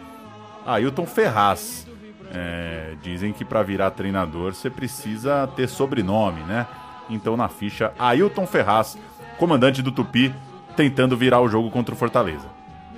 Ailton 0.67 1.07
Ferraz. 1.07 1.87
É, 2.31 2.95
dizem 3.03 3.33
que 3.33 3.43
para 3.43 3.63
virar 3.63 3.91
treinador 3.93 4.55
você 4.55 4.69
precisa 4.69 5.49
ter 5.57 5.67
sobrenome, 5.67 6.43
né? 6.43 6.67
Então 7.09 7.37
na 7.37 7.49
ficha, 7.49 7.93
Ailton 7.99 8.47
Ferraz, 8.47 8.99
comandante 9.39 9.83
do 9.83 9.93
Tupi, 9.93 10.35
tentando 10.77 11.17
virar 11.17 11.41
o 11.41 11.49
jogo 11.49 11.71
contra 11.71 11.95
o 11.95 11.99
Fortaleza. 11.99 12.47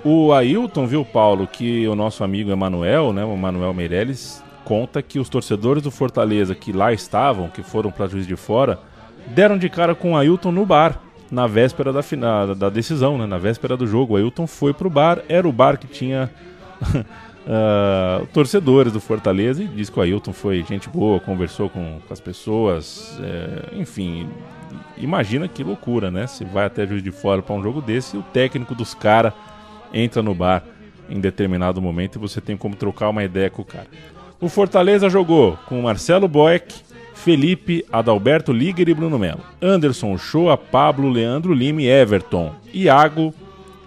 O 0.03 0.33
Ailton, 0.33 0.87
viu, 0.87 1.05
Paulo, 1.05 1.47
que 1.47 1.87
o 1.87 1.95
nosso 1.95 2.23
amigo 2.23 2.51
Emanuel, 2.51 3.13
né, 3.13 3.23
o 3.23 3.37
Manuel 3.37 3.73
Meirelles, 3.73 4.43
conta 4.65 5.01
que 5.01 5.19
os 5.19 5.29
torcedores 5.29 5.83
do 5.83 5.91
Fortaleza 5.91 6.55
que 6.55 6.71
lá 6.71 6.91
estavam, 6.91 7.49
que 7.49 7.61
foram 7.61 7.91
para 7.91 8.07
Juiz 8.07 8.25
de 8.25 8.35
Fora, 8.35 8.79
deram 9.27 9.57
de 9.57 9.69
cara 9.69 9.93
com 9.93 10.13
o 10.13 10.17
Ailton 10.17 10.51
no 10.51 10.65
bar, 10.65 10.99
na 11.29 11.47
véspera 11.47 11.93
da, 11.93 12.01
final, 12.01 12.55
da 12.55 12.69
decisão, 12.69 13.17
né, 13.17 13.25
na 13.25 13.37
véspera 13.37 13.77
do 13.77 13.85
jogo. 13.85 14.13
O 14.13 14.17
Ailton 14.17 14.47
foi 14.47 14.73
pro 14.73 14.89
bar, 14.89 15.19
era 15.29 15.47
o 15.47 15.51
bar 15.51 15.77
que 15.77 15.87
tinha 15.87 16.31
uh, 17.45 18.25
torcedores 18.27 18.93
do 18.93 18.99
Fortaleza 18.99 19.63
e 19.63 19.67
diz 19.67 19.89
que 19.89 19.99
o 19.99 20.01
Ailton 20.01 20.33
foi 20.33 20.63
gente 20.63 20.89
boa, 20.89 21.19
conversou 21.19 21.69
com, 21.69 21.99
com 22.05 22.13
as 22.13 22.19
pessoas, 22.19 23.19
é, 23.21 23.75
enfim. 23.77 24.27
Imagina 24.97 25.47
que 25.47 25.63
loucura, 25.63 26.11
né? 26.11 26.27
Se 26.27 26.45
vai 26.45 26.65
até 26.65 26.85
Juiz 26.85 27.03
de 27.03 27.11
Fora 27.11 27.41
para 27.41 27.55
um 27.55 27.63
jogo 27.63 27.81
desse 27.81 28.15
e 28.15 28.19
o 28.19 28.23
técnico 28.23 28.75
dos 28.75 28.93
caras 28.93 29.33
entra 29.93 30.21
no 30.21 30.33
bar 30.33 30.63
em 31.09 31.19
determinado 31.19 31.81
momento 31.81 32.17
e 32.17 32.19
você 32.19 32.39
tem 32.39 32.55
como 32.55 32.75
trocar 32.75 33.09
uma 33.09 33.23
ideia 33.23 33.49
com 33.49 33.61
o 33.61 33.65
cara. 33.65 33.87
O 34.39 34.47
Fortaleza 34.47 35.09
jogou 35.09 35.57
com 35.67 35.81
Marcelo 35.81 36.27
Boeck, 36.27 36.73
Felipe, 37.13 37.85
Adalberto 37.91 38.51
Liger 38.51 38.89
e 38.89 38.93
Bruno 38.93 39.19
Melo. 39.19 39.41
Anderson 39.61 40.17
Shoa, 40.17 40.57
Pablo, 40.57 41.09
Leandro 41.09 41.53
Lima 41.53 41.81
e 41.81 41.87
Everton. 41.87 42.53
Iago 42.73 43.33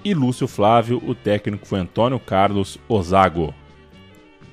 e 0.05 0.12
Lúcio 0.12 0.47
Flávio. 0.47 1.02
O 1.06 1.14
técnico 1.14 1.66
foi 1.66 1.81
Antônio 1.81 2.20
Carlos 2.20 2.78
Ozago. 2.89 3.55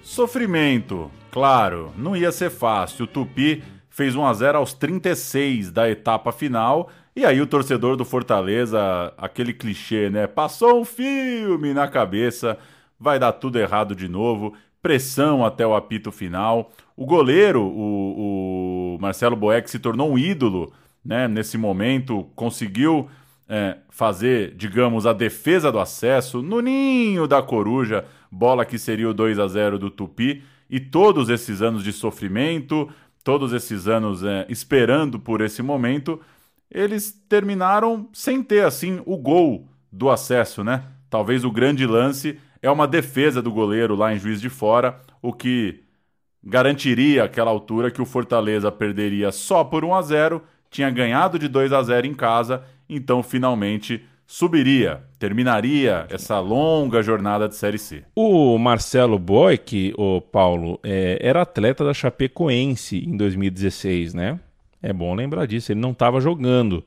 Sofrimento, 0.01 1.11
claro, 1.29 1.91
não 1.97 2.15
ia 2.15 2.31
ser 2.31 2.49
fácil. 2.49 3.05
O 3.05 3.07
Tupi 3.07 3.63
fez 3.89 4.15
1 4.15 4.25
a 4.25 4.33
0 4.33 4.57
aos 4.57 4.73
36 4.73 5.71
da 5.71 5.89
etapa 5.89 6.31
final. 6.31 6.89
E 7.15 7.25
aí 7.25 7.41
o 7.41 7.47
torcedor 7.47 7.97
do 7.97 8.05
Fortaleza, 8.05 9.13
aquele 9.17 9.53
clichê, 9.53 10.09
né? 10.09 10.27
Passou 10.27 10.79
um 10.79 10.85
filme 10.85 11.73
na 11.73 11.87
cabeça, 11.87 12.57
vai 12.99 13.19
dar 13.19 13.33
tudo 13.33 13.59
errado 13.59 13.95
de 13.95 14.07
novo 14.07 14.53
pressão 14.81 15.45
até 15.45 15.65
o 15.65 15.75
apito 15.75 16.11
final. 16.11 16.71
O 16.97 17.05
goleiro, 17.05 17.61
o, 17.61 18.95
o 18.95 18.97
Marcelo 18.99 19.35
Boeck, 19.35 19.69
se 19.69 19.79
tornou 19.79 20.11
um 20.11 20.17
ídolo 20.17 20.73
né, 21.03 21.27
nesse 21.27 21.57
momento, 21.57 22.27
conseguiu 22.35 23.07
é, 23.53 23.79
fazer, 23.89 24.55
digamos, 24.55 25.05
a 25.05 25.11
defesa 25.11 25.69
do 25.69 25.77
acesso 25.77 26.41
no 26.41 26.61
ninho 26.61 27.27
da 27.27 27.41
coruja, 27.41 28.05
bola 28.31 28.63
que 28.63 28.79
seria 28.79 29.09
o 29.09 29.13
2 29.13 29.37
a 29.39 29.45
0 29.45 29.77
do 29.77 29.91
Tupi. 29.91 30.41
E 30.69 30.79
todos 30.79 31.27
esses 31.27 31.61
anos 31.61 31.83
de 31.83 31.91
sofrimento, 31.91 32.89
todos 33.25 33.51
esses 33.51 33.89
anos 33.89 34.23
é, 34.23 34.45
esperando 34.47 35.19
por 35.19 35.41
esse 35.41 35.61
momento, 35.61 36.21
eles 36.69 37.11
terminaram 37.27 38.07
sem 38.13 38.41
ter 38.41 38.63
assim 38.63 39.01
o 39.05 39.17
gol 39.17 39.67
do 39.91 40.09
acesso, 40.09 40.63
né? 40.63 40.85
Talvez 41.09 41.43
o 41.43 41.51
grande 41.51 41.85
lance 41.85 42.39
é 42.61 42.71
uma 42.71 42.87
defesa 42.87 43.41
do 43.41 43.51
goleiro 43.51 43.95
lá 43.95 44.13
em 44.13 44.17
Juiz 44.17 44.39
de 44.39 44.47
Fora, 44.47 45.01
o 45.21 45.33
que 45.33 45.83
garantiria 46.41 47.25
aquela 47.25 47.51
altura 47.51 47.91
que 47.91 48.01
o 48.01 48.05
Fortaleza 48.05 48.71
perderia 48.71 49.29
só 49.29 49.61
por 49.61 49.83
1 49.83 49.93
a 49.93 50.01
0, 50.01 50.41
tinha 50.69 50.89
ganhado 50.89 51.37
de 51.37 51.49
2 51.49 51.73
a 51.73 51.83
0 51.83 52.07
em 52.07 52.13
casa, 52.13 52.63
então 52.91 53.23
finalmente 53.23 54.03
subiria, 54.27 55.01
terminaria 55.17 56.05
essa 56.09 56.39
longa 56.39 57.01
jornada 57.01 57.47
de 57.47 57.55
Série 57.55 57.77
C. 57.77 58.03
O 58.15 58.57
Marcelo 58.57 59.17
Boic, 59.17 59.93
o 59.97 60.21
Paulo, 60.21 60.79
é, 60.83 61.17
era 61.21 61.41
atleta 61.41 61.83
da 61.83 61.93
Chapecoense 61.93 62.97
em 62.97 63.15
2016, 63.15 64.13
né? 64.13 64.39
É 64.83 64.91
bom 64.91 65.15
lembrar 65.15 65.45
disso, 65.45 65.71
ele 65.71 65.79
não 65.79 65.91
estava 65.91 66.19
jogando, 66.19 66.83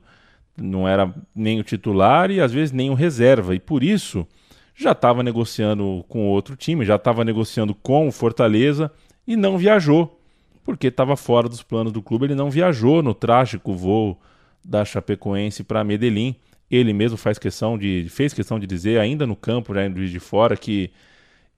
não 0.55 0.87
era 0.87 1.13
nem 1.33 1.59
o 1.59 1.63
titular 1.63 2.29
e 2.29 2.39
às 2.39 2.51
vezes 2.51 2.71
nem 2.71 2.89
o 2.89 2.93
reserva, 2.93 3.55
e 3.55 3.59
por 3.59 3.83
isso 3.83 4.27
já 4.75 4.91
estava 4.91 5.23
negociando 5.23 6.03
com 6.09 6.27
outro 6.27 6.55
time, 6.55 6.85
já 6.85 6.95
estava 6.95 7.23
negociando 7.23 7.73
com 7.73 8.07
o 8.07 8.11
Fortaleza 8.11 8.91
e 9.25 9.35
não 9.35 9.57
viajou, 9.57 10.19
porque 10.63 10.87
estava 10.87 11.15
fora 11.15 11.47
dos 11.47 11.63
planos 11.63 11.93
do 11.93 12.01
clube. 12.01 12.25
Ele 12.25 12.35
não 12.35 12.49
viajou 12.49 13.01
no 13.01 13.13
trágico 13.13 13.73
voo 13.73 14.19
da 14.65 14.83
Chapecoense 14.83 15.63
para 15.63 15.83
Medellín. 15.83 16.35
Ele 16.69 16.93
mesmo 16.93 17.17
faz 17.17 17.37
questão 17.37 17.77
de, 17.77 18.07
fez 18.09 18.33
questão 18.33 18.59
de 18.59 18.65
dizer, 18.65 18.99
ainda 18.99 19.27
no 19.27 19.35
campo, 19.35 19.73
já 19.73 19.85
indo 19.85 20.05
de 20.05 20.19
fora, 20.19 20.57
que 20.57 20.91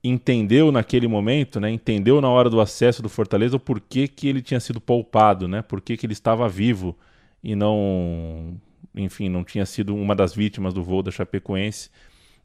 entendeu 0.04 0.70
naquele 0.70 1.08
momento, 1.08 1.58
né, 1.58 1.70
entendeu 1.70 2.20
na 2.20 2.28
hora 2.28 2.48
do 2.48 2.60
acesso 2.60 3.02
do 3.02 3.08
Fortaleza 3.08 3.56
o 3.56 3.60
porquê 3.60 4.06
que 4.06 4.28
ele 4.28 4.40
tinha 4.40 4.60
sido 4.60 4.80
poupado, 4.80 5.48
né, 5.48 5.60
porquê 5.60 5.96
que 5.96 6.06
ele 6.06 6.12
estava 6.12 6.48
vivo 6.48 6.96
e 7.42 7.56
não, 7.56 8.54
enfim, 8.94 9.28
não 9.28 9.42
tinha 9.42 9.66
sido 9.66 9.96
uma 9.96 10.14
das 10.14 10.34
vítimas 10.34 10.72
do 10.72 10.84
voo 10.84 11.02
da 11.02 11.10
Chapecoense 11.10 11.90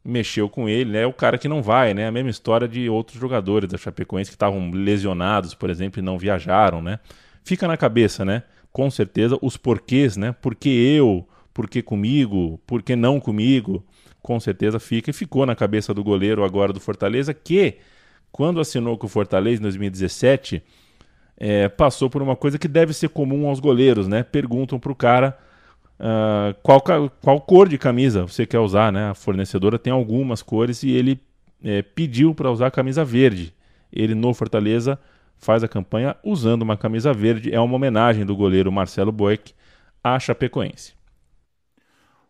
mexeu 0.04 0.50
com 0.50 0.68
ele, 0.68 0.92
né? 0.92 1.04
É 1.04 1.08
o 1.08 1.14
cara 1.14 1.38
que 1.38 1.48
não 1.48 1.62
vai, 1.62 1.94
né? 1.94 2.08
A 2.08 2.12
mesma 2.12 2.30
história 2.30 2.68
de 2.68 2.90
outros 2.90 3.20
jogadores 3.20 3.70
da 3.70 3.78
Chapecoense 3.78 4.30
que 4.30 4.36
estavam 4.36 4.70
lesionados, 4.72 5.54
por 5.54 5.70
exemplo, 5.70 6.00
e 6.00 6.04
não 6.04 6.18
viajaram, 6.18 6.82
né? 6.82 7.00
Fica 7.44 7.68
na 7.68 7.78
cabeça, 7.78 8.26
né? 8.26 8.44
Com 8.74 8.90
certeza 8.90 9.38
os 9.42 9.56
porquês, 9.56 10.18
né? 10.18 10.34
Por 10.34 10.56
que 10.56 10.70
eu? 10.70 11.26
Por 11.54 11.70
que 11.70 11.82
comigo? 11.82 12.60
Por 12.66 12.82
que 12.82 12.96
não 12.96 13.20
comigo? 13.20 13.86
Com 14.22 14.40
certeza 14.40 14.80
fica 14.80 15.12
e 15.12 15.14
ficou 15.14 15.46
na 15.46 15.56
cabeça 15.56 15.94
do 15.94 16.04
goleiro 16.04 16.44
agora 16.44 16.74
do 16.74 16.80
Fortaleza 16.80 17.34
que 17.34 17.78
quando 18.32 18.60
assinou 18.60 18.98
com 18.98 19.06
o 19.06 19.10
Fortaleza 19.10 19.60
em 19.60 19.62
2017 19.62 20.64
é, 21.38 21.70
passou 21.70 22.10
por 22.10 22.22
uma 22.24 22.36
coisa 22.36 22.58
que 22.58 22.68
deve 22.68 22.94
ser 22.94 23.10
comum 23.10 23.48
aos 23.48 23.60
goleiros, 23.60 24.08
né? 24.08 24.24
Perguntam 24.24 24.80
pro 24.80 24.96
cara 24.96 25.38
uh, 26.00 26.56
qual, 26.64 26.82
qual 27.22 27.42
cor 27.42 27.70
de 27.70 27.78
camisa 27.78 28.24
você 28.24 28.46
quer 28.46 28.60
usar, 28.60 28.92
né? 28.92 29.10
A 29.10 29.14
fornecedora 29.14 29.78
tem 29.78 29.94
algumas 29.94 30.42
cores 30.42 30.82
e 30.82 30.92
ele 30.92 31.20
é, 31.64 31.82
pediu 31.82 32.34
para 32.34 32.52
usar 32.52 32.68
a 32.68 32.72
camisa 32.72 33.06
verde. 33.06 33.54
Ele 33.92 34.16
no 34.16 34.34
Fortaleza 34.34 35.00
faz 35.44 35.64
a 35.64 35.68
campanha 35.68 36.16
usando 36.24 36.62
uma 36.62 36.78
camisa 36.78 37.14
verde. 37.14 37.54
É 37.54 37.60
uma 37.60 37.76
homenagem 37.76 38.26
do 38.26 38.36
goleiro 38.36 38.72
Marcelo 38.72 39.12
Boeck 39.12 39.54
à 40.04 40.20
Chapecoense. 40.20 40.94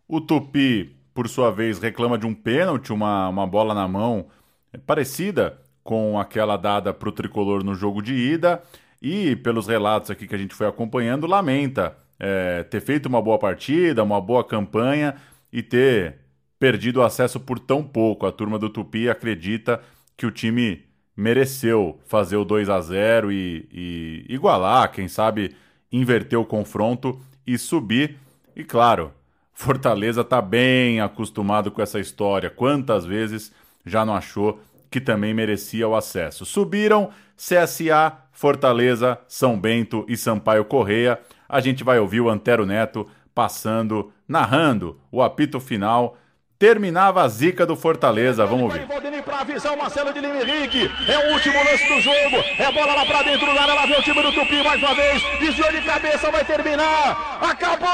O 0.08 0.20
Tupi, 0.20 0.96
por 1.14 1.28
sua 1.30 1.52
vez, 1.52 1.80
reclama 1.80 2.18
de 2.18 2.26
um 2.26 2.34
pênalti, 2.34 2.92
uma, 2.92 3.30
uma 3.30 3.48
bola 3.48 3.74
na 3.74 3.88
mão 3.88 4.28
é, 4.72 4.78
parecida 4.78 5.60
com 5.84 6.20
aquela 6.20 6.58
dada 6.58 6.94
para 6.94 7.10
o 7.10 7.12
tricolor 7.12 7.64
no 7.64 7.76
jogo 7.76 8.02
de 8.02 8.14
ida. 8.14 8.62
E 9.02 9.36
pelos 9.38 9.68
relatos 9.68 10.10
aqui 10.10 10.28
que 10.28 10.36
a 10.36 10.38
gente 10.38 10.56
foi 10.56 10.66
acompanhando, 10.66 11.28
lamenta 11.28 11.98
é, 12.20 12.64
ter 12.64 12.82
feito 12.82 13.08
uma 13.08 13.22
boa 13.22 13.38
partida, 13.38 14.02
uma 14.02 14.22
boa 14.22 14.44
campanha 14.44 15.16
e 15.52 15.62
ter 15.62 16.20
perdido 16.58 17.02
o 17.02 17.04
acesso 17.04 17.40
por 17.40 17.60
tão 17.60 17.84
pouco. 17.84 18.26
A 18.26 18.32
turma 18.32 18.58
do 18.58 18.70
Tupi 18.70 19.10
acredita 19.10 19.82
que 20.16 20.26
o 20.26 20.32
time 20.32 20.86
mereceu 21.16 22.00
fazer 22.06 22.38
o 22.38 22.46
2 22.46 22.70
a 22.70 22.82
0 22.82 23.32
e, 23.32 23.68
e 23.72 24.26
igualar, 24.30 24.92
quem 24.92 25.08
sabe 25.08 25.56
inverter 25.92 26.40
o 26.40 26.46
confronto 26.46 27.20
e 27.46 27.58
subir. 27.58 28.18
E 28.56 28.64
claro, 28.64 29.12
Fortaleza 29.54 30.22
está 30.22 30.42
bem 30.42 31.00
acostumado 31.00 31.72
com 31.72 31.82
essa 31.82 32.00
história. 32.00 32.50
Quantas 32.50 33.06
vezes 33.06 33.52
já 33.86 34.06
não 34.06 34.16
achou 34.16 34.60
que 34.90 35.00
também 35.00 35.34
merecia 35.34 35.88
o 35.88 35.96
acesso? 35.96 36.46
Subiram 36.46 37.10
CSA, 37.38 38.18
Fortaleza, 38.32 39.20
São 39.28 39.60
Bento 39.60 40.06
e 40.08 40.18
Sampaio 40.18 40.66
Correia 40.66 41.20
a 41.54 41.60
gente 41.60 41.84
vai 41.84 42.00
ouvir 42.00 42.20
o 42.20 42.32
Antero 42.32 42.66
Neto 42.66 43.08
passando, 43.36 44.12
narrando 44.28 45.00
o 45.12 45.22
apito 45.22 45.60
final. 45.60 46.18
Terminava 46.64 47.22
a 47.22 47.28
zica 47.28 47.66
do 47.66 47.76
Fortaleza, 47.76 48.46
vamos 48.46 48.74
ouvir. 48.74 48.88
Para 49.26 49.44
visão, 49.44 49.76
Marcelo 49.76 50.14
de 50.14 50.22
Lima. 50.22 50.36
É 50.36 51.18
o 51.18 51.34
último 51.34 51.58
lance 51.62 51.86
do 51.90 52.00
jogo. 52.00 52.38
É 52.58 52.72
bola 52.72 52.96
lá 52.96 53.06
para 53.06 53.24
dentro 53.24 53.46
do 53.46 53.60
área. 53.60 53.74
Lá 53.74 53.86
vem 53.86 54.00
o 54.00 54.02
time 54.02 54.24
do 54.24 54.32
Tupi 54.32 54.64
mais 54.64 54.82
uma 54.82 54.96
vez. 54.96 55.22
Desviou 55.42 55.70
de 55.74 55.82
cabeça, 55.82 56.32
vai 56.32 56.46
terminar. 56.46 57.38
Acabou! 57.42 57.90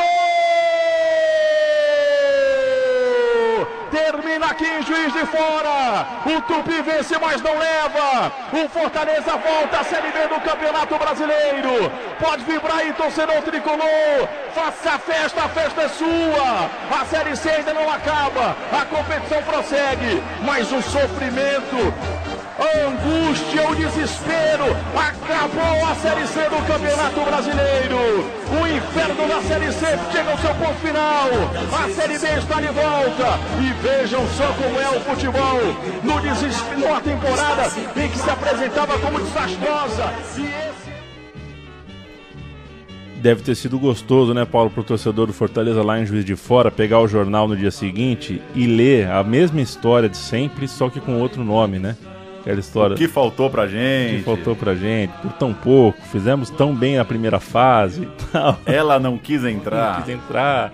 Termina 3.91 4.47
aqui 4.47 4.65
em 4.65 4.83
Juiz 4.83 5.11
de 5.13 5.25
Fora. 5.25 6.05
O 6.25 6.41
Tupi 6.41 6.81
vence, 6.81 7.17
mas 7.19 7.41
não 7.41 7.57
leva. 7.57 8.31
O 8.53 8.69
Fortaleza 8.69 9.31
volta 9.31 9.79
à 9.79 9.83
Série 9.83 10.11
B 10.11 10.27
do 10.27 10.39
Campeonato 10.41 10.97
Brasileiro. 10.97 11.91
Pode 12.19 12.43
vibrar 12.43 12.77
aí, 12.77 12.93
torcedor 12.93 13.41
tricolor. 13.41 14.27
Faça 14.53 14.91
a 14.91 14.99
festa, 14.99 15.43
a 15.43 15.49
festa 15.49 15.81
é 15.81 15.89
sua. 15.89 16.69
A 17.01 17.05
Série 17.05 17.35
C 17.35 17.49
ainda 17.49 17.73
não 17.73 17.89
acaba. 17.89 18.55
A 18.71 18.85
competição 18.85 19.41
prossegue. 19.43 20.21
Mas 20.43 20.71
o 20.71 20.81
sofrimento 20.81 22.28
angústia, 22.59 23.69
o 23.69 23.75
desespero. 23.75 24.65
Acabou 24.95 25.85
a 25.85 25.95
Série 25.95 26.27
C 26.27 26.41
do 26.49 26.67
Campeonato 26.67 27.21
Brasileiro. 27.21 28.25
O 28.51 28.67
inferno 28.67 29.27
da 29.27 29.41
Série 29.41 29.71
C 29.71 29.85
chega 30.11 30.31
ao 30.31 30.37
seu 30.37 30.55
ponto 30.55 30.75
final. 30.75 31.29
A 31.73 31.89
Série 31.89 32.19
B 32.19 32.27
está 32.37 32.61
de 32.61 32.67
volta. 32.67 33.39
E 33.61 33.73
vejam 33.81 34.27
só 34.29 34.47
como 34.53 34.79
é 34.79 34.89
o 34.89 35.01
futebol. 35.01 35.59
No 36.03 36.19
desespero, 36.21 36.79
numa 36.79 37.01
temporada 37.01 37.71
em 37.95 38.09
que 38.09 38.17
se 38.17 38.29
apresentava 38.29 38.99
como 38.99 39.19
desastrosa. 39.19 40.13
E 40.37 40.41
esse... 40.41 40.89
Deve 43.21 43.41
ter 43.41 43.55
sido 43.55 43.77
gostoso, 43.77 44.33
né, 44.33 44.45
Paulo, 44.45 44.69
pro 44.69 44.81
torcedor 44.81 45.27
do 45.27 45.33
Fortaleza 45.33 45.83
lá 45.83 45.99
em 45.99 46.05
Juiz 46.05 46.23
de 46.23 46.37
Fora, 46.37 46.71
pegar 46.71 47.01
o 47.01 47.07
jornal 47.07 47.49
no 47.49 47.55
dia 47.57 47.69
seguinte 47.69 48.41
e 48.55 48.65
ler 48.65 49.11
a 49.11 49.21
mesma 49.25 49.59
história 49.59 50.07
de 50.07 50.15
sempre, 50.15 50.69
só 50.69 50.89
que 50.89 51.01
com 51.01 51.19
outro 51.19 51.43
nome, 51.43 51.79
né? 51.79 51.97
Aquela 52.41 52.59
história. 52.59 52.95
O 52.95 52.97
que 52.97 53.07
faltou 53.07 53.49
pra 53.49 53.63
O 53.63 53.67
gente? 53.67 54.17
que 54.19 54.23
faltou 54.23 54.55
pra 54.55 54.73
gente, 54.75 55.11
por 55.21 55.31
tão 55.33 55.53
pouco, 55.53 55.99
fizemos 56.11 56.49
tão 56.49 56.73
bem 56.75 56.97
na 56.97 57.05
primeira 57.05 57.39
fase. 57.39 58.07
tal. 58.31 58.57
Ela 58.65 58.99
não 58.99 59.17
quis 59.17 59.43
entrar. 59.45 59.95
Não 59.97 60.01
quis 60.03 60.13
entrar, 60.15 60.71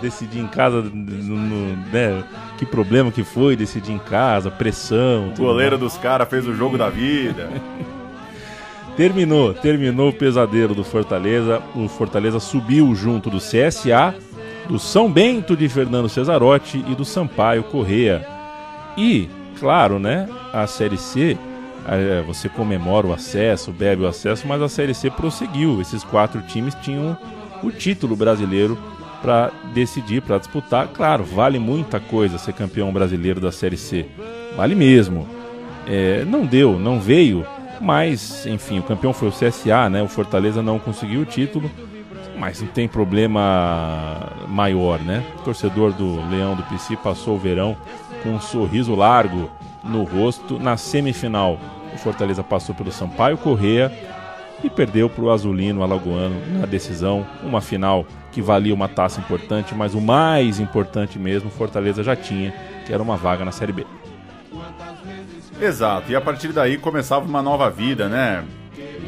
decidir 0.00 0.38
em 0.40 0.46
casa, 0.46 0.82
no- 0.82 0.90
no- 1.36 1.76
né? 1.92 2.22
Que 2.58 2.64
problema 2.66 3.10
que 3.10 3.24
foi 3.24 3.56
decidir 3.56 3.92
em 3.92 3.98
casa, 3.98 4.50
pressão. 4.50 5.28
O 5.30 5.36
goleiro 5.40 5.78
mais. 5.78 5.92
dos 5.92 6.00
caras 6.00 6.28
fez 6.28 6.46
o 6.46 6.54
jogo 6.54 6.76
da 6.78 6.88
vida. 6.88 7.48
Terminou, 8.96 9.52
terminou 9.52 10.08
o 10.08 10.12
pesadelo 10.12 10.74
do 10.74 10.82
Fortaleza. 10.82 11.60
O 11.74 11.86
Fortaleza 11.86 12.40
subiu 12.40 12.94
junto 12.94 13.28
do 13.28 13.36
CSA, 13.38 14.14
do 14.68 14.78
São 14.78 15.10
Bento 15.12 15.54
de 15.54 15.68
Fernando 15.68 16.08
Cesarotti 16.08 16.82
e 16.88 16.94
do 16.94 17.04
Sampaio 17.04 17.62
Correa. 17.64 18.26
E, 18.96 19.28
claro, 19.58 19.98
né, 19.98 20.28
a 20.52 20.66
Série 20.66 20.96
C, 20.96 21.36
eh, 21.88 22.22
você 22.26 22.48
comemora 22.48 23.06
o 23.06 23.12
acesso, 23.12 23.72
bebe 23.72 24.02
o 24.02 24.06
acesso, 24.06 24.46
mas 24.46 24.60
a 24.60 24.68
Série 24.68 24.94
C 24.94 25.10
prosseguiu. 25.10 25.80
Esses 25.80 26.02
quatro 26.02 26.42
times 26.42 26.74
tinham 26.76 27.16
o 27.62 27.70
título 27.70 28.16
brasileiro 28.16 28.78
para 29.22 29.50
decidir, 29.72 30.22
para 30.22 30.38
disputar. 30.38 30.88
Claro, 30.88 31.24
vale 31.24 31.58
muita 31.58 31.98
coisa 31.98 32.38
ser 32.38 32.52
campeão 32.52 32.92
brasileiro 32.92 33.40
da 33.40 33.52
Série 33.52 33.76
C. 33.76 34.06
Vale 34.56 34.74
mesmo. 34.74 35.26
É, 35.86 36.24
não 36.24 36.44
deu, 36.44 36.78
não 36.78 36.98
veio, 37.00 37.46
mas 37.80 38.46
enfim, 38.46 38.78
o 38.80 38.82
campeão 38.82 39.12
foi 39.12 39.28
o 39.28 39.32
CSA, 39.32 39.88
né? 39.88 40.02
O 40.02 40.08
Fortaleza 40.08 40.62
não 40.62 40.78
conseguiu 40.78 41.20
o 41.20 41.24
título, 41.24 41.70
mas 42.38 42.60
não 42.60 42.68
tem 42.68 42.88
problema 42.88 44.32
maior, 44.48 44.98
né? 45.00 45.24
Torcedor 45.44 45.92
do 45.92 46.28
Leão 46.28 46.54
do 46.56 46.62
PC 46.64 46.96
passou 46.96 47.36
o 47.36 47.38
verão 47.38 47.76
com 48.22 48.30
um 48.30 48.40
sorriso 48.40 48.94
largo 48.94 49.50
no 49.84 50.04
rosto. 50.04 50.58
Na 50.58 50.76
semifinal, 50.76 51.58
o 51.94 51.98
Fortaleza 51.98 52.42
passou 52.42 52.74
pelo 52.74 52.92
Sampaio 52.92 53.38
Correa 53.38 53.92
e 54.62 54.70
perdeu 54.70 55.08
para 55.08 55.24
o 55.24 55.30
Azulino 55.30 55.82
Alagoano 55.82 56.36
na 56.58 56.66
decisão. 56.66 57.26
Uma 57.42 57.60
final 57.60 58.06
que 58.32 58.42
valia 58.42 58.74
uma 58.74 58.88
taça 58.88 59.20
importante, 59.20 59.74
mas 59.74 59.94
o 59.94 60.00
mais 60.00 60.60
importante 60.60 61.18
mesmo, 61.18 61.50
Fortaleza 61.50 62.02
já 62.02 62.14
tinha, 62.14 62.52
que 62.84 62.92
era 62.92 63.02
uma 63.02 63.16
vaga 63.16 63.44
na 63.44 63.52
Série 63.52 63.72
B. 63.72 63.86
Exato, 65.60 66.12
e 66.12 66.16
a 66.16 66.20
partir 66.20 66.52
daí 66.52 66.76
começava 66.76 67.24
uma 67.24 67.40
nova 67.40 67.70
vida, 67.70 68.08
né? 68.08 68.44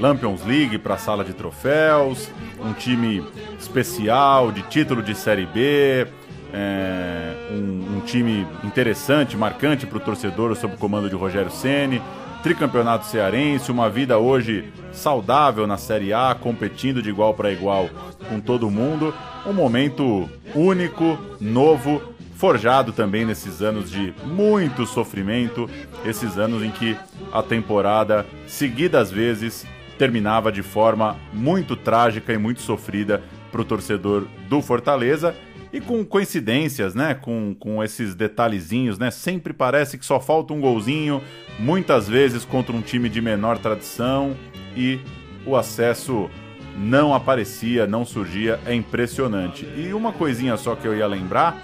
Lampions 0.01 0.45
League 0.47 0.79
para 0.79 0.95
a 0.95 0.99
sala 0.99 1.25
de 1.25 1.35
troféus, 1.35 2.31
um 2.59 2.73
time 2.73 3.23
especial 3.59 4.51
de 4.51 4.63
título 4.63 5.03
de 5.03 5.15
Série 5.15 5.45
B, 5.45 6.07
é, 6.53 7.35
um, 7.51 7.97
um 7.97 8.01
time 8.01 8.47
interessante, 8.65 9.37
marcante 9.37 9.87
para 9.87 9.99
o 9.99 10.01
torcedor 10.01 10.55
sob 10.57 10.75
o 10.75 10.79
comando 10.79 11.09
de 11.09 11.17
Rogério 11.17 11.51
Ceni, 11.51 12.03
tricampeonato 12.43 13.07
cearense, 13.07 13.71
uma 13.71 13.91
vida 13.91 14.19
hoje 14.19 14.73
saudável 14.93 15.67
na 15.67 15.77
Série 15.77 16.13
A, 16.13 16.35
competindo 16.35 17.03
de 17.03 17.09
igual 17.09 17.35
para 17.35 17.53
igual 17.53 17.89
com 18.29 18.41
todo 18.41 18.71
mundo, 18.71 19.13
um 19.47 19.53
momento 19.53 20.29
único, 20.55 21.19
novo, 21.41 22.03
forjado 22.37 22.93
também 22.93 23.25
nesses 23.25 23.61
anos 23.61 23.91
de 23.91 24.15
muito 24.25 24.87
sofrimento, 24.87 25.69
esses 26.05 26.39
anos 26.39 26.63
em 26.63 26.71
que 26.71 26.97
a 27.33 27.43
temporada, 27.43 28.25
seguidas 28.47 29.11
vezes, 29.11 29.67
terminava 29.99 30.53
de 30.53 30.63
forma 30.63 31.17
muito 31.33 31.75
trágica 31.75 32.33
e 32.33 32.39
muito 32.39 32.61
sofrida 32.61 33.23
para 33.51 33.61
o 33.61 33.65
torcedor 33.65 34.27
do 34.49 34.63
Fortaleza. 34.63 35.35
E 35.79 35.81
com 35.81 36.05
coincidências, 36.05 36.93
né? 36.93 37.15
Com, 37.15 37.55
com 37.55 37.85
esses 37.85 38.13
detalhezinhos, 38.13 38.99
né? 38.99 39.13
Sempre 39.13 39.53
parece 39.53 39.97
que 39.97 40.05
só 40.05 40.19
falta 40.19 40.53
um 40.53 40.61
golzinho, 40.61 41.23
muitas 41.57 42.09
vezes 42.09 42.45
contra 42.45 42.75
um 42.75 42.83
time 42.83 43.09
de 43.09 43.21
menor 43.21 43.59
tradição 43.59 44.37
e 44.77 44.99
o 45.47 45.55
acesso 45.55 46.29
não 46.77 47.15
aparecia, 47.15 47.87
não 47.87 48.05
surgia, 48.05 48.59
é 48.67 48.75
impressionante. 48.75 49.69
E 49.77 49.93
uma 49.95 50.13
coisinha 50.13 50.57
só 50.57 50.75
que 50.75 50.85
eu 50.85 50.97
ia 50.97 51.07
lembrar, 51.07 51.57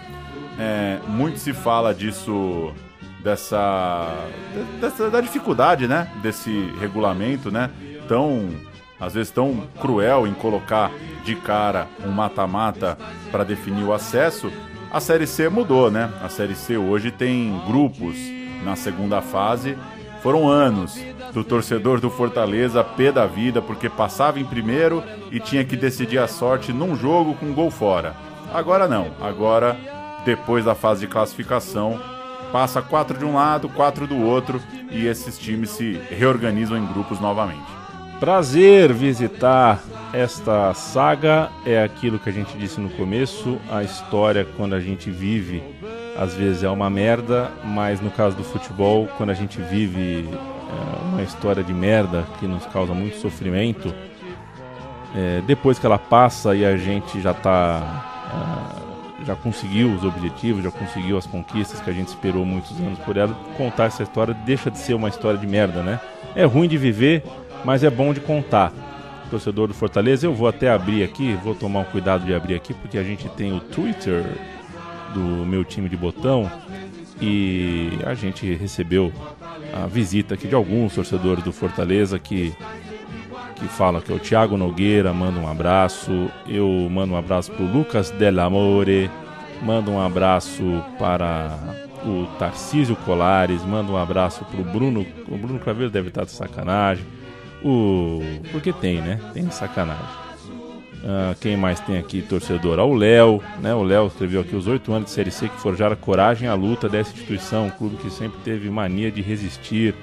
é, 0.61 1.01
muito 1.09 1.41
se 1.41 1.53
fala 1.53 1.93
disso, 1.93 2.73
dessa, 3.21 4.15
dessa 4.81 5.11
da 5.11 5.21
dificuldade, 5.21 5.89
né, 5.89 6.09
desse 6.23 6.73
regulamento, 6.79 7.51
né, 7.51 7.69
tão 8.07 8.49
às 8.99 9.15
vezes 9.15 9.31
tão 9.31 9.67
cruel 9.81 10.27
em 10.27 10.35
colocar 10.35 10.91
de 11.25 11.35
cara 11.35 11.87
um 12.05 12.11
mata-mata 12.11 12.97
para 13.31 13.45
definir 13.45 13.85
o 13.85 13.93
acesso. 13.93 14.51
A 14.91 15.01
Série 15.01 15.27
C 15.27 15.49
mudou, 15.49 15.91
né? 15.91 16.11
A 16.23 16.29
Série 16.29 16.55
C 16.55 16.77
hoje 16.77 17.11
tem 17.11 17.61
grupos 17.67 18.17
na 18.63 18.77
segunda 18.77 19.21
fase. 19.21 19.77
Foram 20.23 20.49
anos 20.49 20.99
do 21.33 21.45
torcedor 21.45 22.01
do 22.01 22.09
Fortaleza 22.09 22.83
pé 22.83 23.13
da 23.13 23.27
vida 23.27 23.61
porque 23.61 23.91
passava 23.91 24.41
em 24.41 24.45
primeiro 24.45 25.03
e 25.31 25.39
tinha 25.39 25.65
que 25.65 25.77
decidir 25.77 26.19
a 26.19 26.29
sorte 26.29 26.73
num 26.73 26.97
jogo 26.97 27.35
com 27.35 27.53
gol 27.53 27.71
fora. 27.71 28.15
Agora 28.53 28.87
não. 28.87 29.09
Agora, 29.21 29.77
depois 30.25 30.65
da 30.65 30.75
fase 30.75 31.01
de 31.01 31.13
classificação, 31.13 32.01
passa 32.53 32.81
quatro 32.81 33.19
de 33.19 33.25
um 33.25 33.35
lado, 33.35 33.69
quatro 33.69 34.07
do 34.07 34.17
outro 34.17 34.63
e 34.91 35.07
esses 35.07 35.37
times 35.37 35.71
se 35.71 36.01
reorganizam 36.09 36.79
em 36.79 36.87
grupos 36.87 37.19
novamente. 37.21 37.74
Prazer 38.25 38.91
visitar 38.91 39.85
esta 40.11 40.73
saga. 40.73 41.51
É 41.67 41.85
aquilo 41.85 42.19
que 42.19 42.31
a 42.31 42.33
gente 42.33 42.57
disse 42.57 42.81
no 42.81 42.89
começo. 42.89 43.59
A 43.71 43.83
história, 43.83 44.47
quando 44.57 44.75
a 44.75 44.81
gente 44.81 45.11
vive, 45.11 45.63
às 46.17 46.33
vezes 46.33 46.63
é 46.63 46.71
uma 46.71 46.89
merda, 46.89 47.53
mas 47.63 48.01
no 48.01 48.11
caso 48.11 48.35
do 48.35 48.43
futebol, 48.43 49.07
quando 49.19 49.29
a 49.29 49.35
gente 49.35 49.61
vive 49.61 50.27
é, 50.27 51.05
uma 51.13 51.23
história 51.23 51.63
de 51.63 51.75
merda 51.75 52.25
que 52.41 52.47
nos 52.47 52.65
causa 52.65 52.95
muito 52.95 53.19
sofrimento, 53.19 53.95
é, 55.15 55.43
depois 55.47 55.79
que 55.79 55.85
ela 55.85 55.99
passa 55.99 56.55
e 56.55 56.65
a 56.65 56.79
gente 56.79 57.21
já 57.21 57.35
tá. 57.35 58.81
é, 59.21 59.27
já 59.27 59.37
conseguiu 59.37 59.93
os 59.93 60.03
objetivos, 60.03 60.65
já 60.65 60.71
conseguiu 60.71 61.19
as 61.19 61.27
conquistas 61.27 61.79
que 61.79 61.91
a 61.91 61.93
gente 61.93 62.09
esperou 62.09 62.47
muitos 62.47 62.79
anos 62.81 62.99
por 63.01 63.19
ela, 63.19 63.35
contar 63.59 63.85
essa 63.85 64.03
história 64.03 64.33
deixa 64.33 64.71
de 64.71 64.79
ser 64.79 64.95
uma 64.95 65.11
história 65.11 65.39
de 65.39 65.47
merda, 65.47 65.83
né? 65.83 66.01
É 66.35 66.45
ruim 66.45 66.67
de 66.67 66.77
viver, 66.77 67.23
mas 67.65 67.83
é 67.83 67.91
bom 67.91 68.13
de 68.13 68.21
contar. 68.21 68.73
Torcedor 69.31 69.69
do 69.69 69.75
Fortaleza, 69.75 70.27
eu 70.27 70.35
vou 70.35 70.47
até 70.47 70.71
abrir 70.71 71.03
aqui, 71.03 71.35
vou 71.43 71.55
tomar 71.55 71.81
um 71.81 71.85
cuidado 71.85 72.25
de 72.25 72.35
abrir 72.35 72.55
aqui, 72.55 72.75
porque 72.75 72.99
a 72.99 73.03
gente 73.03 73.29
tem 73.31 73.53
o 73.53 73.61
Twitter 73.61 74.23
do 75.13 75.21
meu 75.47 75.65
time 75.65 75.89
de 75.89 75.97
botão 75.97 76.51
e 77.21 77.91
a 78.05 78.15
gente 78.15 78.53
recebeu 78.55 79.13
a 79.73 79.87
visita 79.87 80.35
aqui 80.35 80.47
de 80.47 80.55
alguns 80.55 80.95
torcedores 80.95 81.43
do 81.43 81.53
Fortaleza 81.53 82.19
que 82.19 82.55
que 83.55 83.69
fala 83.69 84.01
que 84.01 84.13
é 84.13 84.15
o 84.15 84.19
Thiago 84.19 84.57
Nogueira, 84.57 85.13
manda 85.13 85.39
um 85.39 85.49
abraço. 85.49 86.29
Eu 86.47 86.69
mando 86.91 87.15
um 87.15 87.17
abraço 87.17 87.53
pro 87.53 87.65
Lucas 87.65 88.11
Delamore, 88.11 89.11
mando 89.63 89.93
um 89.93 90.01
abraço 90.01 90.63
para 90.99 91.57
o 92.05 92.27
Tarcísio 92.39 92.97
Colares, 92.97 93.65
manda 93.65 93.91
um 93.91 93.97
abraço 93.97 94.45
pro 94.45 94.63
Bruno. 94.65 95.07
O 95.29 95.39
Bruno 95.39 95.59
Craveiro 95.59 95.91
deve 95.91 96.09
estar 96.09 96.25
de 96.25 96.33
sacanagem. 96.33 97.07
O. 97.65 98.21
Porque 98.53 98.73
tem, 98.73 99.01
né? 99.01 99.19
Tem 99.33 99.51
sacanagem. 99.51 100.25
Ah, 101.07 101.35
quem 101.39 101.57
mais 101.57 101.81
tem 101.81 101.99
aqui, 101.99 102.23
torcedor? 102.23 102.79
Ah, 102.79 102.85
o 102.85 102.95
Léo, 102.95 103.43
né? 103.61 103.75
O 103.75 103.83
Léo 103.83 104.07
escreveu 104.07 104.41
aqui 104.41 104.57
os 104.57 104.67
oito 104.67 104.93
anos 104.93 105.07
de 105.07 105.11
Série 105.11 105.31
C 105.31 105.49
que 105.49 105.61
forjaram 105.61 105.97
coragem 105.97 106.49
à 106.49 106.55
luta 106.55 106.89
dessa 106.89 107.13
instituição, 107.13 107.67
um 107.67 107.71
clube 107.71 107.97
que 107.97 108.11
sempre 108.11 108.39
teve 108.43 108.71
mania 108.71 109.11
de 109.11 109.21
resistir. 109.21 109.95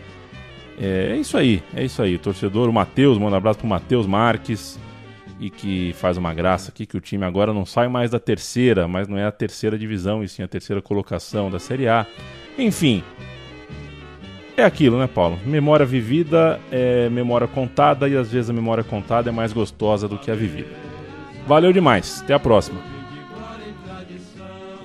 É, 0.79 1.13
é 1.13 1.17
isso 1.17 1.37
aí, 1.37 1.63
é 1.75 1.83
isso 1.83 2.01
aí. 2.01 2.17
Torcedor, 2.17 2.69
o 2.69 2.73
Matheus, 2.73 3.17
manda 3.17 3.33
um 3.33 3.37
abraço 3.37 3.59
pro 3.59 3.67
Matheus 3.67 4.05
Marques 4.05 4.79
e 5.39 5.49
que 5.49 5.91
faz 5.93 6.17
uma 6.17 6.33
graça 6.35 6.69
aqui 6.69 6.85
que 6.85 6.95
o 6.95 7.01
time 7.01 7.25
agora 7.25 7.51
não 7.51 7.65
sai 7.65 7.87
mais 7.87 8.11
da 8.11 8.19
terceira, 8.19 8.87
mas 8.87 9.07
não 9.07 9.17
é 9.17 9.25
a 9.25 9.31
terceira 9.31 9.77
divisão, 9.77 10.23
e 10.23 10.29
sim 10.29 10.43
a 10.43 10.47
terceira 10.47 10.83
colocação 10.83 11.49
da 11.49 11.57
Série 11.57 11.87
A. 11.87 12.05
Enfim, 12.59 13.03
é 14.61 14.65
aquilo, 14.65 14.97
né, 14.97 15.07
Paulo? 15.07 15.39
Memória 15.45 15.85
vivida 15.85 16.59
é 16.71 17.09
memória 17.09 17.47
contada 17.47 18.07
e 18.07 18.15
às 18.15 18.31
vezes 18.31 18.49
a 18.49 18.53
memória 18.53 18.83
contada 18.83 19.29
é 19.29 19.31
mais 19.31 19.51
gostosa 19.51 20.07
do 20.07 20.17
que 20.17 20.31
a 20.31 20.35
vivida. 20.35 20.69
Valeu 21.47 21.73
demais, 21.73 22.21
até 22.23 22.33
a 22.33 22.39
próxima. 22.39 22.79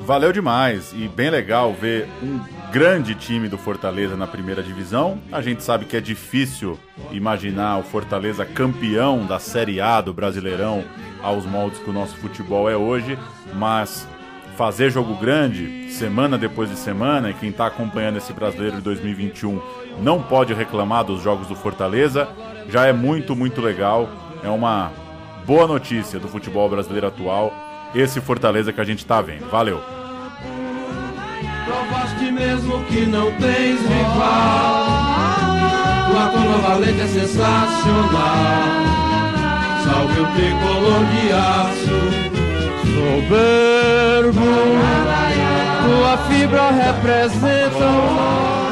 Valeu 0.00 0.32
demais 0.32 0.92
e 0.96 1.08
bem 1.08 1.30
legal 1.30 1.72
ver 1.72 2.08
um 2.22 2.38
grande 2.72 3.14
time 3.14 3.48
do 3.48 3.58
Fortaleza 3.58 4.16
na 4.16 4.26
primeira 4.26 4.62
divisão. 4.62 5.18
A 5.32 5.42
gente 5.42 5.62
sabe 5.62 5.84
que 5.84 5.96
é 5.96 6.00
difícil 6.00 6.78
imaginar 7.10 7.78
o 7.78 7.82
Fortaleza 7.82 8.44
campeão 8.44 9.26
da 9.26 9.38
Série 9.38 9.80
A 9.80 10.00
do 10.00 10.14
Brasileirão 10.14 10.84
aos 11.22 11.44
moldes 11.44 11.80
que 11.80 11.90
o 11.90 11.92
nosso 11.92 12.16
futebol 12.16 12.70
é 12.70 12.76
hoje, 12.76 13.18
mas 13.54 14.06
fazer 14.56 14.90
jogo 14.90 15.14
grande 15.16 15.90
semana 15.92 16.38
depois 16.38 16.70
de 16.70 16.76
semana 16.76 17.30
e 17.30 17.34
quem 17.34 17.50
está 17.50 17.66
acompanhando 17.66 18.16
esse 18.16 18.32
Brasileiro 18.32 18.76
de 18.76 18.82
2021 18.82 19.60
não 20.00 20.22
pode 20.22 20.54
reclamar 20.54 21.04
dos 21.04 21.22
jogos 21.22 21.46
do 21.46 21.54
Fortaleza, 21.54 22.28
já 22.68 22.86
é 22.86 22.92
muito, 22.92 23.36
muito 23.36 23.60
legal. 23.60 24.08
É 24.42 24.48
uma 24.48 24.92
boa 25.44 25.66
notícia 25.66 26.18
do 26.18 26.28
futebol 26.28 26.68
brasileiro 26.68 27.06
atual, 27.06 27.52
esse 27.94 28.20
Fortaleza 28.20 28.72
que 28.72 28.80
a 28.80 28.84
gente 28.84 29.04
tá 29.04 29.20
vendo. 29.20 29.48
Valeu. 29.50 29.80
Provaste 31.64 32.32
mesmo 32.32 32.82
que 32.84 33.06
não 33.06 33.30
tens 33.32 33.80
rival. 33.80 34.86
Tua 36.32 36.58
valente 36.58 37.00
é 37.00 37.06
sensacional. 37.06 37.66
Salve 39.84 40.20
o 40.20 40.26
tricolor 40.34 41.04
de 41.06 41.32
aço. 41.32 42.35
Soberbo, 42.96 44.40
tua 45.84 46.16
fibra 46.28 46.70
representa 46.70 47.84
o 47.84 48.65